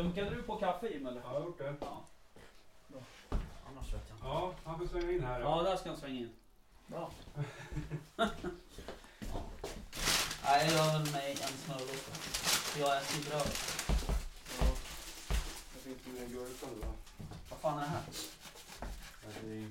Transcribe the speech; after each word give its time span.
Dunkade 0.00 0.30
du 0.30 0.42
på 0.42 0.56
kaffe 0.56 0.88
Jim 0.88 1.06
eller? 1.06 1.20
Ja, 1.20 1.26
jag 1.32 1.40
har 1.40 1.46
gjort 1.46 1.58
det. 1.58 1.74
Ja. 1.80 2.04
Bra. 2.88 3.00
Annars 3.68 3.92
vet 3.92 4.02
jag 4.08 4.16
inte. 4.16 4.26
Ja, 4.26 4.54
han 4.64 4.78
får 4.78 4.86
svänga 4.86 5.12
in 5.12 5.24
här. 5.24 5.40
Ja, 5.40 5.62
där 5.62 5.76
ska 5.76 5.88
han 5.88 5.98
svänga 5.98 6.20
in. 6.20 6.30
Bra. 6.86 7.10
ja. 7.34 7.44
Nej, 10.44 10.66
jag 10.66 10.72
gör 10.76 10.92
väl 10.98 11.12
mig 11.12 11.30
en 11.32 11.48
smörgås. 11.64 12.08
Jag 12.78 12.96
äter 12.96 13.16
ju 13.18 13.24
bröd. 13.30 13.48
Ja. 14.60 14.66
Jag 15.74 15.82
fick 15.82 16.06
inte 16.06 16.20
med 16.20 16.30
gurkan 16.32 16.68
då. 16.82 16.88
Vad 17.50 17.58
fan 17.60 17.78
är 17.78 17.82
det 17.82 17.88
här? 17.88 18.02
Det 19.42 19.56
är... 19.56 19.70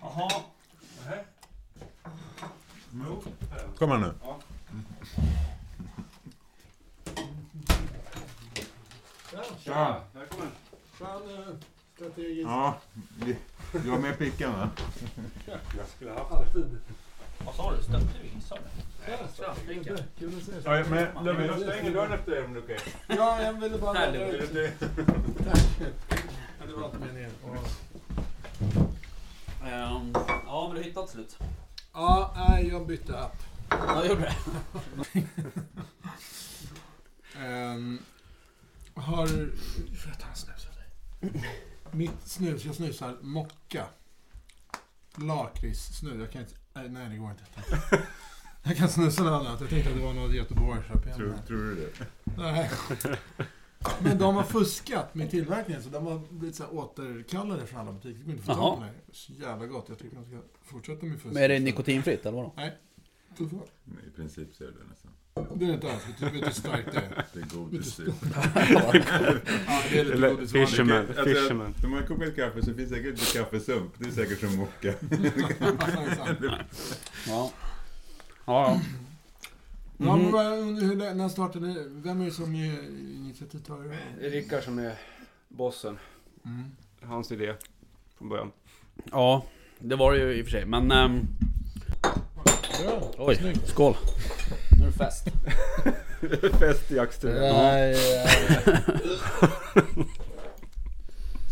Jaha. 0.00 0.42
Nähä? 1.04 1.24
Jo. 2.92 3.22
Kom 3.78 3.90
här 3.90 3.98
nu. 3.98 4.14
Ja. 4.22 4.40
Tja, 9.64 10.00
välkommen. 10.12 10.48
Fan, 10.92 11.22
eh, 11.30 11.54
strategiskt. 11.94 12.48
Ja, 12.48 12.74
vi- 13.20 13.36
du 14.18 14.30
pickan 14.30 14.52
va? 14.52 14.70
Jag 15.46 15.86
skulle 15.96 16.10
ha 16.10 16.18
haft 16.18 16.32
alltid. 16.32 16.78
Vad 17.44 17.54
sa 17.54 17.72
du? 17.76 17.82
Stötte 17.82 18.06
du 18.22 18.28
in? 18.28 18.40
Sa 18.40 18.54
du? 18.54 18.60
Ja. 19.38 19.54
Kul 20.18 20.32
att 20.64 20.90
men 20.90 21.24
Ludvig, 21.24 21.46
jag 21.46 21.60
stänger 21.60 21.94
dörren 21.94 22.12
efter 22.12 22.32
dig 22.32 22.44
om 22.44 22.52
det 22.54 22.58
är 22.58 22.62
okej. 22.62 22.78
Ja, 23.06 23.42
jag 23.42 23.52
ville 23.52 23.78
bara... 23.78 23.98
Här, 23.98 24.12
det? 24.12 24.70
Tack. 25.44 25.60
Ja, 26.60 26.66
det 26.66 26.72
var 26.72 26.84
inte 26.84 26.98
meningen. 26.98 27.30
Ehm, 29.64 30.12
ja, 30.46 30.68
men 30.68 30.76
du 30.76 30.82
hittade 30.82 31.08
slut. 31.08 31.38
Ja, 31.92 32.34
nej, 32.36 32.68
jag 32.68 32.86
bytte 32.86 33.18
app. 33.18 33.42
Ja, 33.70 34.04
jag 34.04 34.06
gjorde 34.06 34.34
det. 35.12 35.24
Um, 37.38 37.98
har... 38.94 39.26
Får 39.96 40.10
jag 40.10 40.20
ta 40.20 40.28
en 40.28 40.36
snus 40.36 40.66
av 40.68 40.74
dig? 40.74 41.42
Mitt 41.90 42.28
snus, 42.28 42.64
jag 42.64 42.74
snusar 42.74 43.16
mocka. 43.20 43.86
Lakritssnus. 45.18 46.14
Jag 46.20 46.32
kan 46.32 46.42
inte... 46.42 46.54
Nej, 46.74 46.88
nej, 46.88 47.08
det 47.08 47.16
går 47.16 47.30
inte. 47.30 47.44
Jag 48.62 48.76
kan 48.76 48.88
snusa 48.88 49.22
något 49.22 49.46
annat. 49.46 49.60
Jag 49.60 49.70
tänkte 49.70 49.90
att 49.90 49.96
det 49.96 50.02
var 50.02 50.12
något 50.12 50.34
Göteborg. 50.34 50.80
Tror, 51.16 51.34
tror 51.46 51.58
du 51.58 51.74
det? 51.74 52.06
Nej. 52.36 52.70
Men 54.00 54.18
de 54.18 54.34
har 54.34 54.42
fuskat 54.42 55.14
med 55.14 55.30
tillverkningen 55.30 55.82
så 55.82 55.88
de 55.88 56.06
har 56.06 56.18
blivit 56.30 56.56
så 56.56 56.62
här 56.62 56.74
återkallade 56.74 57.66
från 57.66 57.80
alla 57.80 57.92
butiker. 57.92 58.18
Det 58.18 58.24
går 58.24 58.32
inte 58.32 58.52
att 58.52 58.56
få 58.56 58.62
tag 58.62 58.78
på 58.78 58.84
det. 58.84 59.14
Så 59.16 59.32
jävla 59.32 59.66
gott. 59.66 59.84
Jag 59.88 59.98
tycker 59.98 60.16
de 60.16 60.24
ska 60.24 60.36
fortsätta 60.62 61.06
med 61.06 61.20
fusk. 61.20 61.34
Men 61.34 61.42
är 61.42 61.48
det 61.48 61.58
nikotinfritt 61.58 62.26
eller 62.26 62.36
vadå? 62.36 62.52
I 63.40 64.10
princip 64.16 64.54
så 64.54 64.64
är 64.64 64.68
det 64.68 64.74
nästan. 64.90 65.10
Det 65.58 65.64
är 65.64 65.72
inte 65.74 65.92
alls. 65.92 66.02
Vet 66.08 66.32
du- 66.32 66.38
hur 66.40 66.50
starkt 66.50 66.92
det 66.92 66.98
är? 66.98 67.24
Det 67.34 67.40
är 67.40 67.56
godis 67.56 67.96
typ. 67.96 68.14
Ja, 68.34 68.92
det 69.90 69.98
är 70.00 70.04
lite 70.04 70.16
Eller 70.16 70.30
godis. 70.34 70.52
Fisherman. 70.52 70.96
Alltså, 71.06 71.24
Fisherman. 71.24 71.74
Om 71.84 71.90
man 71.90 72.06
kokar 72.06 72.30
kaffe 72.30 72.62
så 72.62 72.74
finns 72.74 72.90
det 72.90 72.96
säkert 72.96 73.20
lite 73.20 73.38
kaffesump. 73.38 73.92
Det 73.98 74.06
är 74.08 74.12
säkert 74.12 74.40
som 74.40 74.56
mocka. 74.56 74.94
Ja. 77.26 77.50
Ja, 78.46 78.80
Ja, 79.98 80.06
Mhm. 80.14 80.22
men 80.22 80.32
vad, 80.32 80.44
hur, 80.82 81.14
när 81.14 81.28
startade 81.28 81.66
ni? 81.66 81.84
Vem 81.88 82.20
är 82.20 82.24
det 82.24 82.30
som 82.30 82.54
är 82.54 82.88
initiativtagare? 83.16 83.98
Det 84.20 84.26
är 84.26 84.30
Rickard 84.30 84.62
som 84.62 84.78
är 84.78 84.94
bossen. 85.48 85.98
Mm. 86.44 86.64
Hans 87.02 87.32
idé 87.32 87.54
från 88.18 88.28
början. 88.28 88.52
ja, 89.10 89.44
det 89.78 89.96
var 89.96 90.12
det 90.12 90.18
ju 90.18 90.32
i 90.38 90.42
och 90.42 90.44
för 90.46 90.50
sig. 90.50 90.66
Men... 90.66 90.90
ehm, 90.90 91.20
Bra. 92.84 93.10
oj, 93.18 93.36
Snyggt. 93.36 93.68
skål. 93.68 93.96
Nu 94.78 94.82
är 94.86 94.90
det 94.90 94.92
fest. 94.92 95.28
Fest 96.60 96.92
i 96.92 96.96
jaktstugan. 96.96 97.42
Nej, 97.42 97.96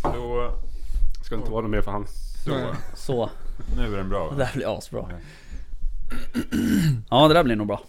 Så 0.03 0.51
ska 1.23 1.35
det 1.35 1.39
inte 1.41 1.51
vara 1.51 1.63
något 1.63 1.71
mer 1.71 1.83
för 1.83 1.91
han. 1.91 2.07
Så, 2.45 2.61
Så, 2.95 3.31
nu 3.77 3.93
är 3.93 3.97
den 3.97 4.09
bra 4.09 4.25
det 4.31 4.37
va? 4.37 4.45
där 4.45 4.51
blir 4.55 4.79
asbra. 4.79 5.09
Ja, 7.11 7.29
det 7.29 7.35
där 7.35 7.45
blir 7.45 7.57
nog 7.57 7.67
bra. 7.67 7.81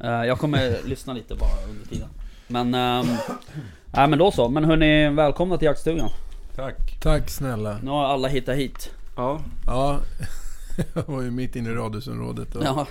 Eh, 0.00 0.10
jag 0.24 0.38
kommer 0.38 0.82
lyssna 0.84 1.12
lite 1.12 1.34
bara 1.34 1.62
under 1.68 1.86
tiden. 1.88 2.08
Men... 2.46 2.74
Um, 2.74 3.16
nej 3.92 4.08
men 4.08 4.18
då 4.18 4.30
så. 4.30 4.48
Men 4.48 4.64
hörni, 4.64 5.08
välkomna 5.10 5.58
till 5.58 5.66
jaktstugan. 5.66 6.10
Tack. 6.56 6.98
Tack 7.00 7.30
snälla. 7.30 7.78
Nu 7.82 7.90
har 7.90 8.04
alla 8.04 8.28
hittat 8.28 8.56
hit. 8.56 8.90
Ja, 9.16 9.40
Ja, 9.66 10.00
jag 10.94 11.02
var 11.06 11.22
ju 11.22 11.30
mitt 11.30 11.56
inne 11.56 11.70
i 11.70 11.72
radhusområdet 11.72 12.54
och 12.54 12.64
Ja, 12.64 12.86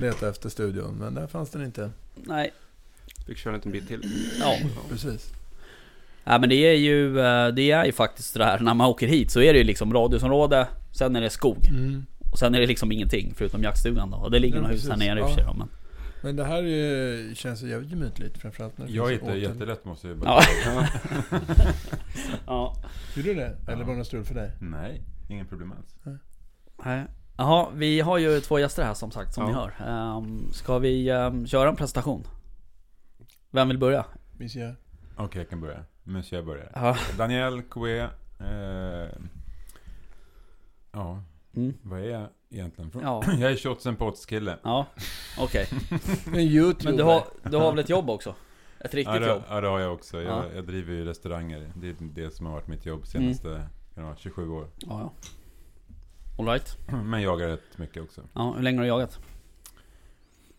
letade 0.00 0.30
efter 0.30 0.48
studion. 0.48 0.94
Men 0.94 1.14
där 1.14 1.26
fanns 1.26 1.50
den 1.50 1.64
inte. 1.64 1.90
nej. 2.14 2.52
fick 3.26 3.38
köra 3.38 3.52
en 3.54 3.58
liten 3.58 3.72
bit 3.72 3.88
till. 3.88 4.00
Ja. 4.40 4.56
Precis. 4.90 5.32
Nej 6.24 6.40
men 6.40 6.48
det 6.48 6.54
är 6.54 6.74
ju, 6.76 7.20
eh, 7.20 7.48
det 7.48 7.70
är 7.70 7.84
ju 7.84 7.92
faktiskt 7.92 8.34
det 8.34 8.44
här 8.44 8.58
när 8.60 8.74
man 8.74 8.86
åker 8.86 9.06
hit 9.06 9.30
så 9.30 9.40
är 9.40 9.52
det 9.52 9.58
ju 9.58 9.64
liksom 9.64 9.92
radhusområde, 9.94 10.68
sen 10.92 11.16
är 11.16 11.20
det 11.20 11.30
skog. 11.30 11.66
Mm. 11.68 12.06
Och 12.32 12.38
sen 12.38 12.54
är 12.54 12.60
det 12.60 12.66
liksom 12.66 12.92
ingenting 12.92 13.34
förutom 13.36 13.62
jaktstugan 13.62 14.10
då. 14.10 14.16
Och 14.16 14.30
det 14.30 14.38
ligger 14.38 14.56
Ja, 14.56 14.60
några 14.60 14.74
hus 14.74 14.88
här 14.88 14.96
nere 14.96 15.18
i 15.18 15.22
och 15.22 15.28
för 15.28 15.34
sig 15.34 15.44
då, 15.44 15.54
men... 15.54 15.68
Men 16.22 16.36
det 16.36 16.44
här 16.44 16.62
är, 16.62 17.34
känns 17.34 17.62
ju 17.62 17.68
jävligt 17.68 17.90
gemytligt. 17.90 18.38
Framförallt 18.38 18.78
när 18.78 18.86
det 18.86 18.92
Jag 18.92 19.10
hittade 19.12 19.38
jättelätt 19.38 19.84
måste 19.84 20.08
jag 20.08 20.16
bara 20.16 20.40
Ja. 20.66 20.88
Ja. 22.46 22.76
Gjorde 23.16 23.28
du 23.28 23.34
det? 23.34 23.56
Eller 23.66 23.80
Ja. 23.80 23.84
var 23.84 23.92
det 23.92 23.98
något 23.98 24.06
strul 24.06 24.24
för 24.24 24.34
dig? 24.34 24.50
Nej, 24.60 25.02
ingen 25.28 25.46
problem 25.46 25.72
alls. 25.72 25.94
Nej. 26.02 26.16
Jaha, 27.36 27.68
vi 27.74 28.00
har 28.00 28.18
ju 28.18 28.40
två 28.40 28.58
gäster 28.58 28.84
här 28.84 28.94
som 28.94 29.10
sagt, 29.10 29.34
som 29.34 29.42
Ja. 29.44 29.48
ni 29.48 29.54
hör. 29.54 30.16
Um, 30.16 30.52
ska 30.52 30.78
vi 30.78 31.08
ehm, 31.10 31.46
köra 31.46 31.68
en 31.68 31.76
presentation? 31.76 32.26
Vem 33.50 33.68
vill 33.68 33.78
börja? 33.78 34.04
Jag? 34.38 34.74
Okej, 35.16 35.40
jag 35.40 35.50
kan 35.50 35.60
börja. 35.60 35.84
Monsieur 36.02 36.42
börjar. 36.42 36.70
Ja. 36.74 36.96
Daniel 37.18 37.62
Coué. 37.62 38.00
Eh, 38.40 39.08
ja, 40.92 41.22
Mm. 41.56 41.74
vad 41.82 42.00
är 42.00 42.04
jag 42.04 42.28
egentligen 42.50 42.90
från? 42.90 43.02
Ja. 43.02 43.22
Jag 43.38 43.52
är 43.52 43.56
shots 43.56 43.86
and 43.86 43.98
pots 43.98 44.26
kille. 44.26 44.58
Ja, 44.62 44.86
okej. 45.38 45.66
En 46.26 46.34
youtuber. 46.40 46.84
Men 46.84 46.96
du 46.96 47.02
har, 47.02 47.24
du 47.50 47.56
har 47.56 47.70
väl 47.70 47.78
ett 47.78 47.88
jobb 47.88 48.10
också? 48.10 48.34
Ett 48.80 48.94
riktigt 48.94 49.14
Ja 49.14 49.20
det, 49.20 49.28
jobb? 49.28 49.42
ja, 49.48 49.60
det 49.60 49.68
har 49.68 49.80
jag 49.80 49.92
också. 49.92 50.22
Jag, 50.22 50.32
Ja. 50.44 50.44
jag 50.54 50.66
driver 50.66 50.92
ju 50.92 51.04
restauranger. 51.04 51.72
Det 51.76 51.88
är 51.88 51.94
det 52.00 52.30
som 52.34 52.46
har 52.46 52.52
varit 52.52 52.66
mitt 52.68 52.86
jobb 52.86 53.06
senaste 53.06 53.48
kan 53.94 54.02
det 54.02 54.08
vara, 54.08 54.16
27 54.16 54.48
år. 54.50 54.68
Ja, 54.76 55.00
ja. 55.00 55.12
Alright. 56.38 56.78
Men 57.04 57.22
jagar 57.22 57.48
rätt 57.48 57.78
mycket 57.78 58.02
också. 58.02 58.20
Ja, 58.32 58.52
hur 58.56 58.62
länge 58.62 58.78
har 58.78 58.82
du 58.82 58.88
jagat? 58.88 59.18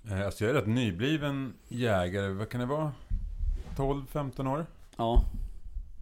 Eh, 0.09 0.25
Alltså 0.25 0.45
jag 0.45 0.55
är 0.55 0.59
rätt 0.59 0.67
nybliven 0.67 1.53
jägare. 1.67 2.29
Vad 2.29 2.49
kan 2.49 2.59
det 2.59 2.65
vara? 2.65 2.91
12-15 3.77 4.47
år? 4.53 4.65
Ja. 4.97 5.23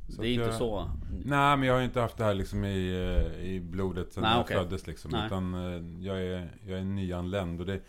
Så 0.10 0.22
det 0.22 0.28
är 0.28 0.34
inte 0.34 0.46
jag- 0.46 0.56
så... 0.56 0.90
Nej, 1.26 1.58
men 1.58 1.64
jag 1.64 1.74
har 1.74 1.80
ju 1.80 1.86
inte 1.86 2.02
haft 2.02 2.18
det 2.18 2.24
här 2.24 2.34
liksom 2.34 2.64
i, 2.66 2.90
eh, 3.40 3.46
i 3.46 3.60
blodet 3.60 4.14
sedan 4.14 4.24
Nej, 4.24 4.32
jag 4.32 4.42
okej. 4.42 4.58
föddes 4.58 4.88
liksom. 4.88 5.12
Nej. 5.12 5.26
Utan 5.26 5.54
eh, 5.54 6.06
jag 6.08 6.22
är, 6.22 6.50
jag 6.68 6.80
är 6.80 6.84
nyanländ 6.84 7.60
och 7.60 7.66
det, 7.66 7.80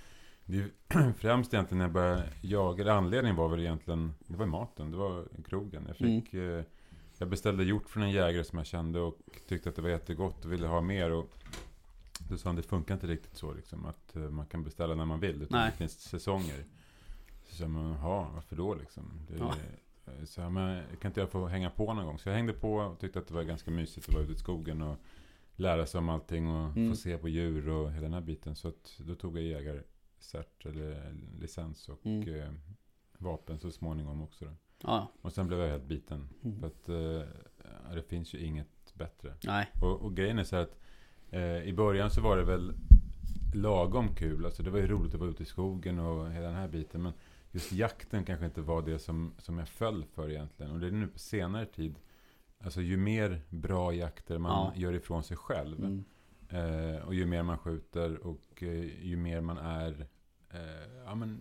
det 0.44 0.59
är 0.59 1.12
främst 1.19 1.55
egentligen 1.55 1.79
när 1.79 1.85
jag 1.85 1.93
började 1.93 2.23
jaga. 2.41 2.93
Anledningen 2.93 3.37
var 3.37 3.49
väl 3.49 3.61
egentligen, 3.61 4.14
det 4.26 4.37
var 4.37 4.47
maten, 4.47 4.91
det 4.91 4.97
var 4.97 5.25
krogen. 5.49 5.85
Jag 5.88 6.00
Mm. 6.09 6.23
fick, 6.23 6.35
eh, 6.35 6.62
jag 7.19 7.29
beställde 7.29 7.64
hjort 7.64 7.88
från 7.88 8.03
en 8.03 8.11
jägare 8.11 8.44
som 8.44 8.59
jag 8.59 8.67
kände 8.67 9.00
och 9.00 9.19
tyckte 9.49 9.69
att 9.69 9.76
det 9.76 9.82
var 9.82 9.88
jättegott 9.88 10.44
och 10.44 10.53
ville 10.53 10.67
ha 10.67 10.81
mer. 10.81 11.11
Och 11.12 11.31
då 12.19 12.37
sa 12.38 12.49
han, 12.49 12.56
det 12.56 12.62
funkar 12.62 12.94
inte 12.94 13.06
riktigt 13.06 13.37
så 13.37 13.52
liksom. 13.52 13.87
Att 13.87 14.16
eh, 14.16 14.22
man 14.22 14.46
kan 14.46 14.64
beställa 14.64 14.94
när 14.94 15.05
man 15.05 15.20
vill. 15.20 15.43
Utan 15.43 15.58
Nej. 15.61 15.70
det 15.70 15.76
finns 15.76 16.00
säsonger. 16.00 16.64
Så 17.49 17.55
sa 17.55 17.69
men 17.69 17.82
jaha, 17.90 18.31
varför 18.34 18.56
då 18.56 18.75
liksom? 18.75 19.20
Det, 19.28 19.37
Ja. 19.38 19.55
eh, 20.06 20.25
Så 20.25 20.40
jag, 20.40 20.52
men 20.52 20.82
kan 21.00 21.08
inte 21.11 21.20
jag 21.20 21.31
få 21.31 21.46
hänga 21.46 21.70
på 21.70 21.94
någon 21.94 22.06
gång? 22.06 22.19
Så 22.19 22.28
jag 22.28 22.34
hängde 22.37 22.52
på 22.52 22.75
och 22.75 22.99
tyckte 22.99 23.19
att 23.19 23.26
det 23.28 23.34
var 23.34 23.43
ganska 23.43 23.70
mysigt 23.70 24.08
att 24.08 24.14
vara 24.14 24.25
ute 24.25 24.32
i 24.32 24.37
skogen 24.37 24.82
och 24.82 24.96
lära 25.56 25.87
sig 25.87 25.99
om 25.99 26.08
allting 26.08 26.49
och 26.49 26.76
Mm. 26.76 26.90
få 26.90 26.96
se 26.96 27.19
på 27.19 27.28
djur 27.28 27.69
och 27.69 27.90
hela 27.93 28.02
den 28.02 28.12
här 28.12 28.20
biten. 28.20 28.56
Så 28.56 28.69
att 28.69 28.96
då 28.99 29.14
tog 29.14 29.38
jag 29.38 29.44
jägarcert 29.44 30.66
eller 30.66 31.12
licens 31.40 31.88
och 31.88 32.06
Mm. 32.06 32.34
eh, 32.40 32.50
vapen 33.19 33.58
så 33.58 33.70
småningom 33.70 34.22
också. 34.22 34.44
Då. 34.44 34.52
Ja, 34.82 35.12
Och 35.22 35.32
sen 35.32 35.46
blev 35.46 35.61
jag 35.61 35.69
helt 35.70 35.84
biten. 35.84 36.28
Mm. 36.44 36.61
För 36.61 36.66
att 36.66 36.88
eh, 36.88 37.94
det 37.94 38.02
finns 38.02 38.34
ju 38.34 38.38
inget 38.38 38.94
bättre. 38.94 39.34
Nej. 39.44 39.70
Och, 39.82 40.00
och 40.02 40.16
grejen 40.16 40.38
är 40.38 40.44
så 40.44 40.56
här 40.56 40.62
att 40.62 40.70
eh, 40.72 40.78
i 41.65 41.73
början 41.73 42.11
så 42.11 42.21
var 42.21 42.37
det 42.37 42.45
väl 42.45 42.73
lagom 43.55 44.15
kul. 44.15 44.45
Alltså 44.45 44.63
det 44.63 44.71
var 44.71 44.79
ju 44.79 44.87
roligt 44.87 45.15
att 45.15 45.21
vara 45.21 45.31
ute 45.31 45.43
i 45.43 45.47
skogen 45.47 45.99
och 45.99 46.31
hela 46.33 46.47
den 46.47 46.57
här 46.57 46.69
biten. 46.69 47.03
Men 47.03 47.13
just 47.51 47.73
jakten 47.73 48.25
kanske 48.25 48.47
inte 48.47 48.61
var 48.61 48.83
det 48.83 48.99
som, 48.99 49.35
som 49.39 49.59
jag 49.59 49.69
föll 49.69 50.05
för 50.15 50.31
egentligen. 50.31 50.73
Och 50.73 50.81
det 50.81 50.87
är 50.87 50.91
nu 50.91 51.07
på 51.07 51.19
senare 51.19 51.67
tid. 51.67 51.95
Alltså 52.65 52.81
ju 52.81 52.97
mer 52.97 53.41
bra 53.51 53.93
jakter 53.93 54.39
man 54.39 54.73
Ja. 54.75 54.81
gör 54.81 54.93
ifrån 54.93 55.23
sig 55.23 55.37
själv. 55.37 55.79
Mm. 55.85 56.05
Eh, 56.49 56.99
och 57.07 57.15
ju 57.15 57.27
mer 57.27 57.43
man 57.43 57.59
skjuter 57.59 58.27
och 58.27 58.63
eh, 58.63 59.05
ju 59.07 59.17
mer 59.17 59.41
man 59.41 59.59
är 59.59 60.07
eh, 60.51 61.05
ja, 61.07 61.15
men 61.15 61.39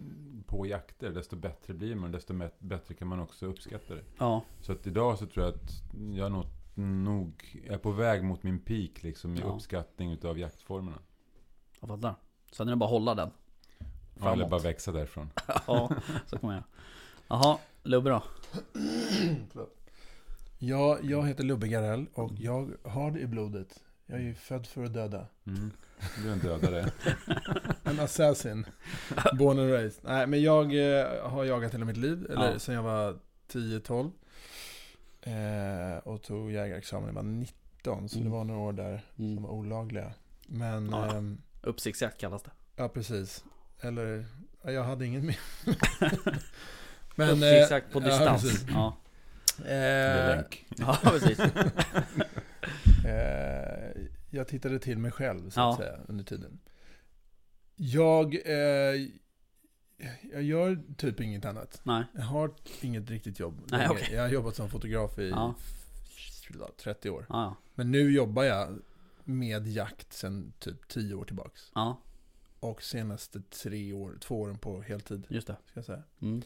på 0.48 0.66
jakter. 0.68 1.12
Desto 1.12 1.36
bättre 1.36 1.74
blir 1.74 1.96
man. 1.96 2.12
Desto 2.12 2.34
bättre 2.60 2.94
kan 2.94 3.08
man 3.08 3.20
också 3.20 3.46
uppskatta 3.46 3.96
det. 3.96 4.04
Ja. 4.18 4.44
Så 4.62 4.72
att 4.72 4.88
idag 4.88 5.18
så 5.20 5.26
tror 5.26 5.46
jag 5.46 5.56
att 5.56 5.72
jag 6.14 6.32
nog, 6.32 6.46
nog 6.76 7.62
är 7.70 7.78
på 7.78 7.92
väg 7.92 8.24
mot 8.24 8.44
min 8.44 8.60
peak 8.60 9.04
liksom 9.04 9.36
i 9.36 9.40
Ja. 9.40 9.46
uppskattning 9.46 10.12
utav 10.12 10.40
jaktformerna. 10.40 10.98
Jag 11.80 11.90
fattar. 11.90 12.16
Sen 12.52 12.68
är 12.68 12.72
det 12.72 12.76
bara 12.78 12.86
att 12.86 12.92
hålla 12.92 13.16
den. 13.16 13.30
Ja, 13.80 13.86
eller 14.22 14.36
framåt. 14.36 14.50
bara 14.50 14.60
växa 14.62 14.92
därifrån. 14.92 15.30
Ja, 15.68 15.90
så 16.28 16.38
kommer 16.40 16.54
jag. 16.54 16.64
Jaha, 17.28 17.58
Lubbe 17.84 18.10
då? 18.10 18.24
Ja, 20.60 20.98
jag 21.02 21.28
heter 21.28 21.44
Lubbe 21.44 21.68
Garell 21.68 22.06
och 22.14 22.32
jag 22.38 22.72
har 22.84 23.12
det 23.12 23.20
i 23.20 23.28
blodet. 23.28 23.80
Jag 24.06 24.20
är 24.20 24.24
ju 24.24 24.34
född 24.34 24.68
för 24.68 24.84
att 24.84 24.94
döda. 24.94 25.28
Mm. 25.48 25.72
Du 26.24 26.30
är 26.30 26.34
en 26.34 26.40
dödare. 26.40 26.92
En 27.84 28.00
assassin. 28.00 28.66
Born 29.40 29.60
and 29.60 29.72
raised. 29.72 30.04
Nej, 30.04 30.28
men 30.28 30.42
jag 30.42 30.66
eh, 31.00 31.30
har 31.30 31.44
jagat 31.44 31.74
hela 31.74 31.86
mitt 31.86 31.98
liv. 31.98 32.28
Eller 32.30 32.52
Ja. 32.52 32.60
sen 32.60 32.76
jag 32.76 32.84
var 32.84 33.20
10-12. 33.52 34.12
Eh, 35.26 35.98
och 35.98 36.22
tog 36.24 36.52
jägarexamen 36.52 37.04
när 37.04 37.10
jag 37.10 37.24
var 37.24 37.32
19. 37.32 38.10
Så 38.10 38.18
Mm. 38.18 38.30
det 38.32 38.38
var 38.38 38.44
några 38.44 38.60
år 38.60 38.74
där 38.74 39.02
som 39.16 39.26
Mm. 39.32 39.44
var 39.44 39.50
olagliga. 39.50 40.14
Men, 40.48 40.90
Ja, 40.92 41.06
ja. 41.08 41.16
ehm, 41.18 41.42
Uppsiktsjakt 41.62 42.20
kallas 42.20 42.44
det. 42.44 42.52
ja 42.76 42.90
precis. 42.90 43.44
Eller, 43.82 44.26
ja, 44.64 44.72
jag 44.72 44.84
hade 44.84 45.06
inget 45.06 45.24
mer. 45.24 45.40
men, 47.16 47.30
eh, 47.30 47.34
Uppsiktsjakt 47.34 47.92
på 47.94 48.02
ja, 48.02 48.06
distans. 48.06 48.42
precis. 48.44 48.66
Ja, 48.70 48.98
Eller 49.66 50.38
eh, 50.38 50.44
ja 50.78 50.98
precis. 51.04 51.40
Eh, 53.06 54.02
jag 54.30 54.48
tittade 54.48 54.80
till 54.80 54.98
mig 54.98 55.12
själv 55.12 55.50
så 55.50 55.60
Ja. 55.60 55.72
att 55.72 55.78
säga 55.78 56.00
under 56.08 56.24
tiden. 56.24 56.60
Jag, 57.76 58.36
eh, 58.36 59.02
jag 60.32 60.44
gör 60.44 60.84
typ 60.98 61.20
inget 61.20 61.46
annat. 61.46 61.82
Nej. 61.84 62.04
Jag 62.14 62.22
har 62.24 62.52
inget 62.82 63.10
riktigt 63.10 63.40
jobb. 63.40 63.62
Nej, 63.72 63.88
okej. 63.90 64.10
Jag 64.14 64.22
har 64.22 64.30
jobbat 64.30 64.56
som 64.56 64.70
fotograf 64.70 65.20
i 65.20 65.30
Ja. 65.30 65.54
f- 65.60 65.80
30 66.78 67.10
år. 67.10 67.26
Ja, 67.30 67.56
Men 67.76 67.92
nu 67.92 68.12
jobbar 68.12 68.44
jag 68.44 68.80
med 69.24 69.68
jakt 69.68 70.14
sedan 70.14 70.54
typ 70.60 70.88
10 70.88 71.16
år 71.16 71.26
tillbaks. 71.26 71.72
ja, 71.76 71.98
Och 72.60 72.84
senaste 72.84 73.42
tre 73.42 73.94
år, 73.94 74.18
två 74.22 74.42
åren 74.42 74.58
på 74.58 74.82
heltid, 74.82 75.26
just 75.30 75.48
det. 75.48 75.56
ska 75.66 75.78
jag 75.80 75.86
säga. 75.86 76.04
Mm. 76.22 76.42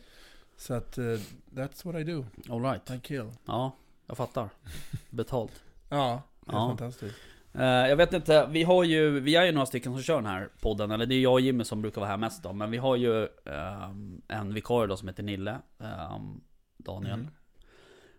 Så 0.57 0.73
att, 0.73 0.97
eh, 0.97 1.03
that's 1.51 1.85
what 1.85 1.95
I 1.95 2.03
do. 2.03 2.25
All 2.49 2.61
right. 2.61 2.91
I 2.91 2.99
kill. 2.99 3.31
Ja, 3.45 3.71
jag 4.07 4.17
fattar. 4.17 4.49
Betalt. 5.09 5.63
Ja, 5.89 6.23
det 6.45 6.51
är 6.51 6.55
Ja. 6.55 6.67
fantastiskt. 6.67 7.15
Eh, 7.57 7.63
jag 7.65 7.95
vet 7.95 8.13
inte, 8.13 8.47
vi 8.51 8.63
har 8.63 8.83
ju, 8.83 9.19
vi 9.19 9.35
är 9.35 9.45
ju 9.45 9.51
några 9.51 9.65
stycken 9.65 9.93
som 9.93 10.01
kör 10.01 10.15
den 10.15 10.25
här 10.25 10.49
podden, 10.61 10.91
eller 10.91 11.05
det 11.05 11.15
är 11.15 11.19
jag 11.19 11.33
och 11.33 11.41
Jimmy 11.41 11.63
som 11.63 11.81
brukar 11.81 12.01
vara 12.01 12.09
här 12.09 12.17
mest 12.17 12.43
då, 12.43 12.53
men 12.53 12.71
vi 12.71 12.77
har 12.77 12.95
ju 12.95 13.27
ehm, 13.45 14.21
en 14.27 14.53
vikarie 14.53 14.87
då 14.87 14.97
som 14.97 15.07
heter 15.07 15.23
Nille, 15.23 15.57
ehm, 15.79 16.41
Daniel. 16.77 17.13
Mm. 17.13 17.27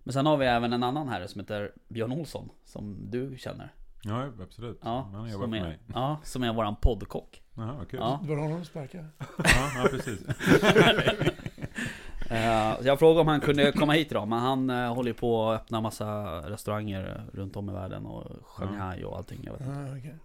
Men 0.03 0.13
sen 0.13 0.27
har 0.27 0.37
vi 0.37 0.47
även 0.47 0.73
en 0.73 0.83
annan 0.83 1.09
herre 1.09 1.29
som 1.29 1.41
heter 1.41 1.73
Björn 1.89 2.13
Olsson, 2.13 2.49
som 2.65 3.11
du 3.11 3.37
känner. 3.39 3.73
Ja, 4.03 4.27
absolut. 4.43 4.81
Ja, 4.85 5.09
Han 5.13 5.21
har 5.21 5.29
jobbat 5.29 5.43
som 5.43 5.51
med 5.51 5.61
är, 5.63 5.67
mig. 5.67 5.79
ja, 5.95 6.21
som 6.25 6.43
är 6.43 6.53
våran 6.53 6.77
poddkock. 6.77 7.43
Jaha, 7.57 7.85
kul. 7.91 8.01
Ja. 8.03 8.21
Det 8.23 8.29
var 8.35 8.43
honom 8.43 8.57
som 8.59 8.65
sparkade. 8.65 9.07
Ja, 9.19 9.71
ja, 9.77 9.89
precis. 9.91 10.21
Eh, 12.31 12.77
jag 12.87 12.99
frågade 12.99 13.21
om 13.21 13.29
han 13.29 13.41
kunde 13.41 13.73
komma 13.73 13.93
hit 13.93 14.11
idag, 14.11 14.29
men 14.29 14.39
han 14.39 14.71
uh, 14.71 14.95
håller 14.95 15.13
på 15.13 15.51
att 15.51 15.61
öppna 15.63 15.81
massa 15.81 16.25
restauranger 16.51 17.25
runt 17.33 17.57
om 17.57 17.71
i 17.71 17.73
världen 17.73 18.07
och 18.07 18.27
Shanghai 18.47 19.05
och 19.05 19.17
allting. 19.17 19.41
Jag 19.45 19.53
vet. 19.53 19.61
inte. 19.61 20.19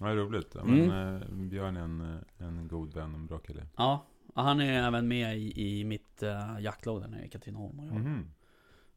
Ah. 0.00 0.08
Ja, 0.08 0.14
roligt. 0.14 0.50
Ja, 0.54 0.60
Mm. 0.60 0.86
men, 0.88 1.22
eh, 1.22 1.28
Björn 1.28 1.76
är 1.76 1.80
en, 1.80 2.00
eh, 2.38 2.46
en 2.46 2.68
god 2.68 2.94
vän 2.94 3.10
och 3.14 3.20
en 3.20 3.26
bra 3.26 3.38
kille. 3.38 3.66
Ja, 3.76 4.04
och 4.34 4.42
han 4.42 4.60
är 4.60 4.82
även 4.82 5.08
med 5.08 5.38
i, 5.38 5.78
i 5.80 5.84
mitt 5.84 6.22
uh, 6.22 6.60
jaktlag 6.62 7.00
där 7.00 7.08
nere 7.08 7.24
i 7.24 7.28
Katrineholm 7.28 7.80
och 7.80 7.86
jag. 7.86 7.94
Mhm. 7.94 8.30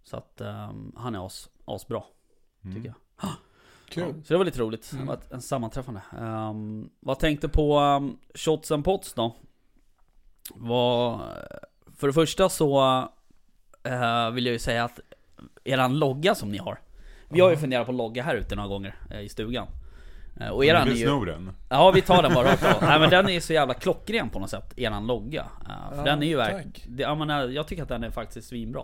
Så 0.03 0.17
att 0.17 0.41
ehm, 0.41 0.91
han 0.97 1.15
är 1.15 1.25
as, 1.25 1.49
asbra, 1.65 2.03
Mm. 2.63 2.75
tycker 2.75 2.87
jag. 2.89 3.29
Kul. 3.89 4.03
Ja, 4.17 4.23
så 4.23 4.33
det 4.33 4.37
var 4.37 4.45
lite 4.45 4.59
roligt. 4.59 4.91
Mm. 4.93 5.05
Det 5.05 5.07
var 5.11 5.17
ett, 5.17 5.31
en 5.31 5.41
sammanträffande. 5.41 6.01
Um, 6.19 6.89
vad 6.99 7.19
tänkte 7.19 7.49
på 7.49 7.79
um, 7.79 8.17
Shots 8.35 8.71
and 8.71 8.85
Pots 8.85 9.13
då? 9.13 9.35
Var, 10.55 11.21
för 11.97 12.07
det 12.07 12.13
första 12.13 12.49
så 12.49 12.99
eh, 13.83 14.31
vill 14.31 14.45
jag 14.45 14.53
ju 14.53 14.59
säga 14.59 14.83
att 14.83 14.99
eran 15.63 15.99
logga 15.99 16.35
som 16.35 16.51
ni 16.51 16.57
har. 16.57 16.79
Vi 17.29 17.41
har 17.41 17.49
ju 17.49 17.57
funderat 17.57 17.85
på 17.85 17.91
logga 17.91 18.23
här 18.23 18.35
ute 18.35 18.55
några 18.55 18.69
gånger 18.69 18.95
eh, 19.11 19.21
i 19.21 19.29
stugan. 19.29 19.67
Eh, 20.39 20.49
och 20.49 20.65
eran 20.65 20.87
är 20.87 20.91
ju... 20.91 21.05
sno 21.05 21.25
den? 21.25 21.51
Ja 21.69 21.91
vi 21.91 22.01
tar 22.01 22.23
den 22.23 22.33
bara 22.33 22.51
rakt 22.51 22.65
av. 22.65 22.81
Nej 22.81 22.99
men 22.99 23.09
den 23.09 23.27
är 23.29 23.33
ju 23.33 23.41
så 23.41 23.53
jävla 23.53 23.73
klockren 23.73 24.29
på 24.29 24.39
något 24.39 24.49
sätt, 24.49 24.73
eran 24.77 25.07
logga. 25.07 25.45
Eh, 25.61 25.89
för 25.89 25.97
Ja, 25.97 26.03
den 26.03 26.23
är 26.23 26.27
ju 26.27 26.37
verkligen... 26.37 26.71
tack. 26.71 26.87
Jag, 26.97 27.17
menar, 27.17 27.47
jag 27.47 27.67
tycker 27.67 27.83
att 27.83 27.89
den 27.89 28.03
är 28.03 28.09
faktiskt 28.09 28.47
svinbra. 28.47 28.83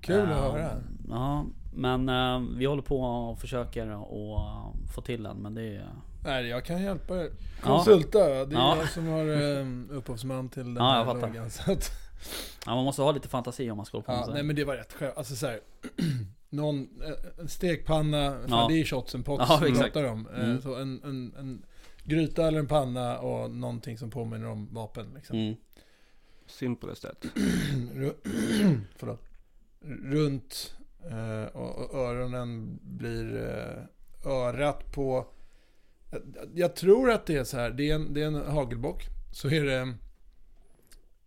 Kul 0.00 0.20
att 0.20 0.28
Eh, 0.28 0.36
höra. 0.36 0.70
Ja, 1.10 1.44
men 1.74 2.08
eh, 2.08 2.42
vi 2.56 2.64
håller 2.64 2.82
på 2.82 3.00
och 3.00 3.38
försöker 3.38 3.86
att 3.86 4.94
få 4.94 5.00
till 5.00 5.22
den, 5.22 5.36
men 5.36 5.54
det 5.54 5.76
är... 5.76 5.86
Nej, 6.24 6.46
jag 6.46 6.64
kan 6.64 6.82
hjälpa 6.82 7.16
er. 7.16 7.30
Ja. 7.62 7.66
Konsulta, 7.66 8.18
det 8.28 8.54
är 8.56 8.58
Ja. 8.58 8.76
jag 8.78 8.88
som 8.88 9.06
har 9.06 9.28
um, 9.28 9.88
upphovsman 9.92 10.48
till 10.48 10.64
den 10.74 10.76
Ja, 10.84 10.90
här 10.90 10.96
jag 10.98 11.06
fattar. 11.06 11.20
loggan. 11.28 11.50
Så 11.50 11.72
att, 11.72 11.90
Ja, 12.66 12.74
man 12.74 12.84
måste 12.84 13.02
ha 13.02 13.12
lite 13.12 13.28
fantasi 13.28 13.70
om 13.70 13.76
man 13.76 13.86
ska 13.86 13.96
hålla 13.96 14.06
på 14.06 14.12
ja, 14.12 14.34
nej 14.34 14.42
men 14.42 14.56
det 14.56 14.64
var 14.64 14.76
rätt 14.76 14.92
skönt. 14.92 15.18
Alltså 15.18 15.36
så 15.36 15.46
här, 15.46 15.60
någon, 16.50 16.88
eh, 17.02 17.40
en 17.40 17.48
stekpanna, 17.48 18.38
Ja. 18.48 18.66
det 18.70 18.80
är 18.80 18.84
shots 18.84 19.14
and 19.14 19.24
pots 19.24 19.44
Ja, 19.48 19.58
vi 19.62 19.68
exakt. 19.70 19.92
pratar 19.94 20.08
om. 20.08 20.28
Eh, 20.34 20.44
Mm. 20.44 20.62
Så 20.62 20.74
en, 20.74 21.00
en, 21.04 21.34
en 21.38 21.62
gryta 22.04 22.46
eller 22.48 22.58
en 22.58 22.66
panna 22.66 23.18
och 23.18 23.50
någonting 23.50 23.98
som 23.98 24.10
påminner 24.10 24.46
om 24.48 24.68
vapen. 24.74 25.06
Liksom. 25.14 25.38
Mm. 25.38 25.56
Simple. 26.46 26.90
Ru- 27.94 28.14
Förlåt. 28.96 29.22
Runt 30.04 30.74
eh, 31.10 31.56
och, 31.56 31.94
öronen 31.94 32.78
blir 32.82 33.36
eh, 33.36 34.30
örat 34.32 34.92
på... 34.94 35.26
Jag, 36.54 36.76
tror 36.76 37.10
att 37.10 37.26
det 37.26 37.36
är 37.36 37.44
så 37.44 37.56
här. 37.56 37.70
Det 37.70 37.90
är 37.90 37.94
en, 37.94 38.14
det 38.14 38.22
är 38.22 38.26
en 38.26 38.34
hagelbock. 38.34 39.02
Så 39.32 39.48
är 39.48 39.64
det 39.64 39.94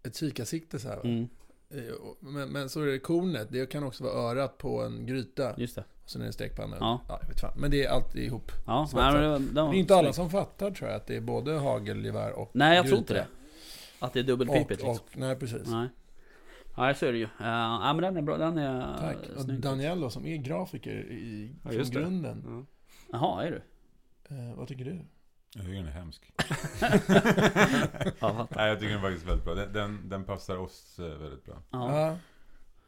ett 0.03 0.15
kikarsikte 0.15 0.79
så 0.79 0.88
här. 0.88 0.96
va? 0.96 1.01
Mm. 1.03 1.27
Eh, 1.70 1.94
och- 1.94 2.17
Men, 2.20 2.50
men 2.50 2.70
så 2.70 2.82
är 2.82 2.86
det 2.86 3.00
kornet. 3.00 3.48
Det 3.51 3.70
kan 3.72 3.84
också 3.84 4.03
vara 4.03 4.13
örat 4.13 4.58
på 4.58 4.84
en 4.84 5.06
gryta. 5.06 5.53
Just 5.58 5.75
det. 5.75 5.84
Och 6.03 6.10
sen 6.10 6.22
är 6.22 6.25
det 6.25 6.34
stekpanna. 6.34 6.77
Ja. 6.79 7.01
jag 7.08 7.27
vet 7.27 7.39
fan. 7.39 7.53
Men 7.58 7.72
det 7.72 7.86
är 7.86 7.89
allt 7.89 8.15
ihop. 8.15 8.51
Ja, 8.67 8.88
Så 8.91 8.98
nej, 8.98 9.13
det, 9.22 9.27
var- 9.29 9.39
det, 9.39 9.62
var 9.62 9.72
Det 9.72 9.77
är 9.77 9.79
inte 9.79 9.96
alla 9.96 10.13
som 10.13 10.29
fattar 10.29 10.72
tror 10.72 10.89
jag 10.89 10.98
att 10.98 11.08
det 11.08 11.15
är 11.15 11.22
både 11.22 11.53
hagelgevär 11.53 12.32
och 12.32 12.50
Nej, 12.53 12.75
jag 12.75 12.86
tror 12.88 12.98
gryta. 12.98 13.01
inte 13.01 13.13
det. 13.13 13.27
Att 14.00 14.13
det 14.13 14.20
är 14.20 14.24
Och, 14.24 14.27
dubbelpipigt 14.27 14.70
liksom. 14.70 14.89
och, 14.91 15.01
nej, 15.17 15.36
precis. 15.36 15.67
Nej. 15.67 15.88
Nej, 16.77 16.96
så 16.96 17.06
är 17.06 17.12
det 17.12 17.17
ju. 17.17 17.24
Uh, 17.24 17.29
ja, 17.39 17.94
men 17.94 18.01
den 18.03 18.17
är 18.17 18.22
bra. 18.22 18.38
Den 18.38 18.58
är 18.58 18.98
Tack. 18.98 19.17
Och 19.36 19.41
snygg. 19.41 19.60
Daniel 19.62 20.00
då, 20.01 20.10
som 20.10 20.25
är 20.25 20.38
grafiker 20.38 20.96
i, 21.12 21.51
Ja, 21.63 21.70
från 21.72 21.89
grunden. 21.89 22.44
Ja. 22.48 22.65
Jaha, 23.12 23.44
är 23.46 23.51
du? 23.51 23.62
Eh, 24.29 24.55
vad 24.57 24.67
tycker 24.67 24.86
du? 24.86 25.00
Jag 25.55 25.65
tycker 25.65 25.75
den 25.77 25.88
är 25.88 25.91
hemsk. 25.91 26.22
Ja. 28.19 28.48
Nej, 28.55 28.67
jag 28.69 28.79
tycker 28.79 28.89
den 28.93 28.98
är 28.98 29.10
faktiskt 29.10 29.25
väldigt 29.27 29.46
bra. 29.46 29.55
Den, 29.55 29.74
den, 29.74 30.10
den 30.10 30.24
passar 30.24 30.57
oss 30.57 31.00
eh, 31.00 31.05
väldigt 31.05 31.46
bra. 31.46 31.55
Ja. 31.72 32.17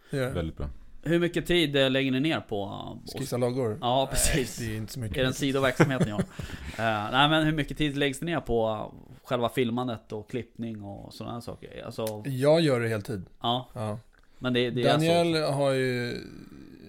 Ja. 0.10 0.30
Väldigt 0.30 0.58
bra. 0.58 0.70
Hur 1.04 1.20
mycket 1.20 1.46
tid 1.46 1.76
eh, 1.76 1.90
lägger 1.90 2.12
ni 2.12 2.20
ner 2.20 2.40
på... 2.40 2.66
uh, 2.66 3.18
Skissa 3.20 3.38
loggor? 3.38 3.78
Ja, 3.82 4.08
precis. 4.12 4.60
Nej, 4.60 4.70
det 4.70 4.76
är 4.76 4.78
inte 4.78 4.94
så 4.94 5.00
mycket. 5.00 5.18
Är 5.18 5.22
det 5.22 5.28
en 5.28 5.34
sidoverksamhet 5.34 6.06
ni 6.06 6.12
har? 6.12 6.20
Eh, 6.80 7.12
nej 7.12 7.30
men 7.30 7.46
hur 7.46 7.52
mycket 7.54 7.78
tid 7.78 7.98
läggs 7.98 8.20
det 8.20 8.26
ner 8.26 8.40
på 8.40 8.94
själva 9.24 9.50
filmandet 9.50 10.12
och 10.12 10.30
klippning 10.30 10.84
och 10.84 11.14
sådana 11.14 11.34
här 11.34 11.42
saker? 11.42 11.84
Alltså, 11.86 12.24
Jag 12.26 12.62
gör 12.62 12.80
det 12.80 12.88
heltid. 12.88 13.26
ja. 13.42 13.70
Ja. 13.74 14.00
Men 14.42 14.54
det, 14.54 14.70
det 14.70 14.82
är 14.82 14.92
Daniel 14.92 15.36
alltså... 15.36 15.52
har 15.52 15.72
ju 15.72 16.18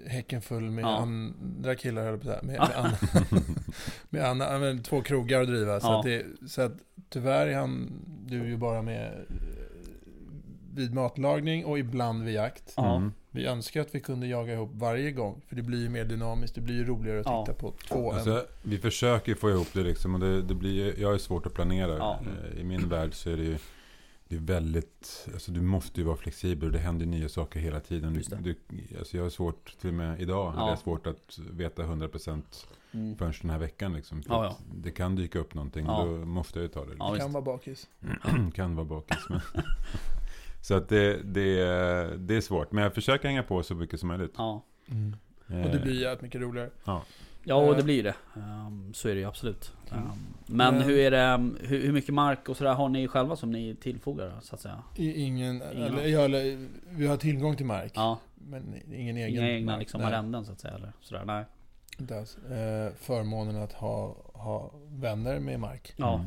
häcken 0.07 0.43
full 0.43 0.71
med 0.71 0.85
Ja. 0.85 0.97
andra 0.99 1.75
killar, 1.75 2.03
höll 2.05 2.19
på. 2.19 2.27
Med, 2.27 2.43
med, 2.43 2.61
andra, 2.77 2.97
med 4.11 4.25
andra, 4.25 4.59
med 4.59 4.85
två 4.85 5.03
krogar 5.03 5.41
att 5.41 5.49
driva. 5.49 5.81
Så, 5.81 5.87
Ja. 5.87 5.99
att 5.99 6.05
det, 6.05 6.27
så 6.49 6.63
att 6.63 6.73
tyvärr 7.09 7.47
är 7.47 7.55
han, 7.57 7.93
du 8.27 8.41
är 8.41 8.47
ju 8.47 8.57
bara 8.57 8.83
med 8.83 9.07
eh, 9.07 9.37
vid 10.75 10.95
matlagning 10.95 11.65
och 11.65 11.79
ibland 11.79 12.23
vid 12.25 12.35
jakt. 12.35 12.73
Ja. 12.77 12.97
Mm. 12.97 13.13
Vi 13.31 13.47
önskar 13.47 13.81
att 13.81 13.95
vi 13.95 14.01
kunde 14.01 14.27
jaga 14.27 14.53
ihop 14.53 14.71
varje 14.75 15.11
gång. 15.11 15.41
För 15.49 15.57
det 15.57 15.63
blir 15.63 15.79
ju 15.83 15.89
mer 15.89 16.05
dynamiskt, 16.05 16.55
det 16.55 16.61
blir 16.61 16.75
ju 16.75 16.85
roligare 16.85 17.21
att 17.21 17.27
Ja. 17.27 17.45
titta 17.47 17.59
på 17.59 17.73
två 17.89 18.11
än... 18.11 18.17
Alltså, 18.17 18.45
vi 18.63 18.79
försöker 18.79 19.35
få 19.35 19.51
ihop 19.51 19.69
det 19.73 19.83
liksom 19.83 20.15
och 20.15 20.21
det, 20.21 20.43
det 20.43 20.55
blir, 20.55 21.01
jag 21.01 21.15
är 21.15 21.19
svårt 21.19 21.47
att 21.47 21.55
planera. 21.55 21.97
Ja. 21.97 22.21
Eh, 22.55 22.61
I 22.61 22.65
min 22.65 22.89
värld 22.89 23.15
så 23.15 23.31
är 23.31 23.37
det 23.37 23.43
ju 23.43 23.59
det 24.31 24.37
är 24.37 24.41
väldigt, 24.41 25.29
alltså 25.33 25.53
du 25.53 25.61
måste 25.61 26.01
ju 26.01 26.07
vara 26.07 26.17
flexibel 26.17 26.67
och 26.67 26.73
det 26.73 26.79
händer 26.79 27.07
nya 27.07 27.29
saker 27.29 27.61
hela 27.61 27.81
tiden. 27.81 28.15
Det. 28.15 28.37
Du, 28.37 28.55
du, 28.69 28.99
alltså 28.99 29.17
jag 29.17 29.25
har 29.25 29.31
svårt, 29.31 29.79
till 29.81 29.89
och 29.89 29.95
med 29.95 30.21
idag, 30.21 30.47
Ja. 30.47 30.51
hade 30.59 30.71
jag 30.71 30.79
svårt 30.79 31.07
att 31.07 31.39
veta 31.51 31.83
100% 31.83 32.67
Mm. 32.93 33.17
förrän 33.17 33.33
den 33.43 33.51
här 33.51 33.59
veckan 33.59 33.93
liksom. 33.93 34.23
För 34.23 34.35
Ja, 34.35 34.47
att 34.49 34.61
Det 34.75 34.91
kan 34.91 35.17
dyka 35.17 35.39
upp 35.39 35.55
någonting, 35.55 35.87
Ja. 35.87 36.05
då 36.05 36.11
måste 36.11 36.59
jag 36.59 36.63
ju 36.63 36.69
ta 36.69 36.85
det. 36.85 36.93
Ja, 36.99 37.13
Liksom. 37.13 37.19
kan 37.27 37.33
vara 37.33 37.45
bakis. 37.45 37.89
kan 38.55 38.77
vara 38.77 38.85
bakis. 38.87 39.19
Men 39.29 39.41
så 40.63 40.75
att 40.75 40.89
det, 40.89 41.23
det, 41.23 41.55
det 42.17 42.37
är 42.37 42.41
svårt, 42.41 42.73
men 42.73 42.85
jag 42.85 42.95
försöker 42.95 43.29
hänga 43.29 43.43
på 43.43 43.63
så 43.63 43.75
mycket 43.75 44.01
som 44.01 44.09
möjligt. 44.09 44.35
Ja. 44.37 44.65
Eh, 45.49 45.65
Och 45.65 45.71
det 45.71 45.81
blir 45.83 46.01
jävligt 46.03 46.23
mycket 46.23 46.41
roligare. 46.41 46.71
ja, 46.85 47.03
och 47.55 47.73
det 47.75 47.79
Eh. 47.81 47.85
blir 47.85 48.03
det. 48.03 48.15
Um, 48.35 48.95
så 48.95 49.09
är 49.09 49.15
det 49.15 49.21
ju 49.21 49.27
absolut. 49.27 49.73
Mm. 49.93 50.05
Um, 50.05 50.11
men 50.47 50.75
hur 50.83 50.99
är 50.99 51.11
det, 51.11 51.35
um, 51.35 51.59
hur, 51.61 51.93
mycket 51.93 52.15
mark 52.15 52.49
och 52.49 52.57
sådär 52.57 52.75
har 52.75 52.89
ni 52.89 53.09
själva 53.09 53.37
som 53.37 53.51
ni 53.53 53.75
tillfogar 53.75 54.33
så 54.43 54.55
att 54.55 54.61
säga? 54.61 54.83
Ingen, 54.97 55.17
Ingen 55.17 55.63
eller, 55.63 56.07
ja, 56.07 56.21
eller, 56.21 56.69
vi 56.91 57.07
har 57.07 57.17
tillgång 57.17 57.57
till 57.57 57.67
mark. 57.67 57.93
Ja, 57.95 58.19
Men 58.35 58.75
ingen 58.95 59.17
egen 59.17 59.31
inga 59.31 59.51
egna 59.51 59.73
mark. 59.73 59.81
liksom 59.81 60.01
arrenden 60.01 60.45
så 60.45 60.53
att 60.53 60.61
säga 60.61 60.75
eller 60.75 60.93
sådär? 61.01 61.25
Nej. 61.25 61.45
inte 61.99 62.19
alls. 62.19 62.37
Eh, 62.39 62.93
förmånen 63.01 63.57
att 63.63 63.73
ha, 63.73 64.17
ha 64.33 64.71
vänner 64.89 65.39
med 65.39 65.61
mark. 65.61 65.93
Ja. 65.97 66.15
Mm. 66.15 66.27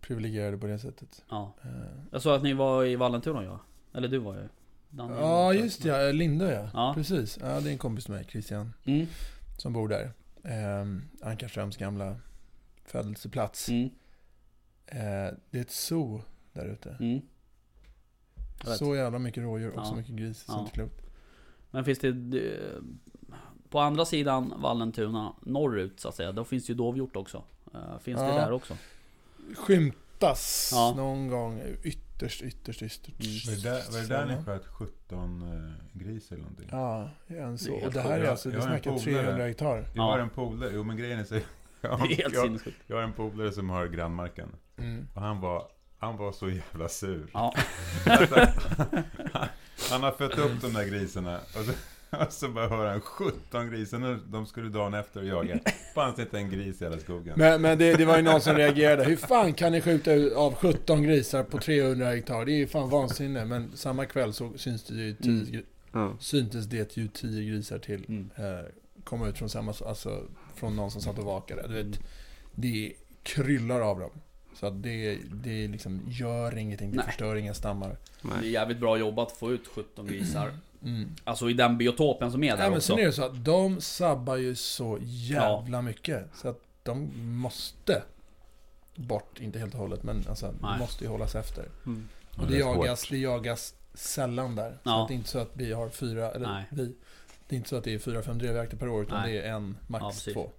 privilegierade 0.00 0.58
på 0.58 0.66
det 0.66 0.78
sättet. 0.78 1.22
Ja. 1.30 1.52
Eh, 1.62 1.68
Jag 2.12 2.22
såg 2.22 2.34
att 2.36 2.42
ni 2.42 2.52
var 2.52 2.84
i 2.84 2.96
Vallentuna 2.96 3.44
ja. 3.44 3.60
Eller 3.94 4.08
du 4.08 4.18
var 4.18 4.34
ju. 4.34 4.48
Danne. 4.90 5.14
Ja, 5.20 5.54
just 5.54 5.82
det, 5.82 5.88
ja. 6.06 6.12
Lindö 6.12 6.52
ja. 6.52 6.70
Ja. 6.74 6.92
Precis. 6.94 7.38
Ja, 7.42 7.60
det 7.60 7.68
är 7.68 7.72
en 7.72 7.78
kompis 7.78 8.08
med 8.08 8.16
mig, 8.18 8.26
Christian, 8.30 8.72
Mm. 8.84 9.06
som 9.58 9.72
bor 9.72 9.88
där. 9.88 10.10
Eh, 10.48 10.84
Ankarströms 11.28 11.76
gamla 11.76 12.16
födelseplats. 12.84 13.68
Mm. 13.68 13.84
Eh, 14.86 15.34
det 15.50 15.58
är 15.58 15.62
ett 15.62 15.70
zoo 15.70 16.22
där 16.52 16.66
ute. 16.66 16.96
Mm. 17.00 17.20
Så 18.78 18.96
jävla 18.96 19.18
mycket 19.18 19.42
rådjur 19.42 19.70
och 19.70 19.78
Ja. 19.80 19.84
så 19.84 19.94
mycket 19.94 20.14
gris. 20.14 20.44
Ja. 20.48 20.54
Så 20.54 20.60
inte 20.60 20.72
klokt. 20.72 21.02
Men 21.70 21.84
finns 21.84 21.98
det... 21.98 22.08
eh, 22.08 22.82
På 23.70 23.80
andra 23.80 24.04
sidan 24.04 24.54
Vallentuna, 24.56 25.32
norrut 25.42 26.00
så 26.00 26.08
att 26.08 26.14
säga, 26.14 26.32
då 26.32 26.44
finns 26.44 26.66
det 26.66 26.72
ju 26.72 26.76
dovhjort 26.76 27.16
också. 27.16 27.42
Eh, 27.74 27.98
Finns 27.98 28.20
det 28.20 28.26
Ja. 28.26 28.34
där 28.34 28.52
också? 28.52 28.76
Skymtas 29.56 30.72
någon 30.96 31.28
gång 31.28 31.60
ytterst, 32.22 32.42
ytterst, 32.42 32.82
ytterst. 32.82 33.46
Var 33.48 33.54
det 33.54 33.62
där, 33.62 33.92
var 33.92 34.00
det 34.00 34.06
där 34.06 34.26
ni 34.26 34.44
sköt 34.44 34.66
17 34.66 35.42
eh, 35.42 35.98
gris 36.00 36.32
eller 36.32 36.42
någonting? 36.42 36.68
Ja, 36.72 37.10
en 37.26 37.58
så. 37.58 37.74
Och 37.74 37.92
det 37.92 38.00
här 38.00 38.20
är 38.20 38.30
alltså, 38.30 38.48
Jag 38.48 38.56
vi 38.56 38.60
har 38.60 38.66
snackar 38.68 38.90
polare. 38.90 39.22
300 39.22 39.44
hektar. 39.44 39.84
Jag 39.94 40.02
har 40.02 40.18
en 40.18 40.30
polare, 40.30 40.70
jo 40.74 40.84
men 40.84 40.96
grejen 40.96 41.18
är 41.18 41.24
så... 41.24 41.34
Jag, 41.80 41.98
Det 41.98 42.04
är 42.14 42.16
helt 42.16 42.34
jag, 42.34 42.44
sinnessjukt. 42.44 42.76
jag 42.86 42.96
har 42.96 43.02
en 43.02 43.12
polare 43.12 43.52
som 43.52 43.70
har 43.70 43.86
grannmarken. 43.86 44.48
Mm. 44.78 45.06
Och 45.14 45.22
han 45.22 45.40
var, 45.40 45.68
han 45.98 46.16
var 46.16 46.32
så 46.32 46.50
jävla 46.50 46.88
sur. 46.88 47.30
Ja. 47.32 47.54
Han 49.90 50.02
har 50.02 50.12
fött 50.12 50.38
upp 50.38 50.60
de 50.60 50.72
där 50.72 50.84
grisarna. 50.88 51.36
Och 51.38 51.64
så, 51.64 51.72
och 52.26 52.32
så 52.32 52.48
bara 52.48 52.68
hör 52.68 52.86
han 52.86 53.00
17 53.00 53.70
grisar. 53.70 54.02
och 54.12 54.18
De 54.26 54.46
skulle 54.46 54.68
dagen 54.68 54.94
efter 54.94 55.20
och 55.20 55.26
jaga. 55.26 55.58
Fanns 55.94 56.18
inte 56.18 56.38
en 56.38 56.50
gris 56.50 56.82
i 56.82 56.84
hela 56.84 56.98
skogen. 56.98 57.34
Men, 57.36 57.62
men 57.62 57.78
det, 57.78 57.94
det 57.94 58.04
var 58.04 58.16
ju 58.16 58.22
någon 58.22 58.40
som 58.40 58.56
reagerade. 58.56 59.04
Hur 59.04 59.16
fan 59.16 59.52
kan 59.54 59.72
ni 59.72 59.80
skjuta 59.80 60.12
ut 60.12 60.32
av 60.32 60.54
17 60.54 61.02
grisar 61.02 61.42
på 61.42 61.58
300 61.58 62.06
hektar? 62.06 62.44
Det 62.44 62.52
är 62.52 62.56
ju 62.56 62.66
fan 62.66 62.90
vansinne. 62.90 63.44
Men 63.44 63.70
samma 63.74 64.04
kväll 64.06 64.32
så 64.32 64.52
syns 64.56 64.84
det 64.84 64.94
ju 64.94 65.14
10, 65.14 65.30
Mm. 65.30 65.64
Ja. 65.92 66.16
syntes 66.20 66.66
det 66.66 66.96
ju 66.96 67.08
10 67.08 67.50
grisar 67.50 67.78
till. 67.78 68.04
Mm. 68.08 68.30
Eh, 68.36 68.64
komma 69.04 69.28
ut 69.28 69.38
från 69.38 69.48
samma, 69.48 69.74
alltså 69.86 70.22
från 70.56 70.76
någon 70.76 70.90
som 70.90 71.00
satt 71.02 71.18
och 71.18 71.24
vakade. 71.24 71.62
Du 71.68 71.80
Mm. 71.80 71.90
vet, 71.90 72.00
det 72.54 72.92
kryllar 73.22 73.80
av 73.80 74.00
dem. 74.00 74.10
Så 74.54 74.66
att 74.66 74.82
det, 74.82 75.18
det 75.32 75.68
liksom 75.68 76.00
gör 76.08 76.58
ingenting, 76.58 76.90
det 76.90 76.96
Nej. 76.96 77.06
förstör 77.06 77.36
inga 77.36 77.54
stammar. 77.54 77.96
Det 78.22 78.28
är 78.28 78.40
Nej. 78.40 78.50
jävligt 78.50 78.78
bra 78.78 78.98
jobbat 78.98 79.32
att 79.32 79.38
få 79.38 79.52
ut 79.52 79.66
17 79.74 80.06
grisar. 80.06 80.50
Mm. 80.84 81.14
Alltså 81.24 81.50
i 81.50 81.52
den 81.52 81.78
biotopen 81.78 82.32
som 82.32 82.44
är 82.44 82.56
där 82.56 82.62
Ja, 82.64 82.68
men 82.70 82.76
också. 82.78 82.92
sen 82.92 82.98
är 82.98 83.06
det 83.06 83.12
så 83.12 83.24
att 83.24 83.44
de 83.44 83.80
sabbar 83.80 84.36
ju 84.36 84.54
så 84.54 84.98
jävla 85.02 85.82
mycket. 85.82 86.24
Så 86.34 86.48
att 86.48 86.60
de 86.82 87.10
måste 87.36 88.02
bort, 88.94 89.40
inte 89.40 89.58
helt 89.58 89.74
och 89.74 89.80
hållet, 89.80 90.02
men 90.02 90.24
alltså, 90.28 90.54
Nej. 90.62 90.78
måste 90.78 91.04
ju 91.04 91.10
hållas 91.10 91.34
efter. 91.34 91.64
Mm. 91.86 92.08
Ja, 92.36 92.42
Och 92.42 92.48
det 92.50 92.58
jagas, 92.58 93.08
det 93.08 93.18
jagas 93.18 93.74
sällan 93.94 94.56
där. 94.56 94.70
Så 94.70 94.78
Ja. 94.82 95.02
att 95.02 95.08
det 95.08 95.14
är 95.14 95.16
inte 95.16 95.28
så 95.28 95.38
att 95.38 95.50
vi 95.52 95.72
har 95.72 95.88
fyra, 95.88 96.30
eller 96.30 96.48
Nej. 96.48 96.64
vi. 96.70 96.94
Det 97.48 97.54
är 97.54 97.56
inte 97.56 97.68
så 97.68 97.76
att 97.76 97.84
det 97.84 97.94
är 97.94 97.98
fyra, 97.98 98.22
fem 98.22 98.38
drevjakter 98.38 98.76
per 98.76 98.88
år, 98.88 99.02
utan 99.02 99.20
Nej. 99.22 99.32
det 99.32 99.42
är 99.42 99.52
en, 99.52 99.76
max 99.86 100.26
Ja, 100.26 100.32
två. 100.32 100.50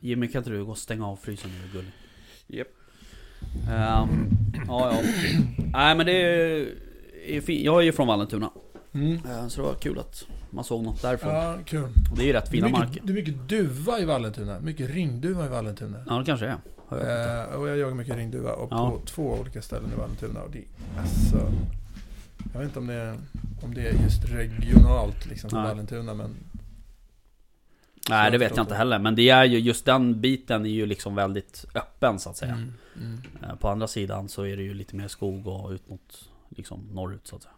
Jimmy 0.00 0.28
kan 0.28 0.38
inte 0.40 0.50
du 0.50 0.64
gå 0.64 0.70
och 0.70 0.78
stänga 0.78 1.06
av 1.06 1.16
frysen 1.16 1.50
nu 1.50 1.72
gullig? 1.72 1.92
Japp. 2.46 2.68
Ehm, 3.70 4.28
ja, 4.68 4.92
ja. 4.92 5.00
Nej 5.72 5.94
men 5.96 6.06
det 6.06 6.12
är, 6.12 6.68
är 7.26 7.40
fint. 7.40 7.64
Jag 7.64 7.78
är 7.78 7.82
ju 7.84 7.92
från 7.92 8.06
Vallentuna. 8.06 8.50
Mm. 8.96 9.12
Eh, 9.30 9.48
Så 9.48 9.60
det 9.60 9.66
var 9.66 9.74
kul 9.74 9.98
att 9.98 10.24
man 10.50 10.64
såg 10.64 10.84
något 10.84 11.02
därifrån. 11.02 11.34
Ja, 11.34 11.58
kul. 11.64 11.82
Och 12.10 12.16
det 12.16 12.22
är 12.22 12.26
ju 12.26 12.32
rätt 12.32 12.48
fina 12.48 12.66
det, 12.66 12.70
är 12.70 12.72
marker. 12.72 12.88
mycket, 12.90 13.06
det 13.06 13.12
är 13.12 13.14
mycket 13.14 13.48
duva 13.48 13.98
i 14.00 14.04
Vallentuna. 14.04 14.60
Mycket 14.60 14.90
ringduva 14.90 15.46
i 15.46 15.48
Vallentuna. 15.48 15.98
Ja 16.06 16.18
det 16.18 16.24
kanske 16.24 16.46
är. 16.46 16.56
Jag. 16.90 16.98
Eh, 17.00 17.44
och 17.54 17.68
jag 17.68 17.78
jagar 17.78 17.94
mycket 17.94 18.16
ringduva 18.16 18.52
och 18.52 18.68
Ja. 18.72 18.90
på 18.90 19.00
två 19.06 19.38
olika 19.40 19.62
ställen 19.62 19.90
i 19.92 19.98
Vallentuna. 19.98 20.40
Och 20.42 20.50
det 20.50 20.64
alltså... 21.00 21.52
Jag 22.52 22.60
vet 22.60 22.68
inte 22.68 22.78
om 22.78 22.86
det 22.86 22.94
är, 22.94 23.16
om 23.62 23.74
det 23.74 23.80
är 23.88 23.92
just 23.92 24.24
regionalt 24.24 25.26
liksom 25.26 25.50
för 25.50 25.56
Nej. 25.56 25.68
Vallentuna 25.68 26.14
men... 26.14 26.30
Nej 28.08 28.30
det 28.30 28.38
vet 28.38 28.56
jag 28.56 28.62
inte 28.62 28.74
det. 28.74 28.78
heller. 28.78 28.98
Men 28.98 29.14
det 29.14 29.30
är 29.30 29.44
ju 29.44 29.58
just 29.58 29.84
den 29.84 30.20
biten 30.20 30.66
är 30.66 30.70
ju 30.70 30.86
liksom 30.86 31.14
väldigt 31.14 31.64
öppen 31.74 32.18
så 32.18 32.30
att 32.30 32.36
säga. 32.36 32.52
Mm, 32.52 32.72
mm. 33.00 33.18
Eh, 33.42 33.56
På 33.56 33.68
andra 33.68 33.86
sidan 33.88 34.28
så 34.28 34.42
är 34.42 34.56
det 34.56 34.62
ju 34.62 34.74
lite 34.74 34.96
mer 34.96 35.08
skog 35.08 35.46
och 35.46 35.70
ut 35.70 35.88
mot 35.88 36.28
liksom 36.48 36.88
norrut 36.92 37.26
så 37.26 37.36
att 37.36 37.42
säga. 37.42 37.52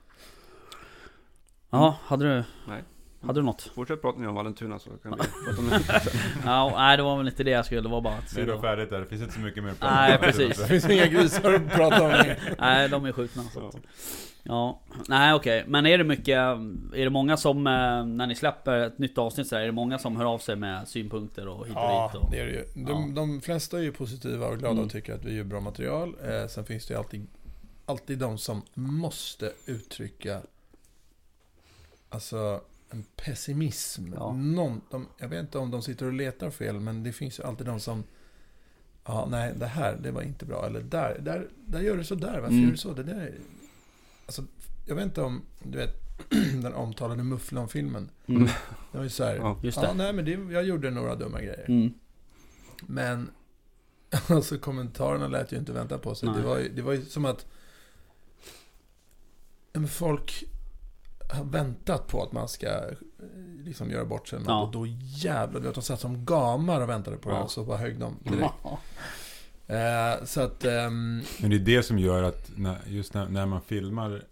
Ja, 1.70 1.96
hade 2.02 2.24
du? 2.36 2.44
Nej. 2.68 2.82
Hade 3.22 3.40
du 3.40 3.44
något? 3.44 3.62
Fortsätt 3.74 4.02
prata 4.02 4.18
nu 4.18 4.26
om 4.26 4.34
Vallentuna 4.34 4.78
så 4.78 4.90
kan 4.90 5.12
vi 5.12 5.16
prata 5.18 5.60
om 5.60 5.68
det. 5.68 6.02
Ja, 6.44 6.72
nej 6.76 6.96
det 6.96 7.02
var 7.02 7.16
väl 7.16 7.28
inte 7.28 7.44
det 7.44 7.50
jag 7.50 7.64
skulle, 7.66 7.80
det 7.80 7.88
var 7.88 8.00
bara 8.00 8.14
att 8.14 8.34
Det 8.34 8.40
är 8.42 8.60
färdigt 8.60 8.90
där. 8.90 9.00
Det 9.00 9.06
finns 9.06 9.22
inte 9.22 9.34
så 9.34 9.40
mycket 9.40 9.62
mer 9.64 9.70
att 9.70 9.80
prata 9.80 9.94
Nej, 9.94 10.14
om. 10.14 10.20
precis. 10.20 10.58
Det 10.58 10.66
finns 10.66 10.90
inga 10.90 11.06
grisar 11.06 11.52
att 11.54 11.70
prata 11.72 12.02
om. 12.04 12.24
Nej, 12.58 12.88
de 12.88 13.04
är 13.04 13.12
skjutna 13.12 13.42
så 13.42 13.70
Ja. 13.72 13.80
Ja, 14.42 14.80
nej 15.08 15.34
okej. 15.34 15.64
Men 15.66 15.86
är 15.86 15.98
det 15.98 16.04
mycket, 16.04 16.28
är 16.38 17.04
det 17.04 17.10
många 17.10 17.36
som, 17.36 17.66
eh, 17.66 17.72
när 18.06 18.26
ni 18.26 18.34
släpper 18.34 18.78
ett 18.78 18.98
nytt 18.98 19.18
avsnitt 19.18 19.46
så 19.48 19.54
här, 19.56 19.62
är 19.62 19.66
det 19.66 19.72
många 19.72 19.98
som 19.98 20.16
hör 20.16 20.24
av 20.24 20.38
sig 20.38 20.56
med 20.56 20.88
synpunkter 20.88 21.48
och 21.48 21.66
hit 21.66 21.76
och 21.76 21.82
Ja, 21.82 22.10
dit? 22.14 22.22
Och, 22.22 22.30
det 22.30 22.38
är 22.40 22.46
det 22.46 22.52
ju. 22.52 22.64
De, 22.84 22.90
Ja. 23.08 23.14
de 23.14 23.40
flesta 23.40 23.78
är 23.78 23.82
ju 23.82 23.92
positiva 23.92 24.46
och 24.46 24.58
glada 24.58 24.72
Mm. 24.72 24.84
och 24.84 24.90
tycker 24.90 25.14
att 25.14 25.24
vi 25.24 25.34
gör 25.36 25.44
bra 25.44 25.60
material. 25.60 26.16
Eh, 26.24 26.48
sen 26.48 26.64
finns 26.64 26.86
det 26.86 26.94
ju 26.94 26.98
alltid, 26.98 27.26
alltid 27.86 28.18
de 28.18 28.38
som 28.38 28.62
måste 28.74 29.52
uttrycka 29.66 30.40
Alltså 32.08 32.60
en 32.90 33.04
pessimism. 33.16 34.12
Ja. 34.14 34.32
Någon, 34.32 34.80
de, 34.90 35.06
jag 35.18 35.28
vet 35.28 35.40
inte 35.40 35.58
om 35.58 35.70
de 35.70 35.82
sitter 35.82 36.06
och 36.06 36.12
letar 36.12 36.50
fel, 36.50 36.80
men 36.80 37.02
det 37.02 37.12
finns 37.12 37.38
ju 37.38 37.42
alltid 37.44 37.66
de 37.66 37.80
som 37.80 38.04
Ja, 39.04 39.28
nej, 39.30 39.54
det 39.56 39.66
här, 39.66 39.96
det 40.02 40.10
var 40.10 40.22
inte 40.22 40.44
bra. 40.44 40.66
Eller 40.66 40.80
där, 40.80 41.18
där, 41.18 41.48
där 41.66 41.80
gör 41.80 41.96
du 41.96 42.04
så 42.04 42.14
där. 42.14 42.40
Varför 42.40 42.46
Mm. 42.54 42.64
gör 42.64 42.70
du 42.70 42.76
så? 42.76 42.92
Det 42.92 43.02
där 43.02 43.14
är... 43.20 43.34
Alltså, 44.26 44.44
jag 44.86 44.94
vet 44.94 45.04
inte 45.04 45.22
om, 45.22 45.42
du 45.62 45.78
vet, 45.78 45.94
den 46.62 46.74
omtalade 46.74 47.22
Mufflon-filmen. 47.22 48.10
mm, 48.26 48.44
Det 48.92 48.98
var 48.98 49.04
ju 49.04 49.10
så 49.10 49.24
här, 49.24 49.36
Ja. 49.36 49.60
just 49.62 49.76
ja, 49.82 49.88
det. 49.88 49.94
nej 49.94 50.12
men 50.12 50.24
det, 50.24 50.30
jag 50.54 50.64
gjorde 50.64 50.90
några 50.90 51.14
dumma 51.14 51.38
grejer. 51.40 51.64
Mm, 51.68 51.94
Men 52.86 53.30
alltså 54.28 54.58
kommentarerna 54.58 55.28
lät 55.28 55.52
ju 55.52 55.56
inte 55.56 55.72
vänta 55.72 55.98
på 55.98 56.14
sig. 56.14 56.28
Nej. 56.28 56.38
Det 56.40 56.46
var, 56.46 56.58
ju, 56.58 56.68
det 56.68 56.82
var 56.82 56.92
ju 56.92 57.04
som 57.04 57.24
att 57.24 57.46
ja, 59.72 59.86
folk 59.86 60.44
har 61.28 61.44
väntat 61.44 62.06
på 62.06 62.22
att 62.22 62.32
man 62.32 62.48
ska 62.48 62.66
eh, 62.66 62.94
liksom 63.64 63.90
göra 63.90 64.04
bort 64.04 64.28
sig. 64.28 64.38
Ja. 64.46 64.62
Och 64.62 64.72
då 64.72 64.86
jävlar, 65.00 65.60
du 65.60 65.66
vet, 65.66 65.74
de 65.74 65.82
satt 65.82 66.00
som 66.00 66.24
gamar 66.24 66.80
och 66.80 66.88
väntade 66.88 67.16
på 67.16 67.28
det. 67.28 67.34
Ja. 67.34 67.42
Och 67.42 67.50
så 67.50 67.64
bara 67.64 67.76
högg 67.76 67.98
de 67.98 68.16
direkt. 68.24 68.54
Eh, 69.66 70.24
så 70.24 70.40
att, 70.40 70.64
ehm, 70.64 71.22
Men 71.40 71.50
det 71.50 71.56
är 71.56 71.60
det 71.60 71.82
som 71.82 71.98
gör 71.98 72.22
att 72.22 72.50
när, 72.56 72.78
just 72.86 73.14
när, 73.14 73.28
när 73.28 73.46
man 73.46 73.60
filmar 73.60 74.24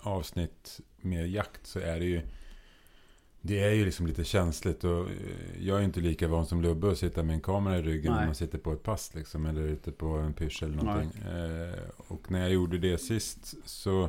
avsnitt 0.00 0.80
med 1.00 1.30
jakt 1.30 1.66
så 1.66 1.78
är 1.78 2.00
det 2.00 2.06
ju 2.06 2.22
det 3.42 3.64
är 3.64 3.70
ju 3.70 3.84
liksom 3.84 4.06
lite 4.06 4.24
känsligt 4.24 4.84
och 4.84 5.00
eh, 5.00 5.14
jag 5.60 5.78
är 5.78 5.84
inte 5.84 6.00
lika 6.00 6.28
van 6.28 6.46
som 6.46 6.62
Lubbe 6.62 6.90
att 6.90 6.98
sitta 6.98 7.22
med 7.22 7.34
en 7.34 7.40
kamera 7.40 7.78
i 7.78 7.82
ryggen 7.82 8.12
Nej. 8.12 8.20
när 8.20 8.26
man 8.26 8.34
sitter 8.34 8.58
på 8.58 8.72
ett 8.72 8.82
pass 8.82 9.14
liksom 9.14 9.46
eller 9.46 9.62
ute 9.62 9.92
på 9.92 10.06
en 10.06 10.32
pysch 10.32 10.62
eller 10.62 10.76
någonting. 10.76 11.22
Eh, 11.22 11.74
och 11.96 12.30
när 12.30 12.40
jag 12.40 12.50
gjorde 12.50 12.78
det 12.78 12.98
sist 12.98 13.54
så 13.64 14.08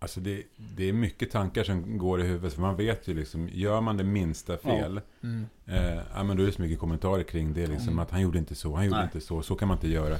Alltså 0.00 0.20
det, 0.20 0.42
det 0.56 0.88
är 0.88 0.92
mycket 0.92 1.30
tankar 1.30 1.64
som 1.64 1.98
går 1.98 2.20
i 2.20 2.26
huvudet 2.26 2.52
för 2.52 2.60
man 2.60 2.76
vet 2.76 3.08
ju 3.08 3.14
liksom 3.14 3.48
Gör 3.52 3.80
man 3.80 3.96
det 3.96 4.04
minsta 4.04 4.58
fel 4.58 5.00
mm, 5.22 5.46
Eh, 5.66 6.00
ja, 6.14 6.22
men 6.24 6.36
då 6.36 6.42
är 6.42 6.46
det 6.46 6.52
så 6.52 6.62
mycket 6.62 6.78
kommentarer 6.78 7.22
kring 7.22 7.54
det. 7.54 7.66
Liksom, 7.66 7.88
Mm. 7.88 7.98
Att 7.98 8.10
han 8.10 8.20
gjorde 8.20 8.38
inte 8.38 8.54
så, 8.54 8.74
han 8.74 8.84
gjorde 8.84 8.96
Nej. 8.96 9.04
inte 9.04 9.20
så. 9.20 9.42
Så 9.42 9.54
kan 9.54 9.68
man 9.68 9.76
inte 9.76 9.88
göra. 9.88 10.16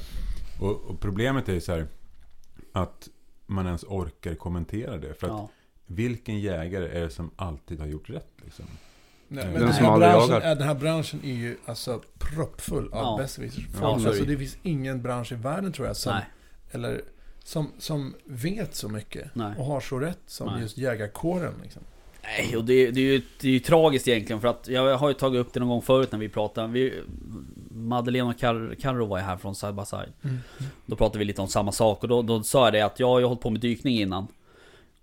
Och, 0.61 0.73
och 0.81 1.01
problemet 1.01 1.49
är 1.49 1.53
ju 1.53 1.61
så 1.61 1.73
här. 1.73 1.87
Att 2.73 3.09
man 3.47 3.67
ens 3.67 3.85
orkar 3.85 4.35
kommentera 4.35 4.97
det. 4.97 5.15
För 5.15 5.27
att 5.27 5.33
ja. 5.33 5.49
vilken 5.87 6.41
jägare 6.41 6.89
är 6.99 7.01
det 7.01 7.11
som 7.11 7.31
alltid 7.37 7.81
har 7.81 7.87
gjort 7.87 8.11
rätt? 8.11 8.29
Liksom? 8.45 8.65
nej, 9.29 9.45
Den 9.45 9.53
men 9.53 9.63
den, 9.63 9.73
som 9.75 9.85
här 9.85 9.99
branschen, 9.99 10.41
den 10.59 10.69
här 10.69 10.75
branschen 10.75 11.21
är 11.25 11.35
ju 11.35 11.57
alltså 11.67 12.03
proppfull 12.19 12.93
av 12.93 13.03
Ja. 13.03 13.17
besserwissers. 13.23 13.67
Ja, 13.81 13.95
alltså, 13.95 14.11
det. 14.11 14.25
det 14.25 14.37
finns 14.39 14.57
ingen 14.63 15.03
bransch 15.03 15.33
i 15.33 15.35
världen 15.35 15.73
tror 15.73 15.87
jag 15.87 15.97
som, 15.97 16.13
Nej, 16.15 16.25
eller, 16.71 17.03
som, 17.49 17.73
som 17.79 18.15
vet 18.25 18.75
så 18.75 18.89
mycket. 18.89 19.35
nej. 19.35 19.53
Och 19.59 19.65
har 19.65 19.81
så 19.81 19.99
rätt 19.99 20.19
som 20.27 20.47
Nej. 20.53 20.63
just 20.63 20.79
jägarkåren. 20.79 21.53
Liksom. 21.63 21.83
Nej, 22.23 22.57
och 22.57 22.65
det, 22.65 22.91
det, 22.91 23.01
är 23.01 23.05
ju, 23.05 23.23
det 23.41 23.49
är 23.49 23.53
ju 23.53 23.59
tragiskt 23.59 24.09
egentligen 24.09 24.41
för 24.41 24.49
att 24.49 24.69
jag 24.69 24.99
har 24.99 25.09
ju 25.09 25.15
tagit 25.15 25.41
upp 25.41 25.53
det 25.53 25.61
någon 25.61 25.69
gång 25.69 25.83
förut 25.83 26.13
när 26.13 26.19
vi 26.19 26.29
pratade. 26.29 26.69
Vi, 26.73 27.03
Madeleine 27.71 28.29
och 28.31 28.37
Kar- 28.41 28.75
Carro 28.81 29.07
var 29.07 29.19
ju 29.19 29.25
här 29.25 29.37
från 29.37 29.55
Side 29.55 29.75
by 29.75 29.85
Side. 29.85 30.13
Då 30.87 30.97
pratade 30.97 31.19
vi 31.19 31.25
lite 31.25 31.41
om 31.43 31.49
samma 31.49 31.73
sak 31.73 32.03
och 32.03 32.09
då, 32.09 32.23
då 32.23 32.43
sa 32.43 32.65
jag 32.67 32.73
det 32.73 32.81
att 32.83 33.01
jag 33.01 33.09
har 33.09 33.19
ju 33.19 33.25
hållit 33.25 33.41
på 33.41 33.51
med 33.51 33.61
dykning 33.61 33.99
innan. 34.01 34.27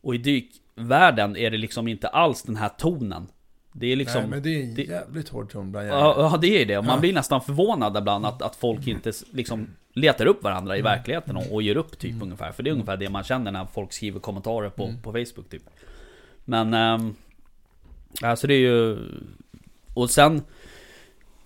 Och 0.01 0.15
i 0.15 0.17
dykvärlden 0.17 1.37
är 1.37 1.51
det 1.51 1.57
liksom 1.57 1.87
inte 1.87 2.07
alls 2.07 2.43
den 2.43 2.55
här 2.55 2.69
tonen. 2.69 3.27
Det 3.73 3.87
är 3.91 3.95
liksom... 3.95 4.21
Nej, 4.21 4.29
men 4.29 4.43
det 4.43 4.49
är 4.49 4.63
en 4.63 4.75
det- 4.75 4.83
jävligt 4.83 5.29
hård 5.29 5.51
ton 5.51 5.71
bland 5.71 5.85
jägare. 5.87 5.99
Ja, 6.01 6.37
det 6.41 6.61
är 6.61 6.65
det. 6.65 6.81
Man 6.81 6.99
blir 6.99 7.13
nästan 7.13 7.41
förvånad 7.41 7.97
ibland 7.97 8.25
att, 8.25 8.41
att 8.41 8.55
folk 8.55 8.87
inte 8.87 9.11
liksom 9.31 9.67
letar 9.95 10.25
upp 10.25 10.43
varandra 10.43 10.77
i 10.77 10.81
verkligheten 10.81 11.37
och, 11.37 11.53
och 11.53 11.61
ger 11.61 11.77
upp 11.77 11.99
typ 11.99 12.11
Mm. 12.11 12.23
ungefär. 12.23 12.51
För 12.51 12.63
det 12.63 12.69
är 12.69 12.71
ungefär 12.71 12.97
det 12.97 13.09
man 13.09 13.23
känner 13.23 13.51
när 13.51 13.65
folk 13.65 13.93
skriver 13.93 14.19
kommentarer 14.19 14.69
på, 14.69 14.83
Mm. 14.83 15.01
på 15.01 15.11
Facebook 15.11 15.49
typ. 15.49 15.63
Men... 16.45 16.73
Ähm, 16.73 17.15
alltså 18.21 18.47
det 18.47 18.53
är 18.53 18.59
ju... 18.59 18.97
Och 19.93 20.09
sen... 20.09 20.41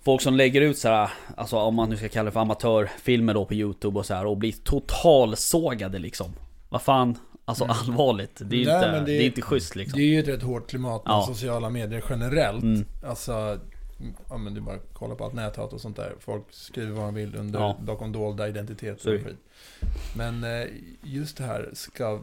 Folk 0.02 0.22
som 0.22 0.36
lägger 0.36 0.60
ut 0.60 0.78
så 0.78 0.88
här, 0.88 1.10
alltså 1.36 1.56
om 1.56 1.74
man 1.74 1.90
nu 1.90 1.96
ska 1.96 2.08
kalla 2.08 2.24
det 2.24 2.32
för 2.32 2.40
amatörfilmer 2.40 3.34
då 3.34 3.44
på 3.44 3.54
Youtube 3.54 3.98
och 3.98 4.06
så 4.06 4.14
här 4.14 4.26
och 4.26 4.36
blir 4.36 4.52
totalsågade 4.52 5.98
liksom. 5.98 6.32
Vad 6.68 6.82
fan, 6.82 7.18
alltså 7.44 7.64
Mm. 7.64 7.76
allvarligt. 7.80 8.40
Det 8.44 8.56
är 8.56 8.60
ju 8.60 8.66
Nej, 8.66 8.76
inte, 8.76 8.90
det... 9.00 9.04
det- 9.06 9.22
är 9.22 9.26
inte 9.26 9.42
schysst 9.42 9.76
liksom. 9.76 9.98
Det 9.98 10.04
är 10.04 10.08
ju 10.08 10.18
ett 10.20 10.28
rätt 10.28 10.42
hårt 10.42 10.70
klimat 10.70 11.04
med 11.04 11.12
Ja. 11.12 11.24
sociala 11.28 11.70
medier 11.70 12.04
generellt. 12.10 12.62
Mm. 12.62 12.84
Alltså, 13.06 13.58
ja 14.28 14.38
men 14.38 14.54
du 14.54 14.60
bara 14.60 14.78
kolla 14.92 15.14
på 15.14 15.24
allt 15.24 15.34
näthat 15.34 15.72
och 15.72 15.80
sånt 15.80 15.96
där. 15.96 16.14
Folk 16.20 16.42
skriver 16.50 16.92
vad 16.92 17.04
de 17.04 17.14
vill 17.14 17.36
under, 17.36 17.60
Ja. 17.60 17.76
bakom 17.82 18.12
dolda 18.12 18.48
identiteter 18.48 19.14
och 19.14 19.22
skit. 19.24 19.36
Men 20.16 20.44
eh, 20.44 20.66
just 21.02 21.36
det 21.36 21.44
här, 21.44 21.70
ska, 21.72 22.20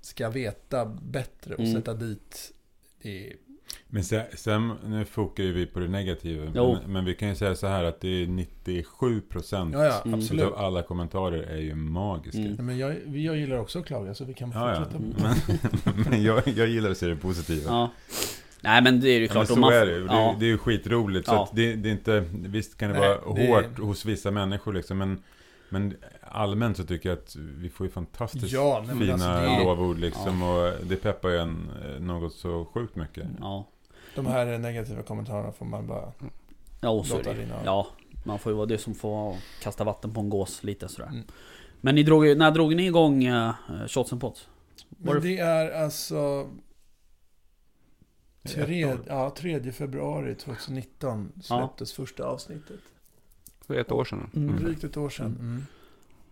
ska 0.00 0.28
veta 0.30 0.86
bättre 1.02 1.54
och 1.54 1.60
Mm. 1.60 1.72
sätta 1.72 1.94
dit. 1.94 2.52
Är, 3.02 3.32
Men 3.86 4.04
sen, 4.04 4.22
sen, 4.34 4.72
nu 4.86 5.04
fokar 5.04 5.44
ju 5.44 5.52
vi 5.52 5.66
på 5.66 5.80
det 5.80 5.88
negativa. 5.88 6.50
Men, 6.50 6.92
men 6.92 7.04
vi 7.04 7.14
kan 7.14 7.28
ju 7.28 7.34
säga 7.34 7.54
så 7.54 7.66
här 7.66 7.84
att 7.84 8.00
det 8.00 8.08
är 8.08 8.26
97% 8.26 9.70
ja, 9.72 9.84
ja, 9.84 10.02
Mm. 10.04 10.18
absolut. 10.20 10.44
av 10.44 10.54
alla 10.54 10.82
kommentarer 10.82 11.42
är 11.42 11.58
ju 11.60 11.74
magiska. 11.74 12.38
Mm. 12.38 12.66
Men 12.66 12.78
jag, 12.78 12.96
jag 13.06 13.36
gillar 13.36 13.56
också 13.58 13.78
att 13.78 13.86
klaga 13.86 14.14
så 14.14 14.24
vi 14.24 14.34
kan 14.34 14.50
Ja, 14.54 14.74
ja. 14.74 14.84
fortsätta. 14.84 14.98
Men, 15.94 16.04
men 16.10 16.22
jag, 16.22 16.48
jag 16.48 16.68
gillar 16.68 16.90
att 16.90 16.98
se 16.98 17.06
det 17.06 17.16
positiva. 17.16 17.70
Ja. 17.70 17.90
Nej 18.62 18.82
men 18.82 19.00
det 19.00 19.08
är 19.08 19.18
ju 19.20 19.26
Ja, 19.26 19.34
men 19.34 19.46
klart. 19.46 19.50
om 19.50 19.54
så 19.54 19.60
man- 19.60 19.72
är 19.72 19.86
det 19.86 19.92
ju. 19.92 20.06
Ja. 20.06 20.36
det 20.40 20.44
är 20.46 20.48
ju 20.48 20.58
skitroligt. 20.58 21.28
Så 21.28 21.34
Ja. 21.34 21.42
att 21.44 21.50
det, 21.56 21.74
det 21.74 21.88
är 21.88 21.92
inte, 21.92 22.24
visst 22.32 22.78
kan 22.78 22.90
det 22.92 22.98
Nej, 22.98 23.08
vara 23.08 23.34
det- 23.34 23.48
hårt 23.48 23.78
hos 23.78 24.04
vissa 24.04 24.30
människor 24.30 24.72
liksom. 24.72 24.98
Men, 24.98 25.22
men 25.68 25.96
allmänt 26.30 26.76
så 26.76 26.84
tycker 26.84 27.08
jag 27.08 27.18
att 27.18 27.36
vi 27.36 27.68
får 27.68 27.86
ju 27.86 27.92
fantastiskt 27.92 28.52
Ja, 28.52 28.84
nej, 28.86 28.98
fina 28.98 29.12
alltså 29.12 29.28
det 29.28 29.64
lovord 29.64 29.98
liksom. 29.98 30.42
Och 30.42 30.72
det 30.82 30.96
peppar 30.96 31.28
ju 31.28 31.38
en 31.38 31.70
eh, 31.94 32.00
något 32.02 32.32
så 32.32 32.64
sjukt 32.74 32.96
mycket. 32.96 33.26
Ja. 33.40 33.66
De 34.14 34.26
här 34.26 34.58
negativa 34.58 35.02
kommentarerna 35.02 35.52
får 35.52 35.66
man 35.66 35.86
bara 35.86 36.12
Ja, 36.80 36.88
och 36.88 37.06
så. 37.06 37.20
Ja, 37.64 37.86
man 38.24 38.38
får 38.38 38.52
ju 38.52 38.56
vara 38.56 38.66
det 38.66 38.78
som 38.78 38.94
får 38.94 39.36
kasta 39.62 39.84
vatten 39.84 40.14
på 40.14 40.20
en 40.20 40.28
gås 40.30 40.64
lite 40.64 40.88
sådär. 40.88 41.08
Mm. 41.08 41.24
Men 41.80 41.94
ni 41.94 42.02
drog, 42.02 42.26
ju- 42.26 42.34
när 42.34 42.50
drog 42.50 42.76
ni 42.76 42.86
igång 42.86 43.28
uh, 43.28 43.50
Shots 43.88 44.12
and 44.12 44.20
Pots? 44.20 44.48
Men 44.88 45.14
det- 45.14 45.20
det 45.20 45.38
är 45.38 45.82
alltså 45.84 46.48
Det 48.42 48.56
är 48.56 48.60
ett 48.60 48.66
tre, 48.66 48.84
år. 48.84 48.98
ja, 49.06 49.34
3 49.36 49.72
februari 49.72 50.34
2019 50.34 51.32
släpptes 51.42 51.92
första 51.92 52.24
avsnittet. 52.24 52.80
För 53.60 53.74
ett 53.74 53.92
år 53.92 54.04
sedan. 54.04 54.30
Mm. 54.34 54.48
Mm. 54.48 54.62
Drygt 54.64 54.84
ett 54.84 54.96
år 54.96 55.10
sedan. 55.10 55.26
Mm. 55.26 55.40
Mm. 55.40 55.66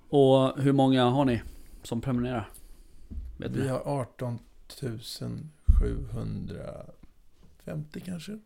Och 0.09 0.63
hur 0.63 0.73
många 0.73 1.05
har 1.05 1.25
ni 1.25 1.43
som 1.83 2.01
prenumererar? 2.01 2.51
Vet 3.39 3.51
Vi 3.51 3.61
ni? 3.63 3.69
har 3.69 3.81
18 3.85 4.39
750 5.81 8.01
kanske. 8.05 8.39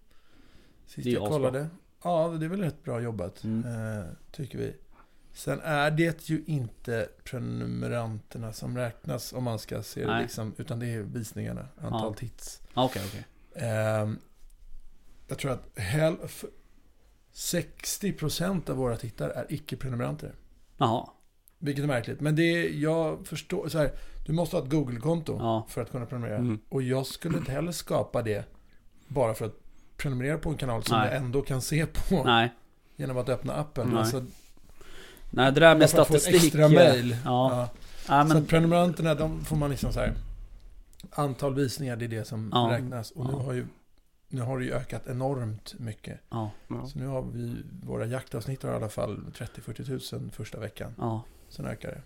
Sist 0.87 1.05
Det 1.05 1.11
jag 1.11 1.29
kollade. 1.29 1.69
Ja, 2.05 2.29
det 2.29 2.45
är 2.47 2.51
väl 2.51 2.61
rätt 2.61 2.85
bra 2.85 3.01
jobbat. 3.01 3.45
Mm. 3.45 3.99
Eh, 3.99 4.05
tycker 4.31 4.59
vi. 4.59 4.75
Sen 5.33 5.61
är 5.61 5.91
det 5.91 6.31
ju 6.31 6.43
inte 6.47 7.09
prenumeranterna 7.25 8.53
som 8.53 8.77
räknas 8.77 9.33
om 9.33 9.45
man 9.45 9.59
ska 9.59 9.83
se 9.83 10.01
det 10.01 10.07
Nej. 10.13 10.23
liksom. 10.23 10.55
Utan 10.59 10.79
det 10.79 10.87
är 10.87 11.01
visningarna, 11.03 11.67
antal 11.81 12.13
Ja. 12.13 12.15
tits. 12.15 12.61
Ah, 12.75 12.85
Okej, 12.85 13.03
okej. 13.07 13.27
Ehm, 13.57 14.19
jag 15.29 15.39
tror 15.39 15.53
att 15.53 15.79
hel, 15.79 16.17
f- 16.25 16.45
60% 17.35 18.71
av 18.71 18.77
våra 18.77 18.97
tittare 18.97 19.33
är 19.33 19.47
icke-prenumeranter. 19.49 20.33
Jaha. 20.79 21.07
Vilket 21.59 21.83
är 21.85 21.89
märkligt. 21.89 22.21
Men 22.21 22.37
det 22.37 22.43
är, 22.43 22.69
jag 22.83 23.27
förstår, 23.27 23.69
så 23.69 23.79
här, 23.79 23.91
du 24.27 24.33
måste 24.33 24.57
ha 24.57 24.65
ett 24.65 24.71
Google-konto 24.71 25.37
Ja. 25.39 25.67
för 25.69 25.83
att 25.83 25.91
kunna 25.91 26.07
prenumerera. 26.07 26.37
Mm. 26.39 26.59
Och 26.69 26.83
jag 26.83 27.07
skulle 27.07 27.39
inte 27.39 27.53
heller 27.53 27.73
skapa 27.73 28.23
det 28.23 28.45
bara 29.09 29.35
för 29.35 29.47
att 29.47 29.55
prenumerera 29.97 30.39
på 30.39 30.51
en 30.51 30.57
kanal 30.57 30.83
som 30.85 30.99
Nej. 30.99 31.09
jag 31.09 31.17
ändå 31.17 31.43
kan 31.43 31.63
se 31.63 31.87
på 31.87 32.23
Nej. 32.27 32.53
genom 32.97 33.17
att 33.17 33.29
öppna 33.29 33.55
appen. 33.55 33.89
Nej. 33.89 33.99
Alltså, 33.99 34.25
Nej, 35.31 35.53
det 35.53 35.61
där 35.61 35.75
med 35.75 35.85
att 35.85 35.91
få 35.91 36.05
statistik. 36.05 36.35
extra 36.45 36.63
eh, 36.65 36.71
mail. 36.71 37.17
Ja. 37.25 37.51
Ja. 37.55 37.69
ja. 38.09 38.23
Så 38.23 38.29
men, 38.35 38.43
att 38.43 38.49
prenumeranterna, 38.49 39.15
de 39.15 39.45
får 39.45 39.57
man 39.57 39.71
liksom 39.71 39.93
så 39.93 40.01
här. 40.01 40.13
Antal 41.11 41.55
visningar, 41.55 41.97
det 41.97 42.05
är 42.05 42.09
det 42.09 42.25
som 42.25 42.51
Ja. 42.55 42.69
räknas. 42.73 43.11
Och 43.11 43.25
nu 43.27 43.33
Ja. 43.33 43.39
har 43.43 43.53
ju 43.53 43.67
nu 44.33 44.41
har 44.41 44.59
det 44.59 44.65
ju 44.65 44.73
ökat 44.73 45.07
enormt 45.07 45.75
mycket. 45.79 46.21
ja. 46.31 46.51
Ja. 46.69 46.87
Så 46.87 46.99
nu 46.99 47.07
har 47.07 47.23
vi, 47.23 47.57
våra 47.83 48.07
jaktavsnitt 48.07 48.63
har 48.63 48.71
i 48.73 48.75
alla 48.75 48.89
fall 48.89 49.21
30-40 49.35 49.85
tusen 49.85 50.31
första 50.31 50.61
veckan. 50.61 50.95
Ja. 50.99 51.23
Sen 51.49 51.67
ökar 51.67 51.89
det. 51.89 52.03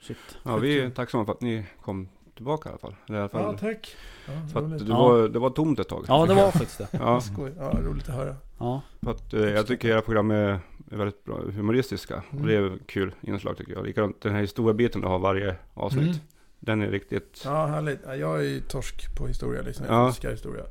Shit. 0.00 0.16
ja, 0.44 0.56
vi 0.56 0.78
är 0.80 0.90
tacksamma 0.90 1.24
för 1.24 1.32
att 1.32 1.40
ni 1.40 1.66
kom 1.82 2.08
tillbaka 2.34 2.68
i 2.68 2.70
alla 2.72 2.78
fall. 2.78 2.94
Eller 3.08 3.18
I 3.18 3.20
alla 3.20 3.28
fall 3.28 3.42
Ja, 3.42 3.58
tack. 3.58 3.96
Ja, 4.26 4.32
för 4.52 4.60
att 4.64 4.78
det, 4.78 4.84
Ja. 4.84 4.98
var, 4.98 5.28
det 5.28 5.38
var 5.38 5.50
tomt 5.50 5.78
ett 5.78 5.88
tag. 5.88 6.04
Ja, 6.08 6.26
det 6.26 6.34
var 6.34 6.50
faktiskt 6.50 6.78
det. 6.78 6.88
Ja, 6.92 7.20
Skoj. 7.20 7.52
Ja, 7.58 7.78
roligt 7.82 8.08
att 8.08 8.14
höra. 8.14 8.36
Ja. 8.58 8.82
för 9.02 9.10
att, 9.10 9.34
eh, 9.34 9.40
jag 9.40 9.66
tycker 9.66 9.88
era 9.88 10.02
program 10.02 10.30
är, 10.30 10.60
är 10.90 10.96
väldigt 10.96 11.24
bra, 11.24 11.36
humoristiska. 11.36 12.22
Mm. 12.30 12.42
Och 12.42 12.48
det 12.48 12.54
är 12.56 12.78
kul 12.86 13.14
inslag 13.20 13.56
tycker 13.56 13.72
jag. 13.72 13.86
Likadant 13.86 14.20
den 14.20 14.32
här 14.32 14.40
historiebiten 14.40 15.00
du 15.00 15.06
har 15.08 15.18
varje 15.18 15.56
avsnitt. 15.74 16.02
Mm. 16.04 16.16
Den 16.60 16.82
är 16.82 16.90
riktigt... 16.90 17.42
Ja, 17.44 17.66
härligt. 17.66 18.00
Ja, 18.06 18.16
jag 18.16 18.38
är 18.38 18.42
ju 18.42 18.60
torsk 18.60 19.14
på 19.16 19.26
historia 19.26 19.62
liksom. 19.62 19.86
Jag 19.86 19.94
Ja. 19.94 20.08
älskar 20.08 20.30
historia. 20.30 20.64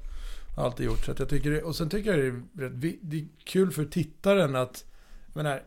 Har 0.55 0.65
alltid 0.65 0.85
gjort. 0.85 1.05
Så 1.05 1.11
att 1.11 1.19
jag 1.19 1.29
tycker 1.29 1.51
det, 1.51 1.63
och 1.63 1.75
sen 1.75 1.89
tycker 1.89 2.17
jag 2.17 2.19
det 2.53 2.65
är, 2.65 2.95
det 3.01 3.17
är 3.17 3.27
kul 3.43 3.71
för 3.71 3.85
tittaren 3.85 4.55
att, 4.55 4.85
jag 5.33 5.43
menar, 5.43 5.63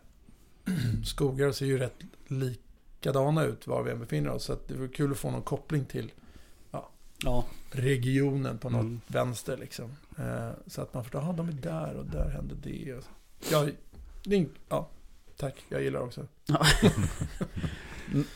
skogar 1.04 1.52
ser 1.52 1.66
ju 1.66 1.78
rätt 1.78 1.94
likadana 2.26 3.44
ut 3.44 3.66
var 3.66 3.82
vi 3.82 3.90
än 3.90 4.00
befinner 4.00 4.30
oss. 4.30 4.44
Så 4.44 4.52
att 4.52 4.68
det 4.68 4.74
är 4.74 4.88
kul 4.88 5.12
att 5.12 5.18
få 5.18 5.30
någon 5.30 5.42
koppling 5.42 5.84
till 5.84 6.12
Ja. 7.24 7.44
regionen 7.70 8.58
på 8.58 8.70
något 8.70 8.80
Mm. 8.80 9.00
vänster 9.06 9.56
liksom. 9.56 9.96
Eh, 10.18 10.50
så 10.66 10.82
att 10.82 10.94
man 10.94 11.04
förstår, 11.04 11.22
ja 11.22 11.32
de 11.32 11.48
är 11.48 11.52
där 11.52 11.94
och 11.94 12.04
där 12.06 12.28
hände 12.30 12.54
det. 12.62 12.94
Och 12.94 13.02
så. 13.04 13.10
Ja, 13.52 13.68
det 14.24 14.34
är, 14.36 14.40
en- 14.40 14.50
ja, 14.68 14.88
tack. 15.36 15.54
Jag 15.68 15.82
gillar 15.82 16.00
också. 16.00 16.20
M- 16.20 16.56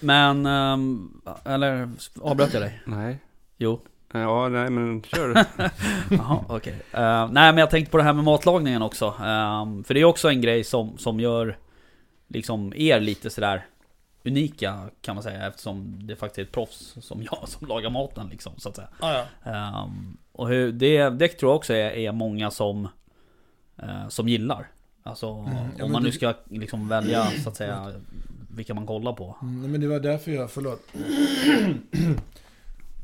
Men, 0.01 0.47
ehm, 0.47 1.21
eller 1.45 1.89
avbröt 2.21 2.53
jag 2.53 2.63
dig? 2.63 2.83
Nej. 2.87 3.19
Jo. 3.57 3.81
Ja, 4.13 4.49
nej 4.49 4.71
men 4.71 5.03
kör. 5.03 5.35
Jaha, 6.11 6.45
okej. 6.49 6.83
Eh, 6.93 7.29
nej 7.31 7.53
men 7.53 7.57
jag 7.59 7.71
tänkte 7.71 7.91
på 7.91 7.97
det 7.97 8.03
här 8.03 8.13
med 8.13 8.25
matlagningen 8.25 8.83
också. 8.83 9.15
Ehm, 9.25 9.85
för 9.85 9.95
det 9.95 10.01
är 10.01 10.05
också 10.05 10.29
en 10.29 10.41
grej 10.41 10.65
som, 10.65 10.99
som 10.99 11.21
gör 11.21 11.59
liksom 12.29 12.73
er 12.77 13.01
lite 13.01 13.31
sådär 13.31 13.67
unika 14.25 14.91
kan 15.01 15.15
man 15.17 15.23
säga 15.23 15.47
eftersom 15.47 16.07
det 16.07 16.17
faktiskt 16.17 16.39
är 16.39 16.43
ett 16.43 16.53
proffs 16.53 16.97
som 17.01 17.23
jag 17.23 17.39
som 17.49 17.69
lagar 17.69 17.91
maten 17.91 18.29
liksom 18.29 18.53
så 18.59 18.69
att 18.69 18.77
säga. 18.77 18.89
Ah, 19.01 19.13
ja. 19.13 19.51
Ehm, 19.51 20.17
och 20.33 20.49
hur, 20.49 20.73
det, 20.73 21.11
det 21.11 21.29
tror 21.29 21.51
jag 21.51 21.57
också 21.57 21.75
är, 21.75 21.91
är 21.91 22.13
många 22.13 22.51
som, 22.51 22.89
eh, 23.77 24.09
som 24.09 24.29
gillar. 24.29 24.69
Alltså 25.03 25.31
Mm, 25.33 25.83
om 25.83 25.93
man 25.93 26.03
nu 26.03 26.13
ska 26.13 26.35
liksom 26.45 26.89
välja 26.89 27.27
så 27.43 27.49
att 27.49 27.57
säga 27.57 27.93
vilka 28.55 28.75
man 28.75 28.87
kollar 28.87 29.13
på. 29.13 29.37
Mm, 29.43 29.71
men 29.73 29.81
det 29.81 29.87
var 29.89 30.01
därför 30.01 30.31
jag, 30.31 30.51
förlåt. 30.51 30.81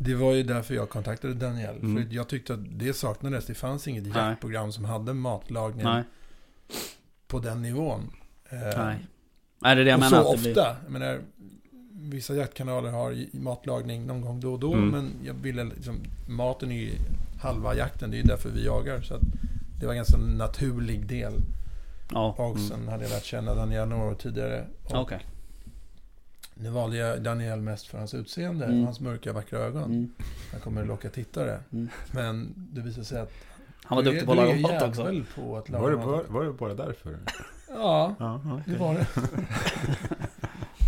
Det 0.00 0.14
var 0.14 0.32
ju 0.32 0.42
därför 0.42 0.74
jag 0.74 0.88
kontaktade 0.90 1.34
Daniel. 1.34 1.76
Mm. 1.76 1.96
För 2.08 2.14
jag 2.14 2.28
tyckte 2.28 2.54
att 2.54 2.60
det 2.78 2.92
saknades. 2.92 3.46
Det 3.46 3.54
fanns 3.54 3.88
inget 3.88 4.06
jaktprogram 4.16 4.72
som 4.72 4.84
hade 4.84 5.14
matlagning 5.14 5.84
Nej, 5.84 6.02
på 7.26 7.38
den 7.38 7.62
nivån. 7.62 8.10
Eh, 8.50 8.58
nej. 8.84 8.96
Nej 9.58 9.76
det 9.76 9.82
är 9.82 9.84
det 9.84 9.90
jag 9.90 9.96
och 9.96 10.00
menar. 10.00 10.22
så 10.22 10.28
ofta. 10.28 10.40
blir- 10.42 10.56
Jag 10.84 10.90
menar, 10.92 11.20
vissa 11.92 12.34
jaktkanaler 12.34 12.90
har 12.90 13.16
matlagning 13.36 14.06
någon 14.06 14.20
gång 14.20 14.40
då 14.40 14.52
och 14.52 14.58
då. 14.60 14.72
Mm. 14.72 14.88
Men 14.88 15.10
jag 15.24 15.34
ville 15.34 15.64
liksom, 15.64 15.94
maten 16.28 16.72
är 16.72 16.76
ju 16.76 16.90
halva 17.40 17.74
jakten. 17.74 18.10
Det 18.10 18.16
är 18.16 18.18
ju 18.22 18.28
därför 18.28 18.50
vi 18.50 18.64
jagar. 18.64 19.00
Så 19.00 19.14
det 19.80 19.86
var 19.86 19.92
en 19.92 19.96
ganska 19.98 20.16
naturlig 20.16 21.06
del. 21.06 21.32
Ja, 22.12 22.34
Och 22.38 22.56
Mm. 22.56 22.68
sen 22.68 22.88
hade 22.88 23.02
jag 23.04 23.10
lärt 23.10 23.24
känna 23.24 23.54
Daniel 23.54 23.88
några 23.88 24.04
år 24.04 24.14
tidigare. 24.14 24.66
Och 24.84 24.94
okej. 25.00 25.26
Nu 26.60 26.70
valde 26.70 26.96
jag 26.96 27.22
Daniel 27.22 27.60
mest 27.60 27.86
för 27.86 27.98
hans 27.98 28.14
utseende 28.14 28.64
Mm. 28.64 28.84
hans 28.84 29.00
mörka 29.00 29.32
vackra 29.32 29.58
ögon. 29.58 29.84
Mm. 29.84 30.10
Han 30.52 30.60
kommer 30.60 30.80
att 30.82 30.86
locka 30.88 31.08
tittare. 31.10 31.58
Mm. 31.72 31.88
Men 32.10 32.54
det 32.56 32.80
visade 32.80 33.04
sig 33.04 33.20
att 33.20 33.32
Han 33.84 33.96
var 33.96 34.02
du 34.02 34.10
duktig 34.10 34.26
på 34.26 34.32
att 34.32 34.38
laga 34.38 34.60
mat 34.60 34.82
också. 34.82 35.22
på 35.34 35.56
att 35.56 35.68
laga 35.68 35.82
Var 35.82 35.90
det, 35.90 35.96
mat. 35.96 36.06
var, 36.06 36.24
var 36.28 36.44
det 36.44 36.52
bara 36.52 36.74
därför? 36.74 37.18
Ja, 37.68 38.14
Ja, 38.18 38.40
det 38.44 38.52
okej. 38.62 38.76
var 38.78 38.94
det. 38.94 39.06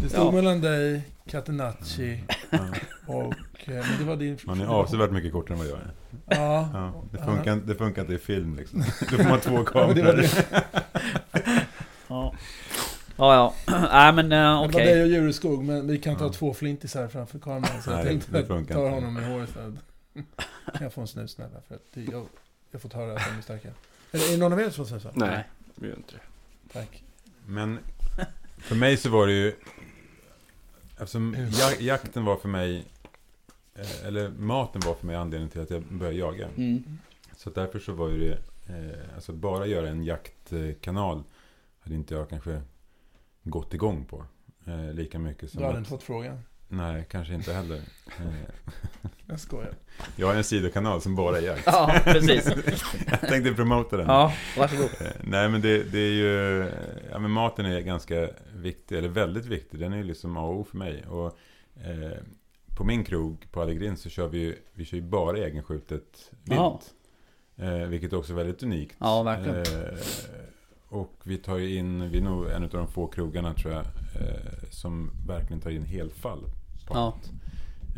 Det 0.02 0.08
stod 0.08 0.26
Ja. 0.26 0.30
mellan 0.30 0.60
dig, 0.60 1.02
Catenacci 1.26 2.24
Ja. 2.50 2.58
och... 3.06 3.24
eh, 3.24 3.34
Men 3.66 3.98
det 3.98 4.04
var 4.04 4.16
din... 4.16 4.38
Man 4.44 4.60
är 4.60 4.66
avsevärt 4.66 5.10
mycket 5.10 5.32
kortare 5.32 5.52
än 5.54 5.58
vad 5.58 5.68
jag 5.68 5.78
är. 5.78 5.90
Ja. 6.26 6.68
Ja, 6.74 7.02
det, 7.12 7.18
funkar, 7.24 7.56
det 7.56 7.74
funkar 7.74 8.02
inte 8.02 8.14
i 8.14 8.18
film 8.18 8.56
liksom. 8.56 8.80
Då 9.10 9.16
får 9.16 9.28
man 9.30 9.40
två 9.40 9.64
Ja, 9.74 9.86
men 9.86 9.96
det 9.96 10.02
var 10.02 10.12
kameror. 10.12 10.22
det. 10.22 10.64
Ja. 12.08 12.34
Ja, 13.20 13.34
ja. 13.34 13.54
Nej 13.92 14.12
men 14.12 14.32
eh, 14.32 14.60
Det 14.62 14.68
okej. 14.68 14.86
var 14.86 14.92
dig 14.92 15.02
och 15.02 15.08
Djureskog, 15.08 15.64
men 15.64 15.86
vi 15.86 15.98
kan 15.98 16.16
ta 16.16 16.24
Ja. 16.24 16.32
två 16.32 16.54
flintisar 16.54 17.08
framför 17.08 17.38
kameran. 17.38 17.82
Så 17.82 17.90
jag 17.90 17.96
Nej, 17.96 18.04
tänkte 18.06 18.32
det 18.32 18.38
att 18.40 18.46
funkar 18.46 18.74
ta 18.74 18.80
inte. 18.86 18.94
honom 18.94 19.18
i 19.18 19.24
håret. 19.24 19.54
Kan 19.54 19.76
jag 20.80 20.92
få 20.92 21.00
en 21.00 21.06
snus 21.06 21.30
snälla? 21.30 21.60
För 21.68 21.74
att 21.74 21.82
det- 21.94 22.00
jag, 22.00 22.12
jag 22.12 22.26
har 22.72 22.78
fått 22.78 22.92
höra 22.92 23.12
att 23.12 23.22
de 23.32 23.38
är 23.38 23.42
starka. 23.42 23.68
Är 23.68 23.72
det, 24.18 24.24
är 24.24 24.30
det 24.30 24.36
någon 24.36 24.52
av 24.52 24.60
er 24.60 24.70
som 24.70 24.86
säger 24.86 25.00
så? 25.00 25.10
nej, 25.14 25.44
vi 25.74 25.88
gör 25.88 25.96
inte 25.96 26.12
det. 26.14 26.20
Tack. 26.72 27.02
Men 27.46 27.78
för 28.58 28.74
mig 28.74 28.96
så 28.96 29.10
var 29.10 29.26
det 29.26 29.32
ju... 29.32 29.52
Eftersom 30.98 31.34
jak- 31.36 31.80
jakten 31.80 32.24
var 32.24 32.36
för 32.36 32.48
mig... 32.48 32.84
eh, 33.74 34.06
Eller 34.06 34.28
maten 34.28 34.82
var 34.86 34.94
för 34.94 35.06
mig 35.06 35.16
anledningen 35.16 35.50
till 35.50 35.60
att 35.60 35.70
jag 35.70 35.82
började 35.82 36.18
jaga. 36.18 36.48
Mm. 36.56 36.98
Så 37.36 37.50
därför 37.50 37.78
så 37.78 37.92
var 37.92 38.08
ju 38.08 38.18
det 38.28 38.38
Eh, 38.68 39.14
alltså 39.14 39.32
bara 39.32 39.66
göra 39.66 39.88
en 39.88 40.04
jaktkanal 40.04 41.22
hade 41.80 41.94
inte 41.94 42.14
jag 42.14 42.28
kanske 42.28 42.60
gått 43.50 43.74
igång 43.74 44.04
på. 44.04 44.24
Eh, 44.66 44.92
lika 44.94 45.18
mycket 45.18 45.50
som 45.50 45.58
Du 45.58 45.64
hade 45.64 45.74
att, 45.74 45.78
inte 45.78 45.90
fått 45.90 46.02
frågan. 46.02 46.40
Nej, 46.68 47.06
kanske 47.10 47.34
inte 47.34 47.52
heller. 47.52 47.80
Jag 49.26 49.40
skojar. 49.40 49.74
jag 50.16 50.26
har 50.26 50.34
en 50.34 50.44
sidokanal 50.44 51.00
som 51.00 51.14
bara 51.16 51.38
är 51.38 51.42
jakt. 51.42 51.62
Ja, 51.66 52.00
precis. 52.04 52.46
jag 53.10 53.20
tänkte 53.20 53.52
promota 53.54 53.96
den. 53.96 54.06
Ja, 54.06 54.32
varsågod. 54.58 54.90
Eh, 55.00 55.06
Nej 55.24 55.48
men 55.48 55.60
det, 55.60 55.82
det 55.82 55.98
är 55.98 56.12
ju, 56.12 56.66
ja 57.10 57.18
men 57.18 57.30
maten 57.30 57.66
är 57.66 57.80
ganska 57.80 58.28
viktig, 58.54 58.98
eller 58.98 59.08
väldigt 59.08 59.46
viktig. 59.46 59.80
Den 59.80 59.92
är 59.92 59.96
ju 59.96 60.02
liksom 60.04 60.36
A 60.36 60.40
och 60.40 60.54
O 60.60 60.64
för 60.64 60.76
mig. 60.76 61.06
Och 61.06 61.26
eh, 61.84 62.18
på 62.76 62.84
min 62.84 63.04
krog 63.04 63.46
på 63.50 63.62
Allegrin 63.62 63.96
så 63.96 64.08
kör 64.08 64.28
vi 64.28 64.38
ju, 64.38 64.56
vi 64.74 64.84
kör 64.84 64.96
ju 64.96 65.02
bara 65.02 65.38
egenskjutet 65.38 66.30
Ja. 66.44 66.80
vilt. 66.80 66.94
Eh, 67.68 67.88
vilket 67.88 68.12
också 68.12 68.32
är 68.32 68.36
väldigt 68.36 68.62
unikt. 68.62 68.96
Ja, 68.98 69.22
verkligen. 69.22 69.82
Eh, 69.84 69.98
och 70.90 71.14
vi 71.24 71.36
tar 71.38 71.56
ju 71.58 71.76
in, 71.76 72.10
vi 72.10 72.18
är 72.18 72.22
nog 72.22 72.46
en 72.50 72.62
av 72.62 72.68
de 72.70 72.88
få 72.88 73.06
krogarna 73.06 73.54
tror 73.54 73.72
jag, 73.72 73.82
eh, 74.14 74.68
som 74.70 75.10
verkligen 75.26 75.60
tar 75.60 75.70
in 75.70 75.84
helfall 75.84 76.40
på 76.86 76.94
Ja. 76.94 77.16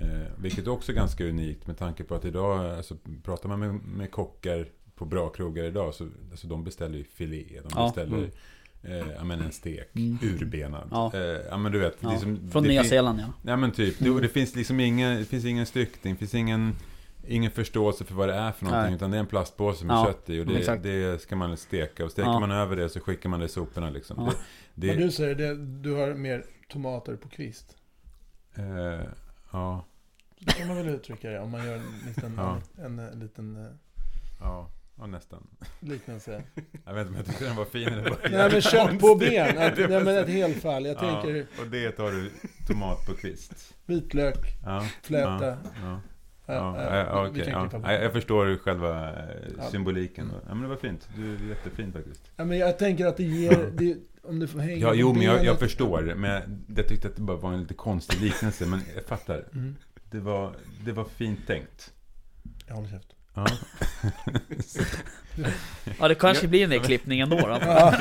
Eh, 0.02 0.28
vilket 0.38 0.66
också 0.68 0.92
är 0.92 0.96
ganska 0.96 1.24
unikt 1.24 1.66
med 1.66 1.78
tanke 1.78 2.04
på 2.04 2.14
att 2.14 2.24
idag, 2.24 2.76
alltså, 2.76 2.96
pratar 3.24 3.48
man 3.48 3.60
med, 3.60 3.74
med 3.74 4.10
kockar 4.10 4.68
på 4.94 5.04
bra 5.04 5.28
krogar 5.28 5.64
idag 5.64 5.94
så 5.94 6.08
alltså, 6.30 6.46
de 6.46 6.64
beställer 6.64 6.98
ju 6.98 7.04
filé, 7.04 7.44
de 7.62 7.68
Ja. 7.74 7.86
beställer 7.86 8.16
Mm. 8.16 8.30
eh, 8.82 9.12
ja, 9.16 9.24
men 9.24 9.40
en 9.40 9.52
stek, 9.52 9.90
Mm. 9.94 10.18
urbenad. 10.22 10.88
Ja. 10.90 11.10
Eh, 11.14 11.20
ja 11.50 11.56
men 11.56 11.72
du 11.72 11.78
vet. 11.78 11.96
Ja. 12.00 12.10
Liksom, 12.10 12.50
Från 12.50 12.64
Nya 12.64 12.84
Zeeland 12.84 13.20
ja. 13.20 13.26
Ja 13.50 13.56
men 13.56 13.70
typ. 13.70 13.98
Det, 13.98 14.10
och 14.10 14.20
det 14.20 14.28
finns 14.28 14.54
liksom 14.56 14.80
ingen, 14.80 15.18
det 15.18 15.24
finns 15.24 15.44
ingen 15.44 15.66
styckning, 15.66 16.14
det 16.14 16.18
finns 16.18 16.34
ingen, 16.34 16.72
ingen 17.26 17.50
förståelse 17.50 18.04
för 18.04 18.14
vad 18.14 18.28
det 18.28 18.34
är 18.34 18.52
för 18.52 18.64
någonting. 18.64 18.86
Nej. 18.86 18.94
Utan 18.94 19.10
det 19.10 19.16
är 19.16 19.20
en 19.20 19.26
plastpåse 19.26 19.84
med 19.84 19.94
Ja, 19.96 20.04
kött 20.06 20.30
i 20.30 20.40
och 20.40 20.46
det, 20.46 20.76
det 21.12 21.18
ska 21.22 21.36
man 21.36 21.56
steka. 21.56 22.04
Och 22.04 22.10
steker 22.10 22.28
Ja. 22.28 22.40
man 22.40 22.50
över 22.50 22.76
det 22.76 22.88
så 22.88 23.00
skickar 23.00 23.28
man 23.28 23.40
det 23.40 23.46
i 23.46 23.48
soporna 23.48 23.90
liksom. 23.90 24.16
Ja. 24.26 24.32
Det, 24.74 24.86
Men 24.86 24.96
det, 24.96 25.02
du 25.04 25.10
säger 25.10 25.34
det, 25.34 25.54
du 25.56 25.92
har 25.94 26.14
mer 26.14 26.44
tomater 26.68 27.16
på 27.16 27.28
kvist. 27.28 27.76
eh, 28.54 29.00
ja, 29.52 29.84
Så 30.46 30.46
kan 30.58 30.68
man 30.68 30.76
väl 30.76 30.88
uttrycka 30.88 31.30
det 31.30 31.40
om 31.40 31.50
man 31.50 31.66
gör 31.66 31.74
en 31.76 31.82
liten, 32.06 32.34
Ja. 32.36 32.58
en, 32.84 32.98
en, 32.98 33.18
liten 33.18 33.56
eh, 33.56 33.70
ja, 34.40 34.70
ja, 34.98 35.06
nästan. 35.06 35.46
liknelse. 35.80 36.42
Jag 36.84 36.94
vet 36.94 37.00
inte 37.06 37.10
om 37.10 37.16
jag 37.16 37.26
tyckte 37.26 37.44
den 37.44 37.56
var 37.56 37.64
fin 37.64 37.88
eller 37.88 38.10
bara 38.10 38.18
Nej 38.30 38.50
men 38.52 38.60
kött 38.60 38.98
på 39.00 39.14
ben, 39.14 39.58
att, 39.58 39.78
nej, 39.78 39.88
men 40.04 40.08
ett 40.18 40.28
helfall. 40.28 40.86
Jag 40.86 40.98
tänker 40.98 41.34
Ja, 41.34 41.62
och 41.62 41.66
det 41.70 41.90
tar 41.92 42.10
du 42.10 42.30
tomat 42.68 43.06
på 43.06 43.14
kvist. 43.14 43.74
vitlök, 43.86 44.36
Ja, 44.64 44.86
fläta. 45.02 45.56
Ja, 45.82 46.00
ja. 46.46 46.54
Ja, 46.54 47.28
äh, 47.28 47.48
ja. 47.82 47.92
Jag 47.92 48.12
förstår 48.12 48.56
själva 48.56 49.08
eh, 49.10 49.70
symboliken. 49.70 50.30
Ja, 50.46 50.54
men 50.54 50.62
det 50.62 50.68
var 50.68 50.76
fint. 50.76 51.08
Du 51.16 51.34
är 51.34 51.48
jättefin 51.48 51.92
faktiskt. 51.92 52.30
Ja, 52.36 52.44
men 52.44 52.58
jag 52.58 52.78
tänker 52.78 53.06
att 53.06 53.16
det 53.16 53.22
ger, 53.22 53.70
det, 53.76 53.96
om 54.22 54.38
du 54.38 54.46
får 54.46 54.58
hänga 54.58 54.76
Ja, 54.76 54.94
jo, 54.94 55.12
men 55.12 55.22
jag, 55.22 55.44
jag 55.44 55.58
förstår. 55.58 56.14
Men 56.16 56.64
jag 56.76 56.88
tyckte 56.88 57.08
att 57.08 57.16
det 57.16 57.22
bara 57.22 57.36
var 57.36 57.52
en 57.52 57.60
lite 57.60 57.74
konstig 57.74 58.20
liknelse. 58.20 58.66
Men 58.66 58.80
jag 58.94 59.04
fattar. 59.04 59.44
Mm. 59.52 59.76
Det 60.10 60.20
var, 60.20 60.54
det 60.84 60.92
var 60.92 61.04
fint 61.04 61.46
tänkt. 61.46 61.92
Jag 62.66 62.74
håller 62.74 62.88
käft. 62.88 63.08
Ja. 63.34 63.46
Ja, 65.98 66.08
det 66.08 66.14
kanske 66.14 66.48
blir 66.48 66.64
en 66.64 66.70
del 66.70 66.80
klippning 66.80 67.20
ändå 67.20 67.36
då. 67.36 67.58
Ja, 67.60 67.94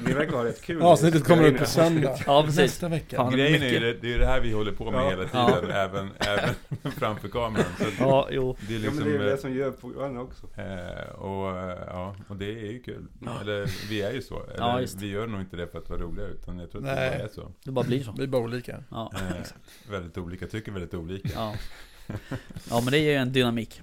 Ni 0.00 0.12
verkar 0.12 0.32
ha 0.32 0.44
rätt 0.44 0.62
kul. 0.62 0.82
avsnittet 0.82 1.24
kommer 1.24 1.48
upp 1.52 1.58
på 1.58 1.64
söndag. 1.64 2.18
Ja, 2.26 2.42
precis. 2.42 2.58
Nästa 2.60 2.88
vecka. 2.88 3.16
Fan. 3.16 3.32
Grejen 3.32 3.62
är 3.62 3.68
ju 3.68 3.78
det, 3.78 3.92
det 4.00 4.14
är 4.14 4.18
det 4.18 4.26
här 4.26 4.40
vi 4.40 4.52
håller 4.52 4.72
på 4.72 4.90
med 4.90 5.00
Ja. 5.04 5.10
hela 5.10 5.24
tiden. 5.24 5.70
Även, 5.70 6.10
även 6.18 6.54
framför 6.92 7.28
kameran. 7.28 7.64
Ja, 7.98 8.28
jo. 8.30 8.56
det 8.68 8.74
är 8.74 8.78
Ja, 8.78 8.82
liksom... 8.82 8.98
men 8.98 9.08
det 9.12 9.18
är 9.18 9.24
det 9.24 9.32
eh, 9.32 9.38
som 9.38 9.54
gör 9.54 9.70
programmen 9.70 10.18
också. 10.22 10.46
Eh, 10.56 11.08
och, 11.14 11.58
eh, 11.58 11.78
ja, 11.86 12.16
och 12.28 12.36
det 12.36 12.46
är 12.46 12.72
ju 12.72 12.82
kul. 12.82 13.06
Ja. 13.24 13.40
Eller 13.40 13.70
vi 13.88 14.02
är 14.02 14.12
ju 14.12 14.22
så. 14.22 14.42
Eller, 14.44 14.56
Ja, 14.58 14.80
vi 14.98 15.06
gör 15.08 15.26
nog 15.26 15.40
inte 15.40 15.56
det 15.56 15.66
för 15.66 15.78
att 15.78 15.88
vara 15.90 16.00
roliga 16.00 16.26
utan 16.26 16.58
jag 16.58 16.70
tror 16.70 16.80
att 16.88 16.96
Nej. 16.96 17.10
det 17.10 17.16
bara 17.18 17.24
är 17.24 17.28
så. 17.34 17.52
Det 17.64 17.70
bara 17.70 17.84
blir 17.84 18.02
så. 18.02 18.12
Vi 18.18 18.22
är 18.22 18.26
bara 18.28 18.42
olika. 18.42 18.84
Ja, 18.90 19.12
Eh, 19.14 19.90
väldigt 19.90 20.18
olika, 20.18 20.46
tycker 20.46 20.72
väldigt 20.72 20.94
olika. 20.94 21.28
ja. 21.34 21.54
ja 22.70 22.80
men 22.80 22.90
det 22.92 22.98
ger 22.98 23.10
ju 23.12 23.16
en 23.16 23.32
dynamik. 23.32 23.82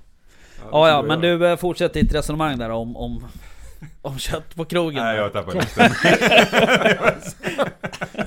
Ja, 0.71 0.89
ja, 0.89 1.01
men 1.01 1.21
du 1.21 1.47
eh, 1.47 1.57
fortsätt 1.57 1.93
ditt 1.93 2.13
resonemang 2.13 2.57
där 2.57 2.69
om, 2.69 2.95
om, 2.97 3.27
om 4.01 4.17
kött 4.19 4.55
på 4.55 4.65
krogen. 4.65 5.03
Nej, 5.03 5.17
jag 5.17 5.33
tappar 5.33 5.53
lusten. 5.55 5.91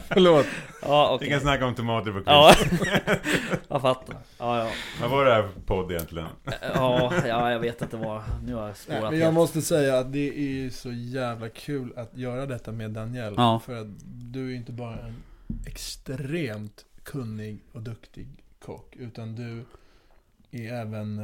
Förlåt. 0.09 0.47
Ja, 0.83 1.11
Vi 1.11 1.17
okej. 1.17 1.31
kan 1.31 1.41
snacka 1.41 1.67
om 1.67 1.75
tomater 1.75 2.13
på 2.13 2.23
Ja, 2.27 2.53
kvist. 2.57 2.83
jag 3.69 3.81
fattar. 3.83 4.17
Ja, 4.39 4.59
ja. 4.65 4.71
Vad 5.01 5.11
var 5.11 5.25
det 5.25 5.35
här 5.35 5.43
för 5.43 5.61
podd 5.61 5.93
egentligen? 5.93 6.29
Ja, 6.75 7.13
ja, 7.27 7.51
jag 7.53 7.59
vet 7.61 7.83
inte 7.83 7.97
vad. 7.97 8.23
Nu 8.45 8.55
har 8.55 8.61
jag 8.61 8.67
Nej, 8.69 8.77
spårat 8.77 9.03
men 9.03 9.19
jag 9.19 9.27
helt. 9.27 9.35
måste 9.35 9.63
säga 9.63 9.99
att 9.99 10.13
det 10.13 10.29
är 10.39 10.49
ju 10.49 10.71
så 10.71 10.93
jävla 10.93 11.49
kul 11.49 11.93
att 11.97 12.17
göra 12.17 12.47
detta 12.47 12.73
med 12.73 12.91
Daniel. 12.91 13.35
Ja. 13.37 13.61
För 13.67 13.81
att 13.81 13.87
du 14.33 14.53
är 14.53 14.57
inte 14.57 14.73
bara 14.73 14.99
en 14.99 15.23
extremt 15.67 16.85
kunnig 17.03 17.59
och 17.73 17.83
duktig 17.83 18.29
kock. 18.65 18.97
Utan 18.97 19.35
du 19.35 19.65
är 20.51 20.73
även... 20.73 21.21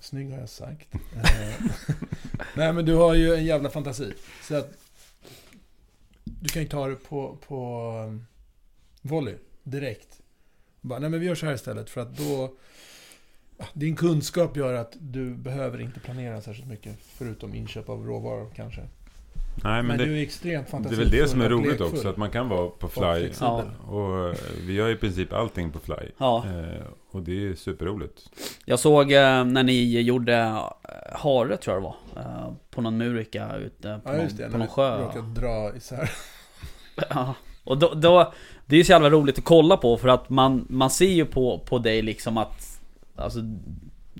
Snygg 0.00 0.30
har 0.30 0.38
jag 0.38 0.48
sagt. 0.48 0.94
Eh, 0.94 1.64
nej 2.56 2.72
men 2.72 2.84
du 2.84 2.94
har 2.94 3.14
ju 3.14 3.34
en 3.34 3.44
jävla 3.44 3.70
fantasi. 3.70 4.12
Så 4.42 4.56
att... 4.56 4.70
Du 6.24 6.48
kan 6.48 6.62
ju 6.62 6.68
ta 6.68 6.86
det 6.86 6.96
på, 6.96 7.36
på 7.46 7.90
um, 8.06 8.26
volley 9.02 9.34
direkt. 9.62 10.20
Bara, 10.80 10.98
nej 10.98 11.10
men 11.10 11.20
vi 11.20 11.26
gör 11.26 11.34
så 11.34 11.46
här 11.46 11.54
istället 11.54 11.90
för 11.90 12.00
att 12.00 12.16
då... 12.16 12.54
Din 13.72 13.96
kunskap 13.96 14.56
gör 14.56 14.74
att 14.74 14.96
du 15.00 15.34
behöver 15.34 15.80
inte 15.80 16.00
planera 16.00 16.40
särskilt 16.40 16.68
mycket. 16.68 16.96
Förutom 17.00 17.54
inköp 17.54 17.88
av 17.88 18.06
råvaror 18.06 18.50
kanske. 18.54 18.82
Nej, 19.64 19.82
Men, 19.82 19.86
men 19.86 19.98
det, 19.98 20.04
du 20.04 20.18
är 20.18 20.22
extremt 20.22 20.66
det 20.66 20.68
är 20.68 20.70
fantasifull 20.70 21.04
väl 21.04 21.10
det 21.20 21.28
som 21.28 21.40
är 21.40 21.48
roligt 21.48 21.70
lekfull. 21.70 21.86
också, 21.86 22.08
att 22.08 22.16
man 22.16 22.30
kan 22.30 22.48
vara 22.48 22.68
på 22.68 22.88
fly. 22.88 23.30
Ja. 23.40 23.64
Och 23.88 24.28
eh, 24.28 24.34
vi 24.66 24.72
gör 24.72 24.88
i 24.88 24.96
princip 24.96 25.32
allting 25.32 25.72
på 25.72 25.78
fly. 25.78 25.94
Ja, 26.18 26.44
Eh, 26.46 26.82
och 27.10 27.22
det 27.22 27.46
är 27.48 27.54
superroligt. 27.54 28.30
jag 28.64 28.78
såg 28.78 29.12
eh, 29.12 29.44
när 29.44 29.62
ni 29.62 30.00
gjorde 30.00 30.62
hare 31.12 31.56
tror 31.56 31.74
jag 31.76 31.82
det 31.82 31.86
var. 31.86 32.54
På 32.70 32.80
någon 32.80 32.96
murika 32.98 33.56
ute 33.56 34.00
på, 34.04 34.12
Ja 34.12 34.16
just 34.22 34.36
det, 34.36 34.42
någon, 34.42 34.52
på 34.52 34.58
någon 34.58 34.68
sjö. 34.68 34.98
råkade 35.02 35.40
dra 35.40 35.76
isär. 35.76 36.10
Ja. 37.10 37.34
Och 37.64 37.78
då, 37.78 37.94
då, 37.94 38.32
det 38.66 38.74
är 38.76 38.78
ju 38.78 38.84
så 38.84 38.92
jävla 38.92 39.10
roligt 39.10 39.38
att 39.38 39.44
kolla 39.44 39.76
på 39.76 39.96
för 39.96 40.08
att 40.08 40.30
man, 40.30 40.66
man 40.68 40.90
ser 40.90 41.10
ju 41.10 41.24
på, 41.24 41.58
på 41.58 41.78
dig 41.78 42.02
liksom 42.02 42.38
att 42.38 42.80
Alltså, 43.16 43.38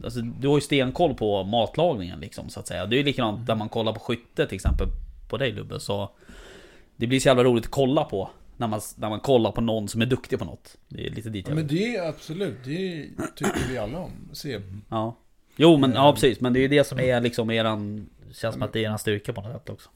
alltså 0.05 0.20
du 0.20 0.48
har 0.48 0.55
ju 0.55 0.61
stenkoll 0.61 1.14
på 1.14 1.44
matlagningen 1.44 2.20
liksom 2.20 2.48
så 2.48 2.61
att 2.61 2.66
säga. 2.66 2.87
Det 2.87 2.96
är 2.96 2.98
ju 2.98 3.05
likadant 3.05 3.48
när 3.48 3.55
man 3.55 3.68
kollar 3.68 3.92
på 3.92 4.01
skytte 4.01 4.46
till 4.46 4.55
exempel 4.55 4.87
på 5.29 5.37
dig 5.37 5.53
Lubbe 5.53 5.81
så 5.81 6.11
Det 6.97 7.07
blir 7.07 7.21
så 7.21 7.29
jävla 7.29 7.45
roligt 7.45 7.64
att 7.64 7.71
kolla 7.71 8.05
på 8.05 8.31
när 8.57 8.67
man, 8.67 8.81
när 8.97 9.09
man 9.09 9.21
kollar 9.21 9.53
på 9.53 9.61
någon 9.61 9.88
som 9.88 10.03
är 10.03 10.07
duktig 10.07 10.38
på 10.38 10.45
något. 10.45 10.77
Det 10.88 11.07
är 11.07 11.11
lite 11.11 11.31
dit 11.31 11.47
Ja, 11.47 11.51
jag 11.51 11.57
men 11.57 11.67
vill. 11.67 11.77
det 11.79 11.97
är 11.97 12.09
absolut, 12.09 12.57
det 12.64 13.09
tycker 13.37 13.69
vi 13.71 13.79
alla 13.79 13.99
om. 13.99 14.11
Se. 14.33 14.61
Ja. 14.88 15.17
Jo 15.57 15.77
men 15.77 15.93
ja 15.93 16.09
Eh. 16.09 16.14
precis, 16.14 16.41
men 16.41 16.53
det 16.53 16.59
är 16.59 16.62
ju 16.62 16.69
det 16.69 16.85
som 16.85 16.99
är 17.01 17.21
liksom 17.21 17.51
eran 17.51 18.09
Känns 18.33 18.53
som 18.55 18.62
att 18.62 18.73
det 18.73 18.79
är 18.81 18.83
eran 18.85 18.99
styrka 18.99 19.33
på 19.33 19.41
något 19.41 19.53
sätt 19.53 19.71
också. 19.71 19.88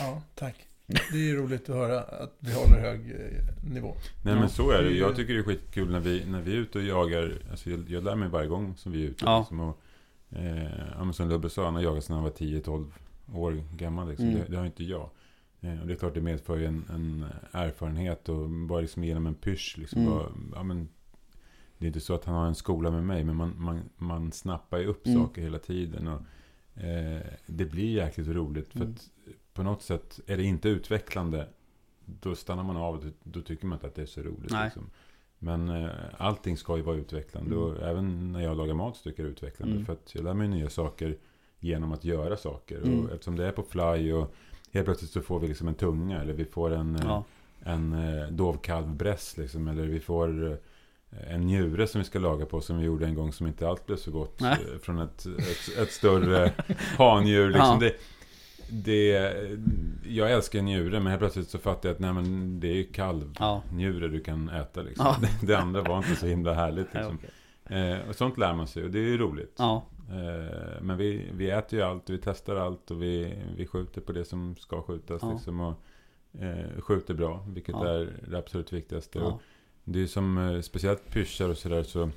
Ja, 0.00 0.22
tack. 0.34 0.54
Det 0.86 1.30
är 1.30 1.34
roligt 1.36 1.68
att 1.70 1.76
höra 1.76 2.00
att 2.00 2.36
vi 2.38 2.52
håller 2.52 2.80
hög 2.80 3.00
eh, 3.10 3.72
nivå. 3.74 3.94
Nej 4.24 4.34
Ja. 4.34 4.40
men 4.40 4.48
så 4.48 4.70
är 4.70 4.82
det. 4.82 4.90
Jag 4.90 5.16
tycker 5.16 5.32
det 5.34 5.38
är 5.38 5.42
skitkul 5.42 5.90
när 5.92 6.00
vi, 6.00 6.24
när 6.26 6.40
vi 6.40 6.52
är 6.52 6.56
ute 6.56 6.78
och 6.78 6.84
jagar. 6.84 7.32
Alltså 7.50 7.70
jag, 7.70 7.84
jag 7.88 8.04
lär 8.04 8.14
mig 8.14 8.28
varje 8.28 8.48
gång 8.48 8.74
som 8.76 8.92
vi 8.92 9.04
är 9.04 9.08
ute. 9.08 9.24
Ja. 9.24 9.38
Liksom, 9.38 9.60
och, 9.60 9.80
eh, 10.30 10.64
ja, 10.98 11.04
men 11.04 11.12
som 11.12 11.28
Lubbe 11.28 11.50
sa, 11.50 11.64
han 11.64 11.74
har 11.74 11.82
jagat 11.82 12.04
sedan 12.04 12.14
han 12.14 12.22
var 12.24 12.30
10-12 12.30 12.90
år 13.32 13.64
gammal. 13.76 14.08
Liksom. 14.08 14.28
Mm. 14.28 14.40
Det, 14.40 14.46
det 14.50 14.56
har 14.56 14.66
inte 14.66 14.84
jag. 14.84 15.10
Eh, 15.60 15.80
och 15.80 15.86
det 15.86 15.92
är 15.92 15.96
klart 15.96 16.14
det 16.14 16.20
medför 16.20 16.56
ju 16.56 16.64
en, 16.66 16.84
en 16.90 17.24
erfarenhet 17.52 18.28
och 18.28 18.48
bara 18.50 18.80
liksom 18.80 19.04
genom 19.04 19.26
en 19.26 19.34
pysch. 19.34 19.74
Liksom, 19.78 20.00
Mm. 20.02 20.12
bara, 20.12 20.28
ja, 20.54 20.62
men, 20.62 20.88
det 21.78 21.84
är 21.84 21.86
inte 21.86 22.00
så 22.00 22.14
att 22.14 22.24
han 22.24 22.34
har 22.34 22.46
en 22.46 22.54
skola 22.54 22.90
med 22.90 23.04
mig, 23.04 23.24
men 23.24 23.36
man, 23.36 23.54
man, 23.58 23.80
man 23.96 24.32
snappar 24.32 24.78
ju 24.78 24.86
upp 24.86 25.06
Mm. 25.06 25.18
saker 25.22 25.42
hela 25.42 25.58
tiden. 25.58 26.08
Och, 26.08 26.20
eh, 26.82 27.20
det 27.46 27.64
blir 27.64 27.90
jäkligt 27.90 28.28
roligt. 28.28 28.68
För 28.72 28.80
Mm. 28.80 28.92
att 28.92 29.10
på 29.52 29.62
något 29.62 29.82
sätt 29.82 30.20
är 30.26 30.36
det 30.36 30.42
inte 30.44 30.68
utvecklande. 30.68 31.48
Då 32.04 32.34
stannar 32.34 32.62
man 32.64 32.76
av 32.76 33.12
då, 33.22 33.40
tycker 33.40 33.66
man 33.66 33.76
inte 33.76 33.86
att 33.86 33.94
det 33.94 34.02
är 34.02 34.06
så 34.06 34.20
roligt. 34.22 34.52
Liksom. 34.64 34.90
Men 35.38 35.68
eh, 35.68 35.90
allting 36.18 36.56
ska 36.56 36.76
ju 36.76 36.82
vara 36.82 36.96
utvecklande. 36.96 37.50
Mm. 37.54 37.62
Och 37.64 37.82
även 37.82 38.32
när 38.32 38.40
jag 38.40 38.56
lagar 38.56 38.74
mat 38.74 38.96
så 38.96 39.02
tycker 39.02 39.22
jag 39.22 39.26
det 39.26 39.30
är 39.30 39.32
utvecklande. 39.32 39.74
Mm. 39.74 39.86
För 39.86 39.92
att 39.92 40.14
jag 40.14 40.24
lär 40.24 40.34
mig 40.34 40.48
nya 40.48 40.70
saker 40.70 41.16
genom 41.64 41.92
att 41.92 42.04
göra 42.04 42.36
saker. 42.36 42.76
Mm. 42.76 43.04
Och 43.04 43.12
eftersom 43.12 43.36
det 43.36 43.46
är 43.46 43.52
på 43.52 43.62
fly 43.62 44.12
och 44.12 44.34
helt 44.72 44.84
plötsligt 44.86 45.10
så 45.10 45.20
får 45.20 45.40
vi 45.40 45.48
liksom 45.48 45.68
en 45.68 45.74
tunga. 45.74 46.20
Eller 46.22 46.32
vi 46.32 46.44
får 46.44 46.70
en, 46.70 46.96
eh, 46.96 47.02
Ja. 47.06 47.24
en 47.64 47.92
eh, 47.92 48.28
dovkalvbräss 48.28 49.36
liksom. 49.36 49.68
Eller 49.68 49.82
vi 49.82 50.00
får 50.00 50.50
eh, 50.52 50.56
en 51.34 51.40
njure 51.40 51.86
som 51.86 52.00
vi 52.00 52.04
ska 52.04 52.18
laga 52.18 52.46
på 52.46 52.60
som 52.60 52.78
vi 52.78 52.84
gjorde 52.84 53.06
en 53.06 53.14
gång 53.14 53.32
som 53.32 53.46
inte 53.46 53.68
alls 53.68 53.86
blev 53.86 53.96
så 53.96 54.10
gott. 54.10 54.40
Nej. 54.40 54.58
eh, 54.72 54.78
Från 54.78 54.98
ett, 54.98 55.26
ett, 55.26 55.78
ett 55.78 55.92
större 55.92 56.52
handjur. 56.98 57.48
Liksom. 57.48 57.78
Ja. 57.82 57.90
Det, 57.90 57.94
det, 58.68 59.32
jag 60.06 60.32
älskar 60.32 60.62
njure 60.62 61.00
men 61.00 61.06
helt 61.06 61.20
plötsligt 61.20 61.48
så 61.48 61.58
fattar 61.58 61.88
jag 61.88 61.94
att 61.94 62.00
nej, 62.00 62.12
men 62.12 62.60
det 62.60 62.68
är 62.68 62.74
ju 62.74 62.84
kalv. 62.84 63.34
Ja. 63.38 63.62
Du 64.10 64.20
kan 64.20 64.48
äta 64.48 64.82
liksom. 64.82 65.06
Ja. 65.06 65.16
Det, 65.40 65.46
det 65.46 65.58
andra 65.58 65.82
var 65.82 65.98
inte 65.98 66.16
så 66.16 66.26
himla 66.26 66.54
härligt 66.54 66.86
Ja, 66.92 66.98
liksom. 67.00 67.16
okej. 67.16 67.30
Eh, 67.92 68.08
och 68.08 68.14
sånt 68.14 68.38
lär 68.38 68.54
man 68.54 68.66
sig 68.66 68.84
och 68.84 68.90
det 68.90 68.98
är 68.98 69.02
ju 69.02 69.18
roligt. 69.18 69.54
ja. 69.58 69.84
Eh, 70.10 70.82
men 70.82 70.96
vi, 70.96 71.30
vi 71.32 71.50
äter 71.50 71.78
ju 71.78 71.84
allt, 71.84 72.10
vi 72.10 72.18
testar 72.18 72.56
allt 72.56 72.90
och 72.90 73.02
vi, 73.02 73.42
vi 73.56 73.66
skjuter 73.66 74.00
på 74.00 74.12
det 74.12 74.24
som 74.24 74.56
ska 74.56 74.82
skjutas. 74.82 75.22
Ja. 75.22 75.32
Liksom, 75.32 75.60
och 75.60 75.74
eh, 76.42 76.80
skjuter 76.80 77.14
bra, 77.14 77.46
vilket 77.48 77.74
Ja. 77.74 77.88
är 77.88 78.12
det 78.28 78.38
absolut 78.38 78.72
viktigaste. 78.72 79.18
Ja. 79.18 79.24
Och 79.24 79.40
det 79.84 80.02
är 80.02 80.06
som, 80.06 80.38
eh, 80.38 80.60
speciellt 80.60 81.10
pyschar 81.10 81.48
och 81.48 81.58
sådär 81.58 81.82
så, 81.82 82.10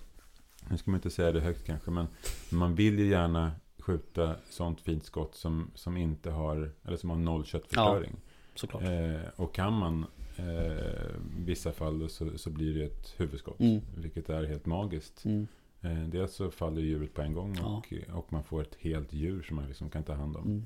nu 0.70 0.78
ska 0.78 0.92
man 0.92 0.98
inte 0.98 1.10
säga 1.10 1.32
det 1.32 1.40
högt 1.40 1.66
kanske, 1.66 1.92
men 1.92 2.08
man 2.52 2.76
vill 2.76 3.00
ju 3.00 3.08
gärna 3.08 3.52
skjuta 3.80 4.36
sånt 4.50 4.82
fint 4.82 5.04
skott 5.06 5.36
som, 5.36 5.72
som 5.76 5.98
inte 5.98 6.32
har, 6.32 6.72
eller 6.86 6.98
som 6.98 7.10
har 7.10 7.18
noll 7.18 7.46
köttförstöring. 7.46 8.16
Såklart. 8.56 8.84
Eh, 8.84 9.30
och 9.36 9.56
kan 9.56 9.74
man 9.74 10.06
eh, 10.36 11.06
vissa 11.46 11.72
fall 11.72 12.10
så, 12.10 12.38
så 12.38 12.50
blir 12.50 12.76
det 12.76 12.86
ett 12.86 13.14
huvudskott. 13.18 13.60
Mm. 13.60 13.82
Vilket 13.96 14.30
är 14.30 14.44
helt 14.44 14.66
magiskt. 14.66 15.26
Mm. 15.26 15.48
Eh, 15.92 16.08
dels 16.08 16.34
så 16.36 16.52
faller 16.52 16.82
djuret 16.82 17.14
på 17.14 17.22
en 17.22 17.34
gång 17.34 17.56
Ja. 17.60 17.66
och, 17.66 17.94
och 18.18 18.34
man 18.34 18.44
får 18.44 18.62
ett 18.62 18.76
helt 18.80 19.14
djur 19.14 19.42
som 19.44 19.56
man 19.56 19.68
liksom 19.68 19.90
kan 19.90 20.04
ta 20.04 20.14
hand 20.14 20.36
om. 20.38 20.44
Mm. 20.46 20.66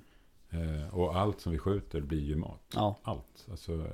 Eh, 0.80 0.94
och 0.94 1.16
allt 1.20 1.42
som 1.42 1.52
vi 1.52 1.58
skjuter 1.58 2.02
blir 2.02 2.22
ju 2.22 2.36
mat. 2.36 2.62
Ja. 2.76 2.96
Allt. 3.04 3.48
Alltså, 3.52 3.88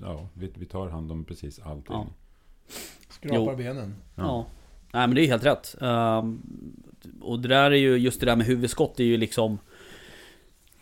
ja, 0.00 0.28
vi, 0.34 0.52
vi 0.54 0.66
tar 0.66 0.88
hand 0.88 1.12
om 1.12 1.24
precis 1.24 1.58
allting. 1.58 1.94
Ja. 1.96 2.06
Skrapar 3.08 3.52
Jo. 3.52 3.56
benen. 3.56 3.94
Ja. 4.14 4.46
Nej 4.92 5.06
men 5.06 5.14
det 5.14 5.22
är 5.22 5.26
helt 5.26 5.44
rätt. 5.44 5.74
Ehm, 5.80 6.40
och 7.20 7.40
det 7.40 7.48
där 7.48 7.70
är 7.70 7.76
ju, 7.76 7.96
just 7.96 8.20
det 8.20 8.26
där 8.26 8.36
med 8.36 8.46
huvudskott 8.46 9.00
är 9.00 9.04
ju 9.04 9.16
liksom 9.16 9.58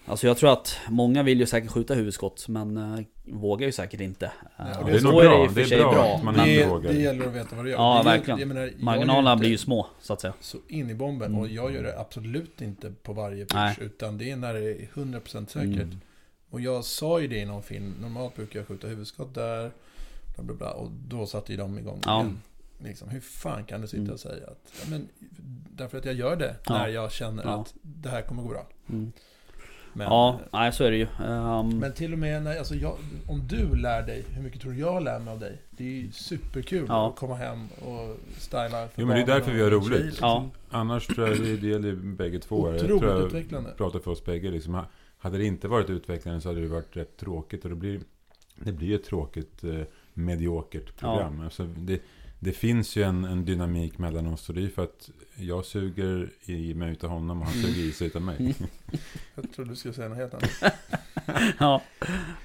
Alltså 0.06 0.26
jag 0.26 0.36
tror 0.36 0.52
att 0.52 0.76
många 0.88 1.22
vill 1.22 1.40
ju 1.40 1.46
säkert 1.46 1.70
skjuta 1.70 1.94
huvudskott 1.94 2.48
men 2.48 2.76
eh, 2.76 3.04
vågar 3.24 3.66
ju 3.66 3.72
säkert 3.72 4.00
inte. 4.00 4.26
Eh, 4.26 4.32
Ja, 4.58 4.64
det 4.86 4.92
är 4.96 5.00
nog 5.00 5.12
bra. 5.14 5.46
det 5.54 5.54
Det 5.68 5.74
är 5.74 5.78
bra 5.82 5.92
bra. 5.92 6.14
att 6.16 6.22
man 6.24 6.34
det, 6.34 6.66
vågar. 6.66 6.92
det 6.92 6.98
gäller 7.00 7.26
att 7.26 7.32
veta 7.34 7.56
vad 7.56 7.64
du 7.64 7.70
gör. 7.70 7.78
Ja, 7.78 7.98
Det 7.98 8.10
verkligen. 8.10 8.38
Jag 8.38 8.48
menar, 8.48 8.70
marginalerna 8.78 9.36
blir 9.36 9.48
ju 9.50 9.58
små 9.58 9.86
så 10.00 10.12
att 10.12 10.20
säga. 10.20 10.32
Så 10.40 10.58
in 10.68 10.90
i 10.90 10.94
bomben. 10.94 11.28
Mm. 11.30 11.40
Och 11.40 11.48
jag 11.48 11.74
gör 11.74 11.82
det 11.82 12.00
absolut 12.00 12.60
inte 12.60 12.92
på 13.02 13.12
varje 13.12 13.46
Nej. 13.54 13.74
pitch. 13.74 13.86
Utan 13.86 14.18
det 14.18 14.30
är 14.30 14.36
när 14.36 14.54
det 14.54 14.60
är 14.60 14.88
100% 14.94 15.46
säkert. 15.46 15.62
Mm. 15.82 16.00
Och 16.50 16.60
jag 16.60 16.84
sa 16.84 17.20
ju 17.20 17.28
det 17.28 17.38
i 17.38 17.44
någon 17.44 17.62
film. 17.62 17.94
Normalt 18.00 18.36
brukar 18.36 18.60
jag 18.60 18.66
skjuta 18.68 18.86
huvudskott 18.86 19.34
där. 19.34 19.70
Bla 20.36 20.44
bla 20.44 20.54
bla. 20.54 20.70
Och 20.70 20.90
då 21.08 21.26
satte 21.26 21.52
ju 21.52 21.58
de 21.58 21.78
igång 21.78 22.00
Ja. 22.04 22.20
igen. 22.20 22.40
Liksom, 22.84 23.08
hur 23.08 23.20
fan 23.20 23.64
kan 23.64 23.80
du 23.80 23.86
sitta 23.86 24.00
Mm. 24.02 24.12
och 24.14 24.20
säga 24.20 24.46
att... 24.46 24.72
Ja, 24.80 24.86
men, 24.90 25.08
därför 25.70 25.98
att 25.98 26.04
jag 26.04 26.14
gör 26.14 26.36
det 26.36 26.56
Ja. 26.66 26.72
när 26.78 26.88
jag 26.88 27.12
känner 27.12 27.42
Ja. 27.44 27.60
att 27.60 27.74
det 27.82 28.08
här 28.08 28.22
kommer 28.22 28.42
gå 28.42 28.48
bra. 28.48 28.66
Men, 29.94 30.06
Ja, 30.06 30.40
nej 30.52 30.72
så 30.72 30.84
är 30.84 30.90
det 30.90 30.96
ju. 30.96 31.06
Ehm, 31.26 31.78
men 31.78 31.92
till 31.92 32.12
och 32.12 32.18
med 32.18 32.42
när, 32.42 32.58
alltså 32.58 32.74
jag, 32.74 32.96
om 33.26 33.46
du 33.48 33.76
lär 33.76 34.02
dig, 34.06 34.24
hur 34.28 34.42
mycket 34.42 34.60
tror 34.60 34.72
du 34.72 34.78
jag 34.78 35.02
lär 35.02 35.18
mig 35.18 35.32
av 35.32 35.40
dig? 35.40 35.58
Det 35.70 35.84
är 35.84 35.88
ju 35.88 36.12
superkul 36.12 36.84
Ja. 36.88 37.08
att 37.10 37.16
komma 37.16 37.34
hem 37.34 37.66
och 37.70 38.16
styla 38.38 38.68
för 38.70 38.88
Jo, 38.96 39.06
men 39.06 39.16
det 39.16 39.22
är 39.22 39.26
därför 39.26 39.52
vi 39.52 39.62
har 39.62 39.70
tjej, 39.70 39.78
roligt. 39.78 40.04
liksom. 40.04 40.28
Ja. 40.28 40.50
Annars 40.78 41.06
tror 41.06 41.28
jag 41.28 41.38
det, 41.38 41.66
gäller 41.68 41.92
bägge 41.94 42.38
två. 42.38 42.68
Jag 42.68 42.74
Otroligt 42.76 43.00
tror 43.00 43.12
jag 43.12 43.26
utvecklande. 43.26 43.70
pratar 43.76 43.98
för 43.98 44.10
oss 44.10 44.24
bägge. 44.24 44.50
Liksom. 44.50 44.74
Ha- 44.74 44.86
Hade 45.18 45.38
det 45.38 45.44
inte 45.44 45.68
varit 45.68 45.90
utvecklande 45.90 46.40
så 46.40 46.48
hade 46.48 46.60
det 46.60 46.68
varit 46.68 46.96
rätt 46.96 47.16
tråkigt. 47.16 47.64
Och 47.64 47.70
det 47.70 47.76
blir, 47.76 48.00
det 48.56 48.72
blir 48.72 48.94
ett 48.94 49.04
tråkigt, 49.04 49.64
eh, 49.64 49.80
mediokert 50.14 50.96
program. 50.96 51.40
Alltså, 51.40 51.64
det, 51.76 52.02
det 52.38 52.52
finns 52.52 52.96
ju 52.96 53.02
en, 53.02 53.24
en 53.24 53.44
dynamik 53.44 53.98
mellan 53.98 54.26
oss. 54.26 54.48
Och 54.48 54.54
det 54.54 54.60
är 54.60 54.62
ju 54.62 54.70
för 54.70 54.84
att 54.84 55.10
jag 55.36 55.64
suger 55.64 56.28
i 56.44 56.74
mig 56.74 56.92
utav 56.92 57.10
honom 57.10 57.40
och 57.40 57.46
han 57.46 57.54
suger 57.54 57.82
i 57.82 57.92
sig 57.92 58.06
utav 58.06 58.22
mig. 58.22 58.36
Mm. 58.38 58.52
Jag 59.34 59.52
trodde 59.52 59.70
du 59.70 59.76
skulle 59.76 59.94
säga 59.94 60.08
något 60.08 60.18
helt 60.18 60.34
annat. 60.34 60.50
ja. 61.58 61.82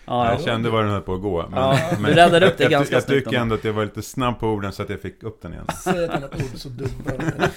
Ja, 0.05 0.25
jag 0.25 0.33
ja. 0.33 0.45
kände 0.45 0.69
var 0.69 0.83
den 0.83 0.91
höll 0.91 1.01
på 1.01 1.13
att 1.13 1.21
gå. 1.21 1.47
Men, 1.49 1.59
Ja, 1.59 1.79
du 1.97 2.13
räddade 2.13 2.47
upp 2.47 2.57
det 2.57 2.63
jag, 2.63 2.71
ganska 2.71 2.95
jag 2.95 3.03
snyggt 3.03 3.25
tycker 3.25 3.37
ändå. 3.39 3.55
att 3.55 3.63
jag 3.63 3.73
var 3.73 3.85
lite 3.85 4.01
snabb 4.01 4.39
på 4.39 4.47
orden 4.47 4.71
så 4.71 4.83
att 4.83 4.89
jag 4.89 5.01
fick 5.01 5.23
upp 5.23 5.41
den 5.41 5.53
igen. 5.53 5.67
Säg 5.83 6.03
ett 6.03 6.09
annat 6.09 6.35
ord 6.35 6.49
så 6.59 6.69
dubbar 6.69 7.17
du. 7.17 7.47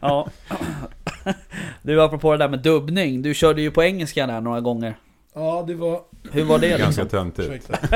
Ja. 0.00 0.30
Du, 1.82 2.02
apropå 2.02 2.32
det 2.32 2.38
där 2.38 2.48
med 2.48 2.58
dubbning. 2.62 3.22
Du 3.22 3.34
körde 3.34 3.62
ju 3.62 3.70
på 3.70 3.82
engelska 3.82 4.26
där 4.26 4.40
några 4.40 4.60
gånger. 4.60 4.96
Ja, 5.34 5.64
det 5.66 5.74
var... 5.74 6.00
Hur 6.32 6.44
var 6.44 6.58
det 6.58 6.68
Ganska 6.78 7.02
liksom? 7.02 7.08
töntigt. 7.32 7.70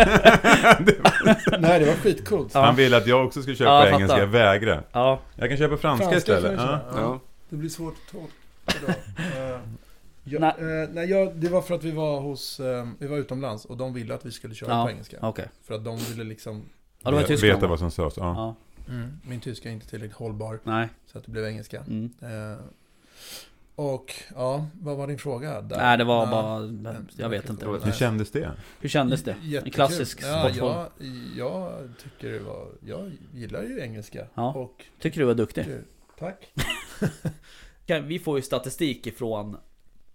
Nej, 1.60 1.80
det 1.80 1.86
var 1.86 1.94
skitcoolt. 2.02 2.54
Han 2.54 2.76
ville 2.76 2.96
att 2.96 3.06
jag 3.06 3.26
också 3.26 3.42
skulle 3.42 3.56
köra 3.56 3.68
Ja, 3.88 3.94
engelska, 3.96 4.18
jag 4.18 4.26
vägrar. 4.26 4.86
Ja, 4.92 5.20
Jag 5.36 5.48
kan 5.48 5.58
köra 5.58 5.68
på 5.68 5.76
franska, 5.76 6.10
Franska 6.10 6.32
istället. 6.32 6.60
Ja. 6.60 6.80
Ja. 6.94 7.20
Det 7.48 7.56
blir 7.56 7.68
svårt 7.70 7.94
att 8.06 8.12
tolka. 8.12 8.32
Eh, 9.36 9.60
jag, 10.24 10.40
Nej. 10.40 10.54
eh, 10.58 10.88
nej, 10.92 11.10
jag, 11.10 11.36
det 11.36 11.48
var 11.48 11.62
för 11.62 11.74
att 11.74 11.84
vi 11.84 11.90
var 11.90 12.20
hos... 12.20 12.60
eh, 12.60 12.88
vi 12.98 13.06
var 13.06 13.16
utomlands 13.16 13.64
och 13.64 13.76
de 13.76 13.94
ville 13.94 14.14
att 14.14 14.26
vi 14.26 14.30
skulle 14.30 14.54
köra 14.54 14.70
Ja. 14.70 14.84
på 14.84 14.90
engelska. 14.90 15.16
okej. 15.20 15.48
För 15.66 15.74
att 15.74 15.84
de 15.84 15.96
ville 15.98 16.24
liksom... 16.24 16.62
Ja, 17.02 17.10
det 17.10 17.22
Tyskland 17.26 17.54
Veta 17.54 17.60
va? 17.66 17.68
vad 17.70 17.78
som 17.78 17.90
sades. 17.90 18.16
Ja. 18.16 18.54
Ja, 18.86 18.94
Min 19.28 19.40
tyska 19.40 19.68
är 19.68 19.72
inte 19.72 19.86
tillräckligt 19.86 20.16
hållbar. 20.16 20.58
nej. 20.64 20.88
Så 21.12 21.18
att 21.18 21.24
det 21.24 21.30
blev 21.30 21.44
engelska. 21.46 21.80
Mm. 21.80 22.10
Eh, 22.22 22.28
och 23.80 24.14
ja, 24.34 24.66
vad 24.80 24.96
var 24.96 25.06
din 25.06 25.18
fråga? 25.18 25.60
Där? 25.60 25.76
Nej, 25.78 25.98
det 25.98 26.04
var 26.04 26.24
Ja. 26.26 26.30
bara... 26.30 27.02
Jag 27.16 27.28
vet 27.28 27.50
inte. 27.50 27.66
Hur 27.66 27.92
kändes 27.92 28.30
det? 28.30 28.50
Hur 28.80 28.88
kändes 28.88 29.22
det? 29.24 29.36
Jättekul. 29.42 29.64
En 29.66 29.70
klassisk 29.70 30.20
ja, 30.22 30.40
sportform. 30.40 30.68
jag, 30.68 30.88
jag 31.36 31.88
tycker 32.02 32.32
det 32.32 32.38
var... 32.40 32.66
Jag 32.86 33.12
gillar 33.34 33.62
ju 33.62 33.80
engelska. 33.80 34.26
Ja. 34.34 34.52
Och... 34.54 34.84
Tycker 35.00 35.20
du 35.20 35.26
var 35.26 35.34
duktig? 35.34 35.66
Tack. 36.18 36.52
Kan- 37.86 38.06
Vi 38.08 38.18
får 38.18 38.38
ju 38.38 38.42
statistik 38.42 39.06
ifrån 39.06 39.56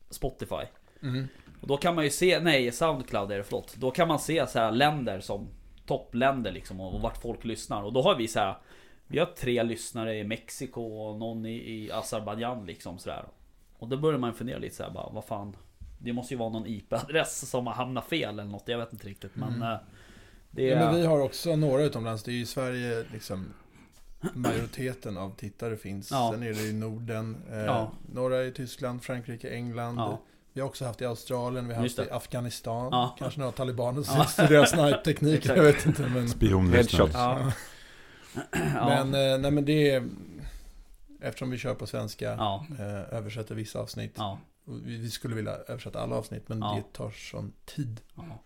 Spotify. 0.10 0.66
Mm. 1.02 1.28
Och 1.62 1.68
då 1.68 1.78
kan 1.78 1.96
man 1.96 2.04
ju 2.04 2.10
se, 2.10 2.40
nej 2.40 2.72
Soundcloud 2.72 3.32
är 3.32 3.38
det, 3.38 3.44
förlåt. 3.44 3.76
Då 3.76 3.92
kan 3.92 4.08
man 4.08 4.20
se 4.20 4.48
så 4.48 4.60
här 4.60 4.72
länder 4.72 5.20
som 5.20 5.48
toppländer 5.86 6.52
liksom 6.52 6.80
och, 6.82 6.96
och 6.96 7.02
vart 7.02 7.22
folk 7.22 7.44
lyssnar. 7.46 7.84
Och 7.84 7.94
då 7.94 8.02
har 8.02 8.16
vi 8.16 8.28
så 8.28 8.40
här. 8.40 8.58
Vi 9.08 9.20
har 9.20 9.26
tre 9.26 9.64
lyssnare 9.64 10.18
i 10.18 10.24
Mexiko 10.24 10.82
och 10.82 11.20
någon 11.20 11.46
i, 11.46 11.54
i 11.56 11.92
Azerbajdzjan 11.92 12.66
liksom 12.66 12.98
sådär. 13.00 13.26
Och 13.80 13.88
då 13.88 13.98
börjar 13.98 14.20
man 14.20 14.34
fundera 14.34 14.58
lite 14.58 14.76
så 14.76 14.84
här 14.84 14.92
bara, 14.92 15.10
vad 15.10 15.26
fan. 15.26 15.56
Det 16.00 16.14
måste 16.14 16.34
ju 16.34 16.38
vara 16.38 16.50
någon 16.50 16.68
IP-adress 16.68 17.50
som 17.50 17.68
har 17.68 17.74
hamnat 17.74 18.06
fel 18.06 18.30
eller 18.30 18.44
något, 18.44 18.64
jag 18.66 18.78
vet 18.78 18.94
inte 18.94 19.08
riktigt. 19.08 19.36
Men 19.36 19.50
Mm. 19.56 19.62
eh, 19.62 19.78
det 20.52 20.64
Ja, 20.64 20.76
är... 20.78 20.86
men 20.86 20.96
vi 20.96 21.06
har 21.06 21.20
också 21.20 21.56
några 21.56 21.84
utomlands. 21.84 22.24
Det 22.24 22.32
är 22.32 22.34
ju 22.34 22.42
i 22.42 22.46
Sverige 22.46 23.04
liksom 23.14 23.46
majoriteten 24.34 25.18
av 25.18 25.36
tittare 25.36 25.78
finns. 25.78 26.12
Ja. 26.12 26.30
Sen 26.34 26.44
är 26.44 26.54
det 26.54 26.62
i 26.62 26.74
Norden. 26.74 27.38
Eh, 27.52 27.58
Ja. 27.58 27.92
Några 28.14 28.44
i 28.44 28.52
Tyskland, 28.52 29.04
Frankrike, 29.04 29.50
England. 29.50 29.98
Ja. 29.98 30.22
Vi 30.54 30.62
har 30.62 30.68
också 30.68 30.86
haft 30.86 31.02
i 31.02 31.06
Australien, 31.06 31.68
vi 31.68 31.74
har 31.74 31.82
haft 31.82 32.00
i. 32.00 32.10
Afghanistan. 32.12 32.90
Ja. 32.92 33.16
Kanske 33.20 33.40
några 33.40 33.52
talibaner 33.52 34.02
som 34.04 34.18
Ja. 34.18 34.26
studerar 34.28 34.66
snipe-teknik, 34.66 35.46
jag 35.56 35.64
vet 35.64 35.86
inte. 35.86 36.08
Men, 36.08 36.30
Spionlyssnare. 36.30 37.10
Ja. 37.14 37.52
ja. 38.76 39.04
men, 39.04 39.14
eh, 39.34 39.40
nej, 39.40 39.52
men 39.52 39.66
det 39.66 39.90
är... 39.92 40.08
Eftersom 41.28 41.50
vi 41.50 41.58
kör 41.58 41.74
på 41.76 41.88
svenska, 41.88 42.26
ja. 42.26 42.66
eh, 42.80 43.18
översätter 43.18 43.56
vissa 43.56 43.80
avsnitt. 43.80 44.14
Ja. 44.18 44.40
Vi 44.86 45.10
skulle 45.10 45.36
vilja 45.36 45.52
översätta 45.68 46.00
alla 46.00 46.16
avsnitt, 46.16 46.50
men 46.50 46.60
Ja. 46.60 46.74
det 46.76 46.98
tar 46.98 47.10
sån 47.12 47.54
tid. 47.66 48.02
ja. 48.16 48.44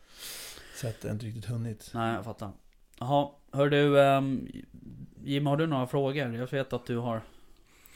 Så 0.75 0.87
att 0.87 1.01
det 1.01 1.11
inte 1.11 1.25
riktigt 1.25 1.45
hunnit. 1.45 1.91
Nej, 1.93 2.13
jag 2.15 2.23
fattar. 2.25 2.51
Jaha, 2.99 3.29
hör 3.51 3.69
du 3.69 3.97
um, 3.97 4.47
Jim, 5.23 5.45
har 5.45 5.57
du 5.57 5.67
några 5.67 5.87
frågor? 5.87 6.35
Jag 6.35 6.51
vet 6.51 6.73
att 6.73 6.85
du 6.85 6.97
har 6.97 7.21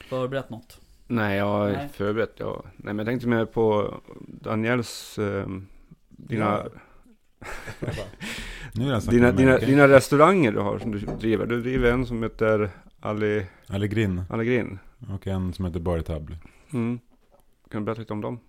förberett 0.10 0.50
något. 0.50 0.80
Nej, 1.08 1.38
jag 1.38 1.46
har 1.46 1.72
Nej. 1.72 1.90
förberett. 1.94 2.34
Ja. 2.38 2.62
Nej, 2.66 2.74
men 2.94 2.98
jag 2.98 3.06
tänkte 3.06 3.28
mer 3.28 3.46
på 3.46 3.94
Daniels, 4.28 5.20
eh, 5.20 5.48
dina, 6.10 6.64
dina, 8.74 9.00
dina, 9.00 9.32
med- 9.32 9.62
dina 9.68 9.88
restauranger 9.88 10.52
du 10.52 10.60
har 10.60 10.80
som 10.80 10.92
du 10.92 11.00
driver. 11.00 11.46
Du 11.46 11.62
driver 11.62 11.92
en 11.92 12.06
som 12.06 12.24
heter 12.24 12.70
Ali, 13.06 13.46
Allegrin. 13.68 14.22
Allegrin. 14.30 14.80
Och 15.10 15.28
en 15.28 15.54
som 15.54 15.66
heter 15.66 15.80
Bar 15.80 16.02
Table. 16.02 16.38
Mm. 16.74 17.00
Kan 17.70 17.82
du 17.82 17.86
berätta 17.86 18.00
lite 18.02 18.14
om 18.14 18.22
dem? 18.22 18.40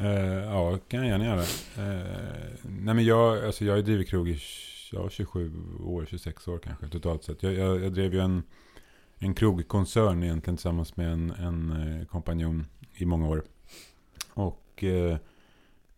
Eh, 0.00 0.44
ja, 0.44 0.78
kan 0.88 1.00
jag 1.00 1.08
gärna 1.08 1.24
göra. 1.24 1.40
Eh, 1.88 2.48
nej 2.62 2.94
men 2.94 3.04
jag, 3.04 3.44
alltså 3.44 3.64
jag 3.64 3.74
har 3.74 3.82
drivit 3.82 4.08
krog 4.08 4.28
i 4.28 4.38
ja, 4.92 5.08
27 5.10 5.52
år, 5.84 6.06
26 6.10 6.48
år 6.48 6.58
kanske 6.58 6.88
totalt 6.88 7.24
sett. 7.24 7.42
Jag, 7.42 7.54
jag, 7.54 7.84
jag 7.84 7.92
drev 7.92 8.14
ju 8.14 8.20
en, 8.20 8.42
en 9.18 9.34
krogkoncern 9.34 10.22
egentligen 10.22 10.56
tillsammans 10.56 10.96
med 10.96 11.12
en, 11.12 11.30
en 11.30 11.70
eh, 11.70 12.06
kompanjon 12.06 12.66
i 12.94 13.04
många 13.04 13.28
år. 13.28 13.44
Och 14.34 14.84
eh, 14.84 15.18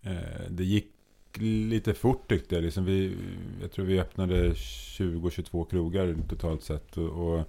eh, 0.02 0.50
det 0.50 0.64
gick 0.64 0.92
lite 1.38 1.94
fort 1.94 2.28
tyckte 2.28 2.54
jag. 2.54 2.64
Liksom 2.64 2.84
vi, 2.84 3.16
jag 3.60 3.72
tror 3.72 3.84
vi 3.84 4.00
öppnade 4.00 4.50
20-22 4.52 5.70
krogar 5.70 6.16
totalt 6.28 6.62
sett. 6.62 6.96
Och, 6.96 7.08
och 7.34 7.44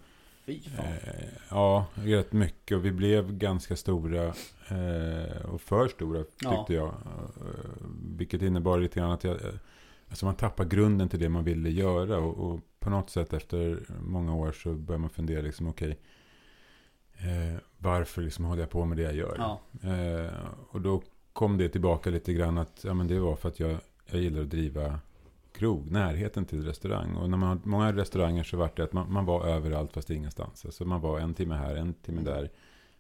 Fy 0.45 0.59
fan. 0.61 0.85
Eh, 0.85 1.25
ja, 1.49 1.85
rätt 1.93 2.33
mycket. 2.33 2.77
Och 2.77 2.85
vi 2.85 2.91
blev 2.91 3.33
ganska 3.37 3.75
stora. 3.75 4.23
Eh, 4.67 5.45
och 5.45 5.61
för 5.61 5.87
stora 5.87 6.23
tyckte 6.23 6.45
Ja. 6.47 6.65
jag. 6.69 6.87
Eh, 6.87 7.85
vilket 8.17 8.41
innebar 8.41 8.79
lite 8.79 8.99
grann 8.99 9.11
att 9.11 9.23
jag, 9.23 9.33
eh, 9.45 9.53
alltså 10.09 10.25
man 10.25 10.35
tappar 10.35 10.65
grunden 10.65 11.09
till 11.09 11.19
det 11.19 11.29
man 11.29 11.43
ville 11.43 11.69
göra. 11.69 12.17
Och, 12.17 12.51
och 12.51 12.59
på 12.79 12.89
något 12.89 13.09
sätt 13.09 13.33
efter 13.33 13.79
många 14.05 14.35
år 14.35 14.51
så 14.51 14.73
börjar 14.73 14.99
man 14.99 15.09
fundera 15.09 15.41
liksom 15.41 15.67
okej. 15.67 15.97
eh, 17.17 17.57
varför 17.77 18.21
liksom 18.21 18.45
håller 18.45 18.61
jag 18.61 18.69
på 18.69 18.85
med 18.85 18.97
det 18.97 19.03
jag 19.03 19.15
gör? 19.15 19.35
Ja. 19.37 19.59
Eh, 19.89 20.33
och 20.71 20.81
då 20.81 21.01
kom 21.33 21.57
det 21.57 21.69
tillbaka 21.69 22.09
lite 22.09 22.33
grann 22.33 22.57
att 22.57 22.83
ja, 22.83 22.93
men 22.93 23.07
det 23.07 23.19
var 23.19 23.35
för 23.35 23.49
att 23.49 23.59
jag, 23.59 23.77
jag 24.05 24.21
gillar 24.21 24.41
att 24.41 24.49
driva 24.49 24.99
krog, 25.51 25.91
närheten 25.91 26.45
till 26.45 26.65
restaurang. 26.65 27.15
Och 27.15 27.29
när 27.29 27.37
man 27.37 27.49
har 27.49 27.59
många 27.63 27.93
restauranger 27.93 28.43
så 28.43 28.57
var 28.57 28.71
det 28.75 28.83
att 28.83 28.93
man, 28.93 29.13
man 29.13 29.25
var 29.25 29.47
överallt 29.47 29.93
fast 29.93 30.09
ingenstans. 30.09 30.65
Alltså 30.65 30.85
man 30.85 31.01
var 31.01 31.19
en 31.19 31.33
timme 31.33 31.55
här, 31.55 31.75
en 31.75 31.93
timme 31.93 32.21
där. 32.21 32.49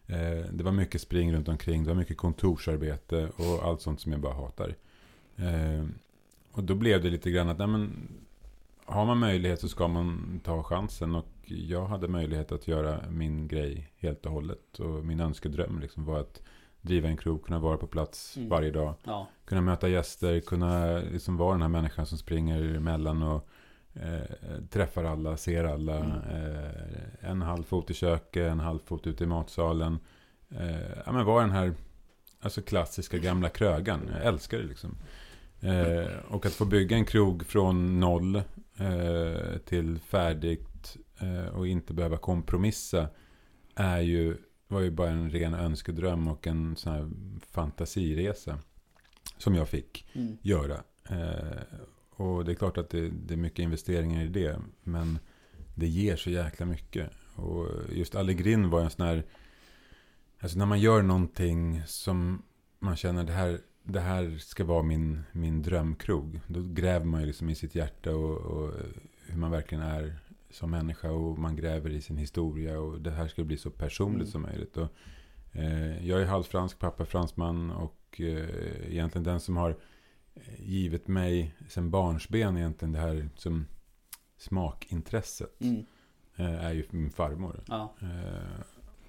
Eh, 0.07 0.45
det 0.51 0.63
var 0.63 0.71
mycket 0.71 1.01
spring 1.01 1.33
runt 1.33 1.47
omkring, 1.47 1.83
det 1.83 1.89
var 1.89 1.95
mycket 1.95 2.17
kontorsarbete 2.17 3.29
och 3.35 3.63
allt 3.63 3.81
sånt 3.81 4.01
som 4.01 4.11
jag 4.11 4.21
bara 4.21 4.33
hatar. 4.33 4.75
Eh, 5.35 5.85
och 6.51 6.63
då 6.63 6.75
blev 6.75 7.03
det 7.03 7.09
lite 7.09 7.31
grann 7.31 7.49
att, 7.49 7.57
nej 7.57 7.67
men, 7.67 8.07
har 8.85 9.05
man 9.05 9.17
möjlighet 9.17 9.61
så 9.61 9.69
ska 9.69 9.87
man 9.87 10.39
ta 10.43 10.63
chansen. 10.63 11.15
Och 11.15 11.27
jag 11.45 11.85
hade 11.85 12.07
möjlighet 12.07 12.51
att 12.51 12.67
göra 12.67 13.09
min 13.09 13.47
grej 13.47 13.91
helt 13.97 14.25
och 14.25 14.31
hållet. 14.31 14.79
Och 14.79 15.05
min 15.05 15.19
önskedröm 15.19 15.79
liksom 15.79 16.05
var 16.05 16.19
att 16.19 16.41
driva 16.81 17.07
en 17.09 17.17
krog, 17.17 17.45
kunna 17.45 17.59
vara 17.59 17.77
på 17.77 17.87
plats 17.87 18.37
Mm. 18.37 18.49
varje 18.49 18.71
dag. 18.71 18.93
Ja. 19.03 19.27
Kunna 19.45 19.61
möta 19.61 19.89
gäster, 19.89 20.39
kunna 20.39 20.97
liksom 20.97 21.37
vara 21.37 21.51
den 21.51 21.61
här 21.61 21.69
människan 21.69 22.05
som 22.05 22.17
springer 22.17 22.75
emellan 22.75 23.23
och 23.23 23.47
eh, 23.93 24.61
träffar 24.69 25.03
alla, 25.03 25.37
ser 25.37 25.63
alla. 25.63 25.95
Mm. 25.95 26.11
Eh, 26.11 27.29
en 27.31 27.41
halv 27.41 27.63
fot 27.63 27.89
i 27.91 27.93
köket, 27.93 28.51
en 28.51 28.59
halv 28.59 28.79
fot 28.85 29.07
ute 29.07 29.23
i 29.23 29.27
matsalen. 29.27 29.99
Eh, 30.49 31.03
ja, 31.05 31.11
men 31.11 31.25
vara 31.25 31.41
den 31.41 31.51
här 31.51 31.73
alltså 32.41 32.61
klassiska 32.61 33.17
gamla 33.17 33.49
krögan. 33.49 33.99
Jag 34.13 34.25
älskar 34.25 34.57
det 34.57 34.63
liksom. 34.63 34.95
Eh, 35.59 36.07
och 36.29 36.45
att 36.45 36.53
få 36.53 36.65
bygga 36.65 36.97
en 36.97 37.05
krog 37.05 37.45
från 37.45 37.99
noll 37.99 38.35
eh, 38.77 39.57
till 39.65 39.99
färdigt 39.99 40.97
eh, 41.19 41.55
och 41.55 41.67
inte 41.67 41.93
behöva 41.93 42.17
kompromissa 42.17 43.07
är 43.75 43.99
ju, 43.99 44.37
var 44.71 44.81
ju 44.81 44.91
bara 44.91 45.09
en 45.09 45.29
ren 45.29 45.53
önskedröm 45.53 46.27
och 46.27 46.47
en 46.47 46.75
sån 46.75 46.93
här 46.93 47.09
fantasiresa 47.51 48.59
som 49.37 49.55
jag 49.55 49.69
fick 49.69 50.05
Mm. 50.13 50.37
göra. 50.41 50.83
Eh, 51.09 51.77
och 52.09 52.45
det 52.45 52.51
är 52.51 52.55
klart 52.55 52.77
att 52.77 52.89
det, 52.89 53.09
det 53.09 53.33
är 53.33 53.37
mycket 53.37 53.59
investeringar 53.59 54.23
i 54.23 54.27
det, 54.27 54.59
men 54.83 55.19
det 55.75 55.87
ger 55.87 56.15
så 56.15 56.29
jäkla 56.29 56.65
mycket. 56.65 57.09
Och 57.35 57.67
just 57.91 58.15
Allegrin 58.15 58.69
var 58.69 58.81
en 58.81 58.89
sån 58.89 59.05
här, 59.05 59.23
alltså 60.39 60.57
när 60.57 60.65
man 60.65 60.79
gör 60.79 61.01
någonting 61.01 61.81
som 61.85 62.41
man 62.79 62.95
känner 62.95 63.23
det 63.23 63.33
här, 63.33 63.59
det 63.83 63.99
här 63.99 64.37
ska 64.37 64.63
vara 64.63 64.83
min, 64.83 65.21
min 65.31 65.61
drömkrog. 65.61 66.39
Då 66.47 66.61
gräver 66.63 67.05
man 67.05 67.21
ju 67.21 67.27
liksom 67.27 67.49
i 67.49 67.55
sitt 67.55 67.75
hjärta 67.75 68.15
och, 68.15 68.37
och 68.37 68.73
hur 69.27 69.37
man 69.37 69.51
verkligen 69.51 69.83
är 69.83 70.19
som 70.51 70.71
människa 70.71 71.11
och 71.11 71.39
man 71.39 71.55
gräver 71.55 71.89
i 71.89 72.01
sin 72.01 72.17
historia 72.17 72.79
och 72.79 73.01
det 73.01 73.11
här 73.11 73.27
ska 73.27 73.43
bli 73.43 73.57
så 73.57 73.69
personligt 73.69 74.15
Mm. 74.21 74.31
som 74.31 74.41
möjligt. 74.41 74.77
Och, 74.77 74.87
eh, 75.51 76.07
jag 76.07 76.21
är 76.21 76.25
halvfransk, 76.25 76.79
pappa 76.79 77.03
är 77.03 77.07
fransman 77.07 77.71
och 77.71 78.21
eh, 78.21 78.91
egentligen 78.91 79.23
den 79.23 79.39
som 79.39 79.57
har 79.57 79.69
eh, 80.35 80.43
givit 80.69 81.07
mig 81.07 81.55
sen 81.69 81.91
barnsben 81.91 82.57
egentligen 82.57 82.91
det 82.91 82.99
här 82.99 83.29
som 83.35 83.65
smakintresset 84.37 85.61
Mm. 85.61 85.85
eh, 86.35 86.65
är 86.65 86.73
ju 86.73 86.85
min 86.89 87.09
farmor. 87.11 87.63
Ja. 87.67 87.93
Eh, 88.01 88.61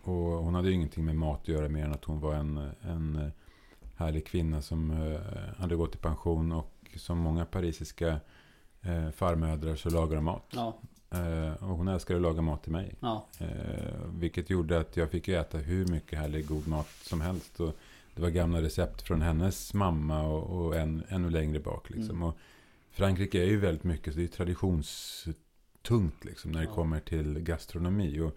och 0.02 0.14
hon 0.44 0.54
hade 0.54 0.68
ju 0.68 0.74
ingenting 0.74 1.04
med 1.04 1.16
mat 1.16 1.40
att 1.40 1.48
göra 1.48 1.68
mer 1.68 1.84
än 1.84 1.92
att 1.92 2.04
hon 2.04 2.20
var 2.20 2.34
en, 2.34 2.70
en 2.80 3.30
härlig 3.96 4.26
kvinna 4.26 4.62
som 4.62 4.90
eh, 4.90 5.20
hade 5.56 5.76
gått 5.76 5.94
i 5.94 5.98
pension 5.98 6.52
och 6.52 6.74
som 6.96 7.18
många 7.18 7.44
parisiska 7.44 8.20
eh, 8.80 9.10
farmödrar 9.10 9.76
så 9.76 9.90
lagar 9.90 10.16
de 10.16 10.24
mat. 10.24 10.46
Ja. 10.54 10.78
Eh, 11.14 11.52
och 11.64 11.76
hon 11.76 11.88
älskade 11.88 12.16
att 12.18 12.22
laga 12.22 12.42
mat 12.42 12.62
till 12.62 12.72
mig. 12.72 12.94
Ja. 13.00 13.26
Eh, 13.38 13.46
vilket 14.18 14.50
gjorde 14.50 14.80
att 14.80 14.96
jag 14.96 15.10
fick 15.10 15.28
äta 15.28 15.58
hur 15.58 15.86
mycket 15.86 16.18
härlig 16.18 16.46
god 16.46 16.68
mat 16.68 16.88
som 17.02 17.20
helst. 17.20 17.60
Och 17.60 17.76
det 18.14 18.22
var 18.22 18.28
gamla 18.30 18.62
recept 18.62 19.02
från 19.02 19.22
hennes 19.22 19.74
mamma 19.74 20.22
och, 20.22 20.66
och 20.66 20.76
en, 20.76 21.02
ännu 21.08 21.30
längre 21.30 21.60
bak. 21.60 21.90
Liksom. 21.90 22.16
Mm. 22.16 22.22
Och 22.22 22.36
Frankrike 22.90 23.42
är 23.42 23.46
ju 23.46 23.56
väldigt 23.60 23.84
mycket, 23.84 24.12
så 24.12 24.18
det 24.18 24.24
är 24.24 24.28
traditionstungt 24.28 26.24
liksom, 26.24 26.52
när 26.52 26.58
det 26.60 26.64
Ja. 26.66 26.74
kommer 26.74 27.00
till 27.00 27.38
gastronomi. 27.40 28.20
Och, 28.20 28.36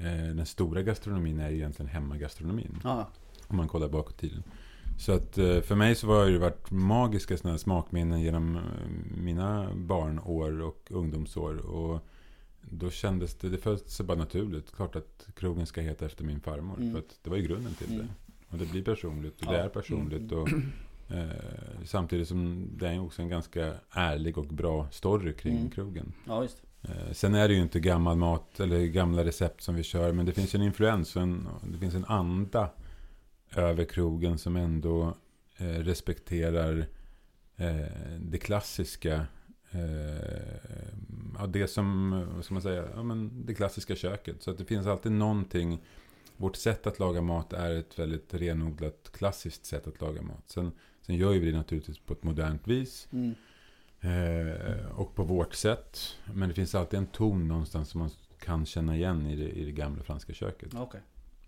eh, 0.00 0.34
den 0.34 0.46
stora 0.46 0.82
gastronomin 0.82 1.40
är 1.40 1.50
ju 1.50 1.56
egentligen 1.56 1.88
hemmagastronomin. 1.90 2.80
Ja. 2.84 3.08
Om 3.48 3.56
man 3.56 3.68
kollar 3.68 3.88
bakåt 3.88 4.14
i 4.24 4.28
tiden. 4.28 4.42
Så 5.00 5.12
att 5.12 5.38
eh, 5.38 5.60
för 5.60 5.74
mig 5.74 5.94
så 5.94 6.06
har 6.06 6.26
det 6.30 6.38
varit 6.38 6.70
magiska 6.70 7.36
sådana 7.36 7.58
smakminnen 7.58 8.20
genom 8.20 8.56
eh, 8.56 8.62
mina 9.16 9.68
barnår 9.74 10.60
och 10.62 10.86
ungdomsår. 10.90 11.56
Och 11.56 12.00
då 12.60 12.90
kändes 12.90 13.34
det, 13.34 13.48
det 13.48 13.58
föll 13.58 13.78
sig 13.78 14.06
bara 14.06 14.18
naturligt. 14.18 14.72
Klart 14.76 14.96
att 14.96 15.26
krogen 15.36 15.66
ska 15.66 15.80
heta 15.80 16.06
efter 16.06 16.24
min 16.24 16.40
farmor. 16.40 16.76
Mm. 16.78 16.92
För 16.92 16.98
att 16.98 17.18
det 17.22 17.30
var 17.30 17.36
ju 17.36 17.42
grunden 17.42 17.74
till 17.74 17.92
Mm. 17.94 17.98
det. 18.06 18.08
Och 18.48 18.58
det 18.58 18.70
blir 18.70 18.82
personligt 18.84 19.40
och 19.40 19.46
Ja. 19.46 19.52
det 19.52 19.58
är 19.58 19.68
personligt. 19.68 20.32
Och, 20.32 20.48
eh, 21.16 21.28
samtidigt 21.84 22.28
som 22.28 22.68
det 22.78 22.88
är 22.88 23.00
också 23.04 23.22
en 23.22 23.28
ganska 23.28 23.72
ärlig 23.90 24.38
och 24.38 24.46
bra 24.46 24.86
story 24.90 25.32
kring 25.32 25.56
Mm. 25.56 25.70
krogen. 25.70 26.12
Ja, 26.26 26.42
just. 26.42 26.62
Eh, 26.82 27.12
sen 27.12 27.34
är 27.34 27.48
det 27.48 27.54
ju 27.54 27.62
inte 27.62 27.80
gammal 27.80 28.16
mat 28.16 28.60
eller 28.60 28.86
gamla 28.86 29.24
recept 29.24 29.62
som 29.62 29.74
vi 29.74 29.82
kör. 29.82 30.12
Men 30.12 30.26
det 30.26 30.32
finns 30.32 30.54
en 30.54 30.62
influens 30.62 31.16
och 31.16 31.22
en, 31.22 31.48
det 31.72 31.78
finns 31.78 31.94
en 31.94 32.04
anda 32.04 32.70
över 33.56 33.84
krogen 33.84 34.38
som 34.38 34.56
ändå 34.56 35.16
eh, 35.56 35.64
respekterar 35.64 36.86
eh, 37.56 38.18
det 38.20 38.38
klassiska. 38.38 39.26
Eh, 39.70 39.80
ja, 41.38 41.46
det 41.46 41.68
som, 41.68 42.10
vad 42.34 42.44
ska 42.44 42.54
man 42.54 42.62
säga, 42.62 42.84
ja, 42.94 43.02
men 43.02 43.46
det 43.46 43.54
klassiska 43.54 43.96
köket. 43.96 44.42
Så 44.42 44.50
att 44.50 44.58
det 44.58 44.64
finns 44.64 44.86
alltid 44.86 45.12
någonting. 45.12 45.82
Vårt 46.36 46.56
sätt 46.56 46.86
att 46.86 46.98
laga 46.98 47.22
mat 47.22 47.52
är 47.52 47.74
ett 47.74 47.98
väldigt 47.98 48.34
renodlat 48.34 49.10
klassiskt 49.12 49.64
sätt 49.64 49.86
att 49.86 50.00
laga 50.00 50.22
mat. 50.22 50.44
Sen, 50.46 50.72
sen 51.02 51.16
gör 51.16 51.32
vi 51.32 51.50
det 51.50 51.56
naturligtvis 51.56 51.98
på 51.98 52.12
ett 52.12 52.22
modernt 52.22 52.68
vis. 52.68 53.08
Mm. 53.12 53.34
Eh, 54.00 54.86
och 54.90 55.14
på 55.14 55.22
vårt 55.22 55.54
sätt. 55.54 56.16
Men 56.34 56.48
det 56.48 56.54
finns 56.54 56.74
alltid 56.74 56.98
en 56.98 57.06
ton 57.06 57.48
någonstans 57.48 57.88
som 57.88 57.98
man 57.98 58.10
kan 58.38 58.66
känna 58.66 58.96
igen 58.96 59.26
i 59.26 59.36
det, 59.36 59.50
i 59.50 59.64
det 59.64 59.72
gamla 59.72 60.02
franska 60.02 60.32
köket. 60.32 60.74
Okej. 60.74 61.00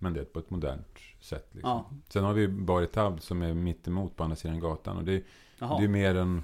Men 0.03 0.13
det 0.15 0.21
är 0.21 0.25
på 0.25 0.39
ett 0.39 0.51
modernt 0.51 0.99
sätt. 1.21 1.49
Liksom. 1.53 1.71
Ja. 1.71 1.91
Sen 2.09 2.25
har 2.25 2.33
vi 2.35 2.49
Bar 2.49 2.87
Tab 2.87 3.21
som 3.23 3.43
är 3.43 3.55
mitt 3.55 3.89
emot 3.89 4.17
på 4.17 4.25
andra 4.25 4.37
sidan 4.37 4.61
gatan. 4.61 4.97
Och 4.97 5.05
det, 5.05 5.23
Jaha. 5.59 5.79
det 5.79 5.85
är 5.85 5.89
mer 5.89 6.15
en, 6.15 6.43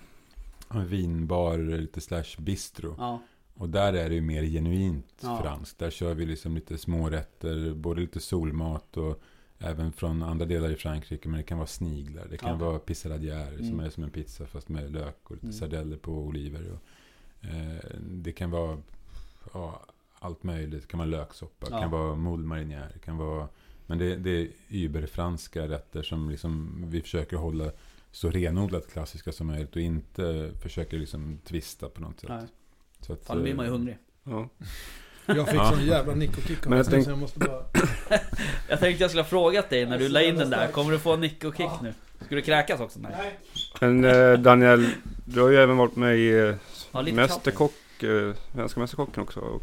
en 0.70 0.86
vinbar, 0.88 1.58
lite 1.58 2.00
slash 2.00 2.24
bistro. 2.38 2.94
Ja. 2.98 3.22
Och 3.54 3.68
där 3.68 3.92
är 3.92 4.08
det 4.08 4.14
ju 4.14 4.20
mer 4.20 4.42
genuint 4.42 5.14
Ja. 5.22 5.38
franskt. 5.42 5.78
Där 5.78 5.90
kör 5.90 6.14
vi 6.14 6.26
liksom 6.26 6.54
lite 6.54 6.78
smårätter, 6.78 7.74
både 7.74 8.00
lite 8.00 8.20
solmat 8.20 8.96
och 8.96 9.22
även 9.58 9.92
från 9.92 10.22
andra 10.22 10.46
delar 10.46 10.70
i 10.70 10.76
Frankrike. 10.76 11.28
Men 11.28 11.38
det 11.38 11.44
kan 11.44 11.58
vara 11.58 11.66
sniglar, 11.66 12.26
det 12.30 12.36
kan 12.36 12.50
Ja. 12.50 12.56
vara 12.66 12.78
pissaladière 12.78 13.56
som 13.56 13.66
Mm. 13.66 13.80
är 13.80 13.90
som 13.90 14.04
en 14.04 14.10
pizza 14.10 14.46
fast 14.46 14.68
med 14.68 14.92
lök 14.92 15.18
och 15.24 15.30
lite 15.34 15.46
Mm. 15.46 15.52
sardeller 15.52 15.96
på 15.96 16.12
oliver. 16.12 16.72
Och, 16.72 16.80
eh, 17.48 18.00
det 18.00 18.32
kan 18.32 18.50
vara 18.50 18.78
ja, 19.52 19.80
allt 20.18 20.42
möjligt. 20.42 20.82
Det 20.82 20.88
kan 20.88 20.98
vara 20.98 21.08
löksoppa, 21.08 21.66
Ja. 21.70 21.80
kan 21.80 21.90
vara 21.90 22.14
moule 22.14 22.46
marinière, 22.46 22.98
kan 23.04 23.16
vara... 23.16 23.48
Men 23.86 23.98
det, 23.98 24.16
det 24.16 24.30
är 24.30 24.48
überfranska 24.68 25.68
rätter 25.68 26.02
som 26.02 26.30
liksom 26.30 26.84
vi 26.88 27.00
försöker 27.02 27.36
hålla 27.36 27.70
så 28.12 28.30
renodlat 28.30 28.92
klassiska 28.92 29.32
som 29.32 29.46
möjligt 29.46 29.76
och 29.76 29.82
inte 29.82 30.50
försöker 30.62 30.98
liksom 30.98 31.38
twista 31.44 31.88
på 31.88 32.00
något 32.00 32.20
sätt. 32.20 32.28
Nej. 32.28 32.44
Så 33.00 33.12
att, 33.12 33.24
Fan, 33.26 33.36
då 33.36 33.42
blir 33.42 33.54
man 33.54 33.64
ju 33.64 33.68
eh, 33.70 33.72
hungrig. 33.76 33.98
Ja. 34.24 34.48
Jag 35.34 35.46
fick 35.48 35.56
Ja. 35.60 35.70
sån 35.72 35.86
jävla 35.86 36.14
nick 36.14 36.36
och 36.38 36.42
kick 36.44 36.66
av 36.66 36.76
jag 36.76 36.86
tänk- 36.90 37.06
jag 37.06 37.18
måste 37.18 37.38
bara... 37.38 37.64
Jag 38.68 38.80
tänkte 38.80 39.04
jag 39.04 39.10
skulle 39.10 39.22
ha 39.22 39.28
frågat 39.28 39.70
dig 39.70 39.86
när 39.86 39.98
du 39.98 40.04
Jag 40.04 40.12
la 40.12 40.22
in 40.22 40.36
den 40.36 40.50
där. 40.50 40.68
Kommer 40.68 40.92
du 40.92 40.98
få 40.98 41.12
en 41.14 41.20
nick 41.20 41.44
och 41.44 41.56
kick 41.56 41.66
Ja. 41.66 41.78
nu? 41.82 41.94
Ska 42.26 42.34
du 42.34 42.42
kräkas 42.42 42.80
också? 42.80 42.98
Nej. 43.00 43.38
Men 43.80 44.04
eh, 44.04 44.32
Daniel, 44.38 44.90
du 45.24 45.40
har 45.40 45.48
ju 45.48 45.56
även 45.56 45.76
varit 45.76 45.96
med 45.96 46.18
i 46.18 46.28
eh, 46.30 46.54
Ja, 46.92 47.02
Mästerkock, 47.02 48.02
eh, 48.02 48.34
Svenska 48.54 48.80
Mästerkocken 48.80 49.22
också. 49.22 49.40
Och, 49.40 49.62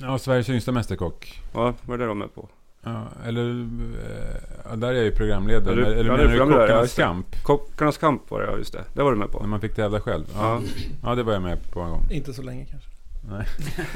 Ja, 0.00 0.18
Sveriges 0.18 0.48
yngsta 0.50 0.72
mästerkock. 0.72 1.42
ja, 1.54 1.74
vad 1.82 1.94
är 1.94 1.98
det 1.98 2.06
de 2.08 2.22
är 2.22 2.26
på? 2.26 2.48
Ja, 2.82 3.08
eller... 3.26 3.50
eh, 3.50 4.40
Ja, 4.70 4.76
där 4.76 4.88
är 4.88 4.92
jag 4.92 5.04
ju 5.04 5.10
programledare. 5.10 5.80
Ja, 5.80 5.86
du- 5.88 5.92
eller 5.94 6.10
ja, 6.10 6.16
menar 6.16 6.32
du 6.32 6.38
Kockarnas 6.38 6.94
kamp? 6.96 7.42
Kockarnas 7.42 7.98
kamp 7.98 8.30
var 8.30 8.40
det, 8.40 8.46
ja 8.50 8.58
just 8.58 8.72
det. 8.72 8.84
Det 8.94 9.02
var 9.02 9.10
du 9.12 9.18
med 9.18 9.30
på. 9.30 9.40
När 9.40 9.46
man 9.48 9.60
fick 9.60 9.74
tävla 9.74 10.00
själv? 10.00 10.24
Ja. 10.34 10.60
Ja. 10.62 10.62
ja, 11.02 11.14
det 11.14 11.22
var 11.22 11.32
jag 11.32 11.42
med 11.42 11.70
på 11.72 11.80
en 11.80 11.90
gång. 11.90 12.06
Inte 12.10 12.32
så 12.34 12.42
länge 12.42 12.64
kanske. 12.64 12.88
Nej, 13.30 13.46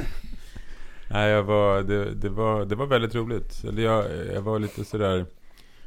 Nej 1.11 1.31
jag 1.31 1.43
var, 1.43 1.83
det, 1.83 2.15
det, 2.15 2.29
var, 2.29 2.65
det 2.65 2.75
var 2.77 2.87
väldigt 2.87 3.15
roligt. 3.15 3.65
Eller 3.69 3.83
jag, 3.83 4.05
jag 4.35 4.43
var 4.43 4.59
lite 4.59 4.85
sådär... 4.85 5.27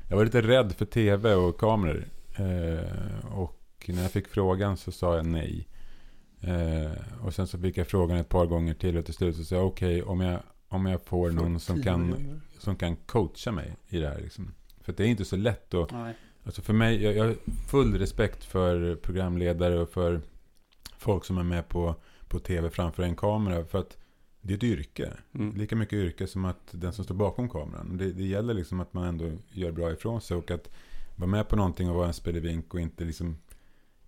Jag 0.10 0.18
var 0.18 0.26
lite 0.26 0.42
rädd 0.42 0.74
för 0.78 0.86
tv 0.86 1.34
och 1.36 1.60
kameror. 1.60 2.06
Eh, 2.36 2.86
och 3.34 3.86
när 3.88 4.02
jag 4.02 4.12
fick 4.12 4.28
frågan 4.28 4.78
så 4.78 4.92
sa 4.92 5.16
jag 5.16 5.26
nej. 5.26 5.68
Eh, 6.42 6.92
och 7.26 7.34
sen 7.34 7.48
så 7.48 7.60
fick 7.60 7.78
jag 7.78 7.88
frågan 7.88 8.18
ett 8.18 8.30
par 8.30 8.46
gånger 8.46 8.74
till 8.74 8.98
och 8.98 9.06
till 9.06 9.14
slut 9.14 9.36
så 9.36 9.44
sa 9.44 9.56
jag 9.56 9.68
okej 9.68 10.04
om, 10.04 10.22
jag, 10.22 10.40
om 10.68 10.86
jag 10.86 11.02
får 11.02 11.32
någon 11.32 11.60
som 11.60 11.84
kan, 11.84 12.16
som 12.60 12.76
kan 12.76 12.96
coacha 12.96 13.52
mig 13.52 13.76
i 13.88 14.00
det 14.00 14.08
här. 14.08 14.22
Liksom. 14.22 14.54
För 14.82 14.94
det 14.94 15.04
är 15.04 15.08
inte 15.08 15.26
så 15.26 15.36
lätt 15.36 15.74
att 15.74 15.92
Nej. 15.92 16.16
Alltså 16.44 16.62
för 16.62 16.74
mig, 16.74 17.04
jag, 17.04 17.16
jag 17.16 17.26
har 17.26 17.36
full 17.68 17.98
respekt 17.98 18.44
för 18.44 18.96
programledare 18.96 19.80
och 19.80 19.90
för 19.90 20.22
folk 20.98 21.26
som 21.26 21.38
är 21.38 21.44
med 21.44 21.68
på, 21.70 21.96
på 22.28 22.40
tv 22.40 22.70
framför 22.70 23.04
en 23.04 23.16
kamera. 23.16 23.66
För 23.66 23.80
att 23.80 23.98
det 24.42 24.54
är 24.54 24.58
ett 24.58 24.64
yrke. 24.64 25.14
Mm. 25.34 25.58
Lika 25.58 25.76
mycket 25.76 25.94
yrke 25.94 26.28
som 26.28 26.46
att 26.46 26.68
den 26.72 26.94
som 26.94 27.04
står 27.06 27.16
bakom 27.16 27.50
kameran. 27.50 27.98
Det, 27.98 28.12
det 28.12 28.24
gäller 28.24 28.54
liksom 28.54 28.80
att 28.80 28.94
man 28.94 29.04
ändå 29.04 29.32
gör 29.50 29.72
bra 29.72 29.92
ifrån 29.92 30.22
sig. 30.22 30.38
Och 30.38 30.52
att 30.52 30.70
vara 31.16 31.30
med 31.30 31.48
på 31.48 31.56
någonting 31.56 31.90
och 31.90 31.96
vara 31.96 32.08
en 32.08 32.14
spelevink 32.14 32.74
och 32.74 32.80
inte 32.80 33.04
liksom 33.04 33.38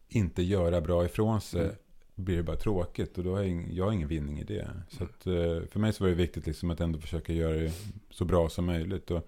inte 0.07 0.43
göra 0.43 0.81
bra 0.81 1.05
ifrån 1.05 1.41
sig. 1.41 1.63
Mm. 1.63 1.75
Blir 2.15 2.37
det 2.37 2.43
bara 2.43 2.57
tråkigt. 2.57 3.17
Och 3.17 3.23
då 3.23 3.31
har 3.31 3.37
jag, 3.37 3.47
ing, 3.47 3.67
jag 3.73 3.85
har 3.85 3.91
ingen 3.91 4.07
vinning 4.07 4.39
i 4.39 4.43
det. 4.43 4.69
Så 4.89 5.03
att, 5.03 5.27
eh, 5.27 5.67
för 5.71 5.79
mig 5.79 5.93
så 5.93 6.03
var 6.03 6.09
det 6.09 6.15
viktigt 6.15 6.45
liksom 6.45 6.71
att 6.71 6.79
ändå 6.81 6.99
försöka 6.99 7.33
göra 7.33 7.55
det 7.55 7.71
så 8.09 8.25
bra 8.25 8.49
som 8.49 8.65
möjligt. 8.65 9.11
Och 9.11 9.27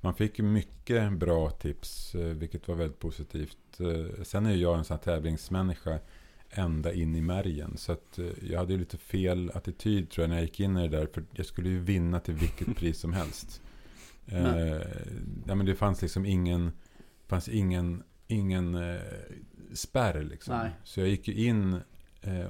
man 0.00 0.14
fick 0.14 0.38
mycket 0.38 1.12
bra 1.12 1.50
tips, 1.50 2.14
eh, 2.14 2.20
vilket 2.20 2.68
var 2.68 2.74
väldigt 2.74 2.98
positivt. 2.98 3.80
Eh, 3.80 4.22
Sen 4.22 4.46
är 4.46 4.50
ju 4.52 4.60
jag 4.62 4.78
en 4.78 4.84
sån 4.84 4.96
här 4.96 5.04
tävlingsmänniska 5.04 5.98
ända 6.50 6.92
in 6.92 7.16
i 7.16 7.20
märgen. 7.20 7.76
Så 7.76 7.92
att 7.92 8.18
jag 8.42 8.58
hade 8.58 8.72
ju 8.72 8.78
lite 8.78 8.98
fel 8.98 9.50
attityd 9.54 10.10
tror 10.10 10.22
jag 10.22 10.28
när 10.28 10.36
jag 10.36 10.44
gick 10.44 10.60
in 10.60 10.76
i 10.76 10.88
det 10.88 10.96
där. 10.96 11.06
För 11.06 11.24
jag 11.32 11.46
skulle 11.46 11.68
ju 11.68 11.78
vinna 11.78 12.20
till 12.20 12.34
vilket 12.34 12.76
pris 12.76 12.98
som 12.98 13.12
helst. 13.12 13.60
Eh, 14.26 14.80
ja, 15.46 15.54
men 15.54 15.66
det 15.66 15.74
fanns 15.74 16.02
liksom 16.02 16.26
ingen, 16.26 16.72
fanns 17.26 17.48
ingen, 17.48 18.02
ingen 18.26 18.74
eh, 18.74 19.00
spärr 19.72 20.22
liksom. 20.24 20.58
Nej. 20.58 20.70
Så 20.84 21.00
jag 21.00 21.08
gick 21.08 21.28
ju 21.28 21.34
in 21.34 21.80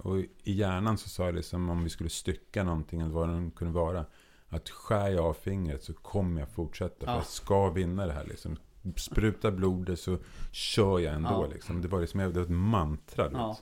och 0.03 0.18
i 0.18 0.53
hjärnan 0.53 0.99
så 0.99 1.09
sa 1.09 1.25
jag 1.25 1.35
liksom 1.35 1.70
om 1.70 1.85
vi 1.85 1.91
skulle 1.91 2.11
stycka 2.11 2.64
någonting 2.64 3.01
eller 3.01 3.11
vad 3.12 3.29
det 3.29 3.51
kunde 3.57 3.75
vara. 3.75 4.05
Att 4.49 4.70
skär 4.70 5.09
jag 5.11 5.25
av 5.25 5.35
fingret 5.35 5.83
så 5.85 5.93
kommer 5.95 6.41
jag 6.41 6.49
fortsätta. 6.51 7.07
För 7.07 7.12
Ja. 7.12 7.16
jag 7.16 7.27
ska 7.27 7.70
vinna 7.70 8.07
det 8.07 8.12
här 8.12 8.25
liksom. 8.25 8.57
Spruta 8.97 9.51
blodet 9.51 10.01
så 10.01 10.18
kör 10.51 10.99
jag 10.99 11.14
ändå 11.14 11.31
Ja. 11.31 11.47
liksom. 11.55 11.83
Det 11.83 11.89
var 11.89 12.01
liksom 12.01 12.20
det 12.20 12.29
var 12.31 12.43
ett 12.43 12.51
mantra. 12.51 13.29
Ja. 13.33 13.59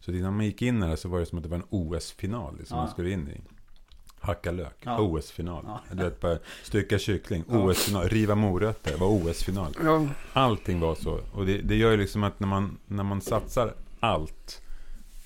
Så 0.00 0.12
innan 0.12 0.36
man 0.36 0.44
gick 0.46 0.62
in 0.62 0.82
i 0.82 0.86
det 0.88 0.96
så 0.96 1.08
var 1.08 1.20
det 1.20 1.26
som 1.26 1.38
att 1.38 1.42
det 1.44 1.50
var 1.50 1.56
en 1.56 1.64
OS-final 1.70 2.56
liksom, 2.58 2.76
man 2.76 2.88
skulle 2.90 3.10
in 3.10 3.28
i. 3.28 3.40
Hacka 4.20 4.50
lök. 4.52 4.84
OS-final. 4.98 5.64
Ja. 5.98 6.10
Bara 6.20 6.38
stycka 6.62 6.98
kyckling. 6.98 7.44
OS-final. 7.48 8.08
Riva 8.08 8.34
morötter, 8.34 8.90
det 8.92 8.96
var 8.96 9.08
OS-final. 9.08 9.74
Allting 10.32 10.80
var 10.80 10.94
så. 10.94 11.20
Och 11.32 11.46
det, 11.46 11.58
det 11.58 11.76
gör 11.76 11.90
ju 11.90 11.96
liksom 11.96 12.22
att 12.24 12.40
när 12.40 12.48
man, 12.48 12.78
när 12.86 13.04
man 13.04 13.20
satsar 13.20 13.74
allt, 14.00 14.62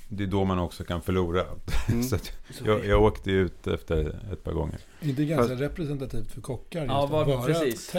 det 0.09 0.23
är 0.25 0.27
då 0.27 0.45
man 0.45 0.59
också 0.59 0.85
kan 0.85 1.03
förlora. 1.03 1.45
Mm. 1.89 2.03
så 2.09 2.15
att 2.15 2.33
jag, 2.65 2.87
jag 2.87 3.03
åkte 3.03 3.31
ut 3.31 3.67
efter 3.67 4.21
ett 4.33 4.45
par 4.45 4.53
gånger. 4.53 4.79
Inte 5.01 5.25
ganska 5.25 5.55
representativt 5.55 6.31
för 6.33 6.41
kockar 6.41 6.81
just 6.81 6.91
Ja, 6.91 7.05
att 7.05 7.11
var- 7.11 7.25
vara 7.25 7.43
precis. 7.43 7.95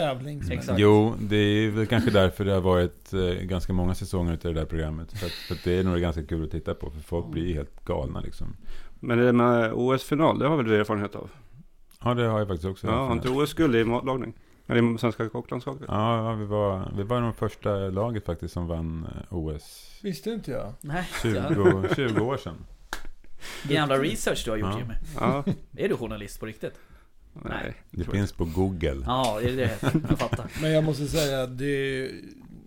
Exakt. 0.50 0.78
Jo, 0.78 1.14
det 1.20 1.36
är 1.36 1.70
väl 1.70 1.86
kanske 1.86 2.10
därför 2.10 2.44
det 2.44 2.52
har 2.52 2.60
varit 2.60 3.12
eh, 3.12 3.20
ganska 3.20 3.72
många 3.72 3.94
säsonger 3.94 4.32
utav 4.32 4.54
det 4.54 4.60
där 4.60 4.66
programmet. 4.66 5.12
För 5.12 5.26
att, 5.26 5.32
för 5.32 5.54
att 5.54 5.64
det 5.64 5.78
är 5.78 5.84
nog 5.84 6.00
ganska 6.00 6.22
kul 6.22 6.44
att 6.44 6.50
titta 6.50 6.74
på, 6.74 6.90
för 6.90 7.00
folk 7.00 7.26
blir 7.26 7.54
helt 7.54 7.84
galna 7.84 8.20
liksom. 8.20 8.56
men 9.00 9.18
det 9.18 9.32
med 9.32 9.72
OS-final, 9.74 10.38
det 10.38 10.48
har 10.48 10.56
väl 10.56 10.66
du 10.66 10.80
erfarenhet 10.80 11.14
av? 11.14 11.30
Ja, 12.04 12.14
det 12.14 12.26
har 12.26 12.38
jag 12.38 12.48
faktiskt 12.48 12.68
också. 12.68 12.86
Ja, 12.86 13.06
har 13.06 13.12
inte 13.12 13.28
OS-guld 13.28 13.76
i 13.76 13.84
matlagning? 13.84 14.34
Eller 14.70 14.94
i 14.94 14.98
svenska 14.98 15.28
kocklandslaget? 15.28 15.82
Ja, 15.88 16.32
vi 16.32 16.44
var, 16.44 16.92
vi 16.96 17.02
var 17.02 17.20
de 17.20 17.34
första 17.34 17.70
laget 17.76 18.26
faktiskt 18.26 18.54
som 18.54 18.66
vann 18.66 19.06
eh, 19.30 19.36
OS. 19.36 19.98
Visste 20.02 20.30
inte 20.30 20.50
jag. 20.50 20.72
Nej, 20.80 21.08
20, 21.22 21.88
20 21.96 22.20
år 22.20 22.36
sedan. 22.36 22.54
Jävla 23.68 23.98
research 23.98 24.42
du 24.44 24.50
har 24.50 24.58
gjort 24.58 24.70
Ja. 24.72 24.78
Jimmy. 24.78 24.94
Ja, 25.20 25.44
Är 25.84 25.88
du 25.88 25.96
journalist 25.96 26.40
på 26.40 26.46
riktigt? 26.46 26.74
nej. 27.32 27.74
Det 27.90 28.04
finns 28.04 28.32
på 28.32 28.44
Google. 28.44 29.02
Ja, 29.06 29.38
det 29.42 29.50
är 29.50 29.56
det 29.56 29.78
jag 30.08 30.18
fattar. 30.18 30.46
Men 30.62 30.72
jag 30.72 30.84
måste 30.84 31.06
säga, 31.06 31.46
det, 31.46 32.10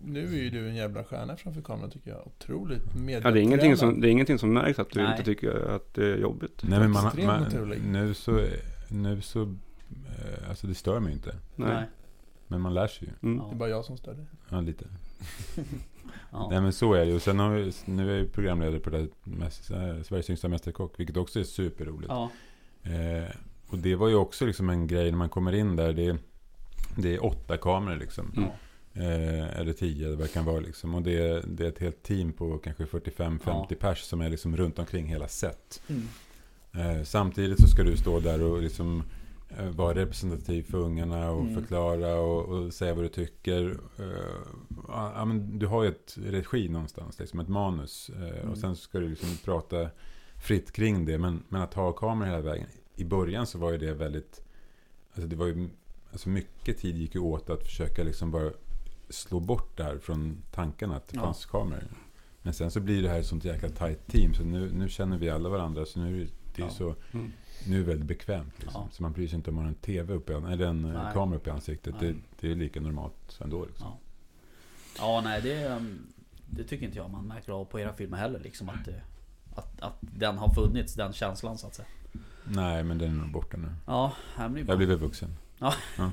nu 0.04 0.24
är 0.24 0.42
ju 0.42 0.50
du 0.50 0.68
en 0.68 0.74
jävla 0.74 1.04
stjärna 1.04 1.36
framför 1.36 1.62
kameran 1.62 1.90
tycker 1.90 2.10
jag. 2.10 2.26
Otroligt 2.26 2.94
medietränad. 2.94 3.24
Ja, 3.24 3.30
det, 3.30 3.40
är 3.40 3.42
ingenting 3.42 3.76
som, 3.76 4.00
det 4.00 4.08
är 4.08 4.10
ingenting 4.10 4.38
som 4.38 4.52
märks 4.52 4.78
att 4.78 4.90
du 4.90 5.02
Nej. 5.02 5.10
inte 5.10 5.24
tycker 5.24 5.74
att 5.74 5.94
det 5.94 6.06
är 6.06 6.16
jobbigt. 6.16 6.62
Nej, 6.62 6.78
men 6.78 6.90
man, 6.90 7.12
man, 7.26 7.72
nu 7.92 8.14
så, 8.14 8.44
nu 8.88 9.20
så, 9.20 9.54
alltså 10.48 10.66
det 10.66 10.74
stör 10.74 11.00
mig 11.00 11.12
inte. 11.12 11.36
Nej. 11.56 11.84
Men 12.48 12.60
man 12.60 12.74
lär 12.74 12.86
sig 12.86 13.08
ju. 13.08 13.28
Mm. 13.28 13.38
Ja. 13.42 13.48
Det 13.50 13.54
är 13.54 13.58
bara 13.58 13.68
jag 13.68 13.84
som 13.84 13.96
stör 13.96 14.14
dig. 14.14 14.24
Ja, 14.48 14.60
lite. 14.60 14.84
Ja. 16.32 16.48
Nej 16.50 16.60
men 16.60 16.72
så 16.72 16.94
är 16.94 17.06
det 17.06 17.12
ju. 17.12 17.20
Sen 17.20 17.38
har 17.38 17.50
vi, 17.50 17.72
nu 17.84 18.04
är 18.10 18.14
jag 18.14 18.18
ju 18.18 18.28
programledare 18.28 18.80
på 18.80 18.90
det 18.90 18.96
här 18.98 19.04
eh, 19.96 20.02
Sveriges 20.02 20.30
yngsta 20.30 20.48
mästerkock. 20.48 21.00
Vilket 21.00 21.16
också 21.16 21.40
är 21.40 21.44
superroligt. 21.44 22.08
Ja. 22.12 22.30
Eh, 22.82 23.30
och 23.66 23.78
det 23.78 23.94
var 23.94 24.08
ju 24.08 24.14
också 24.14 24.46
liksom 24.46 24.70
en 24.70 24.86
grej 24.86 25.10
när 25.10 25.18
man 25.18 25.28
kommer 25.28 25.52
in 25.54 25.76
där. 25.76 25.92
Det, 25.92 26.16
det 26.96 27.14
är 27.14 27.24
åtta 27.24 27.56
kameror 27.56 27.96
liksom. 27.96 28.32
Mm. 28.36 28.48
Eh, 28.94 29.58
eller 29.60 29.72
tio, 29.72 30.06
eller 30.06 30.16
vad 30.16 30.24
det 30.26 30.32
kan 30.32 30.44
vara 30.44 30.60
liksom. 30.60 30.94
Och 30.94 31.02
det, 31.02 31.18
är- 31.28 31.42
det 31.46 31.64
är 31.64 31.68
ett 31.68 31.78
helt 31.78 32.02
team 32.02 32.32
på 32.32 32.58
kanske 32.58 32.84
45-50 32.84 33.74
pers 33.74 33.98
som 34.02 34.20
är 34.20 34.28
liksom 34.30 34.56
runt 34.56 34.78
omkring 34.78 35.06
hela 35.06 35.28
set. 35.28 35.82
Mm. 35.88 36.02
Eh, 36.98 37.02
samtidigt 37.04 37.60
så 37.60 37.68
ska 37.68 37.82
du 37.82 37.96
stå 37.96 38.20
där 38.20 38.42
och 38.42 38.62
liksom 38.62 38.98
eh, 38.98 39.04
vara 39.76 39.94
representativ 39.94 40.62
för 40.62 40.78
ungarna 40.78 41.30
och 41.30 41.40
Mm. 41.42 41.54
förklara 41.54 42.14
och, 42.20 42.44
och 42.48 42.72
säga 42.74 42.94
vad 42.94 43.04
du 43.04 43.08
tycker. 43.08 43.78
Eh, 43.98 44.06
ja, 44.88 45.24
men 45.24 45.58
du 45.58 45.66
har 45.66 45.82
ju 45.82 45.88
ett 45.88 46.14
regi 46.24 46.68
någonstans, 46.68 47.18
liksom 47.20 47.40
ett 47.40 47.48
manus. 47.48 48.10
Eh, 48.10 48.38
Mm. 48.38 48.50
Och 48.50 48.58
sen 48.58 48.76
ska 48.76 48.98
du 48.98 49.08
liksom 49.08 49.28
prata 49.44 49.88
fritt 50.44 50.72
kring 50.72 51.04
det. 51.04 51.18
Men, 51.18 51.42
men 51.48 51.62
att 51.62 51.74
ha 51.74 51.92
kameror 51.92 52.30
hela 52.30 52.40
vägen. 52.40 52.66
I 52.96 53.04
början 53.04 53.46
så 53.46 53.58
var 53.58 53.72
ju 53.72 53.78
det 53.78 53.94
väldigt... 53.94 54.40
Alltså 55.14 55.26
det 55.28 55.36
var 55.36 55.46
ju... 55.46 55.68
Alltså 56.12 56.28
mycket 56.28 56.78
tid 56.78 56.96
gick 56.96 57.14
ju 57.14 57.20
åt 57.20 57.50
att 57.50 57.62
försöka 57.62 58.02
liksom 58.04 58.30
bara 58.30 58.50
slå 59.08 59.40
bort 59.40 59.76
det 59.76 59.84
här 59.84 59.98
från 59.98 60.42
tankarna 60.52 60.96
att 60.96 61.08
det 61.08 61.16
Ja. 61.16 61.22
fanns 61.22 61.46
kameror. 61.46 61.84
Men 62.42 62.54
sen 62.54 62.70
så 62.70 62.80
blir 62.80 63.02
det 63.02 63.08
här 63.08 63.20
ett 63.20 63.26
sånt 63.26 63.44
jäkla 63.44 63.68
tight 63.68 64.06
team. 64.06 64.34
Så 64.34 64.44
nu, 64.44 64.70
nu 64.72 64.88
känner 64.88 65.18
vi 65.18 65.30
alla 65.30 65.48
varandra. 65.48 65.86
Så 65.86 66.00
nu 66.00 66.16
är 66.16 66.24
det, 66.24 66.30
det 66.56 66.62
är 66.62 66.66
Ja. 66.66 66.72
så... 66.72 66.94
Mm. 67.12 67.32
Nu 67.68 67.74
är 67.76 67.80
det 67.80 67.86
väldigt 67.86 68.08
bekvämt. 68.08 68.54
Liksom. 68.62 68.82
Ja. 68.82 68.88
Så 68.92 69.02
man 69.02 69.12
bryr 69.12 69.28
sig 69.28 69.36
inte 69.36 69.50
om 69.50 69.56
man 69.56 69.64
har 69.64 69.68
en 69.68 69.74
TV 69.74 70.14
uppe, 70.14 70.32
i- 70.32 70.36
eller 70.36 70.66
en 70.66 70.84
eh, 70.84 71.02
Nej. 71.02 71.12
kamera 71.12 71.36
uppe 71.38 71.50
i 71.50 71.52
ansiktet. 71.52 71.94
Det, 72.00 72.14
det 72.40 72.50
är 72.50 72.54
lika 72.54 72.80
normalt 72.80 73.38
ändå. 73.44 73.64
Liksom. 73.64 73.86
Ja. 73.86 73.98
Ja, 74.98 75.20
nej 75.24 75.42
det, 75.42 75.66
um, 75.68 75.98
det 76.50 76.64
tycker 76.64 76.86
inte 76.86 76.98
jag 76.98 77.10
man 77.10 77.24
märker 77.24 77.52
av 77.52 77.64
på 77.64 77.80
era 77.80 77.92
filmer 77.92 78.16
heller. 78.18 78.38
Liksom 78.40 78.68
att, 78.68 78.84
det, 78.84 79.00
att, 79.54 79.80
att 79.82 79.96
den 80.00 80.38
har 80.38 80.54
funnits, 80.54 80.94
den 80.94 81.12
känslan 81.12 81.58
så 81.58 81.66
att 81.66 81.74
säga. 81.74 81.88
Nej, 82.44 82.84
men 82.84 82.98
den 82.98 83.08
är 83.10 83.14
nog 83.22 83.32
borta 83.32 83.56
nu. 83.56 83.68
Ja, 83.86 84.12
här 84.36 84.48
blir 84.48 84.64
Jag 84.68 84.76
blir 84.78 84.86
väl 84.86 84.98
vuxen. 84.98 85.36
Ja, 85.58 85.74